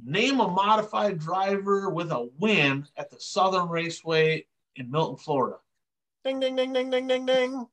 Name 0.03 0.41
a 0.41 0.47
modified 0.47 1.19
driver 1.19 1.89
with 1.89 2.11
a 2.11 2.29
win 2.37 2.85
at 2.97 3.09
the 3.09 3.19
Southern 3.19 3.69
Raceway 3.69 4.45
in 4.75 4.91
Milton, 4.91 5.15
Florida. 5.15 5.57
Ding, 6.25 6.41
ding, 6.41 6.55
ding, 6.57 6.73
ding, 6.73 6.89
ding, 6.89 7.07
ding, 7.07 7.25
ding. 7.25 7.65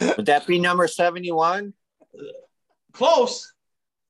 Would 0.00 0.26
that 0.26 0.46
be 0.46 0.58
number 0.58 0.88
71? 0.88 1.74
Close. 2.92 3.52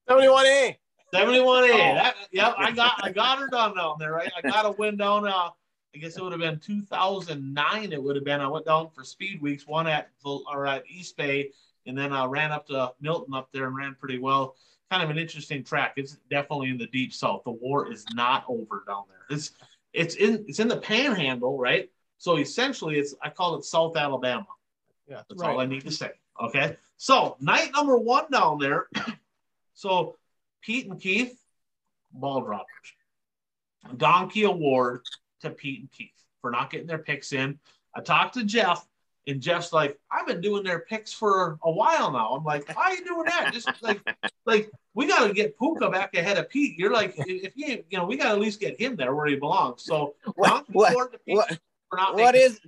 71A. 0.09 0.77
71A. 1.13 1.71
Oh. 1.73 1.95
That, 1.95 2.17
yep, 2.31 2.55
I 2.59 2.71
got 2.71 2.95
I 3.03 3.11
got 3.11 3.39
her 3.39 3.49
done 3.49 3.77
down 3.77 3.97
there, 3.99 4.13
right? 4.13 4.31
I 4.37 4.49
got 4.49 4.67
a 4.67 4.73
win 4.73 4.97
down 4.97 5.27
uh 5.27 5.51
I 5.95 5.99
guess 5.99 6.17
it 6.17 6.23
would 6.23 6.33
have 6.33 6.41
been 6.41 6.61
2009. 6.61 7.93
It 7.93 8.03
would 8.03 8.15
have 8.15 8.25
been. 8.25 8.41
I 8.41 8.47
went 8.47 8.67
down 8.67 8.91
for 8.95 9.05
speed 9.05 9.41
weeks, 9.41 9.67
one 9.67 9.87
at 9.87 10.11
or 10.25 10.67
at 10.67 10.85
East 10.89 11.17
Bay, 11.17 11.51
and 11.87 11.97
then 11.97 12.13
I 12.13 12.27
ran 12.27 12.53
up 12.53 12.67
to 12.69 12.93
Milton 13.01 13.35
up 13.35 13.49
there 13.53 13.67
and 13.67 13.77
ran 13.77 13.97
pretty 13.99 14.19
well. 14.19 14.55
Kind 14.91 15.03
of 15.03 15.11
an 15.11 15.19
interesting 15.19 15.65
track. 15.65 15.95
It's 15.97 16.19
definitely 16.31 16.71
in 16.71 16.79
the 16.79 16.87
deep 16.87 17.13
south. 17.13 17.43
The 17.45 17.51
war 17.51 17.91
is 17.91 18.05
not 18.15 18.45
over 18.49 18.85
down 18.87 19.05
there. 19.09 19.25
It's 19.31 19.53
it's 19.93 20.15
in 20.17 20.45
it's 20.47 20.61
in 20.61 20.69
the 20.69 20.77
Panhandle, 20.77 21.59
right? 21.59 21.91
So 22.19 22.37
essentially, 22.37 22.99
it's 22.99 23.15
I 23.23 23.31
call 23.31 23.57
it 23.57 23.65
South 23.65 23.97
Alabama. 23.97 24.47
Yeah, 25.09 25.23
that's 25.29 25.41
right. 25.41 25.51
all 25.51 25.61
I 25.61 25.67
need 25.67 25.83
to 25.85 25.91
say. 25.91 26.11
Okay. 26.41 26.77
So 26.97 27.37
night 27.41 27.71
number 27.75 27.97
one 27.97 28.31
down 28.31 28.59
there. 28.59 28.89
so 29.75 30.17
Pete 30.69 30.87
and 30.87 31.01
Keith, 31.01 31.35
ball 32.13 32.43
droppers. 32.43 32.67
Donkey 33.97 34.43
award 34.43 35.01
to 35.41 35.49
Pete 35.49 35.81
and 35.81 35.91
Keith 35.91 36.13
for 36.43 36.51
not 36.51 36.71
getting 36.71 36.87
their 36.87 36.99
picks 36.99 37.33
in. 37.33 37.59
I 37.97 38.03
talked 38.03 38.35
to 38.35 38.45
Jeff, 38.45 38.87
and 39.27 39.41
Jeff's 39.41 39.73
like, 39.73 39.99
I've 40.13 40.27
been 40.27 40.43
doing 40.43 40.65
their 40.65 40.81
picks 40.81 41.11
for 41.11 41.59
a 41.65 41.71
while 41.71 42.13
now. 42.13 42.35
I'm 42.35 42.45
like, 42.45 42.69
why 42.77 42.83
are 42.83 42.95
you 42.95 43.03
doing 43.03 43.25
that? 43.25 43.51
Just 43.55 43.71
like, 43.81 44.03
like 44.45 44.71
we 44.93 45.07
got 45.07 45.27
to 45.27 45.33
get 45.33 45.59
Puka 45.59 45.89
back 45.89 46.15
ahead 46.15 46.37
of 46.37 46.51
Pete. 46.51 46.79
You're 46.79 46.93
like, 46.93 47.15
if 47.17 47.57
you, 47.57 47.83
you 47.89 47.97
know, 47.97 48.05
we 48.05 48.19
got 48.19 48.25
to 48.25 48.31
at 48.33 48.39
least 48.39 48.61
get 48.61 48.79
him 48.79 48.95
there 48.95 49.15
where 49.15 49.27
he 49.27 49.37
belongs. 49.37 49.85
So, 49.85 50.17
what, 50.35 50.67
what, 50.69 51.15
what, 51.25 51.59
what 51.91 52.35
is 52.35 52.61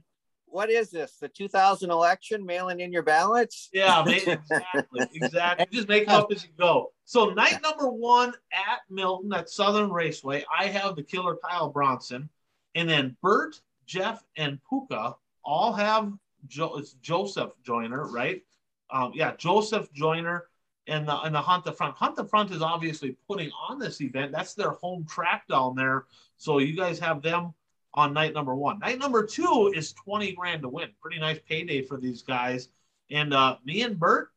what 0.51 0.71
is 0.71 0.91
this? 0.91 1.17
The 1.21 1.29
2000 1.29 1.91
election 1.91 2.45
mailing 2.45 2.81
in 2.81 2.93
your 2.93 3.03
ballots? 3.03 3.69
Yeah, 3.73 4.05
exactly, 4.09 5.07
exactly. 5.15 5.67
Just 5.73 5.89
make 5.89 6.09
up 6.09 6.31
as 6.33 6.45
you 6.45 6.51
go. 6.59 6.93
So 7.05 7.31
night 7.31 7.61
number 7.63 7.89
one 7.89 8.33
at 8.53 8.81
Milton 8.89 9.33
at 9.33 9.51
Southern 9.51 9.91
Raceway, 9.91 10.45
I 10.57 10.67
have 10.67 10.97
the 10.97 11.03
killer 11.03 11.37
Kyle 11.37 11.71
Bronson, 11.71 12.29
and 12.75 12.89
then 12.89 13.17
Bert, 13.23 13.61
Jeff, 13.87 14.25
and 14.37 14.59
Puka 14.69 15.17
all 15.45 15.73
have 15.73 16.13
jo- 16.47 16.77
it's 16.77 16.93
Joseph 16.95 17.53
Joyner, 17.65 18.09
right? 18.09 18.43
Um, 18.91 19.13
yeah, 19.15 19.35
Joseph 19.37 19.93
Joyner 19.93 20.47
and 20.87 21.07
the 21.07 21.21
and 21.21 21.35
the 21.35 21.41
Hunt 21.41 21.65
the 21.65 21.73
Front. 21.73 21.97
Hunt 21.97 22.17
the 22.17 22.25
Front 22.25 22.51
is 22.51 22.63
obviously 22.63 23.17
putting 23.27 23.51
on 23.69 23.79
this 23.79 24.01
event. 24.01 24.33
That's 24.33 24.55
their 24.55 24.73
home 24.73 25.07
track 25.07 25.47
down 25.49 25.75
there. 25.75 26.07
So 26.37 26.59
you 26.59 26.77
guys 26.77 26.99
have 26.99 27.23
them 27.23 27.55
on 27.95 28.13
night 28.13 28.35
number 28.35 28.55
one. 28.55 28.79
Night 28.79 28.99
number 28.99 29.27
two 29.27 29.73
is 29.75 29.93
20 29.93 30.33
grand 30.33 30.63
to 30.63 30.69
win. 30.69 30.91
Pretty 31.01 31.19
nice 31.19 31.39
payday 31.49 31.83
for 31.83 31.99
these 31.99 32.23
guys. 32.23 32.69
And 33.11 33.35
uh, 33.35 33.57
me 33.65 33.83
and 33.83 33.99
Bert, 33.99 34.31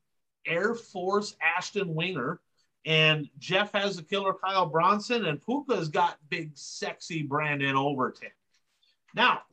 Air 0.45 0.73
Force 0.73 1.35
Ashton 1.41 1.93
Winger, 1.93 2.39
and 2.85 3.29
Jeff 3.39 3.71
has 3.73 3.95
the 3.95 4.03
killer 4.03 4.33
Kyle 4.33 4.65
Bronson, 4.65 5.25
and 5.25 5.41
Puka's 5.41 5.87
got 5.87 6.17
big 6.29 6.51
sexy 6.55 7.23
Brandon 7.23 7.75
Overton. 7.75 8.31
Now, 9.15 9.43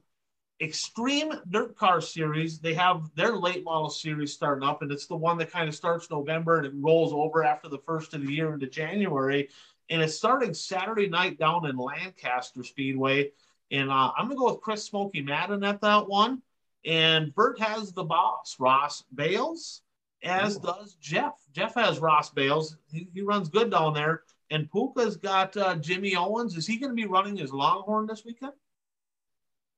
Extreme 0.61 1.32
Dirt 1.48 1.76
Car 1.76 2.01
Series, 2.01 2.59
they 2.59 2.74
have 2.74 3.11
their 3.14 3.36
late 3.36 3.64
model 3.64 3.88
series 3.88 4.32
starting 4.32 4.68
up, 4.68 4.82
and 4.82 4.92
it's 4.92 5.07
the 5.07 5.16
one 5.16 5.38
that 5.38 5.51
kind 5.51 5.68
of 5.68 5.74
starts 5.74 6.11
November 6.11 6.59
and 6.59 6.66
it 6.66 6.72
rolls 6.74 7.12
over 7.12 7.44
after 7.44 7.68
the 7.68 7.78
first 7.78 8.12
of 8.12 8.26
the 8.26 8.32
year 8.32 8.53
into 8.53 8.66
January. 8.66 9.48
And 9.88 10.03
it's 10.03 10.16
starting 10.16 10.53
Saturday 10.53 11.09
night 11.09 11.38
down 11.38 11.66
in 11.66 11.76
Lancaster 11.76 12.62
Speedway. 12.62 13.32
And 13.71 13.91
uh, 13.91 14.12
I'm 14.16 14.27
going 14.27 14.37
to 14.37 14.41
go 14.41 14.53
with 14.53 14.61
Chris 14.61 14.85
Smoky 14.85 15.23
Madden 15.23 15.64
at 15.64 15.81
that 15.81 16.09
one. 16.09 16.43
And 16.85 17.35
Bert 17.35 17.61
has 17.61 17.93
the 17.93 18.05
boss, 18.05 18.57
Ross 18.59 19.05
Bailes, 19.14 19.83
as 20.23 20.57
does 20.57 20.95
Jeff. 21.01 21.35
Jeff 21.53 21.75
has 21.75 21.99
Ross 21.99 22.31
Bailes. 22.31 22.77
He, 22.91 23.09
he 23.12 23.21
runs 23.21 23.49
good 23.49 23.71
down 23.71 23.95
there. 23.95 24.23
And 24.51 24.71
Puka's 24.71 25.16
got 25.16 25.57
uh, 25.57 25.77
Jimmy 25.77 26.16
Owens. 26.16 26.57
Is 26.57 26.66
he 26.66 26.79
going 26.79 26.91
to 26.91 26.97
be 26.97 27.07
running 27.07 27.37
his 27.37 27.53
Longhorn 27.53 28.07
this 28.07 28.25
weekend? 28.25 28.53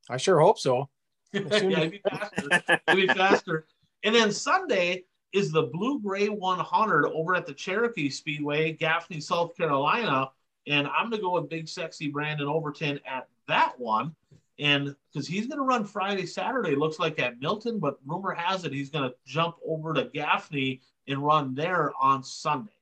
I 0.08 0.16
sure 0.16 0.40
hope 0.40 0.58
so. 0.58 0.88
yeah, 1.32 1.40
it'd 1.42 1.90
be 1.90 2.02
faster. 2.08 2.62
it'd 2.88 3.08
be 3.08 3.14
faster. 3.14 3.66
And 4.02 4.14
then 4.14 4.32
Sunday 4.32 5.04
is 5.32 5.50
the 5.50 5.62
Blue 5.62 6.00
Gray 6.00 6.28
100 6.28 7.06
over 7.06 7.34
at 7.34 7.46
the 7.46 7.54
Cherokee 7.54 8.10
Speedway, 8.10 8.72
Gaffney, 8.72 9.20
South 9.20 9.56
Carolina. 9.56 10.30
And 10.66 10.86
I'm 10.86 11.10
going 11.10 11.20
to 11.20 11.22
go 11.22 11.32
with 11.32 11.48
Big 11.48 11.68
Sexy 11.68 12.08
Brandon 12.08 12.48
Overton 12.48 13.00
at 13.06 13.28
that 13.48 13.78
one. 13.78 14.14
And 14.58 14.94
because 15.12 15.26
he's 15.26 15.46
going 15.46 15.58
to 15.58 15.64
run 15.64 15.84
Friday, 15.84 16.26
Saturday, 16.26 16.76
looks 16.76 16.98
like 16.98 17.18
at 17.18 17.40
Milton, 17.40 17.78
but 17.78 17.98
rumor 18.06 18.32
has 18.32 18.64
it 18.64 18.72
he's 18.72 18.90
going 18.90 19.08
to 19.08 19.16
jump 19.26 19.56
over 19.66 19.94
to 19.94 20.04
Gaffney 20.04 20.82
and 21.08 21.24
run 21.24 21.54
there 21.54 21.92
on 22.00 22.22
Sunday. 22.22 22.72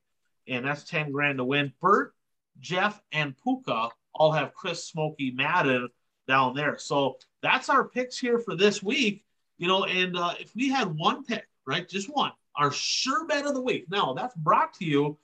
And 0.48 0.66
that's 0.66 0.84
10 0.84 1.12
grand 1.12 1.38
to 1.38 1.44
win. 1.44 1.72
Bert, 1.80 2.14
Jeff, 2.58 3.00
and 3.12 3.34
Puka 3.42 3.88
all 4.14 4.32
have 4.32 4.54
Chris 4.54 4.86
Smoky 4.86 5.30
Madden 5.30 5.88
down 6.26 6.54
there. 6.54 6.76
So 6.78 7.18
that's 7.42 7.68
our 7.68 7.88
picks 7.88 8.18
here 8.18 8.38
for 8.38 8.56
this 8.56 8.82
week. 8.82 9.24
You 9.58 9.68
know, 9.68 9.84
and 9.84 10.16
uh, 10.16 10.34
if 10.38 10.54
we 10.54 10.70
had 10.70 10.88
one 10.96 11.24
pick, 11.24 11.46
right, 11.66 11.88
just 11.88 12.08
one, 12.08 12.32
our 12.56 12.72
sure 12.72 13.26
bet 13.26 13.46
of 13.46 13.54
the 13.54 13.60
week. 13.60 13.86
Now 13.90 14.14
that's 14.14 14.34
brought 14.34 14.74
to 14.74 14.84
you 14.84 15.18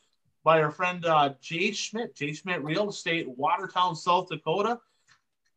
by 0.44 0.62
our 0.62 0.70
friend 0.70 1.04
uh, 1.04 1.30
Jay 1.40 1.72
Schmidt, 1.72 2.14
Jay 2.14 2.32
Schmidt 2.32 2.62
Real 2.62 2.88
Estate, 2.88 3.26
Watertown, 3.28 3.96
South 3.96 4.28
Dakota. 4.28 4.78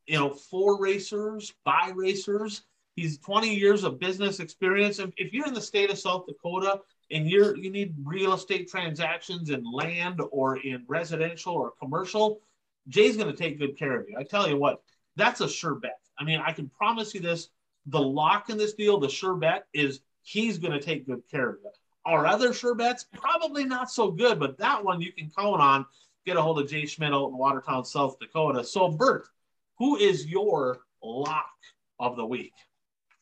You 0.10 0.18
know, 0.18 0.34
four 0.34 0.82
racers, 0.82 1.54
buy 1.64 1.92
racers. 1.96 2.64
He's 2.96 3.20
20 3.20 3.54
years 3.54 3.84
of 3.84 4.00
business 4.00 4.40
experience. 4.40 5.00
If, 5.00 5.12
if 5.18 5.32
you're 5.32 5.48
in 5.48 5.54
the 5.54 5.62
state 5.62 5.92
of 5.92 6.00
South 6.00 6.26
Dakota 6.26 6.82
and 7.12 7.30
you're 7.30 7.56
you 7.56 7.70
need 7.70 7.94
real 8.04 8.34
estate 8.34 8.70
transactions 8.70 9.52
in 9.52 9.64
land 9.72 10.20
or 10.32 10.58
in 10.58 10.84
residential 10.88 11.54
or 11.54 11.74
commercial, 11.80 12.42
Jay's 12.88 13.18
going 13.18 13.32
to 13.32 13.38
take 13.38 13.60
good 13.60 13.78
care 13.78 14.00
of 14.00 14.10
you. 14.10 14.16
I 14.18 14.24
tell 14.24 14.50
you 14.50 14.58
what, 14.58 14.82
that's 15.16 15.42
a 15.42 15.48
sure 15.48 15.76
bet. 15.76 16.00
I 16.18 16.24
mean, 16.24 16.42
I 16.44 16.54
can 16.54 16.70
promise 16.70 17.14
you 17.14 17.22
this 17.22 17.50
the 17.86 18.02
lock 18.02 18.50
in 18.50 18.58
this 18.58 18.74
deal, 18.74 19.00
the 19.00 19.10
sure 19.10 19.36
bet 19.36 19.68
is 19.74 20.02
he's 20.22 20.58
going 20.58 20.74
to 20.74 20.80
take 20.80 21.06
good 21.06 21.22
care 21.30 21.50
of 21.50 21.58
you. 21.64 21.70
Our 22.06 22.26
other 22.26 22.54
sure 22.54 22.76
bets, 22.76 23.06
probably 23.14 23.66
not 23.66 23.92
so 23.92 24.12
good, 24.12 24.40
but 24.40 24.58
that 24.58 24.84
one 24.84 25.02
you 25.02 25.12
can 25.12 25.30
count 25.38 25.62
on. 25.62 25.86
Get 26.26 26.38
a 26.38 26.42
hold 26.42 26.60
of 26.60 26.68
Jay 26.68 26.86
Schmidt 26.86 27.14
out 27.14 27.30
in 27.30 27.38
Watertown, 27.38 27.86
South 27.86 28.20
Dakota. 28.20 28.64
So, 28.64 28.90
Bert, 28.90 29.28
who 29.80 29.96
is 29.96 30.28
your 30.28 30.80
lock 31.02 31.50
of 32.00 32.16
the 32.16 32.26
week? 32.26 32.54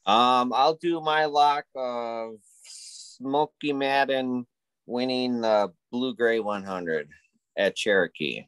Um, 0.05 0.51
I'll 0.53 0.75
do 0.75 0.99
my 1.01 1.25
lock 1.25 1.65
of 1.75 2.35
Smoky 2.63 3.73
Madden 3.73 4.45
winning 4.85 5.41
the 5.41 5.71
Blue 5.91 6.15
Gray 6.15 6.39
100 6.39 7.09
at 7.57 7.75
Cherokee. 7.75 8.45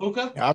Okay. 0.00 0.28
Yeah, 0.36 0.52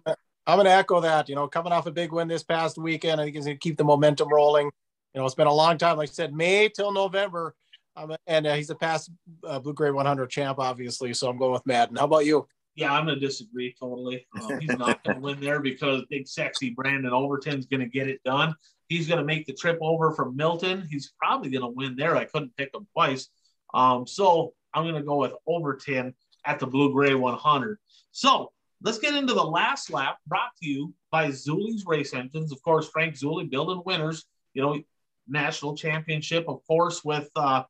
I'm 0.47 0.57
going 0.57 0.65
to 0.65 0.71
echo 0.71 1.01
that. 1.01 1.27
You 1.27 1.35
know, 1.35 1.47
coming 1.47 1.73
off 1.73 1.87
a 1.87 1.91
big 1.91 2.11
win 2.11 2.27
this 2.27 2.43
past 2.43 2.77
weekend, 2.77 3.19
I 3.19 3.25
think 3.25 3.35
he's 3.35 3.45
going 3.45 3.57
to 3.57 3.59
keep 3.59 3.77
the 3.77 3.83
momentum 3.83 4.29
rolling. 4.31 4.69
You 5.13 5.21
know, 5.21 5.25
it's 5.25 5.35
been 5.35 5.47
a 5.47 5.53
long 5.53 5.77
time. 5.77 5.97
Like 5.97 6.09
I 6.09 6.11
said, 6.11 6.33
May 6.33 6.69
till 6.69 6.91
November. 6.91 7.55
Um, 7.95 8.15
and 8.27 8.45
uh, 8.45 8.55
he's 8.55 8.69
a 8.69 8.75
past 8.75 9.09
uh, 9.47 9.59
Blue 9.59 9.73
Gray 9.73 9.91
100 9.91 10.29
champ, 10.29 10.59
obviously. 10.59 11.13
So 11.13 11.29
I'm 11.29 11.37
going 11.37 11.53
with 11.53 11.65
Madden. 11.65 11.95
How 11.95 12.05
about 12.05 12.25
you? 12.25 12.47
Yeah, 12.75 12.93
I'm 12.93 13.05
going 13.05 13.19
to 13.19 13.25
disagree 13.25 13.73
totally. 13.79 14.27
Um, 14.41 14.59
he's 14.59 14.77
not 14.77 15.03
going 15.03 15.15
to 15.15 15.21
win 15.21 15.39
there 15.39 15.59
because 15.59 16.03
big, 16.09 16.27
sexy 16.27 16.71
Brandon 16.71 17.13
Overton's 17.13 17.65
going 17.65 17.81
to 17.81 17.89
get 17.89 18.07
it 18.07 18.21
done. 18.23 18.55
He's 18.87 19.07
going 19.07 19.19
to 19.19 19.25
make 19.25 19.45
the 19.45 19.53
trip 19.53 19.79
over 19.81 20.11
from 20.11 20.35
Milton. 20.35 20.87
He's 20.89 21.13
probably 21.17 21.49
going 21.49 21.63
to 21.63 21.69
win 21.69 21.95
there. 21.95 22.15
I 22.15 22.25
couldn't 22.25 22.55
pick 22.57 22.73
him 22.73 22.87
twice. 22.93 23.29
Um, 23.73 24.05
so 24.05 24.53
I'm 24.73 24.83
going 24.83 24.95
to 24.95 25.03
go 25.03 25.17
with 25.17 25.33
Overton 25.47 26.13
at 26.45 26.59
the 26.59 26.67
Blue 26.67 26.91
Gray 26.91 27.15
100. 27.15 27.77
So 28.11 28.51
Let's 28.81 28.99
get 28.99 29.15
into 29.15 29.33
the 29.33 29.43
last 29.43 29.91
lap 29.91 30.17
brought 30.27 30.55
to 30.61 30.69
you 30.69 30.93
by 31.09 31.29
Zeuli's 31.29 31.85
Race 31.87 32.13
Engines. 32.13 32.51
Of 32.51 32.61
course, 32.61 32.87
Frank 32.87 33.15
Zulli 33.15 33.49
building 33.49 33.81
winners, 33.83 34.25
you 34.53 34.61
know, 34.61 34.79
national 35.27 35.75
championship, 35.75 36.45
of 36.47 36.61
course, 36.67 37.03
with 37.03 37.29
uh, 37.35 37.63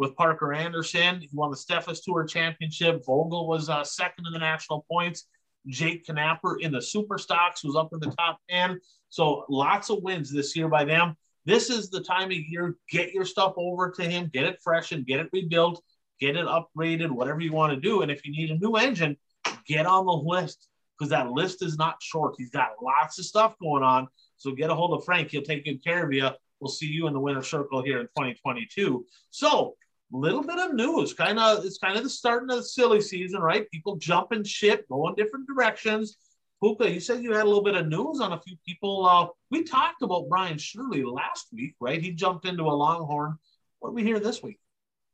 with 0.00 0.16
Parker 0.16 0.54
Anderson. 0.54 1.20
He 1.20 1.28
won 1.34 1.50
the 1.50 1.56
Steffes 1.58 2.02
Tour 2.02 2.24
Championship. 2.24 3.04
Vogel 3.04 3.46
was 3.46 3.68
uh, 3.68 3.84
second 3.84 4.26
in 4.26 4.32
the 4.32 4.38
national 4.38 4.86
points. 4.90 5.26
Jake 5.66 6.06
Knapper 6.06 6.58
in 6.62 6.72
the 6.72 6.80
Super 6.80 7.18
Stocks 7.18 7.62
was 7.62 7.76
up 7.76 7.90
in 7.92 8.00
the 8.00 8.10
top 8.16 8.40
10. 8.48 8.80
So 9.10 9.44
lots 9.50 9.90
of 9.90 10.02
wins 10.02 10.32
this 10.32 10.56
year 10.56 10.68
by 10.68 10.86
them. 10.86 11.18
This 11.44 11.68
is 11.68 11.90
the 11.90 12.02
time 12.02 12.30
of 12.30 12.38
year. 12.38 12.76
Get 12.90 13.12
your 13.12 13.26
stuff 13.26 13.52
over 13.58 13.90
to 13.90 14.02
him, 14.02 14.30
get 14.32 14.46
it 14.46 14.58
fresh 14.64 14.92
and 14.92 15.04
get 15.04 15.20
it 15.20 15.28
rebuilt, 15.34 15.82
get 16.18 16.34
it 16.34 16.46
upgraded, 16.46 17.10
whatever 17.10 17.40
you 17.40 17.52
want 17.52 17.74
to 17.74 17.78
do. 17.78 18.00
And 18.00 18.10
if 18.10 18.24
you 18.24 18.32
need 18.32 18.50
a 18.50 18.56
new 18.56 18.76
engine, 18.76 19.18
get 19.66 19.84
on 19.84 20.06
the 20.06 20.12
list 20.12 20.66
because 20.98 21.10
that 21.10 21.30
list 21.30 21.62
is 21.62 21.76
not 21.76 21.96
short. 22.00 22.36
He's 22.38 22.50
got 22.50 22.70
lots 22.82 23.18
of 23.18 23.26
stuff 23.26 23.54
going 23.60 23.82
on. 23.82 24.08
So 24.38 24.52
get 24.52 24.70
a 24.70 24.74
hold 24.74 24.98
of 24.98 25.04
Frank. 25.04 25.30
He'll 25.30 25.42
take 25.42 25.66
good 25.66 25.84
care 25.84 26.06
of 26.06 26.10
you. 26.10 26.30
We'll 26.58 26.70
see 26.70 26.86
you 26.86 27.06
in 27.06 27.12
the 27.12 27.20
winner 27.20 27.42
circle 27.42 27.82
here 27.82 28.00
in 28.00 28.06
2022. 28.06 29.04
So 29.28 29.76
little 30.12 30.42
bit 30.42 30.58
of 30.58 30.74
news. 30.74 31.12
Kind 31.14 31.38
of 31.38 31.64
it's 31.64 31.78
kind 31.78 31.96
of 31.96 32.02
the 32.02 32.10
starting 32.10 32.50
of 32.50 32.56
the 32.56 32.62
silly 32.62 33.00
season, 33.00 33.40
right? 33.40 33.70
People 33.70 33.96
jumping 33.96 34.44
ship, 34.44 34.86
going 34.88 35.14
different 35.14 35.46
directions. 35.46 36.16
Puka, 36.62 36.90
you 36.90 37.00
said 37.00 37.22
you 37.22 37.32
had 37.32 37.44
a 37.44 37.48
little 37.48 37.64
bit 37.64 37.74
of 37.74 37.86
news 37.86 38.20
on 38.20 38.32
a 38.32 38.40
few 38.40 38.56
people. 38.66 39.06
Uh, 39.06 39.28
we 39.50 39.64
talked 39.64 40.02
about 40.02 40.28
Brian 40.28 40.58
Shirley 40.58 41.02
last 41.02 41.46
week, 41.52 41.74
right? 41.80 42.02
He 42.02 42.10
jumped 42.10 42.44
into 42.44 42.64
a 42.64 42.74
Longhorn. 42.74 43.38
What 43.78 43.90
do 43.90 43.94
we 43.94 44.02
hear 44.02 44.20
this 44.20 44.42
week? 44.42 44.58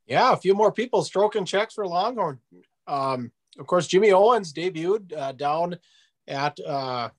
Yeah, 0.07 0.33
a 0.33 0.37
few 0.37 0.55
more 0.55 0.73
people 0.73 1.05
stroking 1.05 1.45
checks 1.45 1.75
for 1.75 1.87
Longhorn. 1.87 2.41
Um, 2.89 3.31
of 3.59 3.67
course, 3.67 3.87
Jimmy 3.87 4.11
Owens 4.11 4.53
debuted 4.53 5.17
uh, 5.17 5.33
down 5.33 5.77
at 6.27 6.59
uh, 6.61 7.11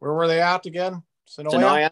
where 0.00 0.12
were 0.12 0.26
they 0.26 0.40
at 0.40 0.66
again? 0.66 1.02
Senoia. 1.28 1.90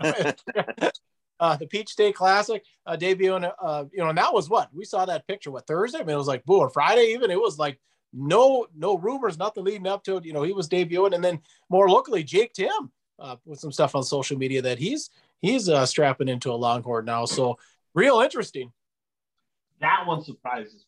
uh, 1.40 1.56
the 1.56 1.66
Peach 1.66 1.90
State 1.90 2.14
Classic 2.14 2.62
uh, 2.86 2.96
debuting. 2.96 3.50
Uh, 3.60 3.84
you 3.92 3.98
know, 3.98 4.08
and 4.08 4.18
that 4.18 4.32
was 4.32 4.48
what 4.48 4.68
we 4.74 4.84
saw 4.84 5.04
that 5.04 5.26
picture. 5.26 5.50
What 5.50 5.66
Thursday? 5.66 5.98
I 5.98 6.02
mean, 6.04 6.14
it 6.14 6.18
was 6.18 6.28
like 6.28 6.44
boom, 6.44 6.60
or 6.60 6.70
Friday 6.70 7.12
even. 7.12 7.30
It 7.30 7.40
was 7.40 7.58
like 7.58 7.78
no 8.12 8.66
no 8.76 8.96
rumors, 8.98 9.38
nothing 9.38 9.64
leading 9.64 9.86
up 9.86 10.04
to 10.04 10.16
it. 10.16 10.24
You 10.24 10.32
know, 10.32 10.42
he 10.42 10.52
was 10.52 10.68
debuting, 10.68 11.14
and 11.14 11.24
then 11.24 11.40
more 11.68 11.88
locally, 11.88 12.24
Jake 12.24 12.52
Timm 12.52 12.90
uh, 13.18 13.36
with 13.44 13.60
some 13.60 13.72
stuff 13.72 13.94
on 13.94 14.02
social 14.02 14.38
media 14.38 14.62
that 14.62 14.78
he's 14.78 15.10
he's 15.40 15.68
uh, 15.68 15.86
strapping 15.86 16.28
into 16.28 16.50
a 16.50 16.54
Longhorn 16.54 17.04
now. 17.04 17.24
So 17.24 17.58
real 17.94 18.20
interesting. 18.20 18.72
That 19.80 20.06
one 20.06 20.24
surprises 20.24 20.86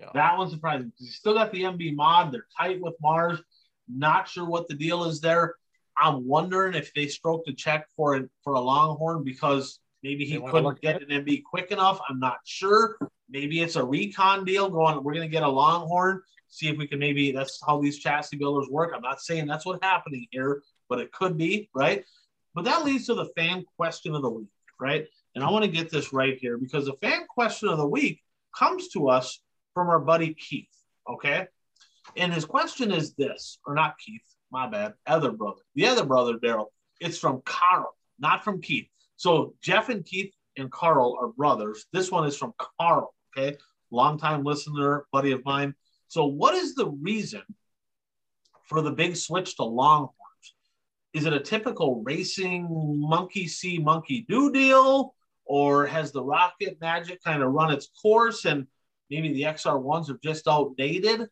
yeah. 0.00 0.10
That 0.14 0.38
one's 0.38 0.52
surprising 0.52 0.88
because 0.88 1.06
you 1.06 1.12
still 1.12 1.34
got 1.34 1.52
the 1.52 1.62
MB 1.62 1.94
mod. 1.94 2.32
They're 2.32 2.46
tight 2.56 2.80
with 2.80 2.94
Mars. 3.00 3.40
Not 3.88 4.28
sure 4.28 4.44
what 4.44 4.68
the 4.68 4.74
deal 4.74 5.04
is 5.04 5.20
there. 5.20 5.54
I'm 5.96 6.26
wondering 6.26 6.74
if 6.74 6.92
they 6.94 7.06
stroked 7.06 7.48
a 7.48 7.52
check 7.52 7.86
for 7.96 8.16
it 8.16 8.28
for 8.42 8.54
a 8.54 8.60
Longhorn 8.60 9.24
because 9.24 9.78
maybe 10.02 10.24
he 10.24 10.40
couldn't 10.40 10.80
get 10.80 11.02
an 11.02 11.08
MB 11.08 11.42
quick 11.44 11.70
enough. 11.70 12.00
I'm 12.08 12.18
not 12.18 12.38
sure. 12.44 12.96
Maybe 13.30 13.60
it's 13.60 13.76
a 13.76 13.84
recon 13.84 14.44
deal 14.44 14.68
going. 14.68 15.02
We're 15.02 15.14
going 15.14 15.28
to 15.28 15.32
get 15.32 15.42
a 15.42 15.48
Longhorn. 15.48 16.22
See 16.48 16.68
if 16.68 16.76
we 16.76 16.86
can 16.86 16.98
maybe. 16.98 17.32
That's 17.32 17.60
how 17.66 17.80
these 17.80 17.98
chassis 17.98 18.36
builders 18.36 18.68
work. 18.70 18.92
I'm 18.94 19.02
not 19.02 19.20
saying 19.20 19.46
that's 19.46 19.66
what's 19.66 19.84
happening 19.84 20.26
here, 20.30 20.62
but 20.88 21.00
it 21.00 21.12
could 21.12 21.36
be 21.36 21.68
right. 21.74 22.04
But 22.54 22.64
that 22.64 22.84
leads 22.84 23.06
to 23.06 23.14
the 23.14 23.30
fan 23.36 23.64
question 23.76 24.14
of 24.14 24.22
the 24.22 24.30
week, 24.30 24.48
right? 24.80 25.06
And 25.34 25.42
I 25.42 25.50
want 25.50 25.64
to 25.64 25.70
get 25.70 25.90
this 25.90 26.12
right 26.12 26.38
here 26.38 26.58
because 26.58 26.86
the 26.86 26.94
fan 27.02 27.26
question 27.28 27.68
of 27.68 27.78
the 27.78 27.86
week 27.86 28.20
comes 28.56 28.88
to 28.90 29.08
us 29.08 29.40
from 29.74 29.88
our 29.88 29.98
buddy 29.98 30.34
Keith. 30.34 30.68
Okay. 31.08 31.48
And 32.16 32.32
his 32.32 32.44
question 32.44 32.92
is 32.92 33.14
this, 33.14 33.58
or 33.66 33.74
not 33.74 33.98
Keith, 33.98 34.22
my 34.54 34.68
bad, 34.68 34.94
other 35.06 35.32
brother, 35.32 35.60
the 35.74 35.86
other 35.86 36.04
brother, 36.04 36.38
Daryl. 36.38 36.66
It's 37.00 37.18
from 37.18 37.42
Carl, 37.44 37.94
not 38.18 38.44
from 38.44 38.62
Keith. 38.62 38.86
So 39.16 39.54
Jeff 39.60 39.88
and 39.88 40.04
Keith 40.04 40.32
and 40.56 40.70
Carl 40.70 41.18
are 41.20 41.28
brothers. 41.28 41.86
This 41.92 42.10
one 42.10 42.26
is 42.26 42.36
from 42.36 42.54
Carl, 42.78 43.12
okay? 43.36 43.58
Longtime 43.90 44.44
listener, 44.44 45.06
buddy 45.12 45.32
of 45.32 45.44
mine. 45.44 45.74
So, 46.08 46.26
what 46.26 46.54
is 46.54 46.74
the 46.74 46.88
reason 46.88 47.42
for 48.64 48.80
the 48.80 48.92
big 48.92 49.16
switch 49.16 49.56
to 49.56 49.64
Longhorns? 49.64 50.14
Is 51.12 51.26
it 51.26 51.32
a 51.32 51.40
typical 51.40 52.02
racing 52.02 52.68
monkey 52.70 53.48
see, 53.48 53.78
monkey 53.78 54.24
do 54.28 54.52
deal? 54.52 55.14
Or 55.46 55.86
has 55.86 56.10
the 56.10 56.22
Rocket 56.22 56.78
Magic 56.80 57.22
kind 57.22 57.42
of 57.42 57.52
run 57.52 57.70
its 57.70 57.88
course 58.00 58.46
and 58.46 58.66
maybe 59.10 59.32
the 59.32 59.42
XR1s 59.42 60.08
are 60.08 60.18
just 60.22 60.48
outdated? 60.48 61.28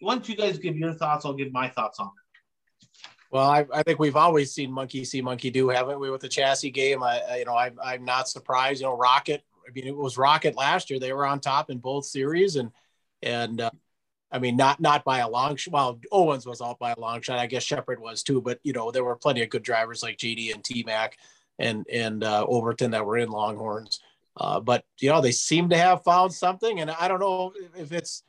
Don't 0.00 0.28
you 0.28 0.36
guys 0.36 0.58
give 0.58 0.76
your 0.76 0.92
thoughts? 0.92 1.24
I'll 1.24 1.34
give 1.34 1.52
my 1.52 1.68
thoughts 1.68 1.98
on 1.98 2.06
it. 2.06 2.12
Well, 3.30 3.50
I, 3.50 3.66
I 3.72 3.82
think 3.82 3.98
we've 3.98 4.16
always 4.16 4.52
seen 4.52 4.70
monkey 4.70 5.04
see, 5.04 5.20
monkey 5.20 5.50
do, 5.50 5.68
haven't 5.68 5.98
we, 5.98 6.10
with 6.10 6.20
the 6.20 6.28
chassis 6.28 6.70
game? 6.70 7.02
I, 7.02 7.20
I 7.28 7.36
you 7.38 7.44
know, 7.44 7.54
I, 7.54 7.70
I'm 7.82 8.04
not 8.04 8.28
surprised. 8.28 8.80
You 8.80 8.86
know, 8.86 8.96
Rocket. 8.96 9.42
I 9.66 9.72
mean, 9.72 9.86
it 9.86 9.96
was 9.96 10.16
Rocket 10.16 10.56
last 10.56 10.90
year. 10.90 11.00
They 11.00 11.12
were 11.12 11.26
on 11.26 11.40
top 11.40 11.70
in 11.70 11.78
both 11.78 12.06
series, 12.06 12.56
and 12.56 12.70
and 13.22 13.60
uh, 13.60 13.70
I 14.30 14.38
mean, 14.38 14.56
not 14.56 14.80
not 14.80 15.04
by 15.04 15.18
a 15.18 15.28
long 15.28 15.56
shot. 15.56 15.72
Well, 15.72 16.00
Owens 16.12 16.46
was 16.46 16.60
out 16.60 16.78
by 16.78 16.92
a 16.92 17.00
long 17.00 17.20
shot. 17.20 17.38
I 17.38 17.46
guess 17.46 17.64
Sheppard 17.64 18.00
was 18.00 18.22
too, 18.22 18.40
but 18.40 18.60
you 18.62 18.72
know, 18.72 18.90
there 18.90 19.04
were 19.04 19.16
plenty 19.16 19.42
of 19.42 19.50
good 19.50 19.62
drivers 19.62 20.02
like 20.02 20.18
GD 20.18 20.54
and 20.54 20.62
T 20.62 20.84
Mac 20.86 21.18
and 21.58 21.86
and 21.92 22.22
uh, 22.22 22.44
Overton 22.46 22.92
that 22.92 23.04
were 23.04 23.18
in 23.18 23.30
Longhorns. 23.30 24.00
Uh, 24.36 24.60
but 24.60 24.84
you 25.00 25.08
know, 25.08 25.20
they 25.20 25.32
seem 25.32 25.68
to 25.70 25.76
have 25.76 26.04
found 26.04 26.32
something, 26.32 26.80
and 26.80 26.90
I 26.90 27.08
don't 27.08 27.20
know 27.20 27.52
if 27.76 27.92
it's 27.92 28.22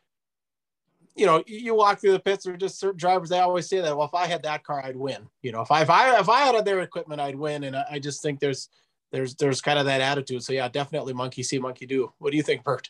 you 1.17 1.25
know, 1.25 1.43
you 1.47 1.73
walk 1.73 1.99
through 1.99 2.11
the 2.11 2.19
pits, 2.19 2.45
there 2.45 2.53
are 2.53 2.57
just 2.57 2.79
certain 2.79 2.97
drivers. 2.97 3.29
They 3.29 3.39
always 3.39 3.67
say 3.67 3.81
that. 3.81 3.97
Well, 3.97 4.05
if 4.05 4.13
I 4.13 4.27
had 4.27 4.43
that 4.43 4.63
car, 4.63 4.83
I'd 4.85 4.95
win. 4.95 5.27
You 5.41 5.51
know, 5.51 5.61
if 5.61 5.71
I 5.71 5.81
if 5.81 5.89
I 5.89 6.19
if 6.19 6.29
I 6.29 6.41
had 6.41 6.63
their 6.63 6.81
equipment, 6.81 7.19
I'd 7.19 7.35
win. 7.35 7.63
And 7.63 7.75
I, 7.75 7.97
just 7.97 8.21
think 8.21 8.39
there's 8.39 8.69
there's 9.11 9.33
there's 9.35 9.59
kind 9.59 9.79
of 9.79 9.85
that 9.85 9.99
attitude. 9.99 10.43
So 10.43 10.53
yeah, 10.53 10.67
definitely 10.67 11.13
monkey 11.13 11.41
see, 11.41 11.57
monkey 11.57 11.87
do. 11.87 12.13
What 12.19 12.31
do 12.31 12.37
you 12.37 12.43
think, 12.43 12.63
Bert? 12.63 12.89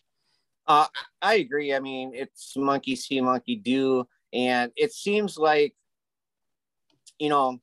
Uh, 0.67 0.87
I 1.21 1.35
agree. 1.35 1.73
I 1.73 1.79
mean, 1.79 2.11
it's 2.13 2.57
monkey 2.57 2.97
see, 2.97 3.21
monkey 3.21 3.55
do, 3.55 4.05
and 4.33 4.73
it 4.75 4.91
seems 4.91 5.37
like 5.37 5.73
you 7.17 7.29
know 7.29 7.59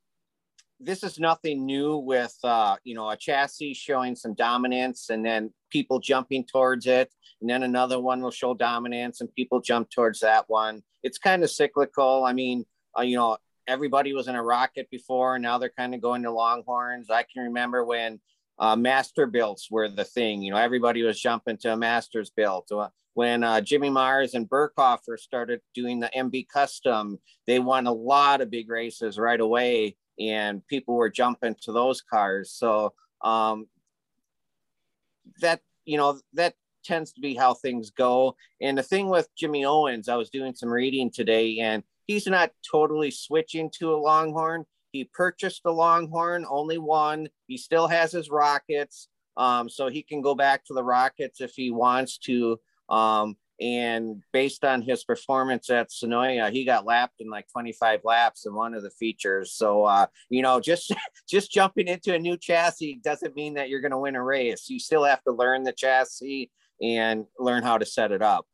this 0.84 1.02
is 1.02 1.18
nothing 1.18 1.64
new 1.64 1.96
with 1.96 2.36
uh, 2.44 2.76
you 2.84 2.94
know 2.94 3.10
a 3.10 3.16
chassis 3.16 3.74
showing 3.74 4.14
some 4.14 4.34
dominance 4.34 5.10
and 5.10 5.24
then 5.24 5.52
people 5.70 5.98
jumping 5.98 6.44
towards 6.44 6.86
it. 6.86 7.12
And 7.40 7.50
then 7.50 7.62
another 7.62 8.00
one 8.00 8.22
will 8.22 8.30
show 8.30 8.54
dominance 8.54 9.20
and 9.20 9.34
people 9.34 9.60
jump 9.60 9.90
towards 9.90 10.20
that 10.20 10.44
one. 10.48 10.82
It's 11.02 11.18
kind 11.18 11.42
of 11.42 11.50
cyclical. 11.50 12.24
I 12.24 12.32
mean 12.32 12.64
uh, 12.96 13.02
you 13.02 13.16
know 13.16 13.36
everybody 13.66 14.12
was 14.12 14.28
in 14.28 14.34
a 14.34 14.42
rocket 14.42 14.88
before 14.90 15.36
and 15.36 15.42
now 15.42 15.58
they're 15.58 15.72
kind 15.76 15.94
of 15.94 16.02
going 16.02 16.22
to 16.22 16.30
longhorns. 16.30 17.10
I 17.10 17.24
can 17.24 17.44
remember 17.44 17.84
when 17.84 18.20
uh, 18.58 18.76
master 18.76 19.26
builds 19.26 19.68
were 19.70 19.88
the 19.88 20.04
thing 20.04 20.42
you 20.42 20.52
know 20.52 20.58
everybody 20.58 21.02
was 21.02 21.20
jumping 21.20 21.56
to 21.58 21.72
a 21.72 21.76
master's 21.76 22.30
build 22.30 22.64
uh, 22.70 22.88
when 23.14 23.44
uh, 23.44 23.60
Jimmy 23.60 23.90
Mars 23.90 24.34
and 24.34 24.48
Birkhofer 24.48 25.18
started 25.18 25.60
doing 25.72 26.00
the 26.00 26.10
MB 26.16 26.48
Custom, 26.52 27.18
they 27.46 27.60
won 27.60 27.86
a 27.86 27.92
lot 27.92 28.40
of 28.40 28.50
big 28.50 28.68
races 28.68 29.18
right 29.18 29.40
away 29.40 29.96
and 30.18 30.66
people 30.66 30.94
were 30.94 31.10
jumping 31.10 31.56
to 31.62 31.72
those 31.72 32.00
cars. 32.00 32.52
So 32.52 32.92
um, 33.22 33.66
that 35.40 35.60
you 35.84 35.96
know 35.96 36.20
that 36.34 36.54
tends 36.84 37.12
to 37.14 37.20
be 37.20 37.34
how 37.34 37.54
things 37.54 37.90
go. 37.90 38.36
And 38.60 38.76
the 38.76 38.82
thing 38.82 39.08
with 39.08 39.28
Jimmy 39.36 39.64
Owens, 39.64 40.08
I 40.08 40.16
was 40.16 40.30
doing 40.30 40.54
some 40.54 40.68
reading 40.68 41.10
today, 41.10 41.58
and 41.60 41.82
he's 42.06 42.26
not 42.26 42.50
totally 42.70 43.10
switching 43.10 43.70
to 43.78 43.94
a 43.94 43.96
Longhorn. 43.96 44.66
He 44.92 45.04
purchased 45.12 45.62
a 45.64 45.72
Longhorn, 45.72 46.46
only 46.48 46.78
one. 46.78 47.28
He 47.48 47.56
still 47.56 47.88
has 47.88 48.12
his 48.12 48.30
Rockets, 48.30 49.08
um, 49.36 49.68
so 49.68 49.88
he 49.88 50.02
can 50.02 50.22
go 50.22 50.34
back 50.34 50.64
to 50.66 50.74
the 50.74 50.84
Rockets 50.84 51.40
if 51.40 51.52
he 51.56 51.70
wants 51.70 52.18
to. 52.18 52.60
Um, 52.88 53.36
and 53.60 54.22
based 54.32 54.64
on 54.64 54.82
his 54.82 55.04
performance 55.04 55.70
at 55.70 55.90
Senoia, 55.90 56.50
he 56.50 56.64
got 56.64 56.84
lapped 56.84 57.20
in 57.20 57.30
like 57.30 57.46
25 57.52 58.00
laps 58.02 58.46
in 58.46 58.54
one 58.54 58.74
of 58.74 58.82
the 58.82 58.90
features. 58.90 59.52
So, 59.52 59.84
uh, 59.84 60.06
you 60.28 60.42
know, 60.42 60.60
just 60.60 60.92
just 61.28 61.52
jumping 61.52 61.86
into 61.86 62.14
a 62.14 62.18
new 62.18 62.36
chassis 62.36 63.00
doesn't 63.04 63.36
mean 63.36 63.54
that 63.54 63.68
you're 63.68 63.80
going 63.80 63.92
to 63.92 63.98
win 63.98 64.16
a 64.16 64.22
race. 64.22 64.68
You 64.68 64.80
still 64.80 65.04
have 65.04 65.22
to 65.24 65.32
learn 65.32 65.62
the 65.62 65.72
chassis 65.72 66.50
and 66.82 67.26
learn 67.38 67.62
how 67.62 67.78
to 67.78 67.86
set 67.86 68.10
it 68.10 68.22
up. 68.22 68.46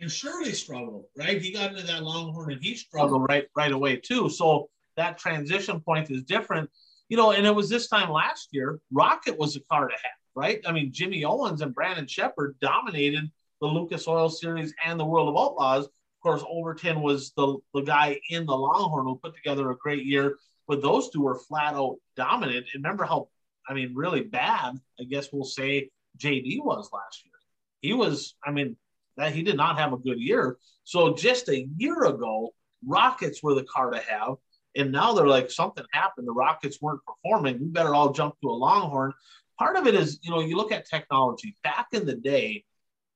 And 0.00 0.10
Shirley 0.10 0.52
struggled, 0.52 1.06
right? 1.16 1.42
He 1.42 1.52
got 1.52 1.72
into 1.72 1.82
that 1.82 2.04
Longhorn 2.04 2.52
and 2.52 2.62
he 2.62 2.74
struggled 2.76 3.26
right 3.28 3.48
right 3.54 3.72
away 3.72 3.96
too. 3.96 4.30
So 4.30 4.70
that 4.96 5.18
transition 5.18 5.80
point 5.80 6.10
is 6.10 6.22
different, 6.22 6.70
you 7.08 7.16
know. 7.16 7.32
And 7.32 7.46
it 7.46 7.54
was 7.54 7.68
this 7.68 7.88
time 7.88 8.10
last 8.10 8.48
year. 8.52 8.78
Rocket 8.92 9.36
was 9.38 9.56
a 9.56 9.60
car 9.60 9.88
to 9.88 9.94
have, 9.94 10.12
right? 10.34 10.60
I 10.66 10.72
mean, 10.72 10.92
Jimmy 10.92 11.24
Owens 11.24 11.60
and 11.60 11.74
Brandon 11.74 12.06
Sheppard 12.06 12.56
dominated 12.60 13.30
the 13.60 13.66
Lucas 13.66 14.06
Oil 14.06 14.28
Series 14.28 14.74
and 14.84 14.98
the 14.98 15.04
World 15.04 15.28
of 15.28 15.36
Outlaws. 15.36 15.86
Of 15.86 16.22
course, 16.22 16.42
Overton 16.48 17.00
was 17.00 17.32
the, 17.36 17.58
the 17.74 17.82
guy 17.82 18.18
in 18.30 18.46
the 18.46 18.56
Longhorn 18.56 19.06
who 19.06 19.16
put 19.22 19.34
together 19.36 19.70
a 19.70 19.76
great 19.76 20.04
year, 20.04 20.36
but 20.66 20.82
those 20.82 21.10
two 21.10 21.22
were 21.22 21.38
flat 21.38 21.74
out 21.74 21.96
dominant. 22.16 22.66
And 22.74 22.82
remember 22.84 23.04
how, 23.04 23.28
I 23.68 23.74
mean, 23.74 23.94
really 23.94 24.22
bad, 24.22 24.74
I 25.00 25.04
guess 25.04 25.28
we'll 25.32 25.44
say 25.44 25.90
JD 26.18 26.64
was 26.64 26.90
last 26.92 27.24
year. 27.24 27.34
He 27.80 27.92
was, 27.92 28.34
I 28.44 28.50
mean, 28.50 28.76
that 29.16 29.32
he 29.32 29.42
did 29.42 29.56
not 29.56 29.78
have 29.78 29.92
a 29.92 29.98
good 29.98 30.20
year. 30.20 30.56
So 30.84 31.14
just 31.14 31.48
a 31.48 31.68
year 31.76 32.04
ago, 32.04 32.54
Rockets 32.86 33.42
were 33.42 33.54
the 33.54 33.64
car 33.64 33.90
to 33.90 33.98
have. 33.98 34.36
And 34.76 34.92
now 34.92 35.12
they're 35.12 35.26
like, 35.26 35.50
something 35.50 35.84
happened. 35.92 36.28
The 36.28 36.32
Rockets 36.32 36.80
weren't 36.80 37.00
performing. 37.04 37.58
We 37.58 37.66
better 37.66 37.94
all 37.94 38.12
jump 38.12 38.36
to 38.40 38.48
a 38.48 38.52
Longhorn. 38.52 39.12
Part 39.58 39.76
of 39.76 39.86
it 39.86 39.94
is, 39.94 40.20
you 40.22 40.30
know, 40.30 40.40
you 40.40 40.56
look 40.56 40.70
at 40.70 40.88
technology. 40.88 41.56
Back 41.64 41.88
in 41.92 42.06
the 42.06 42.14
day, 42.14 42.64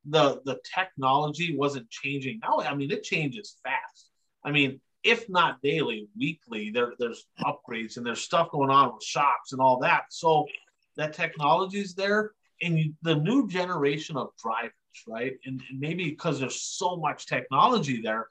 the 0.05 0.41
the 0.45 0.59
technology 0.75 1.57
wasn't 1.57 1.89
changing. 1.91 2.41
Now, 2.43 2.61
I 2.61 2.75
mean, 2.75 2.91
it 2.91 3.03
changes 3.03 3.57
fast. 3.63 4.11
I 4.45 4.51
mean, 4.51 4.81
if 5.05 5.29
not 5.29 5.63
daily, 5.63 6.09
weekly, 6.19 6.71
there 6.71 6.93
there's 6.99 7.27
upgrades 7.41 7.97
and 7.97 8.07
there's 8.07 8.21
stuff 8.21 8.51
going 8.51 8.71
on 8.71 8.95
with 8.95 9.05
shops 9.05 9.53
and 9.53 9.61
all 9.61 9.79
that. 9.81 10.05
So 10.11 10.47
that 10.97 11.13
technology 11.13 11.81
is 11.81 11.95
there, 11.95 12.33
and 12.61 12.79
you, 12.79 12.95
the 13.03 13.15
new 13.15 13.49
generation 13.49 14.17
of 14.17 14.31
drivers, 14.43 14.73
right? 15.07 15.35
And, 15.45 15.63
and 15.71 15.81
maybe 15.81 16.11
because 16.11 16.41
there's 16.41 16.61
so 16.61 16.97
much 16.97 17.27
technology 17.27 18.03
there, 18.03 18.27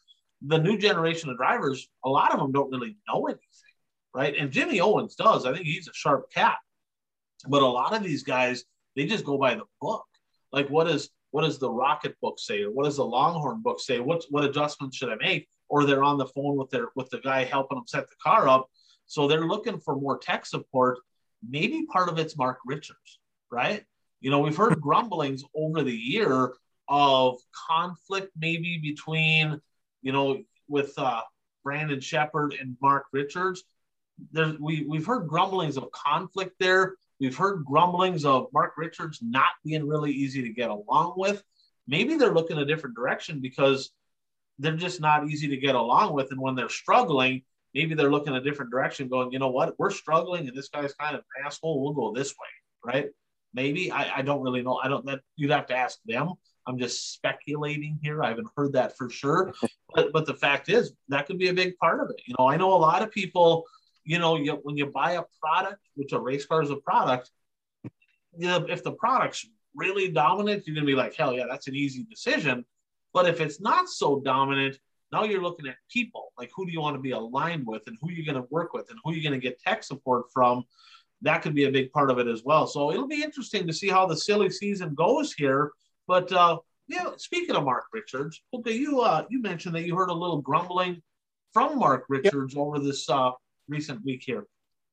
the 0.45 0.57
new 0.59 0.77
generation 0.77 1.29
of 1.29 1.37
drivers, 1.37 1.87
a 2.05 2.09
lot 2.09 2.33
of 2.33 2.39
them 2.39 2.51
don't 2.51 2.71
really 2.71 2.97
know 3.07 3.25
anything, 3.25 3.41
right? 4.13 4.35
And 4.37 4.51
Jimmy 4.51 4.79
Owens 4.79 5.15
does. 5.15 5.45
I 5.45 5.53
think 5.53 5.65
he's 5.65 5.87
a 5.87 5.93
sharp 5.93 6.31
cat, 6.33 6.57
but 7.47 7.61
a 7.61 7.67
lot 7.67 7.95
of 7.95 8.03
these 8.03 8.23
guys, 8.23 8.63
they 8.95 9.05
just 9.05 9.25
go 9.25 9.37
by 9.37 9.55
the 9.55 9.65
book. 9.79 10.05
Like, 10.51 10.69
what 10.69 10.89
is 10.89 11.09
what 11.31 11.43
does 11.43 11.57
the 11.57 11.69
Rocket 11.69 12.19
book 12.21 12.39
say, 12.39 12.63
or 12.63 12.71
what 12.71 12.85
does 12.85 12.97
the 12.97 13.05
Longhorn 13.05 13.61
book 13.61 13.79
say? 13.79 13.99
What 13.99 14.23
what 14.29 14.43
adjustments 14.43 14.97
should 14.97 15.09
I 15.09 15.15
make? 15.15 15.47
Or 15.69 15.85
they're 15.85 16.03
on 16.03 16.17
the 16.17 16.27
phone 16.27 16.57
with 16.57 16.69
their 16.69 16.87
with 16.95 17.09
the 17.09 17.19
guy 17.19 17.45
helping 17.45 17.77
them 17.77 17.87
set 17.87 18.09
the 18.09 18.15
car 18.21 18.47
up, 18.47 18.67
so 19.05 19.27
they're 19.27 19.47
looking 19.47 19.79
for 19.79 19.95
more 19.95 20.17
tech 20.17 20.45
support. 20.45 20.99
Maybe 21.47 21.85
part 21.85 22.09
of 22.09 22.19
it's 22.19 22.37
Mark 22.37 22.59
Richards, 22.65 23.19
right? 23.49 23.83
You 24.19 24.29
know, 24.29 24.39
we've 24.39 24.55
heard 24.55 24.79
grumblings 24.81 25.43
over 25.55 25.81
the 25.81 25.95
year 25.95 26.53
of 26.87 27.39
conflict, 27.67 28.31
maybe 28.37 28.77
between, 28.77 29.59
you 30.01 30.11
know, 30.11 30.43
with 30.67 30.93
uh, 30.97 31.21
Brandon 31.63 32.01
Sheppard 32.01 32.55
and 32.59 32.75
Mark 32.81 33.05
Richards. 33.13 33.63
There's 34.31 34.59
we 34.59 34.85
we've 34.87 35.05
heard 35.05 35.27
grumblings 35.27 35.77
of 35.77 35.91
conflict 35.91 36.55
there 36.59 36.95
We've 37.21 37.37
heard 37.37 37.63
grumblings 37.63 38.25
of 38.25 38.47
Mark 38.51 38.73
Richards 38.77 39.19
not 39.21 39.49
being 39.63 39.87
really 39.87 40.11
easy 40.11 40.41
to 40.41 40.49
get 40.49 40.71
along 40.71 41.13
with. 41.17 41.43
Maybe 41.87 42.15
they're 42.15 42.33
looking 42.33 42.57
a 42.57 42.65
different 42.65 42.95
direction 42.95 43.39
because 43.39 43.91
they're 44.57 44.75
just 44.75 44.99
not 44.99 45.29
easy 45.29 45.47
to 45.49 45.57
get 45.57 45.75
along 45.75 46.13
with. 46.13 46.31
And 46.31 46.41
when 46.41 46.55
they're 46.55 46.67
struggling, 46.67 47.43
maybe 47.75 47.93
they're 47.93 48.09
looking 48.09 48.33
a 48.33 48.41
different 48.41 48.71
direction, 48.71 49.07
going, 49.07 49.31
you 49.31 49.37
know 49.37 49.49
what, 49.49 49.75
we're 49.77 49.91
struggling 49.91 50.47
and 50.47 50.57
this 50.57 50.69
guy's 50.69 50.95
kind 50.95 51.15
of 51.15 51.21
an 51.37 51.45
asshole. 51.45 51.83
We'll 51.83 51.93
go 51.93 52.11
this 52.11 52.31
way, 52.31 52.91
right? 52.91 53.09
Maybe 53.53 53.91
I, 53.91 54.17
I 54.17 54.21
don't 54.23 54.41
really 54.41 54.63
know. 54.63 54.79
I 54.83 54.87
don't 54.87 55.05
that 55.05 55.19
you'd 55.35 55.51
have 55.51 55.67
to 55.67 55.75
ask 55.75 55.99
them. 56.07 56.33
I'm 56.65 56.79
just 56.79 57.13
speculating 57.13 57.99
here. 58.01 58.23
I 58.23 58.29
haven't 58.29 58.49
heard 58.57 58.73
that 58.73 58.97
for 58.97 59.09
sure. 59.11 59.53
But 59.93 60.13
but 60.13 60.25
the 60.25 60.33
fact 60.33 60.69
is 60.69 60.93
that 61.09 61.27
could 61.27 61.37
be 61.37 61.49
a 61.49 61.53
big 61.53 61.75
part 61.75 61.99
of 61.99 62.09
it. 62.11 62.21
You 62.25 62.33
know, 62.39 62.47
I 62.47 62.55
know 62.55 62.73
a 62.73 62.79
lot 62.79 63.03
of 63.03 63.11
people 63.11 63.65
you 64.03 64.19
know, 64.19 64.35
you, 64.35 64.59
when 64.63 64.77
you 64.77 64.87
buy 64.87 65.13
a 65.13 65.23
product, 65.39 65.81
which 65.95 66.11
a 66.11 66.19
race 66.19 66.45
car 66.45 66.61
is 66.61 66.69
a 66.69 66.77
product, 66.77 67.29
you 68.37 68.47
know, 68.47 68.65
if 68.69 68.83
the 68.83 68.91
product's 68.91 69.45
really 69.75 70.09
dominant, 70.09 70.63
you're 70.65 70.75
gonna 70.75 70.85
be 70.85 70.95
like, 70.95 71.15
hell 71.15 71.33
yeah, 71.33 71.45
that's 71.49 71.67
an 71.67 71.75
easy 71.75 72.03
decision. 72.03 72.65
But 73.13 73.27
if 73.27 73.41
it's 73.41 73.59
not 73.59 73.89
so 73.89 74.19
dominant, 74.19 74.77
now 75.11 75.23
you're 75.23 75.41
looking 75.41 75.67
at 75.67 75.75
people 75.91 76.31
like 76.37 76.51
who 76.55 76.65
do 76.65 76.71
you 76.71 76.79
want 76.79 76.95
to 76.95 77.01
be 77.01 77.11
aligned 77.11 77.67
with 77.67 77.83
and 77.87 77.97
who 78.01 78.11
you're 78.11 78.25
going 78.25 78.41
to 78.41 78.47
work 78.49 78.73
with 78.73 78.89
and 78.89 78.99
who 79.03 79.13
you're 79.13 79.29
going 79.29 79.39
to 79.39 79.45
get 79.45 79.59
tech 79.59 79.83
support 79.83 80.25
from. 80.33 80.63
That 81.21 81.41
could 81.41 81.53
be 81.53 81.65
a 81.65 81.71
big 81.71 81.91
part 81.91 82.09
of 82.09 82.17
it 82.17 82.27
as 82.27 82.43
well. 82.43 82.65
So 82.65 82.91
it'll 82.91 83.07
be 83.07 83.21
interesting 83.21 83.67
to 83.67 83.73
see 83.73 83.89
how 83.89 84.05
the 84.05 84.17
silly 84.17 84.49
season 84.49 84.95
goes 84.95 85.33
here. 85.33 85.71
But 86.07 86.31
uh, 86.31 86.59
yeah, 86.87 87.11
speaking 87.17 87.55
of 87.55 87.63
Mark 87.63 87.85
Richards, 87.93 88.41
okay, 88.53 88.73
you 88.73 89.01
uh, 89.01 89.25
you 89.29 89.41
mentioned 89.41 89.75
that 89.75 89.83
you 89.83 89.95
heard 89.95 90.09
a 90.09 90.13
little 90.13 90.41
grumbling 90.41 91.01
from 91.53 91.77
Mark 91.77 92.05
Richards 92.09 92.55
yep. 92.55 92.61
over 92.61 92.79
this 92.79 93.07
uh, 93.09 93.31
recent 93.71 94.03
week 94.03 94.21
here. 94.23 94.45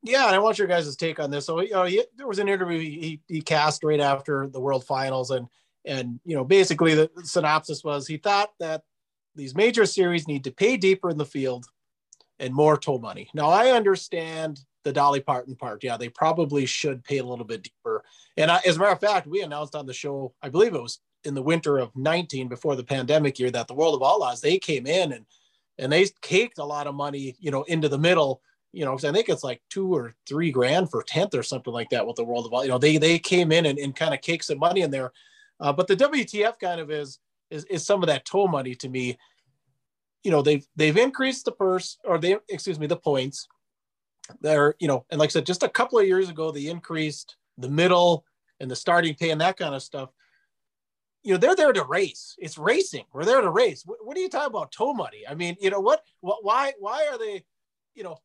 Yeah, 0.02 0.26
and 0.26 0.34
I 0.34 0.38
want 0.38 0.58
your 0.58 0.68
guys' 0.68 0.94
take 0.96 1.18
on 1.18 1.30
this. 1.30 1.46
So, 1.46 1.60
you 1.60 1.72
know, 1.72 1.84
he, 1.84 2.04
there 2.16 2.28
was 2.28 2.38
an 2.38 2.48
interview 2.48 2.78
he, 2.78 3.20
he 3.26 3.40
cast 3.42 3.82
right 3.82 4.00
after 4.00 4.48
the 4.48 4.60
World 4.60 4.84
Finals, 4.84 5.30
and 5.30 5.48
and 5.84 6.20
you 6.24 6.36
know, 6.36 6.44
basically 6.44 6.94
the 6.94 7.10
synopsis 7.24 7.82
was 7.82 8.06
he 8.06 8.16
thought 8.16 8.50
that 8.60 8.82
these 9.34 9.54
major 9.54 9.86
series 9.86 10.28
need 10.28 10.44
to 10.44 10.50
pay 10.50 10.76
deeper 10.76 11.10
in 11.10 11.18
the 11.18 11.24
field 11.24 11.66
and 12.38 12.54
more 12.54 12.76
toll 12.76 12.98
money. 12.98 13.28
Now, 13.34 13.48
I 13.48 13.70
understand 13.70 14.60
the 14.84 14.92
Dolly 14.92 15.20
Parton 15.20 15.56
part. 15.56 15.82
Yeah, 15.82 15.96
they 15.96 16.08
probably 16.08 16.66
should 16.66 17.04
pay 17.04 17.18
a 17.18 17.24
little 17.24 17.44
bit 17.44 17.62
deeper. 17.62 18.04
And 18.36 18.50
I, 18.50 18.60
as 18.66 18.76
a 18.76 18.78
matter 18.78 18.92
of 18.92 19.00
fact, 19.00 19.26
we 19.26 19.42
announced 19.42 19.74
on 19.74 19.86
the 19.86 19.92
show, 19.92 20.32
I 20.42 20.48
believe 20.48 20.74
it 20.74 20.82
was 20.82 21.00
in 21.24 21.34
the 21.34 21.42
winter 21.42 21.78
of 21.78 21.94
19 21.96 22.48
before 22.48 22.76
the 22.76 22.84
pandemic 22.84 23.38
year, 23.38 23.50
that 23.50 23.66
the 23.66 23.74
World 23.74 23.94
of 23.94 24.06
Outlaws 24.06 24.40
they 24.40 24.58
came 24.58 24.86
in 24.86 25.12
and 25.12 25.26
and 25.80 25.92
they 25.92 26.06
caked 26.22 26.58
a 26.58 26.64
lot 26.64 26.88
of 26.88 26.94
money, 26.94 27.36
you 27.38 27.52
know, 27.52 27.62
into 27.64 27.88
the 27.88 27.98
middle 27.98 28.42
you 28.72 28.84
know, 28.84 28.92
because 28.92 29.08
I 29.08 29.12
think 29.12 29.28
it's 29.28 29.44
like 29.44 29.62
two 29.70 29.94
or 29.94 30.14
three 30.26 30.50
grand 30.50 30.90
for 30.90 31.02
tenth 31.02 31.34
or 31.34 31.42
something 31.42 31.72
like 31.72 31.90
that 31.90 32.06
with 32.06 32.16
the 32.16 32.24
World 32.24 32.46
of 32.46 32.52
all. 32.52 32.64
you 32.64 32.70
know 32.70 32.78
they 32.78 32.98
they 32.98 33.18
came 33.18 33.52
in 33.52 33.66
and, 33.66 33.78
and 33.78 33.96
kind 33.96 34.14
of 34.14 34.20
cake 34.20 34.42
some 34.42 34.58
money 34.58 34.82
in 34.82 34.90
there, 34.90 35.12
uh, 35.60 35.72
but 35.72 35.86
the 35.86 35.96
WTF 35.96 36.58
kind 36.58 36.80
of 36.80 36.90
is 36.90 37.18
is 37.50 37.64
is 37.64 37.86
some 37.86 38.02
of 38.02 38.08
that 38.08 38.24
toll 38.24 38.48
money 38.48 38.74
to 38.76 38.88
me. 38.88 39.18
You 40.22 40.30
know 40.30 40.42
they've 40.42 40.66
they've 40.76 40.96
increased 40.96 41.44
the 41.44 41.52
purse 41.52 41.98
or 42.04 42.18
they 42.18 42.36
excuse 42.48 42.78
me 42.78 42.86
the 42.86 42.96
points. 42.96 43.48
They're 44.42 44.74
you 44.78 44.88
know 44.88 45.06
and 45.10 45.18
like 45.18 45.30
I 45.30 45.32
said 45.32 45.46
just 45.46 45.62
a 45.62 45.68
couple 45.68 45.98
of 45.98 46.06
years 46.06 46.28
ago 46.28 46.50
they 46.50 46.66
increased 46.66 47.36
the 47.56 47.68
middle 47.68 48.24
and 48.60 48.70
the 48.70 48.76
starting 48.76 49.14
pay 49.14 49.30
and 49.30 49.40
that 49.40 49.56
kind 49.56 49.74
of 49.74 49.82
stuff. 49.82 50.10
You 51.22 51.32
know 51.32 51.38
they're 51.38 51.56
there 51.56 51.72
to 51.72 51.84
race. 51.84 52.36
It's 52.38 52.58
racing. 52.58 53.04
We're 53.12 53.24
there 53.24 53.40
to 53.40 53.50
race. 53.50 53.82
What, 53.86 54.04
what 54.04 54.16
are 54.16 54.20
you 54.20 54.28
talking 54.28 54.54
about 54.54 54.72
toll 54.72 54.92
money? 54.92 55.24
I 55.26 55.34
mean 55.34 55.56
you 55.58 55.70
know 55.70 55.80
what, 55.80 56.02
what 56.20 56.44
why 56.44 56.74
why 56.78 57.08
are 57.10 57.16
they 57.16 57.44
you 57.94 58.02
know 58.04 58.18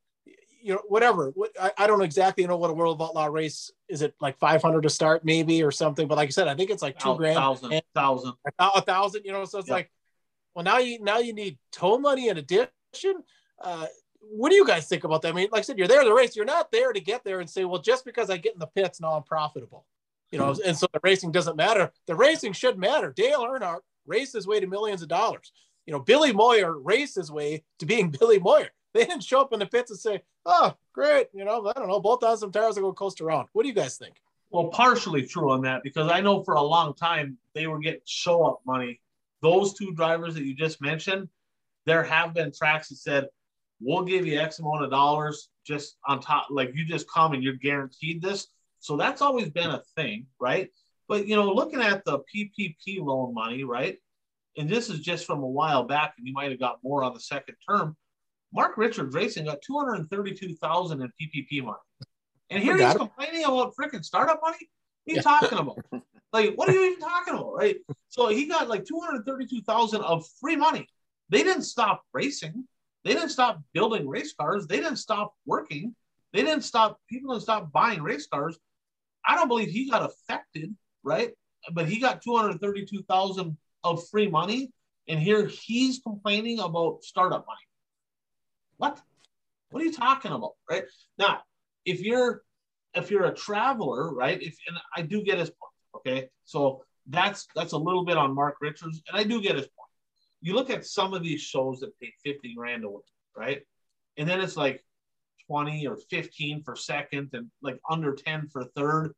you 0.63 0.73
know, 0.73 0.81
whatever. 0.87 1.31
What, 1.35 1.51
I, 1.61 1.71
I 1.77 1.87
don't 1.87 2.01
exactly 2.01 2.45
know 2.47 2.57
what 2.57 2.69
a 2.69 2.73
World 2.73 2.99
of 3.01 3.07
Outlaw 3.07 3.25
race 3.25 3.69
is. 3.89 4.01
It 4.01 4.15
like 4.21 4.37
500 4.39 4.81
to 4.81 4.89
start, 4.89 5.23
maybe, 5.25 5.61
or 5.63 5.71
something. 5.71 6.07
But 6.07 6.17
like 6.17 6.27
I 6.29 6.31
said, 6.31 6.47
I 6.47 6.55
think 6.55 6.69
it's 6.69 6.81
like 6.81 6.97
two 6.97 7.11
A 7.11 7.17
grand, 7.17 7.35
thousand, 7.35 7.81
thousand. 7.93 8.33
a, 8.57 8.65
a 8.75 8.81
thousand. 8.81 9.25
You 9.25 9.33
know, 9.33 9.45
so 9.45 9.59
it's 9.59 9.67
Yeah. 9.67 9.75
like, 9.75 9.91
well, 10.55 10.63
now 10.63 10.77
you 10.79 10.99
now 11.01 11.19
you 11.19 11.33
need 11.33 11.57
toll 11.71 11.99
money 11.99 12.29
in 12.29 12.37
addition. 12.37 12.69
Uh, 13.61 13.85
what 14.21 14.49
do 14.49 14.55
you 14.55 14.65
guys 14.65 14.87
think 14.87 15.03
about 15.03 15.21
that? 15.23 15.29
I 15.29 15.31
mean, 15.33 15.49
like 15.51 15.59
I 15.59 15.63
said, 15.63 15.77
you're 15.77 15.87
there 15.87 16.03
to 16.03 16.13
race. 16.13 16.35
You're 16.35 16.45
not 16.45 16.71
there 16.71 16.93
to 16.93 16.99
get 16.99 17.23
there 17.23 17.39
and 17.41 17.49
say, 17.49 17.65
well, 17.65 17.81
just 17.81 18.05
because 18.05 18.29
I 18.29 18.37
get 18.37 18.53
in 18.53 18.59
the 18.59 18.67
pits, 18.67 19.01
now 19.01 19.13
I'm 19.13 19.23
profitable. 19.23 19.85
You 20.31 20.39
know, 20.39 20.55
and 20.65 20.75
so 20.75 20.87
the 20.93 20.99
racing 21.03 21.31
doesn't 21.31 21.55
matter. 21.57 21.91
The 22.07 22.15
racing 22.15 22.53
should 22.53 22.77
matter. 22.79 23.11
Dale 23.15 23.41
Earnhardt 23.41 23.81
raced 24.07 24.33
his 24.33 24.47
way 24.47 24.59
to 24.59 24.65
millions 24.65 25.01
of 25.03 25.07
dollars. 25.07 25.51
You 25.85 25.93
know, 25.93 25.99
Billy 25.99 26.31
Moyer 26.31 26.79
raced 26.79 27.15
his 27.15 27.29
way 27.31 27.63
to 27.79 27.85
being 27.85 28.09
Billy 28.19 28.39
Moyer. 28.39 28.69
They 28.99 29.05
didn't 29.05 29.23
show 29.23 29.41
up 29.41 29.53
in 29.53 29.59
the 29.59 29.65
pits 29.65 29.89
and 29.89 29.99
say, 29.99 30.21
"Oh, 30.45 30.75
great," 30.93 31.27
you 31.33 31.43
know, 31.43 31.65
I 31.67 31.73
don't 31.73 31.87
know, 31.87 31.99
bolt 31.99 32.23
on 32.23 32.37
some 32.37 32.51
tires 32.51 32.77
and 32.77 32.83
go 32.83 32.93
coast 32.93 33.21
around. 33.21 33.47
What 33.53 33.63
do 33.63 33.69
you 33.69 33.73
guys 33.73 33.97
think? 33.97 34.21
Well, 34.51 34.67
partially 34.67 35.25
true 35.25 35.51
on 35.51 35.61
that 35.61 35.81
because 35.81 36.11
I 36.11 36.21
know 36.21 36.43
for 36.43 36.53
a 36.53 36.61
long 36.61 36.93
time 36.93 37.39
they 37.55 37.65
were 37.65 37.79
getting 37.79 38.01
show 38.05 38.43
up 38.45 38.61
money. 38.67 39.01
Those 39.41 39.73
two 39.73 39.93
drivers 39.93 40.35
that 40.35 40.43
you 40.43 40.53
just 40.53 40.79
mentioned, 40.79 41.27
there 41.87 42.03
have 42.03 42.35
been 42.35 42.51
tracks 42.51 42.89
that 42.89 42.97
said, 42.97 43.29
we'll 43.81 44.03
give 44.03 44.27
you 44.27 44.39
X 44.39 44.59
amount 44.59 44.83
of 44.83 44.91
dollars 44.91 45.49
just 45.65 45.97
on 46.07 46.21
top, 46.21 46.47
like 46.51 46.71
you 46.75 46.85
just 46.85 47.09
come 47.09 47.33
and 47.33 47.43
you're 47.43 47.53
guaranteed 47.53 48.21
this. 48.21 48.47
So 48.79 48.95
that's 48.95 49.21
always 49.21 49.49
been 49.49 49.71
a 49.71 49.81
thing, 49.95 50.27
right? 50.39 50.69
But 51.07 51.27
you 51.27 51.35
know, 51.35 51.51
looking 51.51 51.81
at 51.81 52.05
the 52.05 52.19
PPP 52.19 52.99
loan 52.99 53.33
money, 53.33 53.63
right? 53.63 53.97
And 54.55 54.69
this 54.69 54.89
is 54.89 54.99
just 54.99 55.25
from 55.25 55.41
a 55.41 55.47
while 55.47 55.83
back, 55.83 56.13
and 56.17 56.27
you 56.27 56.33
might 56.33 56.51
have 56.51 56.59
got 56.59 56.77
more 56.83 57.03
on 57.03 57.13
the 57.13 57.19
second 57.19 57.55
term. 57.67 57.95
Mark 58.53 58.77
Richards 58.77 59.15
Racing 59.15 59.45
got 59.45 59.61
232,000 59.63 61.01
in 61.01 61.11
PPP 61.19 61.63
money. 61.63 61.77
And 62.49 62.61
here 62.63 62.77
he's 62.77 62.93
complaining 62.99 63.45
about 63.45 63.73
freaking 63.79 64.03
startup 64.05 64.39
money. 64.43 64.57
What 65.05 65.11
are 65.11 65.11
you 65.11 65.15
Yeah. 65.15 65.21
talking 65.21 65.57
about? 65.57 65.77
Like, 66.33 66.55
what 66.55 66.67
are 66.67 66.71
you 66.71 66.83
even 66.85 66.99
talking 66.99 67.35
about? 67.35 67.53
Right. 67.53 67.75
So 68.09 68.27
he 68.29 68.47
got 68.47 68.67
like 68.67 68.85
232,000 68.85 70.01
of 70.01 70.25
free 70.41 70.55
money. 70.55 70.87
They 71.29 71.43
didn't 71.43 71.61
stop 71.61 72.01
racing. 72.11 72.67
They 73.03 73.13
didn't 73.13 73.29
stop 73.29 73.61
building 73.71 74.07
race 74.07 74.33
cars. 74.33 74.65
They 74.65 74.77
didn't 74.77 74.95
stop 74.95 75.35
working. 75.45 75.95
They 76.31 76.41
didn't 76.41 76.63
stop, 76.63 76.99
people 77.07 77.33
didn't 77.33 77.43
stop 77.43 77.71
buying 77.71 78.01
race 78.01 78.25
cars. 78.25 78.57
I 79.23 79.35
don't 79.35 79.47
believe 79.47 79.69
he 79.69 79.87
got 79.91 80.01
affected, 80.09 80.75
right? 81.03 81.33
But 81.71 81.87
he 81.87 81.99
got 81.99 82.23
232,000 82.23 83.55
of 83.83 84.07
free 84.07 84.27
money. 84.27 84.71
And 85.07 85.19
here 85.19 85.45
he's 85.45 85.99
complaining 85.99 86.57
about 86.57 87.03
startup 87.03 87.45
money. 87.45 87.59
What? 88.77 89.01
What 89.71 89.81
are 89.81 89.85
you 89.85 89.93
talking 89.93 90.31
about? 90.31 90.53
Right 90.69 90.83
now, 91.17 91.41
if 91.85 92.01
you're 92.01 92.43
if 92.93 93.09
you're 93.09 93.25
a 93.25 93.33
traveler, 93.33 94.13
right? 94.13 94.41
If 94.41 94.55
and 94.67 94.77
I 94.95 95.01
do 95.01 95.23
get 95.23 95.39
his 95.39 95.49
point, 95.49 95.73
okay. 95.95 96.29
So 96.45 96.83
that's 97.07 97.47
that's 97.55 97.73
a 97.73 97.77
little 97.77 98.05
bit 98.05 98.17
on 98.17 98.33
Mark 98.35 98.57
Richards, 98.61 99.01
and 99.07 99.17
I 99.17 99.23
do 99.23 99.41
get 99.41 99.55
his 99.55 99.65
point. 99.65 99.89
You 100.41 100.53
look 100.55 100.69
at 100.69 100.85
some 100.85 101.13
of 101.13 101.23
these 101.23 101.41
shows 101.41 101.79
that 101.79 101.97
pay 101.99 102.13
50 102.23 102.53
grand 102.55 102.83
a 102.83 102.89
week, 102.89 103.03
right? 103.35 103.61
And 104.17 104.27
then 104.27 104.41
it's 104.41 104.57
like 104.57 104.83
20 105.47 105.87
or 105.87 105.97
15 106.09 106.63
for 106.63 106.75
second 106.75 107.29
and 107.33 107.49
like 107.61 107.79
under 107.89 108.13
10 108.13 108.47
for 108.49 108.65
third. 108.75 109.13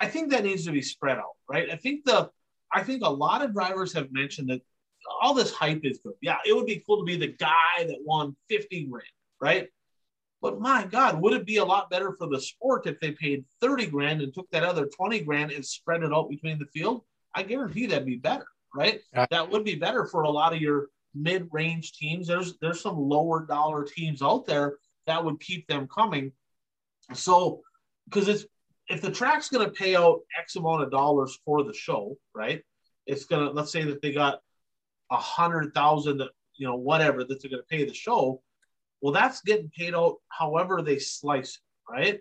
I 0.00 0.06
think 0.06 0.30
that 0.30 0.44
needs 0.44 0.64
to 0.66 0.72
be 0.72 0.82
spread 0.82 1.18
out, 1.18 1.36
right? 1.48 1.68
I 1.70 1.76
think 1.76 2.04
the 2.04 2.30
I 2.72 2.82
think 2.82 3.02
a 3.04 3.10
lot 3.10 3.42
of 3.42 3.52
drivers 3.52 3.92
have 3.94 4.12
mentioned 4.12 4.50
that 4.50 4.62
all 5.20 5.34
this 5.34 5.52
hype 5.52 5.84
is 5.84 5.98
good. 6.04 6.14
Yeah, 6.20 6.38
it 6.46 6.54
would 6.54 6.66
be 6.66 6.82
cool 6.86 6.98
to 6.98 7.04
be 7.04 7.16
the 7.16 7.34
guy 7.38 7.78
that 7.78 7.98
won 8.04 8.36
50 8.48 8.84
grand, 8.84 9.04
right? 9.40 9.68
But 10.42 10.60
my 10.60 10.84
God, 10.84 11.20
would 11.20 11.32
it 11.32 11.46
be 11.46 11.56
a 11.56 11.64
lot 11.64 11.90
better 11.90 12.12
for 12.12 12.28
the 12.28 12.40
sport 12.40 12.86
if 12.86 13.00
they 13.00 13.12
paid 13.12 13.44
30 13.60 13.86
grand 13.86 14.20
and 14.20 14.32
took 14.32 14.50
that 14.50 14.64
other 14.64 14.86
20 14.86 15.20
grand 15.20 15.50
and 15.50 15.64
spread 15.64 16.02
it 16.02 16.12
out 16.12 16.28
between 16.28 16.58
the 16.58 16.66
field? 16.66 17.02
I 17.34 17.42
guarantee 17.42 17.86
that'd 17.86 18.06
be 18.06 18.16
better, 18.16 18.46
right? 18.74 19.00
Yeah. 19.12 19.26
That 19.30 19.50
would 19.50 19.64
be 19.64 19.74
better 19.74 20.06
for 20.06 20.22
a 20.22 20.30
lot 20.30 20.54
of 20.54 20.60
your 20.60 20.88
mid-range 21.14 21.92
teams. 21.92 22.26
There's 22.26 22.58
there's 22.58 22.80
some 22.80 22.96
lower 22.96 23.46
dollar 23.46 23.84
teams 23.84 24.22
out 24.22 24.46
there 24.46 24.76
that 25.06 25.24
would 25.24 25.40
keep 25.40 25.66
them 25.66 25.88
coming. 25.88 26.32
So 27.14 27.62
because 28.04 28.28
it's 28.28 28.44
if 28.88 29.02
the 29.02 29.10
track's 29.10 29.48
gonna 29.48 29.70
pay 29.70 29.96
out 29.96 30.20
X 30.38 30.56
amount 30.56 30.82
of 30.82 30.90
dollars 30.90 31.38
for 31.44 31.64
the 31.64 31.74
show, 31.74 32.16
right? 32.34 32.62
It's 33.06 33.24
gonna 33.24 33.50
let's 33.50 33.72
say 33.72 33.84
that 33.84 34.02
they 34.02 34.12
got 34.12 34.40
a 35.10 35.16
hundred 35.16 35.74
thousand, 35.74 36.22
you 36.56 36.66
know, 36.66 36.76
whatever 36.76 37.24
that 37.24 37.40
they're 37.40 37.50
gonna 37.50 37.62
pay 37.68 37.84
the 37.84 37.94
show 37.94 38.42
well, 39.00 39.12
that's 39.12 39.40
getting 39.42 39.70
paid 39.76 39.94
out 39.94 40.16
however 40.28 40.82
they 40.82 40.98
slice 40.98 41.56
it, 41.56 41.92
right? 41.92 42.20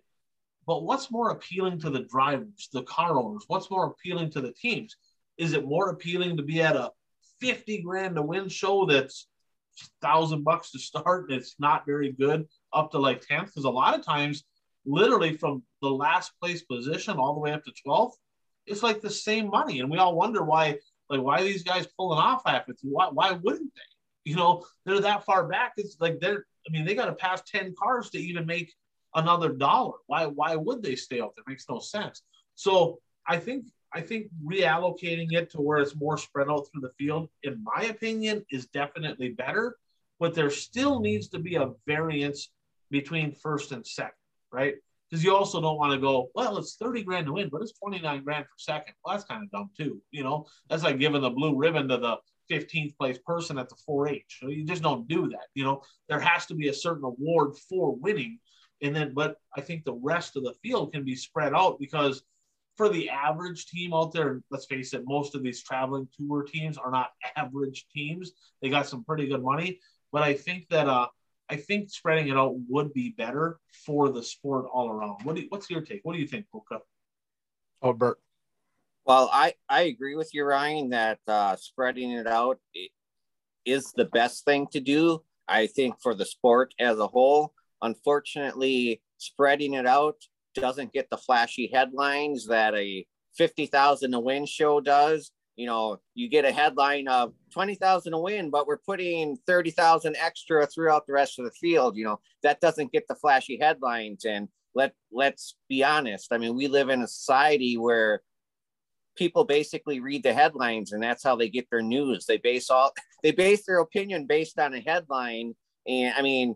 But 0.68 0.84
what's 0.84 1.12
more 1.12 1.32
appealing 1.32 1.80
to 1.80 1.90
the 1.90 2.02
drivers, 2.04 2.70
the 2.74 2.84
car 2.84 3.18
owners? 3.18 3.44
What's 3.48 3.72
more 3.72 3.86
appealing 3.86 4.32
to 4.32 4.42
the 4.42 4.52
teams? 4.52 4.96
Is 5.38 5.54
it 5.54 5.66
more 5.66 5.90
appealing 5.90 6.38
to 6.38 6.44
be 6.44 6.62
at 6.62 6.76
a 6.76 6.92
50 7.40 7.82
grand 7.82 8.16
to 8.16 8.22
win 8.22 8.50
show 8.50 8.86
that's 8.86 9.28
thousand 10.02 10.44
bucks 10.44 10.72
to 10.72 10.80
start 10.80 11.30
and 11.30 11.40
it's 11.40 11.56
not 11.60 11.86
very 11.86 12.12
good 12.12 12.46
up 12.74 12.92
to 12.92 13.00
like 13.00 13.26
10th? 13.26 13.48
Because 13.48 13.66
a 13.66 13.70
lot 13.70 13.98
of 13.98 14.06
times, 14.06 14.44
literally 14.86 15.36
from 15.36 15.64
the 15.82 15.90
last 15.90 16.32
place 16.42 16.62
position 16.64 17.18
all 17.18 17.34
the 17.34 17.40
way 17.40 17.52
up 17.52 17.64
to 17.64 17.74
12th, 17.86 18.14
it's 18.66 18.84
like 18.84 19.02
the 19.02 19.10
same 19.10 19.50
money. 19.50 19.80
And 19.80 19.90
we 19.90 19.98
all 19.98 20.16
wonder 20.16 20.44
why, 20.44 20.78
like, 21.10 21.22
why 21.22 21.40
are 21.40 21.44
these 21.44 21.64
guys 21.64 21.88
pulling 21.98 22.20
off 22.20 22.44
half 22.46 22.68
it? 22.70 22.78
Why, 22.84 23.10
why 23.12 23.32
wouldn't 23.32 23.74
they? 23.76 24.32
You 24.32 24.36
know, 24.36 24.66
they're 24.86 25.00
that 25.02 25.26
far 25.26 25.48
back. 25.48 25.74
It's 25.78 25.98
like 26.00 26.20
they're 26.20 26.46
I 26.68 26.72
mean, 26.72 26.86
they 26.86 26.96
got 26.96 27.06
to 27.06 27.14
pass 27.14 27.44
10 27.44 27.76
cars 27.78 28.10
to 28.12 28.18
even 28.18 28.46
make 28.46 28.74
another 29.14 29.50
dollar. 29.50 29.98
Why 30.08 30.26
why 30.26 30.56
would 30.56 30.82
they 30.82 30.96
stay 30.96 31.22
out 31.22 31.34
there? 31.36 31.44
Makes 31.48 31.66
no 31.70 31.80
sense. 31.80 32.22
So 32.56 33.00
I 33.28 33.38
think 33.38 33.68
I 33.94 34.02
think 34.02 34.28
reallocating 34.46 35.32
it 35.32 35.52
to 35.52 35.62
where 35.62 35.78
it's 35.78 35.96
more 35.96 36.18
spread 36.18 36.50
out 36.50 36.68
through 36.72 36.82
the 36.82 36.92
field, 36.98 37.30
in 37.44 37.64
my 37.64 37.86
opinion, 37.86 38.46
is 38.52 38.68
definitely 38.68 39.30
better. 39.30 39.78
But 40.20 40.34
there 40.34 40.50
still 40.50 41.00
needs 41.00 41.30
to 41.30 41.40
be 41.40 41.56
a 41.56 41.72
variance 41.88 42.50
between 42.90 43.32
first 43.32 43.72
and 43.72 43.86
second, 43.86 44.14
right? 44.52 44.76
Because 45.10 45.24
you 45.24 45.36
also 45.36 45.62
don't 45.62 45.78
want 45.78 45.94
to 45.94 46.00
go, 46.00 46.30
well, 46.34 46.58
it's 46.58 46.78
30 46.78 47.04
grand 47.04 47.28
to 47.28 47.34
win, 47.34 47.50
but 47.52 47.62
it's 47.62 47.78
29 47.80 48.24
grand 48.24 48.46
for 48.46 48.58
second. 48.58 48.96
Well, 49.04 49.16
that's 49.16 49.28
kind 49.28 49.44
of 49.44 49.52
dumb 49.52 49.70
too. 49.78 50.02
You 50.12 50.24
know, 50.24 50.46
that's 50.70 50.84
like 50.84 51.00
giving 51.00 51.22
the 51.22 51.30
blue 51.30 51.56
ribbon 51.56 51.88
to 51.90 51.98
the 51.98 52.18
15th 52.52 52.98
place 52.98 53.18
person 53.26 53.58
at 53.58 53.70
the 53.70 53.76
4-H. 53.88 54.40
So 54.42 54.50
you 54.50 54.66
just 54.66 54.82
don't 54.82 55.08
do 55.08 55.30
that. 55.30 55.48
You 55.54 55.64
know, 55.64 55.82
there 56.10 56.20
has 56.20 56.46
to 56.48 56.56
be 56.56 56.70
a 56.70 56.74
certain 56.74 57.04
award 57.04 57.56
for 57.70 57.96
winning. 57.96 58.40
And 58.82 58.96
then, 58.96 59.14
but 59.14 59.38
I 59.56 59.62
think 59.62 59.84
the 59.84 60.00
rest 60.02 60.36
of 60.36 60.44
the 60.44 60.54
field 60.64 60.92
can 60.92 61.04
be 61.04 61.16
spread 61.16 61.54
out 61.54 61.80
because 61.80 62.24
for 62.76 62.90
the 62.90 63.10
average 63.10 63.68
team 63.68 63.94
out 63.94 64.12
there, 64.12 64.42
let's 64.52 64.66
face 64.66 64.94
it, 64.94 65.04
most 65.06 65.34
of 65.34 65.44
these 65.44 65.64
traveling 65.64 66.08
tour 66.18 66.44
teams 66.44 66.78
are 66.78 66.92
not 66.92 67.12
average 67.36 67.86
teams. 67.94 68.32
They 68.62 68.70
got 68.70 68.88
some 68.88 69.04
pretty 69.04 69.28
good 69.28 69.44
money. 69.44 69.80
But 70.12 70.24
I 70.24 70.34
think 70.34 70.68
that 70.70 70.88
uh 70.88 71.08
I 71.50 71.58
think 71.58 71.90
spreading 71.90 72.30
it 72.30 72.38
out 72.38 72.56
would 72.70 72.94
be 72.94 73.14
better 73.18 73.60
for 73.86 74.10
the 74.10 74.24
sport 74.24 74.66
all 74.74 74.90
around. 74.90 75.24
What 75.24 75.36
do 75.36 75.44
you, 75.44 75.48
what's 75.50 75.70
your 75.70 75.82
take? 75.82 76.02
What 76.04 76.14
do 76.14 76.20
you 76.20 76.28
think, 76.28 76.46
Puka? 76.52 76.82
Oh, 77.82 77.94
Bert. 77.94 78.18
Well, 79.06 79.30
I, 79.32 79.54
I 79.70 79.84
agree 79.84 80.16
with 80.16 80.32
you, 80.34 80.44
Ryan, 80.44 80.90
that 80.90 81.20
uh, 81.28 81.56
spreading 81.58 82.12
it 82.12 82.26
out 82.26 82.60
is 83.64 83.92
the 83.96 84.06
best 84.06 84.46
thing 84.46 84.68
to 84.72 84.80
do. 84.80 85.22
I 85.48 85.68
think 85.68 85.96
for 86.02 86.16
the 86.16 86.26
sport 86.26 86.74
as 86.80 86.98
a 86.98 87.08
whole. 87.08 87.54
Unfortunately, 87.82 89.02
spreading 89.18 89.76
it 89.76 89.86
out 89.86 90.16
doesn't 90.56 90.94
get 90.94 91.10
the 91.12 91.18
flashy 91.18 91.70
headlines 91.72 92.48
that 92.48 92.74
a 92.74 93.06
50,000 93.38 94.12
to 94.12 94.20
win 94.20 94.46
show 94.46 94.80
does. 94.80 95.32
You 95.56 95.68
know, 95.68 96.00
you 96.14 96.30
get 96.30 96.46
a 96.46 96.52
headline 96.52 97.08
of 97.08 97.34
20,000 97.54 98.12
to 98.12 98.18
win, 98.18 98.50
but 98.50 98.68
we're 98.68 98.78
putting 98.78 99.38
30,000 99.48 100.16
extra 100.18 100.68
throughout 100.68 101.08
the 101.08 101.14
rest 101.14 101.40
of 101.40 101.46
the 101.46 101.52
field. 101.52 101.96
You 101.96 102.06
know, 102.06 102.20
that 102.44 102.60
doesn't 102.60 102.92
get 102.92 103.08
the 103.08 103.16
flashy 103.16 103.58
headlines. 103.60 104.26
And 104.26 104.50
let, 104.74 104.94
let's 105.12 105.56
be 105.70 105.84
honest. 105.84 106.34
I 106.34 106.38
mean, 106.38 106.56
we 106.56 106.68
live 106.68 106.90
in 106.90 107.02
a 107.02 107.08
society 107.08 107.78
where 107.78 108.22
people 109.16 109.46
basically 109.46 110.02
read 110.02 110.24
the 110.24 110.34
headlines 110.34 110.92
and 110.92 111.02
that's 111.02 111.24
how 111.24 111.36
they 111.36 111.50
get 111.50 111.70
their 111.72 111.82
news. 111.82 112.26
They 112.26 112.38
base 112.38 112.70
all, 112.70 112.92
they 113.24 113.32
base 113.32 113.66
their 113.66 113.80
opinion 113.80 114.26
based 114.28 114.60
on 114.60 114.74
a 114.74 114.82
headline. 114.82 115.56
And 115.88 116.14
I 116.16 116.22
mean, 116.22 116.56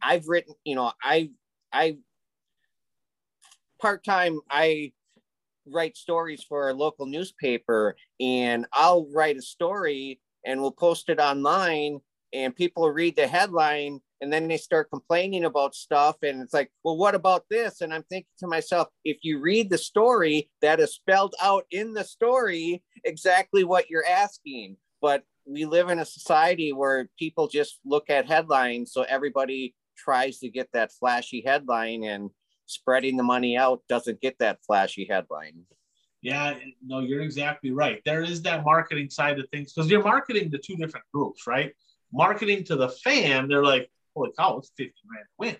I've 0.00 0.26
written, 0.26 0.54
you 0.64 0.74
know, 0.74 0.92
I, 1.02 1.30
I 1.72 1.98
part 3.80 4.04
time, 4.04 4.40
I 4.50 4.92
write 5.66 5.96
stories 5.96 6.44
for 6.48 6.68
a 6.68 6.74
local 6.74 7.06
newspaper 7.06 7.96
and 8.20 8.66
I'll 8.72 9.08
write 9.12 9.36
a 9.36 9.42
story 9.42 10.20
and 10.44 10.60
we'll 10.60 10.72
post 10.72 11.08
it 11.08 11.20
online 11.20 12.00
and 12.32 12.56
people 12.56 12.90
read 12.90 13.16
the 13.16 13.26
headline 13.26 14.00
and 14.20 14.32
then 14.32 14.48
they 14.48 14.56
start 14.56 14.90
complaining 14.90 15.44
about 15.44 15.74
stuff 15.74 16.16
and 16.22 16.42
it's 16.42 16.54
like 16.54 16.70
well 16.84 16.96
what 16.96 17.14
about 17.14 17.44
this? 17.50 17.80
And 17.80 17.92
i'm 17.92 18.04
thinking 18.04 18.26
to 18.38 18.46
myself 18.46 18.88
if 19.04 19.18
you 19.22 19.40
read 19.40 19.70
the 19.70 19.78
story 19.78 20.50
that 20.60 20.80
is 20.80 20.94
spelled 20.94 21.34
out 21.40 21.64
in 21.70 21.92
the 21.94 22.04
story 22.04 22.82
exactly 23.04 23.64
what 23.64 23.90
you're 23.90 24.06
asking. 24.06 24.76
But 25.00 25.24
we 25.44 25.64
live 25.64 25.88
in 25.88 25.98
a 25.98 26.04
society 26.04 26.72
where 26.72 27.08
people 27.18 27.48
just 27.48 27.80
look 27.84 28.10
at 28.10 28.26
headlines 28.26 28.92
so 28.92 29.02
everybody 29.02 29.74
tries 29.96 30.38
to 30.38 30.48
get 30.48 30.68
that 30.72 30.92
flashy 30.92 31.42
headline 31.44 32.04
and 32.04 32.30
spreading 32.66 33.16
the 33.16 33.22
money 33.22 33.56
out 33.56 33.82
doesn't 33.88 34.20
get 34.20 34.38
that 34.38 34.58
flashy 34.66 35.06
headline. 35.08 35.64
Yeah, 36.22 36.54
no, 36.84 37.00
you're 37.00 37.22
exactly 37.22 37.72
right. 37.72 38.00
There 38.04 38.22
is 38.22 38.42
that 38.42 38.64
marketing 38.64 39.10
side 39.10 39.40
of 39.40 39.48
things 39.50 39.72
because 39.72 39.90
you're 39.90 40.04
marketing 40.04 40.52
to 40.52 40.58
two 40.58 40.76
different 40.76 41.06
groups, 41.12 41.46
right? 41.46 41.72
Marketing 42.12 42.62
to 42.64 42.76
the 42.76 42.88
fan, 42.88 43.48
they're 43.48 43.64
like, 43.64 43.90
holy 44.14 44.30
cow, 44.38 44.58
it's 44.58 44.70
50 44.76 44.94
grand 45.06 45.24
to 45.24 45.32
win, 45.38 45.56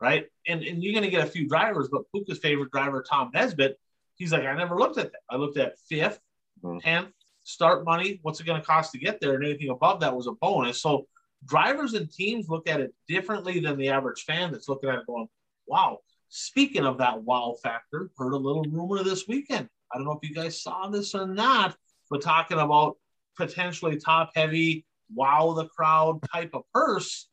right? 0.00 0.26
And, 0.48 0.62
and 0.62 0.82
you're 0.82 0.92
going 0.92 1.04
to 1.04 1.10
get 1.10 1.26
a 1.26 1.30
few 1.30 1.48
drivers, 1.48 1.88
but 1.90 2.02
Puka's 2.12 2.38
favorite 2.38 2.72
driver, 2.72 3.04
Tom 3.08 3.30
Nesbitt, 3.32 3.78
he's 4.16 4.32
like, 4.32 4.44
I 4.44 4.56
never 4.56 4.76
looked 4.76 4.98
at 4.98 5.12
that. 5.12 5.20
I 5.30 5.36
looked 5.36 5.56
at 5.56 5.74
5th 5.90 6.18
mm-hmm. 6.64 6.78
10th, 6.78 7.12
start 7.44 7.84
money, 7.84 8.18
what's 8.22 8.40
it 8.40 8.46
going 8.46 8.60
to 8.60 8.66
cost 8.66 8.92
to 8.92 8.98
get 8.98 9.20
there? 9.20 9.34
And 9.34 9.44
anything 9.44 9.70
above 9.70 10.00
that 10.00 10.16
was 10.16 10.26
a 10.26 10.32
bonus. 10.32 10.80
So 10.80 11.06
drivers 11.44 11.94
and 11.94 12.10
teams 12.10 12.48
look 12.48 12.68
at 12.68 12.80
it 12.80 12.94
differently 13.08 13.60
than 13.60 13.78
the 13.78 13.90
average 13.90 14.24
fan 14.24 14.52
that's 14.52 14.68
looking 14.68 14.90
at 14.90 15.00
it 15.00 15.06
going, 15.06 15.28
wow, 15.66 15.98
Speaking 16.34 16.86
of 16.86 16.96
that 16.96 17.24
wow 17.24 17.56
factor, 17.62 18.10
heard 18.16 18.32
a 18.32 18.38
little 18.38 18.64
rumor 18.64 19.02
this 19.02 19.28
weekend. 19.28 19.68
I 19.92 19.98
don't 19.98 20.06
know 20.06 20.18
if 20.22 20.26
you 20.26 20.34
guys 20.34 20.62
saw 20.62 20.88
this 20.88 21.14
or 21.14 21.26
not, 21.26 21.76
but 22.08 22.22
talking 22.22 22.58
about 22.58 22.96
potentially 23.36 23.98
top 23.98 24.30
heavy, 24.34 24.86
wow 25.14 25.52
the 25.52 25.66
crowd 25.66 26.20
type 26.32 26.48
of 26.54 26.62
purse. 26.72 27.28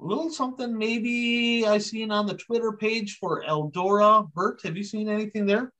A 0.00 0.04
little 0.04 0.30
something 0.30 0.76
maybe 0.76 1.64
I 1.64 1.78
seen 1.78 2.10
on 2.10 2.26
the 2.26 2.34
Twitter 2.34 2.72
page 2.72 3.18
for 3.20 3.44
Eldora. 3.44 4.28
Bert, 4.32 4.62
have 4.64 4.76
you 4.76 4.82
seen 4.82 5.08
anything 5.08 5.46
there? 5.46 5.72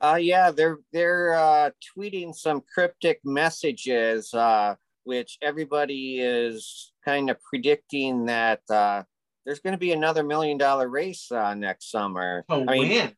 Uh, 0.00 0.18
yeah, 0.18 0.52
they're 0.52 0.78
they're 0.90 1.34
uh, 1.34 1.70
tweeting 1.94 2.34
some 2.34 2.62
cryptic 2.72 3.20
messages, 3.26 4.32
uh, 4.32 4.74
which 5.02 5.36
everybody 5.42 6.20
is 6.20 6.94
kind 7.04 7.28
of 7.28 7.36
predicting 7.42 8.24
that 8.24 8.60
uh, 8.70 9.02
there's 9.44 9.60
going 9.60 9.72
to 9.72 9.78
be 9.78 9.92
another 9.92 10.22
million 10.22 10.58
dollar 10.58 10.88
race 10.88 11.30
uh, 11.30 11.54
next 11.54 11.90
summer. 11.90 12.44
To 12.50 12.64
I 12.68 12.78
win. 12.78 13.12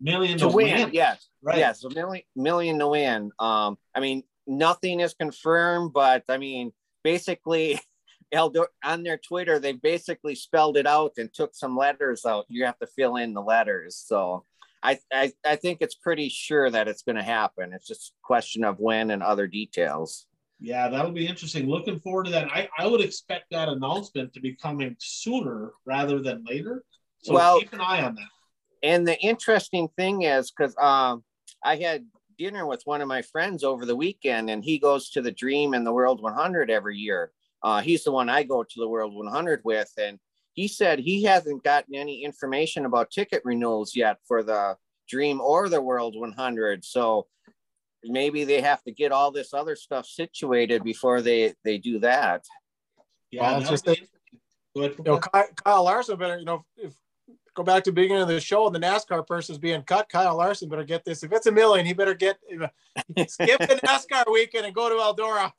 million 0.00 0.38
to, 0.38 0.48
to 0.48 0.48
win. 0.48 0.78
win. 0.78 0.90
Yes. 0.92 1.28
Right. 1.42 1.58
Yes. 1.58 1.84
A 1.84 1.90
million, 1.90 2.24
million 2.36 2.78
to 2.78 2.88
win. 2.88 3.30
Um, 3.38 3.78
I 3.94 4.00
mean, 4.00 4.22
nothing 4.46 5.00
is 5.00 5.14
confirmed, 5.14 5.92
but 5.92 6.24
I 6.28 6.38
mean, 6.38 6.72
basically, 7.02 7.80
Eldor 8.34 8.66
on 8.84 9.02
their 9.02 9.18
Twitter, 9.18 9.58
they 9.58 9.72
basically 9.72 10.34
spelled 10.34 10.76
it 10.76 10.86
out 10.86 11.12
and 11.18 11.32
took 11.32 11.54
some 11.54 11.76
letters 11.76 12.24
out. 12.24 12.46
You 12.48 12.64
have 12.64 12.78
to 12.78 12.86
fill 12.86 13.16
in 13.16 13.34
the 13.34 13.42
letters. 13.42 13.96
So 13.96 14.44
I, 14.82 14.98
I, 15.12 15.32
I 15.44 15.56
think 15.56 15.78
it's 15.80 15.94
pretty 15.94 16.28
sure 16.28 16.70
that 16.70 16.88
it's 16.88 17.02
going 17.02 17.16
to 17.16 17.22
happen. 17.22 17.72
It's 17.72 17.86
just 17.86 18.10
a 18.10 18.22
question 18.22 18.64
of 18.64 18.78
when 18.78 19.10
and 19.10 19.22
other 19.22 19.46
details. 19.46 20.26
Yeah, 20.60 20.88
that'll 20.88 21.12
be 21.12 21.26
interesting. 21.26 21.68
Looking 21.68 22.00
forward 22.00 22.26
to 22.26 22.32
that. 22.32 22.48
I, 22.52 22.68
I 22.78 22.86
would 22.86 23.00
expect 23.00 23.46
that 23.50 23.68
announcement 23.68 24.34
to 24.34 24.40
be 24.40 24.54
coming 24.54 24.94
sooner 24.98 25.72
rather 25.86 26.20
than 26.20 26.44
later. 26.44 26.84
So 27.22 27.34
well, 27.34 27.60
keep 27.60 27.72
an 27.72 27.80
eye 27.80 28.02
on 28.02 28.14
that. 28.16 28.28
And 28.82 29.08
the 29.08 29.18
interesting 29.20 29.88
thing 29.96 30.22
is 30.22 30.50
because 30.50 30.76
um, 30.78 31.24
I 31.64 31.76
had 31.76 32.04
dinner 32.38 32.66
with 32.66 32.82
one 32.84 33.00
of 33.00 33.08
my 33.08 33.22
friends 33.22 33.64
over 33.64 33.86
the 33.86 33.96
weekend, 33.96 34.50
and 34.50 34.64
he 34.64 34.78
goes 34.78 35.10
to 35.10 35.22
the 35.22 35.32
Dream 35.32 35.74
and 35.74 35.86
the 35.86 35.92
World 35.92 36.22
100 36.22 36.70
every 36.70 36.96
year. 36.96 37.32
Uh, 37.62 37.80
he's 37.80 38.04
the 38.04 38.12
one 38.12 38.28
I 38.28 38.42
go 38.42 38.62
to 38.62 38.80
the 38.80 38.88
World 38.88 39.14
100 39.14 39.60
with, 39.64 39.90
and 39.98 40.18
he 40.54 40.68
said 40.68 40.98
he 40.98 41.24
hasn't 41.24 41.64
gotten 41.64 41.94
any 41.94 42.24
information 42.24 42.84
about 42.84 43.10
ticket 43.10 43.42
renewals 43.44 43.94
yet 43.94 44.18
for 44.26 44.42
the 44.42 44.76
Dream 45.08 45.40
or 45.40 45.68
the 45.68 45.82
World 45.82 46.18
100. 46.18 46.84
So 46.84 47.26
maybe 48.04 48.44
they 48.44 48.60
have 48.60 48.82
to 48.84 48.92
get 48.92 49.12
all 49.12 49.30
this 49.30 49.52
other 49.52 49.76
stuff 49.76 50.06
situated 50.06 50.82
before 50.82 51.20
they 51.20 51.54
they 51.64 51.78
do 51.78 51.98
that. 52.00 52.44
Yeah, 53.30 53.58
well, 53.58 53.60
just 53.60 53.84
that, 53.84 53.98
you 54.74 54.94
know, 55.04 55.18
Kyle 55.18 55.84
Larson 55.84 56.18
better, 56.18 56.38
you 56.38 56.44
know, 56.44 56.64
if 56.76 56.92
go 57.54 57.62
back 57.62 57.84
to 57.84 57.90
the 57.90 57.94
beginning 57.94 58.22
of 58.22 58.28
the 58.28 58.40
show 58.40 58.66
and 58.66 58.74
the 58.74 58.80
NASCAR 58.80 59.26
person's 59.26 59.58
being 59.58 59.82
cut, 59.82 60.08
Kyle 60.08 60.36
Larson 60.36 60.68
better 60.68 60.84
get 60.84 61.04
this. 61.04 61.22
If 61.22 61.32
it's 61.32 61.46
a 61.46 61.52
million, 61.52 61.86
he 61.86 61.92
better 61.92 62.14
get 62.14 62.38
skip 63.28 63.60
the 63.60 63.80
NASCAR 63.84 64.30
weekend 64.32 64.66
and 64.66 64.74
go 64.74 64.88
to 64.88 64.94
Eldora. 64.96 65.52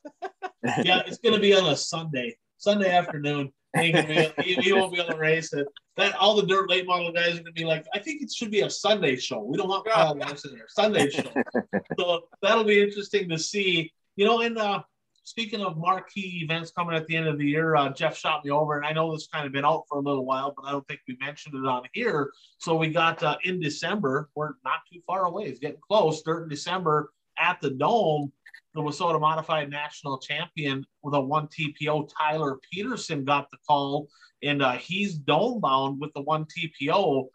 yeah, 0.84 1.01
it's 1.05 1.18
going 1.18 1.35
to 1.35 1.41
be 1.41 1.53
on 1.55 1.65
a 1.65 1.76
Sunday, 1.76 2.38
Sunday 2.57 2.91
afternoon. 2.91 3.51
He, 3.80 3.91
be, 3.93 4.34
he, 4.43 4.56
he, 4.56 4.73
won't 4.73 4.93
be 4.93 4.99
able 4.99 5.14
to 5.14 5.18
race 5.18 5.53
it. 5.53 5.68
That 5.95 6.15
all 6.15 6.35
the 6.35 6.45
dirt 6.45 6.69
late 6.69 6.85
model 6.85 7.11
guys 7.11 7.35
are 7.35 7.38
gonna 7.38 7.52
be 7.53 7.64
like, 7.64 7.85
I 7.93 7.99
think 7.99 8.22
it 8.22 8.31
should 8.31 8.52
be 8.52 8.61
a 8.61 8.69
Sunday 8.69 9.15
show. 9.15 9.43
We 9.43 9.57
don't 9.57 9.69
want 9.69 9.88
Kyle 9.88 10.15
Larson 10.15 10.56
there. 10.56 10.68
Sunday 10.68 11.10
show. 11.10 11.31
so 11.99 12.22
that'll 12.41 12.65
be 12.65 12.81
interesting 12.81 13.30
to 13.30 13.39
see. 13.39 13.93
You 14.18 14.26
know, 14.26 14.41
and 14.41 14.57
uh, 14.57 14.84
speaking 15.23 15.61
of 15.61 15.77
marquee 15.77 16.41
events 16.43 16.72
coming 16.72 16.95
at 16.95 17.07
the 17.07 17.15
end 17.15 17.27
of 17.27 17.38
the 17.38 17.45
year, 17.45 17.76
uh, 17.76 17.89
Jeff 17.89 18.18
shot 18.18 18.43
me 18.43 18.52
over, 18.52 18.77
and 18.77 18.85
I 18.85 18.91
know 18.91 19.14
this 19.14 19.27
kind 19.27 19.45
of 19.45 19.53
been 19.53 19.65
out 19.65 19.84
for 19.88 19.99
a 19.99 20.02
little 20.02 20.26
while, 20.26 20.53
but 20.56 20.65
I 20.65 20.72
don't 20.72 20.85
think 20.88 20.99
we 21.07 21.18
mentioned 21.22 21.56
it 21.56 21.65
on 21.65 21.84
here. 21.93 22.31
So 22.57 22.76
we 22.76 22.89
got 22.89 23.23
uh, 23.23 23.38
in 23.45 23.61
December. 23.61 24.30
We're 24.35 24.53
not 24.65 24.80
too 24.91 24.99
far 25.07 25.26
away. 25.26 25.45
It's 25.45 25.60
getting 25.60 25.80
close. 25.88 26.22
Third 26.23 26.43
in 26.43 26.49
December 26.49 27.11
at 27.41 27.59
the 27.61 27.72
Dome 27.72 28.31
the 28.73 28.81
WISSOTA 28.81 29.19
Modified 29.19 29.69
National 29.69 30.18
Champion 30.18 30.85
with 31.03 31.13
a 31.13 31.19
one 31.19 31.47
TPO, 31.47 32.09
Tyler 32.18 32.57
Peterson, 32.72 33.26
got 33.26 33.49
the 33.51 33.57
call, 33.68 34.07
and 34.43 34.61
uh, 34.61 34.73
he's 34.73 35.15
dome 35.15 35.59
bound 35.59 35.99
with 35.99 36.13
the 36.13 36.22
one 36.22 36.45
TPO. 36.45 37.27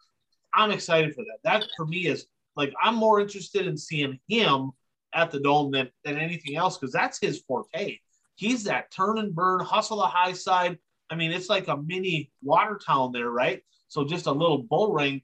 I'm 0.54 0.70
excited 0.70 1.14
for 1.14 1.24
that. 1.24 1.38
That 1.44 1.68
for 1.76 1.86
me 1.86 2.06
is 2.06 2.26
like 2.56 2.72
I'm 2.82 2.94
more 2.94 3.20
interested 3.20 3.66
in 3.66 3.76
seeing 3.76 4.18
him 4.28 4.70
at 5.12 5.30
the 5.30 5.40
dome 5.40 5.70
than, 5.70 5.90
than 6.04 6.16
anything 6.18 6.56
else 6.56 6.78
because 6.78 6.92
that's 6.92 7.20
his 7.20 7.42
forte. 7.46 7.98
He's 8.36 8.64
that 8.64 8.90
turn 8.90 9.18
and 9.18 9.34
burn, 9.34 9.60
hustle 9.60 9.98
the 9.98 10.06
high 10.06 10.32
side. 10.32 10.78
I 11.10 11.14
mean, 11.14 11.32
it's 11.32 11.48
like 11.48 11.68
a 11.68 11.76
mini 11.76 12.30
Watertown 12.42 13.12
there, 13.12 13.30
right? 13.30 13.62
So 13.88 14.04
just 14.04 14.26
a 14.26 14.32
little 14.32 14.62
bull 14.62 14.92
ring. 14.92 15.22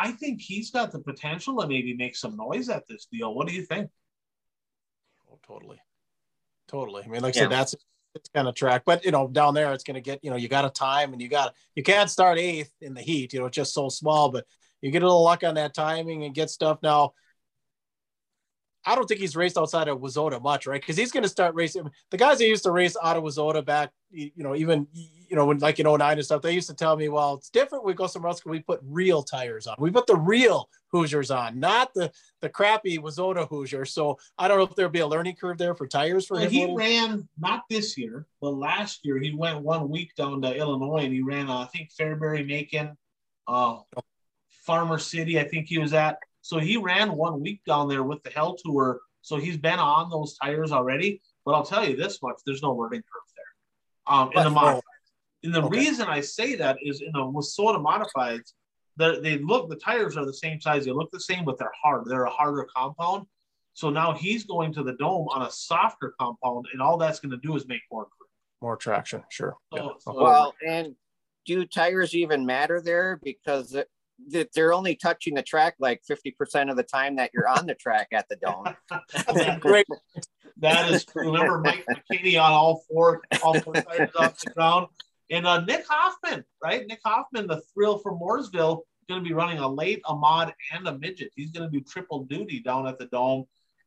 I 0.00 0.12
think 0.12 0.40
he's 0.40 0.70
got 0.70 0.92
the 0.92 1.00
potential 1.00 1.60
to 1.60 1.66
maybe 1.66 1.94
make 1.96 2.16
some 2.16 2.36
noise 2.36 2.68
at 2.68 2.86
this 2.88 3.08
deal. 3.12 3.34
What 3.34 3.48
do 3.48 3.52
you 3.52 3.62
think? 3.62 3.90
Totally, 5.50 5.78
totally. 6.68 7.02
I 7.04 7.08
mean, 7.08 7.22
like 7.22 7.36
I 7.36 7.40
said, 7.40 7.50
that's 7.50 7.74
it's 8.14 8.28
kind 8.34 8.48
of 8.48 8.54
track, 8.54 8.82
but 8.84 9.04
you 9.04 9.10
know, 9.10 9.28
down 9.28 9.54
there 9.54 9.72
it's 9.72 9.84
going 9.84 9.94
to 9.94 10.00
get 10.00 10.20
you 10.22 10.30
know 10.30 10.36
you 10.36 10.48
got 10.48 10.64
a 10.64 10.70
time 10.70 11.12
and 11.12 11.22
you 11.22 11.28
got 11.28 11.54
you 11.74 11.82
can't 11.82 12.10
start 12.10 12.38
eighth 12.38 12.72
in 12.80 12.94
the 12.94 13.02
heat. 13.02 13.32
You 13.32 13.40
know, 13.40 13.46
it's 13.46 13.56
just 13.56 13.74
so 13.74 13.88
small, 13.88 14.30
but 14.30 14.44
you 14.80 14.90
get 14.90 15.02
a 15.02 15.06
little 15.06 15.22
luck 15.22 15.44
on 15.44 15.54
that 15.54 15.74
timing 15.74 16.24
and 16.24 16.34
get 16.34 16.50
stuff 16.50 16.78
now. 16.82 17.12
I 18.84 18.94
don't 18.94 19.06
think 19.06 19.20
he's 19.20 19.36
raced 19.36 19.58
outside 19.58 19.88
of 19.88 19.98
WISSOTA 19.98 20.42
much, 20.42 20.66
right? 20.66 20.80
Because 20.80 20.96
he's 20.96 21.12
going 21.12 21.22
to 21.22 21.28
start 21.28 21.54
racing. 21.54 21.90
The 22.10 22.16
guys 22.16 22.38
that 22.38 22.46
used 22.46 22.62
to 22.64 22.72
race 22.72 22.96
out 23.02 23.18
of 23.18 23.22
WISSOTA 23.22 23.64
back, 23.64 23.90
you 24.10 24.32
know, 24.36 24.56
even 24.56 24.86
you 25.30 25.36
know 25.36 25.46
when 25.46 25.58
like 25.58 25.78
in 25.78 25.86
09 25.86 26.00
and 26.00 26.24
stuff, 26.24 26.42
they 26.42 26.52
used 26.52 26.68
to 26.68 26.74
tell 26.74 26.96
me, 26.96 27.08
well, 27.08 27.34
it's 27.34 27.50
different. 27.50 27.84
We 27.84 27.94
go 27.94 28.08
somewhere 28.08 28.30
else. 28.30 28.44
We 28.44 28.60
put 28.60 28.80
real 28.82 29.22
tires 29.22 29.66
on. 29.68 29.76
We 29.78 29.90
put 29.90 30.06
the 30.06 30.16
real 30.16 30.68
Hoosiers 30.88 31.30
on, 31.30 31.60
not 31.60 31.94
the 31.94 32.10
the 32.40 32.48
crappy 32.48 32.98
WISSOTA 32.98 33.48
Hoosier. 33.48 33.84
So 33.84 34.18
I 34.36 34.48
don't 34.48 34.58
know 34.58 34.64
if 34.64 34.74
there'll 34.74 34.90
be 34.90 35.00
a 35.00 35.06
learning 35.06 35.36
curve 35.36 35.56
there 35.56 35.74
for 35.74 35.86
tires 35.86 36.26
for 36.26 36.34
well, 36.34 36.42
him. 36.42 36.50
He 36.50 36.74
ran 36.74 37.28
not 37.38 37.62
this 37.70 37.96
year, 37.96 38.26
but 38.40 38.50
last 38.50 39.00
year 39.04 39.18
he 39.18 39.32
went 39.32 39.62
one 39.62 39.88
week 39.88 40.14
down 40.16 40.42
to 40.42 40.52
Illinois 40.52 41.04
and 41.04 41.12
he 41.12 41.22
ran, 41.22 41.48
uh, 41.48 41.58
I 41.58 41.66
think 41.66 41.90
Fairbury, 41.98 42.46
Macon, 42.46 42.96
uh, 43.46 43.78
Farmer 44.66 44.98
City. 44.98 45.38
I 45.38 45.44
think 45.44 45.68
he 45.68 45.78
was 45.78 45.92
at 45.94 46.18
so 46.42 46.58
he 46.58 46.76
ran 46.76 47.12
one 47.12 47.40
week 47.40 47.60
down 47.66 47.88
there 47.88 48.02
with 48.02 48.22
the 48.22 48.30
Hell 48.30 48.56
Tour. 48.64 49.00
So 49.22 49.36
he's 49.36 49.58
been 49.58 49.78
on 49.78 50.10
those 50.10 50.36
tires 50.36 50.72
already. 50.72 51.20
But 51.44 51.52
I'll 51.52 51.64
tell 51.64 51.88
you 51.88 51.96
this 51.96 52.20
much: 52.22 52.36
there's 52.44 52.62
no 52.62 52.72
learning 52.72 53.02
curve 53.02 53.32
there. 53.36 54.14
Um, 54.14 54.30
in 54.34 54.52
the 54.52 54.60
modifieds. 54.60 54.80
And 55.42 55.54
the 55.54 55.62
okay. 55.62 55.78
reason 55.78 56.06
I 56.08 56.20
say 56.20 56.54
that 56.56 56.76
is 56.82 57.00
in 57.00 57.12
the 57.12 57.20
WISSOTA 57.20 57.82
modifieds, 57.82 58.52
They're, 58.96 59.20
they 59.20 59.38
look 59.38 59.70
the 59.70 59.76
tires 59.76 60.16
are 60.16 60.26
the 60.26 60.34
same 60.34 60.60
size. 60.60 60.84
They 60.84 60.92
look 60.92 61.10
the 61.10 61.20
same, 61.20 61.44
but 61.44 61.58
they're 61.58 61.72
hard. 61.82 62.04
They're 62.06 62.24
a 62.24 62.30
harder 62.30 62.66
compound. 62.74 63.26
So 63.72 63.88
now 63.88 64.12
he's 64.12 64.44
going 64.44 64.74
to 64.74 64.82
the 64.82 64.92
dome 64.94 65.28
on 65.28 65.42
a 65.42 65.50
softer 65.50 66.14
compound, 66.20 66.66
and 66.72 66.82
all 66.82 66.98
that's 66.98 67.20
going 67.20 67.30
to 67.30 67.38
do 67.38 67.56
is 67.56 67.66
make 67.68 67.80
more 67.90 68.02
grip. 68.02 68.28
More 68.60 68.76
traction, 68.76 69.22
sure. 69.30 69.56
So, 69.72 69.82
Yeah. 69.82 69.88
so- 69.98 70.22
Well, 70.22 70.54
and 70.66 70.96
do 71.46 71.64
tires 71.64 72.14
even 72.14 72.44
matter 72.44 72.80
there? 72.80 73.18
Because 73.22 73.74
it- 73.74 73.88
that 74.28 74.52
they're 74.52 74.74
only 74.74 74.94
touching 74.94 75.34
the 75.34 75.42
track 75.42 75.76
like 75.78 76.02
50% 76.04 76.70
of 76.70 76.76
the 76.76 76.82
time 76.82 77.16
that 77.16 77.30
you're 77.32 77.48
on 77.48 77.64
the 77.66 77.74
track 77.74 78.08
at 78.12 78.28
the 78.28 78.36
dome. 78.36 78.76
Great. 79.60 79.86
That 80.58 80.90
is 80.90 81.06
true. 81.06 81.32
Remember 81.32 81.58
Mike 81.60 81.86
McKinney 81.88 82.38
on 82.38 82.52
all 82.52 82.82
four, 82.90 83.22
all 83.42 83.58
four 83.60 83.72
tires 83.72 84.10
off 84.16 84.38
the 84.40 84.50
ground. 84.50 84.88
And 85.30 85.46
uh, 85.46 85.60
Nick 85.60 85.86
Hoffman, 85.88 86.44
right? 86.62 86.86
Nick 86.86 87.00
Hoffman, 87.04 87.46
the 87.46 87.62
thrill 87.72 87.98
from 87.98 88.18
Mooresville, 88.18 88.82
going 89.08 89.22
to 89.22 89.28
be 89.28 89.34
running 89.34 89.58
a 89.58 89.68
late, 89.68 90.00
a 90.06 90.14
mod, 90.14 90.54
and 90.72 90.86
a 90.86 90.98
midget. 90.98 91.32
He's 91.34 91.50
going 91.50 91.70
to 91.70 91.78
do 91.78 91.84
triple 91.84 92.24
duty 92.24 92.60
down 92.60 92.86
at 92.86 92.98
the 92.98 93.06
dome. 93.06 93.44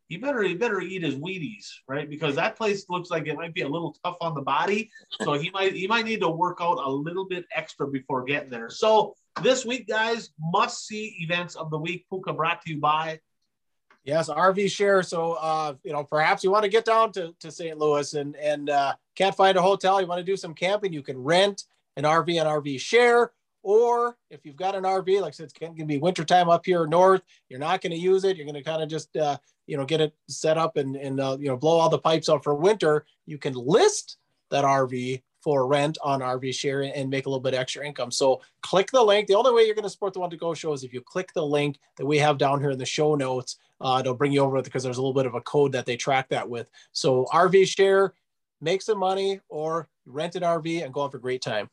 He 0.09 0.17
better 0.17 0.43
he 0.43 0.53
better 0.53 0.81
eat 0.81 1.01
his 1.01 1.15
Wheaties, 1.15 1.65
right? 1.87 2.09
Because 2.09 2.35
that 2.35 2.57
place 2.57 2.85
looks 2.89 3.09
like 3.09 3.25
it 3.25 3.35
might 3.35 3.53
be 3.53 3.61
a 3.61 3.67
little 3.67 3.95
tough 4.03 4.17
on 4.19 4.35
the 4.35 4.41
body. 4.41 4.91
So 5.21 5.33
he 5.33 5.49
might 5.49 5.73
he 5.73 5.87
might 5.87 6.05
need 6.05 6.19
to 6.19 6.29
work 6.29 6.57
out 6.61 6.77
a 6.77 6.89
little 6.89 7.25
bit 7.25 7.45
extra 7.55 7.87
before 7.87 8.23
getting 8.23 8.49
there. 8.49 8.69
So 8.69 9.15
this 9.41 9.65
week, 9.65 9.87
guys, 9.87 10.29
must 10.39 10.85
see 10.85 11.15
events 11.21 11.55
of 11.55 11.71
the 11.71 11.79
week. 11.79 12.05
Puka 12.09 12.33
brought 12.33 12.61
to 12.63 12.73
you 12.73 12.79
by 12.79 13.19
Yes, 14.03 14.27
RV 14.29 14.69
share. 14.69 15.01
So, 15.01 15.33
uh, 15.33 15.75
you 15.83 15.93
know, 15.93 16.03
perhaps 16.03 16.43
you 16.43 16.51
want 16.51 16.63
to 16.63 16.69
get 16.69 16.83
down 16.83 17.11
to, 17.13 17.33
to 17.39 17.51
St. 17.51 17.77
Louis 17.77 18.13
and 18.13 18.35
and 18.35 18.69
uh, 18.69 18.93
can't 19.15 19.35
find 19.35 19.57
a 19.57 19.61
hotel. 19.61 20.01
You 20.01 20.07
want 20.07 20.19
to 20.19 20.25
do 20.25 20.35
some 20.35 20.53
camping. 20.53 20.91
You 20.91 21.01
can 21.01 21.17
rent 21.17 21.63
an 21.95 22.03
RV 22.03 22.39
and 22.39 22.49
RV 22.49 22.79
share. 22.79 23.31
Or 23.63 24.17
if 24.29 24.45
you've 24.45 24.57
got 24.57 24.75
an 24.75 24.83
RV, 24.83 25.21
like 25.21 25.29
I 25.29 25.31
said, 25.31 25.45
it's 25.45 25.53
going 25.53 25.77
to 25.77 25.85
be 25.85 25.97
wintertime 25.97 26.49
up 26.49 26.65
here 26.65 26.85
north. 26.85 27.21
You're 27.47 27.59
not 27.59 27.79
going 27.79 27.93
to 27.93 27.97
use 27.97 28.25
it. 28.25 28.35
You're 28.35 28.45
going 28.45 28.55
to 28.55 28.63
kind 28.63 28.83
of 28.83 28.89
just, 28.89 29.15
uh, 29.15 29.37
you 29.67 29.77
know, 29.77 29.85
get 29.85 30.01
it 30.01 30.13
set 30.27 30.57
up 30.57 30.75
and 30.75 30.97
and 30.97 31.21
uh, 31.21 31.37
you 31.39 31.47
know 31.47 31.55
blow 31.55 31.79
all 31.79 31.89
the 31.89 31.99
pipes 31.99 32.27
out 32.27 32.43
for 32.43 32.55
winter. 32.55 33.05
You 33.25 33.37
can 33.37 33.53
list 33.53 34.17
that 34.51 34.65
RV 34.65 35.21
for 35.43 35.67
rent 35.67 35.97
on 36.01 36.21
RV 36.21 36.53
share 36.55 36.81
and 36.81 37.09
make 37.09 37.25
a 37.25 37.29
little 37.29 37.41
bit 37.41 37.53
extra 37.53 37.85
income. 37.85 38.11
So 38.11 38.41
click 38.61 38.89
the 38.91 39.03
link. 39.03 39.27
The 39.27 39.35
only 39.35 39.51
way 39.51 39.63
you're 39.63 39.75
going 39.75 39.83
to 39.83 39.89
support 39.89 40.13
the 40.13 40.19
one 40.19 40.29
to 40.29 40.37
go 40.37 40.53
show 40.53 40.71
is 40.71 40.83
if 40.83 40.93
you 40.93 41.01
click 41.01 41.33
the 41.33 41.45
link 41.45 41.77
that 41.97 42.05
we 42.05 42.17
have 42.19 42.37
down 42.37 42.61
here 42.61 42.71
in 42.71 42.79
the 42.79 42.85
show 42.85 43.15
notes. 43.15 43.57
Uh, 43.81 43.97
it'll 43.99 44.13
bring 44.13 44.31
you 44.31 44.39
over 44.39 44.61
because 44.61 44.83
there's 44.83 44.97
a 44.97 45.01
little 45.01 45.13
bit 45.13 45.25
of 45.25 45.35
a 45.35 45.41
code 45.41 45.73
that 45.73 45.85
they 45.85 45.97
track 45.97 46.29
that 46.29 46.49
with. 46.49 46.69
So 46.93 47.25
RV 47.33 47.67
share, 47.67 48.13
make 48.61 48.81
some 48.81 48.97
money 48.97 49.41
or 49.49 49.89
rent 50.05 50.35
an 50.35 50.43
RV 50.43 50.83
and 50.83 50.93
go 50.93 51.01
have 51.03 51.13
a 51.13 51.19
great 51.19 51.41
time. 51.41 51.69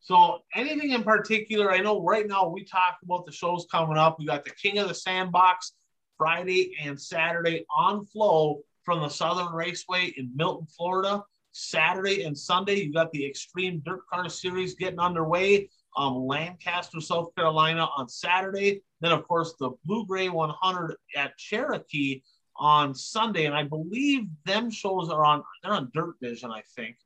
So 0.00 0.42
anything 0.54 0.90
in 0.90 1.02
particular? 1.02 1.72
I 1.72 1.78
know 1.78 2.04
right 2.04 2.28
now 2.28 2.46
we 2.46 2.64
talked 2.64 3.02
about 3.02 3.26
the 3.26 3.32
shows 3.32 3.66
coming 3.70 3.96
up. 3.96 4.18
We 4.18 4.26
got 4.26 4.44
the 4.44 4.50
King 4.50 4.78
of 4.78 4.88
the 4.88 4.94
Sandbox 4.94 5.72
Friday 6.16 6.76
and 6.80 7.00
Saturday 7.00 7.64
on 7.74 8.04
Flo 8.04 8.60
from 8.84 9.00
the 9.00 9.08
Southern 9.08 9.52
Raceway 9.52 10.12
in 10.16 10.30
Milton, 10.36 10.66
Florida. 10.76 11.24
Saturday 11.54 12.24
and 12.24 12.36
Sunday, 12.36 12.80
you 12.80 12.92
got 12.92 13.12
the 13.12 13.24
Extreme 13.24 13.82
Dirt 13.86 14.06
Car 14.12 14.28
Series 14.28 14.74
getting 14.74 14.98
underway. 14.98 15.70
Um, 15.96 16.26
Lancaster, 16.26 17.00
South 17.00 17.32
Carolina 17.36 17.88
on 17.96 18.08
Saturday. 18.08 18.82
Then, 19.00 19.12
of 19.12 19.26
course, 19.28 19.54
the 19.60 19.70
Blue 19.84 20.04
Gray 20.04 20.28
100 20.28 20.96
at 21.14 21.38
Cherokee 21.38 22.22
on 22.56 22.92
Sunday. 22.92 23.46
And 23.46 23.54
I 23.54 23.62
believe 23.62 24.24
them 24.44 24.68
shows 24.68 25.08
are 25.10 25.24
on, 25.24 25.44
they're 25.62 25.72
on 25.72 25.92
Dirt 25.94 26.16
Vision, 26.20 26.50
I 26.50 26.62
think, 26.74 26.96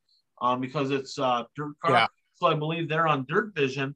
um, 0.41 0.63
because 0.63 0.91
it's 0.91 1.19
uh, 1.19 1.45
Dirt 1.55 1.75
Car. 1.85 1.93
Yeah. 1.93 2.07
So 2.37 2.47
I 2.47 2.55
believe 2.55 2.89
they're 2.89 3.07
on 3.07 3.27
Dirt 3.29 3.55
Vision. 3.55 3.95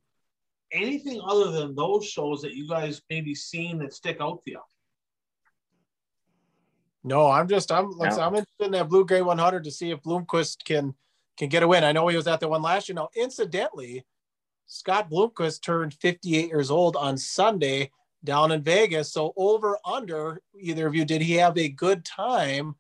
Anything 0.71 1.21
other 1.27 1.51
than 1.51 1.75
those 1.75 2.07
shows 2.07 2.43
that 2.43 2.53
you 2.53 2.69
guys 2.69 3.01
maybe 3.09 3.35
seen 3.35 3.79
that 3.79 3.95
stick 3.95 4.19
out 4.21 4.43
to 4.45 4.51
you? 4.51 4.61
No, 7.05 7.29
I'm 7.31 7.49
just 7.49 7.73
I'm 7.73 7.91
like 7.93 8.11
I 8.11 8.15
said, 8.15 8.21
Yeah. 8.21 8.27
I'm 8.27 8.35
interested 8.35 8.67
in 8.67 8.73
that 8.73 8.89
blue 8.89 9.05
gray 9.05 9.23
100 9.23 9.65
to 9.65 9.71
see 9.71 9.91
if 9.91 10.03
Bloomquist 10.03 10.65
can 10.65 10.95
can 11.37 11.49
get 11.49 11.63
a 11.63 11.69
win. 11.69 11.85
I 11.85 11.93
know 11.93 12.07
he 12.09 12.17
was 12.17 12.27
at 12.27 12.41
the 12.41 12.49
one 12.49 12.63
last 12.63 12.89
year. 12.89 12.95
Now, 12.95 13.09
incidentally, 13.17 14.05
Scott 14.67 15.11
Bloomquist 15.11 15.63
turned 15.63 15.95
58 15.95 16.49
years 16.49 16.71
old 16.71 16.97
on 16.97 17.17
Sunday 17.17 17.91
down 18.25 18.53
in 18.53 18.63
Vegas. 18.63 19.13
So 19.13 19.33
over 19.37 19.79
under 19.85 20.41
either 20.59 20.87
of 20.87 20.95
you, 20.95 21.05
did 21.05 21.23
he 21.23 21.35
have 21.35 21.59
a 21.59 21.69
good 21.69 22.05
time 22.05 22.77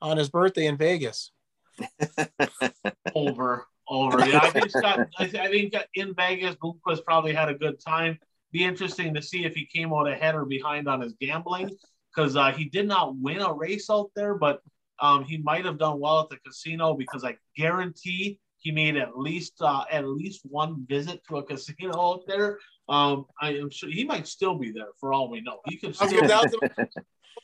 on 0.00 0.16
his 0.16 0.28
birthday 0.28 0.66
in 0.66 0.76
Vegas? 0.76 1.32
Over, 3.14 3.66
over. 3.88 4.26
Yeah, 4.26 4.40
I 4.42 4.50
think 4.50 4.70
Scott. 4.70 5.08
I, 5.18 5.26
th- 5.26 5.42
I 5.42 5.48
think 5.48 5.74
in 5.94 6.14
Vegas, 6.14 6.54
Bloomquist 6.56 7.04
probably 7.04 7.32
had 7.32 7.48
a 7.48 7.54
good 7.54 7.80
time. 7.80 8.18
Be 8.52 8.64
interesting 8.64 9.14
to 9.14 9.22
see 9.22 9.44
if 9.44 9.54
he 9.54 9.66
came 9.66 9.92
out 9.92 10.08
ahead 10.08 10.34
or 10.34 10.44
behind 10.44 10.88
on 10.88 11.00
his 11.00 11.14
gambling 11.14 11.70
because 12.14 12.36
uh, 12.36 12.52
he 12.52 12.64
did 12.64 12.86
not 12.86 13.16
win 13.16 13.40
a 13.40 13.52
race 13.52 13.90
out 13.90 14.10
there, 14.14 14.34
but 14.34 14.60
um, 15.00 15.24
he 15.24 15.38
might 15.38 15.64
have 15.64 15.78
done 15.78 15.98
well 16.00 16.20
at 16.20 16.28
the 16.28 16.36
casino 16.38 16.94
because 16.94 17.24
I 17.24 17.36
guarantee 17.56 18.38
he 18.58 18.70
made 18.70 18.96
at 18.96 19.18
least 19.18 19.54
uh, 19.60 19.84
at 19.90 20.06
least 20.06 20.42
one 20.44 20.86
visit 20.88 21.22
to 21.28 21.38
a 21.38 21.42
casino 21.42 22.00
out 22.00 22.22
there. 22.26 22.58
Um, 22.88 23.26
I 23.40 23.54
am 23.54 23.70
sure 23.70 23.90
he 23.90 24.04
might 24.04 24.26
still 24.26 24.56
be 24.56 24.70
there 24.70 24.88
for 24.98 25.12
all 25.12 25.28
we 25.30 25.40
know. 25.40 25.58
He 25.66 25.76
could 25.76 25.94
still. 25.94 26.08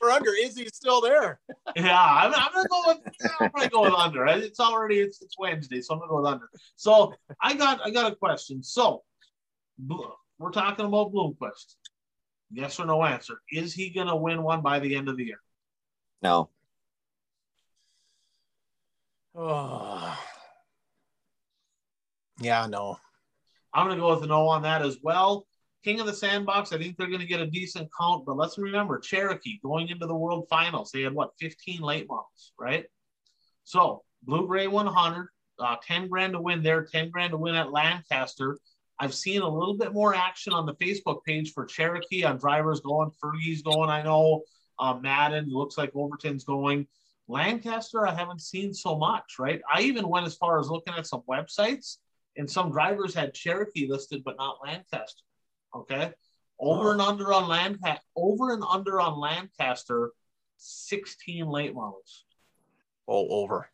over 0.03 0.13
under. 0.13 0.31
Is 0.33 0.57
he 0.57 0.67
still 0.67 1.01
there? 1.01 1.41
Yeah, 1.77 1.99
I'm, 2.01 2.33
I'm 2.35 2.53
gonna 2.53 2.69
go 2.69 2.83
with 2.87 2.99
I'm 3.41 3.51
probably 3.51 3.69
go 3.69 3.83
with 3.83 3.95
under. 3.95 4.27
It's 4.27 4.61
already 4.61 5.01
it's, 5.01 5.23
it's 5.23 5.37
Wednesday, 5.39 5.81
so 5.81 5.95
I'm 5.95 6.01
gonna 6.01 6.11
go 6.11 6.23
with 6.23 6.33
under. 6.33 6.49
So 6.77 7.15
I 7.41 7.55
got 7.55 7.81
I 7.85 7.91
got 7.91 8.13
a 8.13 8.17
question. 8.17 8.63
So 8.63 9.03
we're 10.39 10.51
talking 10.53 10.87
about 10.87 11.13
Bloomquist. 11.13 11.77
Yes 12.53 12.81
or 12.81 12.87
no 12.87 13.05
answer. 13.05 13.41
Is 13.51 13.73
he 13.73 13.91
gonna 13.91 14.17
win 14.17 14.43
one 14.43 14.63
by 14.63 14.79
the 14.79 14.95
end 14.97 15.09
of 15.09 15.17
the 15.17 15.25
year? 15.25 15.41
no. 16.23 16.51
Oh. 19.35 20.19
Yeah, 22.43 22.67
no. 22.67 22.97
I'm 23.75 23.87
gonna 23.87 24.01
go 24.01 24.15
with 24.15 24.25
a 24.25 24.27
no 24.27 24.49
on 24.49 24.63
that 24.63 24.81
as 24.81 24.97
well. 25.03 25.47
King 25.85 26.01
of 26.01 26.07
the 26.07 26.15
Sandbox, 26.15 26.73
I 26.73 26.79
think 26.79 26.97
they're 26.97 27.11
gonna 27.11 27.27
get 27.27 27.41
a 27.41 27.47
decent 27.47 27.91
count, 27.99 28.25
but 28.25 28.39
let's 28.39 28.57
remember 28.57 28.99
Cherokee 28.99 29.61
going 29.63 29.89
into 29.89 30.07
the 30.07 30.15
World 30.15 30.47
Finals. 30.49 30.91
They 30.91 31.03
had 31.03 31.13
what 31.13 31.33
15 31.39 31.83
late 31.83 32.07
models, 32.09 32.53
right? 32.59 32.87
So 33.65 34.05
Blue 34.23 34.47
Gray 34.47 34.69
100, 34.69 35.29
uh, 35.59 35.77
10 35.87 36.09
grand 36.09 36.33
to 36.33 36.41
win 36.41 36.63
there, 36.63 36.85
10 36.85 37.11
grand 37.11 37.33
to 37.33 37.37
win 37.37 37.55
at 37.55 37.73
Lancaster. 37.73 38.59
I've 39.03 39.15
seen 39.15 39.41
a 39.41 39.49
little 39.49 39.75
bit 39.75 39.95
more 39.95 40.15
action 40.15 40.53
on 40.53 40.67
the 40.67 40.75
Facebook 40.75 41.25
page 41.25 41.53
for 41.55 41.65
Cherokee 41.65 42.23
on 42.23 42.37
drivers 42.37 42.81
going, 42.81 43.11
Fergie's 43.23 43.63
going. 43.63 43.89
I 43.89 44.03
know 44.03 44.43
uh, 44.79 44.95
Madden 45.01 45.49
looks 45.49 45.79
like 45.79 45.91
Overton's 45.95 46.45
going. 46.45 46.87
Lancaster, 47.27 48.07
I 48.07 48.15
haven't 48.15 48.43
seen 48.43 48.75
so 48.75 48.99
much, 48.99 49.39
right? 49.39 49.63
I 49.73 49.81
even 49.83 50.07
went 50.09 50.27
as 50.27 50.37
far 50.37 50.61
as 50.61 50.69
looking 50.69 50.93
at 50.95 51.07
some 51.07 51.23
websites, 51.29 51.97
and 52.37 52.49
some 52.51 52.71
drivers 52.71 53.15
had 53.15 53.33
Cherokee 53.33 53.89
listed, 53.89 54.23
but 54.23 54.37
not 54.37 54.59
Lancaster. 54.63 55.23
Okay, 55.75 56.13
over 56.59 56.89
Oh. 56.89 56.93
and 56.93 57.01
under 57.01 57.33
on 57.33 57.49
Lancaster, 57.49 58.05
over 58.17 58.53
and 58.53 58.63
under 58.69 59.01
on 59.01 59.19
Lancaster, 59.19 60.11
16 60.59 61.47
late 61.47 61.75
models. 61.75 62.25
Oh, 63.09 63.29
over. 63.29 63.71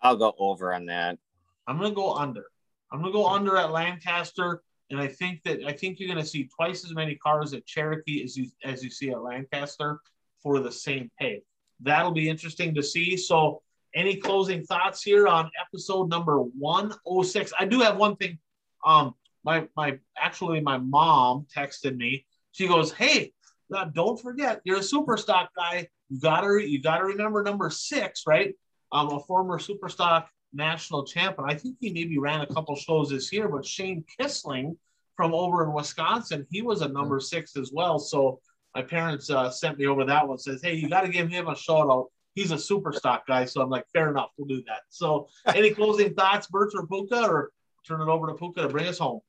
I'll 0.00 0.16
go 0.16 0.32
over 0.38 0.72
on 0.72 0.86
that. 0.86 1.18
I'm 1.66 1.78
gonna 1.78 1.92
go 1.94 2.14
under. 2.14 2.44
I'm 2.92 3.00
gonna 3.00 3.12
go 3.12 3.26
under 3.26 3.56
at 3.56 3.70
Lancaster, 3.70 4.62
and 4.90 5.00
I 5.00 5.08
think 5.08 5.42
that 5.44 5.64
I 5.64 5.72
think 5.72 5.98
you're 5.98 6.08
gonna 6.08 6.24
see 6.24 6.48
twice 6.54 6.84
as 6.84 6.94
many 6.94 7.16
cars 7.16 7.54
at 7.54 7.66
Cherokee 7.66 8.22
as 8.22 8.36
you 8.36 8.48
as 8.64 8.82
you 8.82 8.90
see 8.90 9.10
at 9.10 9.22
Lancaster 9.22 10.00
for 10.42 10.60
the 10.60 10.72
same 10.72 11.10
pay. 11.18 11.42
That'll 11.80 12.12
be 12.12 12.28
interesting 12.28 12.74
to 12.74 12.82
see. 12.82 13.16
So, 13.16 13.62
any 13.94 14.16
closing 14.16 14.64
thoughts 14.64 15.02
here 15.02 15.26
on 15.26 15.50
episode 15.60 16.08
number 16.08 16.38
106? 16.38 17.52
I 17.58 17.64
do 17.64 17.80
have 17.80 17.96
one 17.96 18.16
thing. 18.16 18.38
Um, 18.84 19.14
my 19.44 19.68
my 19.76 19.98
actually 20.16 20.60
my 20.60 20.78
mom 20.78 21.46
texted 21.54 21.96
me. 21.96 22.26
She 22.52 22.68
goes, 22.68 22.92
"Hey, 22.92 23.32
now 23.70 23.84
don't 23.84 24.20
forget 24.20 24.60
you're 24.64 24.78
a 24.78 24.82
super 24.82 25.16
stock 25.16 25.50
guy. 25.56 25.88
You 26.08 26.20
gotta 26.20 26.68
you 26.68 26.80
gotta 26.80 27.04
remember 27.04 27.42
number 27.42 27.70
six, 27.70 28.24
right? 28.26 28.54
Um, 28.92 29.10
a 29.10 29.20
former 29.20 29.58
super 29.58 29.88
stock 29.88 30.28
national 30.54 31.04
champion. 31.04 31.48
I 31.48 31.54
think 31.54 31.76
he 31.80 31.92
maybe 31.92 32.18
ran 32.18 32.40
a 32.40 32.46
couple 32.46 32.76
shows 32.76 33.10
this 33.10 33.32
year, 33.32 33.48
but 33.48 33.66
Shane 33.66 34.04
Kissling 34.18 34.76
from 35.16 35.34
over 35.34 35.64
in 35.64 35.72
Wisconsin, 35.72 36.46
he 36.50 36.62
was 36.62 36.82
a 36.82 36.88
number 36.88 37.20
six 37.20 37.56
as 37.56 37.70
well. 37.72 37.98
So 37.98 38.40
my 38.74 38.82
parents 38.82 39.30
uh, 39.30 39.50
sent 39.50 39.78
me 39.78 39.86
over 39.86 40.04
that 40.04 40.26
one. 40.26 40.38
Says, 40.38 40.60
hey, 40.62 40.74
you 40.74 40.88
got 40.88 41.02
to 41.02 41.08
give 41.08 41.28
him 41.28 41.48
a 41.48 41.56
shout 41.56 41.88
out. 41.88 42.08
He's 42.34 42.50
a 42.50 42.58
super 42.58 42.92
stock 42.92 43.26
guy. 43.26 43.44
So 43.44 43.62
I'm 43.62 43.70
like, 43.70 43.84
fair 43.92 44.10
enough, 44.10 44.30
we'll 44.36 44.48
do 44.48 44.62
that. 44.66 44.80
So 44.88 45.28
any 45.46 45.70
closing 45.70 46.14
thoughts, 46.14 46.48
Bert 46.48 46.72
or 46.74 46.86
Puka, 46.86 47.28
or 47.28 47.50
turn 47.86 48.00
it 48.00 48.08
over 48.08 48.26
to 48.26 48.34
Puka 48.34 48.62
to 48.62 48.68
bring 48.68 48.86
us 48.86 48.98
home? 48.98 49.20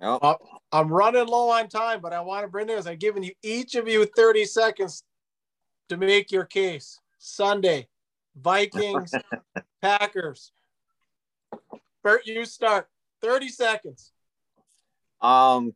No. 0.00 0.38
I'm 0.70 0.88
running 0.88 1.26
low 1.26 1.50
on 1.50 1.68
time, 1.68 2.00
but 2.00 2.12
I 2.12 2.20
want 2.20 2.44
to 2.44 2.48
bring 2.48 2.68
this. 2.68 2.86
I'm 2.86 2.98
giving 2.98 3.22
you 3.22 3.32
each 3.42 3.74
of 3.74 3.88
you 3.88 4.04
30 4.04 4.44
seconds 4.44 5.02
to 5.88 5.96
make 5.96 6.30
your 6.30 6.44
case. 6.44 7.00
Sunday, 7.18 7.88
Vikings, 8.36 9.12
Packers. 9.82 10.52
Bert, 12.02 12.26
you 12.26 12.44
start. 12.44 12.88
30 13.22 13.48
seconds. 13.48 14.12
Um, 15.20 15.74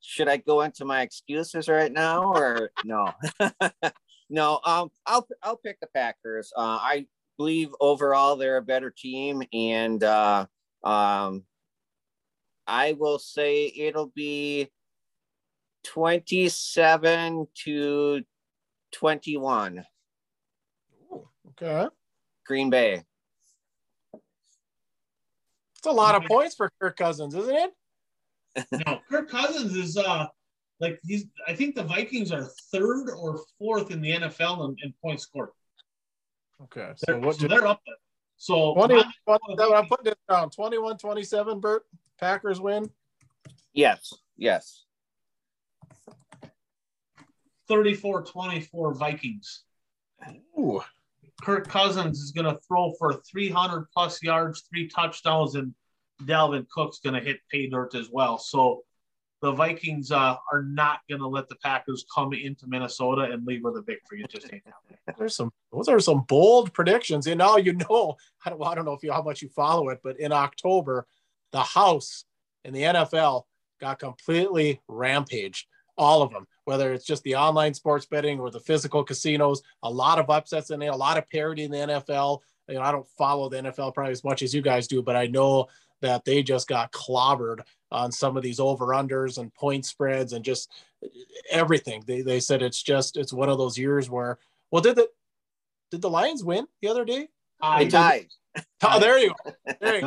should 0.00 0.28
I 0.28 0.36
go 0.36 0.60
into 0.60 0.84
my 0.84 1.02
excuses 1.02 1.68
right 1.68 1.90
now 1.90 2.32
or 2.32 2.70
no? 2.84 3.12
no, 4.30 4.60
um, 4.64 4.90
I'll 5.06 5.26
I'll 5.42 5.56
pick 5.56 5.80
the 5.80 5.88
Packers. 5.94 6.52
Uh, 6.56 6.78
I 6.80 7.06
believe 7.38 7.70
overall 7.80 8.36
they're 8.36 8.58
a 8.58 8.62
better 8.62 8.90
team, 8.90 9.42
and 9.52 10.02
uh, 10.04 10.46
um, 10.84 11.44
I 12.66 12.92
will 12.92 13.18
say 13.18 13.72
it'll 13.74 14.12
be 14.14 14.70
twenty-seven 15.84 17.48
to 17.64 18.22
twenty-one. 18.92 19.84
Okay. 21.50 21.88
Green 22.46 22.70
Bay. 22.70 23.02
It's 24.12 25.86
a 25.86 25.90
lot 25.90 26.14
of 26.14 26.24
points 26.24 26.54
for 26.54 26.70
Kirk 26.80 26.96
Cousins, 26.96 27.34
isn't 27.34 27.54
it? 27.54 28.66
no, 28.86 29.00
Kirk 29.08 29.30
Cousins 29.30 29.76
is 29.76 29.96
uh 29.96 30.26
like 30.80 30.98
he's. 31.04 31.26
I 31.46 31.54
think 31.54 31.74
the 31.74 31.84
Vikings 31.84 32.32
are 32.32 32.48
third 32.72 33.10
or 33.10 33.40
fourth 33.58 33.90
in 33.90 34.00
the 34.00 34.10
NFL 34.10 34.68
in, 34.68 34.76
in 34.82 34.94
points 35.02 35.24
scored. 35.24 35.50
Okay. 36.64 36.92
So, 36.96 37.04
They're, 37.06 37.20
what 37.20 37.36
so 37.36 37.46
they're 37.48 37.66
up 37.66 37.80
there. 37.86 37.94
So 38.36 38.74
21, 38.74 39.04
my- 39.26 39.38
27, 39.46 39.76
I'm 39.76 39.86
putting 39.86 40.12
it 40.12 40.18
down 40.28 40.50
21 40.50 40.98
27, 40.98 41.60
Bert. 41.60 41.84
Packers 42.18 42.60
win. 42.60 42.90
Yes, 43.72 44.12
yes. 44.36 44.84
34-24 47.70 48.96
Vikings. 48.96 49.64
Ooh. 50.58 50.80
Kirk 51.42 51.68
Cousins 51.68 52.20
is 52.20 52.32
going 52.32 52.52
to 52.52 52.58
throw 52.66 52.92
for 52.98 53.20
300 53.30 53.86
plus 53.94 54.22
yards, 54.22 54.64
three 54.68 54.88
touchdowns, 54.88 55.54
and 55.54 55.74
Dalvin 56.22 56.66
Cook's 56.68 56.98
going 56.98 57.14
to 57.14 57.20
hit 57.20 57.38
pay 57.50 57.68
dirt 57.68 57.94
as 57.94 58.08
well. 58.10 58.38
So 58.38 58.82
the 59.40 59.52
Vikings 59.52 60.10
uh, 60.10 60.36
are 60.52 60.62
not 60.62 61.00
going 61.08 61.20
to 61.20 61.28
let 61.28 61.48
the 61.48 61.54
Packers 61.56 62.04
come 62.12 62.32
into 62.32 62.66
Minnesota 62.66 63.22
and 63.22 63.46
leave 63.46 63.62
with 63.62 63.76
a 63.76 63.82
victory. 63.82 64.22
It 64.22 64.30
just 64.30 64.52
ain't. 64.52 64.64
There's 65.16 65.36
some 65.36 65.52
those 65.72 65.88
are 65.88 66.00
some 66.00 66.24
bold 66.28 66.72
predictions. 66.72 67.26
And 67.26 67.38
now 67.38 67.56
you 67.56 67.74
know, 67.74 68.16
I 68.44 68.50
don't, 68.50 68.62
I 68.64 68.74
don't 68.74 68.84
know 68.84 68.94
if 68.94 69.02
you 69.02 69.12
how 69.12 69.22
much 69.22 69.42
you 69.42 69.48
follow 69.48 69.90
it, 69.90 70.00
but 70.02 70.18
in 70.18 70.32
October, 70.32 71.06
the 71.52 71.60
house 71.60 72.24
in 72.64 72.74
the 72.74 72.82
NFL 72.82 73.44
got 73.80 74.00
completely 74.00 74.80
rampaged. 74.88 75.66
All 75.98 76.22
of 76.22 76.32
them, 76.32 76.46
whether 76.64 76.92
it's 76.92 77.04
just 77.04 77.22
the 77.24 77.34
online 77.34 77.74
sports 77.74 78.06
betting 78.06 78.38
or 78.38 78.50
the 78.50 78.60
physical 78.60 79.04
casinos, 79.04 79.62
a 79.82 79.90
lot 79.90 80.18
of 80.18 80.30
upsets 80.30 80.70
in 80.70 80.80
there, 80.80 80.90
a 80.90 80.96
lot 80.96 81.18
of 81.18 81.28
parity 81.28 81.64
in 81.64 81.70
the 81.70 81.78
NFL. 81.78 82.40
You 82.68 82.76
know, 82.76 82.82
I 82.82 82.92
don't 82.92 83.08
follow 83.18 83.48
the 83.48 83.58
NFL 83.58 83.94
probably 83.94 84.12
as 84.12 84.24
much 84.24 84.42
as 84.42 84.54
you 84.54 84.62
guys 84.62 84.86
do, 84.86 85.02
but 85.02 85.16
I 85.16 85.26
know 85.26 85.66
that 86.00 86.24
they 86.24 86.42
just 86.42 86.68
got 86.68 86.92
clobbered 86.92 87.60
on 87.90 88.12
some 88.12 88.36
of 88.36 88.42
these 88.42 88.60
over 88.60 88.88
unders 88.88 89.38
and 89.38 89.52
point 89.54 89.84
spreads 89.84 90.32
and 90.32 90.44
just 90.44 90.70
everything. 91.50 92.04
They, 92.06 92.22
they 92.22 92.40
said 92.40 92.62
it's 92.62 92.82
just 92.82 93.16
it's 93.16 93.32
one 93.32 93.48
of 93.48 93.58
those 93.58 93.78
years 93.78 94.08
where 94.08 94.38
well 94.70 94.82
did 94.82 94.96
the 94.96 95.08
did 95.90 96.02
the 96.02 96.10
Lions 96.10 96.44
win 96.44 96.66
the 96.82 96.88
other 96.88 97.04
day? 97.04 97.28
They 97.84 97.88
tied. 97.88 98.26
Oh, 98.82 99.00
there 99.00 99.18
you 99.18 99.34
go. 99.44 99.52
There 99.80 99.94
you 99.96 100.00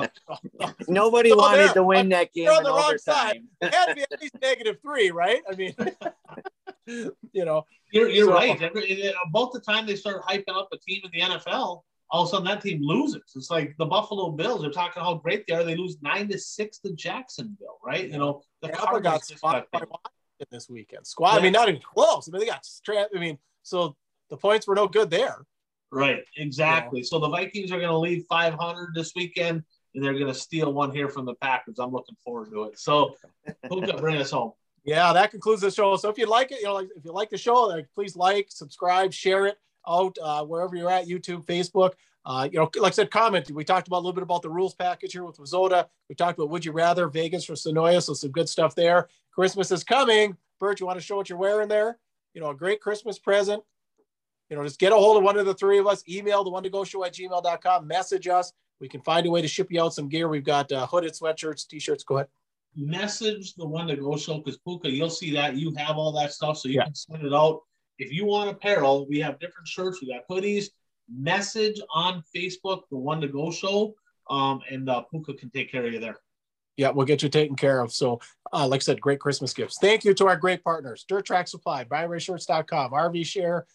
go. 0.59 0.69
Nobody 0.87 1.29
So 1.29 1.37
wanted 1.37 1.57
there, 1.67 1.73
to 1.73 1.83
win 1.83 2.09
that 2.09 2.31
game 2.33 2.45
you're 2.45 2.53
on 2.53 2.63
the 2.63 2.71
wrong 2.71 2.97
side. 2.97 3.41
It 3.61 3.73
had 3.73 3.87
to 3.87 3.95
be 3.95 4.01
at 4.11 4.21
least 4.21 4.35
negative 4.41 4.77
three, 4.81 5.11
right? 5.11 5.41
I 5.51 5.55
mean, 5.55 5.75
you 6.87 7.45
know, 7.45 7.65
You're, 7.91 8.07
you're 8.09 8.27
So- 8.27 8.33
right. 8.33 8.57
About 8.59 9.49
uh, 9.49 9.49
the 9.53 9.59
time 9.65 9.85
they 9.85 9.95
start 9.95 10.23
hyping 10.23 10.55
up 10.55 10.69
a 10.73 10.77
team 10.77 11.01
in 11.03 11.11
the 11.13 11.19
NFL, 11.35 11.83
all 12.09 12.23
of 12.23 12.27
a 12.27 12.31
sudden 12.31 12.45
that 12.47 12.61
team 12.61 12.79
loses. 12.81 13.21
It's 13.35 13.49
like 13.49 13.75
the 13.77 13.85
Buffalo 13.85 14.31
Bills. 14.31 14.61
They're 14.61 14.71
talking 14.71 15.01
how 15.03 15.15
great 15.15 15.45
they 15.47 15.53
are. 15.53 15.63
They 15.63 15.75
lose 15.75 15.97
nine 16.01 16.27
to 16.29 16.37
six 16.37 16.79
to 16.79 16.93
Jacksonville, 16.93 17.79
right? 17.85 18.09
You 18.09 18.17
know, 18.17 18.41
the 18.61 18.67
Tampa 18.69 18.81
got 18.81 18.89
Cardinals 18.91 19.27
spotted 19.27 19.63
by 19.71 19.79
got- 19.79 19.89
Washington 19.89 20.47
this 20.49 20.69
weekend. 20.69 21.05
Squad. 21.07 21.37
I 21.37 21.41
mean, 21.41 21.53
not 21.53 21.69
even 21.69 21.81
close. 21.81 22.27
I 22.27 22.31
mean, 22.31 22.39
they 22.41 22.47
got. 22.47 22.65
Stra- 22.65 23.07
I 23.15 23.19
mean, 23.19 23.37
so 23.63 23.95
the 24.29 24.37
points 24.37 24.67
were 24.67 24.75
no 24.75 24.87
good 24.87 25.09
there. 25.09 25.45
Right, 25.91 26.23
exactly. 26.37 27.03
So 27.03 27.19
the 27.19 27.29
Vikings 27.29 27.71
are 27.71 27.77
going 27.77 27.89
to 27.89 27.97
leave 27.97 28.25
500 28.29 28.95
this 28.95 29.13
weekend, 29.15 29.63
and 29.93 30.03
they're 30.03 30.13
going 30.13 30.27
to 30.27 30.33
steal 30.33 30.71
one 30.71 30.91
here 30.91 31.09
from 31.09 31.25
the 31.25 31.35
Packers. 31.35 31.79
I'm 31.79 31.91
looking 31.91 32.15
forward 32.23 32.49
to 32.51 32.63
it. 32.63 32.79
So, 32.79 33.15
who 33.69 33.81
can 33.81 33.97
bring 33.97 34.17
us 34.17 34.31
home? 34.31 34.53
Yeah, 34.83 35.13
that 35.13 35.31
concludes 35.31 35.61
the 35.61 35.69
show. 35.69 35.95
So 35.97 36.09
if 36.09 36.17
you 36.17 36.25
like 36.25 36.51
it, 36.51 36.59
you 36.59 36.65
know, 36.65 36.73
like 36.73 36.89
if 36.95 37.05
you 37.05 37.11
like 37.11 37.29
the 37.29 37.37
show, 37.37 37.63
like 37.63 37.87
please 37.93 38.15
like, 38.15 38.47
subscribe, 38.49 39.13
share 39.13 39.45
it 39.45 39.57
out 39.87 40.17
uh, 40.21 40.43
wherever 40.43 40.75
you're 40.75 40.89
at, 40.89 41.07
YouTube, 41.07 41.45
Facebook. 41.45 41.91
Uh, 42.25 42.47
you 42.51 42.59
know, 42.59 42.69
like 42.75 42.93
I 42.93 42.95
said, 42.95 43.11
comment. 43.11 43.49
We 43.51 43.63
talked 43.63 43.87
about 43.87 43.97
a 43.97 44.03
little 44.03 44.13
bit 44.13 44.23
about 44.23 44.43
the 44.43 44.49
rules 44.49 44.75
package 44.75 45.13
here 45.13 45.23
with 45.23 45.37
WISSOTA. 45.37 45.87
We 46.07 46.15
talked 46.15 46.37
about 46.37 46.49
Would 46.49 46.65
You 46.65 46.71
Rather, 46.71 47.07
Vegas 47.07 47.45
for 47.45 47.53
Senoia, 47.53 48.01
so 48.01 48.13
some 48.13 48.31
good 48.31 48.47
stuff 48.47 48.75
there. 48.75 49.09
Christmas 49.33 49.71
is 49.71 49.83
coming. 49.83 50.37
Bert, 50.59 50.79
you 50.79 50.85
want 50.85 50.99
to 50.99 51.05
show 51.05 51.15
what 51.15 51.29
you're 51.29 51.37
wearing 51.37 51.67
there? 51.67 51.97
You 52.33 52.41
know, 52.41 52.51
a 52.51 52.55
great 52.55 52.79
Christmas 52.79 53.17
present. 53.17 53.63
You 54.51 54.57
know, 54.57 54.63
just 54.65 54.79
get 54.79 54.91
a 54.91 54.95
hold 54.95 55.15
of 55.15 55.23
one 55.23 55.37
of 55.37 55.45
the 55.45 55.53
three 55.53 55.79
of 55.79 55.87
us. 55.87 56.03
Email 56.09 56.43
the 56.43 56.49
one 56.49 56.61
to 56.63 56.69
go 56.69 56.83
show 56.83 57.05
at 57.05 57.13
gmail.com. 57.13 57.87
Message 57.87 58.27
us. 58.27 58.51
We 58.81 58.89
can 58.89 58.99
find 58.99 59.25
a 59.25 59.31
way 59.31 59.41
to 59.41 59.47
ship 59.47 59.67
you 59.71 59.81
out 59.81 59.93
some 59.93 60.09
gear. 60.09 60.27
We've 60.27 60.43
got 60.43 60.69
uh, 60.73 60.85
hooded 60.85 61.13
sweatshirts, 61.13 61.65
t-shirts. 61.67 62.03
Go 62.03 62.17
ahead. 62.17 62.27
Message 62.75 63.55
the 63.55 63.65
one 63.65 63.87
to 63.87 63.95
go 63.95 64.17
show 64.17 64.39
because 64.39 64.57
Puka, 64.57 64.89
you'll 64.91 65.09
see 65.09 65.31
that 65.35 65.55
you 65.55 65.73
have 65.77 65.95
all 65.95 66.11
that 66.19 66.33
stuff, 66.33 66.57
so 66.57 66.67
you 66.67 66.75
Yeah. 66.75 66.83
can 66.83 66.95
send 66.95 67.25
it 67.25 67.33
out. 67.33 67.61
If 67.97 68.11
you 68.11 68.25
want 68.25 68.49
apparel, 68.49 69.07
we 69.07 69.19
have 69.19 69.39
different 69.39 69.69
shirts. 69.69 70.01
We 70.01 70.09
got 70.13 70.27
hoodies. 70.29 70.65
Message 71.09 71.79
on 71.93 72.21
Facebook 72.35 72.81
the 72.91 72.97
one 72.97 73.21
to 73.21 73.29
go 73.29 73.51
show, 73.51 73.93
um, 74.29 74.59
and 74.69 74.89
uh, 74.89 75.01
Puka 75.03 75.33
can 75.35 75.49
take 75.51 75.71
care 75.71 75.85
of 75.85 75.93
you 75.93 75.99
there. 75.99 76.17
Yeah, 76.75 76.89
we'll 76.89 77.05
get 77.05 77.23
you 77.23 77.29
taken 77.29 77.55
care 77.55 77.79
of. 77.81 77.93
So, 77.93 78.19
uh, 78.51 78.67
like 78.67 78.79
I 78.79 78.83
said, 78.83 78.99
great 78.99 79.19
Christmas 79.19 79.53
gifts. 79.53 79.77
Thank 79.79 80.03
you 80.03 80.13
to 80.15 80.27
our 80.27 80.35
great 80.37 80.61
partners 80.63 81.05
Dirt 81.07 81.25
Track 81.25 81.47
Supply, 81.47 81.85
BuyRaceShirts.com, 81.85 82.91
RV 82.91 83.25
Share, 83.25 83.65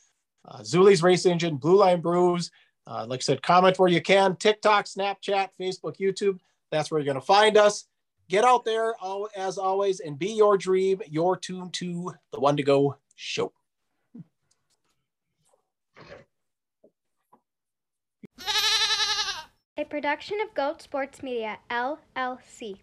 uh, 0.46 0.58
Zeuli's 0.58 1.02
Race 1.02 1.26
Engine, 1.26 1.56
Blue 1.56 1.76
Line 1.76 2.00
Brews. 2.00 2.50
Uh, 2.86 3.04
like 3.08 3.20
I 3.20 3.22
said, 3.22 3.42
comment 3.42 3.78
where 3.78 3.88
you 3.88 4.00
can 4.00 4.36
TikTok, 4.36 4.84
Snapchat, 4.84 5.48
Facebook, 5.60 5.96
YouTube. 5.98 6.38
That's 6.70 6.90
where 6.90 7.00
you're 7.00 7.12
going 7.12 7.20
to 7.20 7.26
find 7.26 7.56
us. 7.56 7.86
Get 8.28 8.44
out 8.44 8.64
there 8.64 8.94
as 9.36 9.58
always 9.58 10.00
and 10.00 10.18
be 10.18 10.32
your 10.32 10.58
dream, 10.58 11.00
your 11.08 11.36
tune 11.36 11.70
to 11.70 12.12
the 12.32 12.40
one 12.40 12.56
to 12.56 12.62
go 12.62 12.96
show. 13.14 13.52
A 19.78 19.84
production 19.84 20.38
of 20.40 20.54
Goat 20.54 20.80
Sports 20.80 21.22
Media, 21.22 21.58
LLC. 21.70 22.78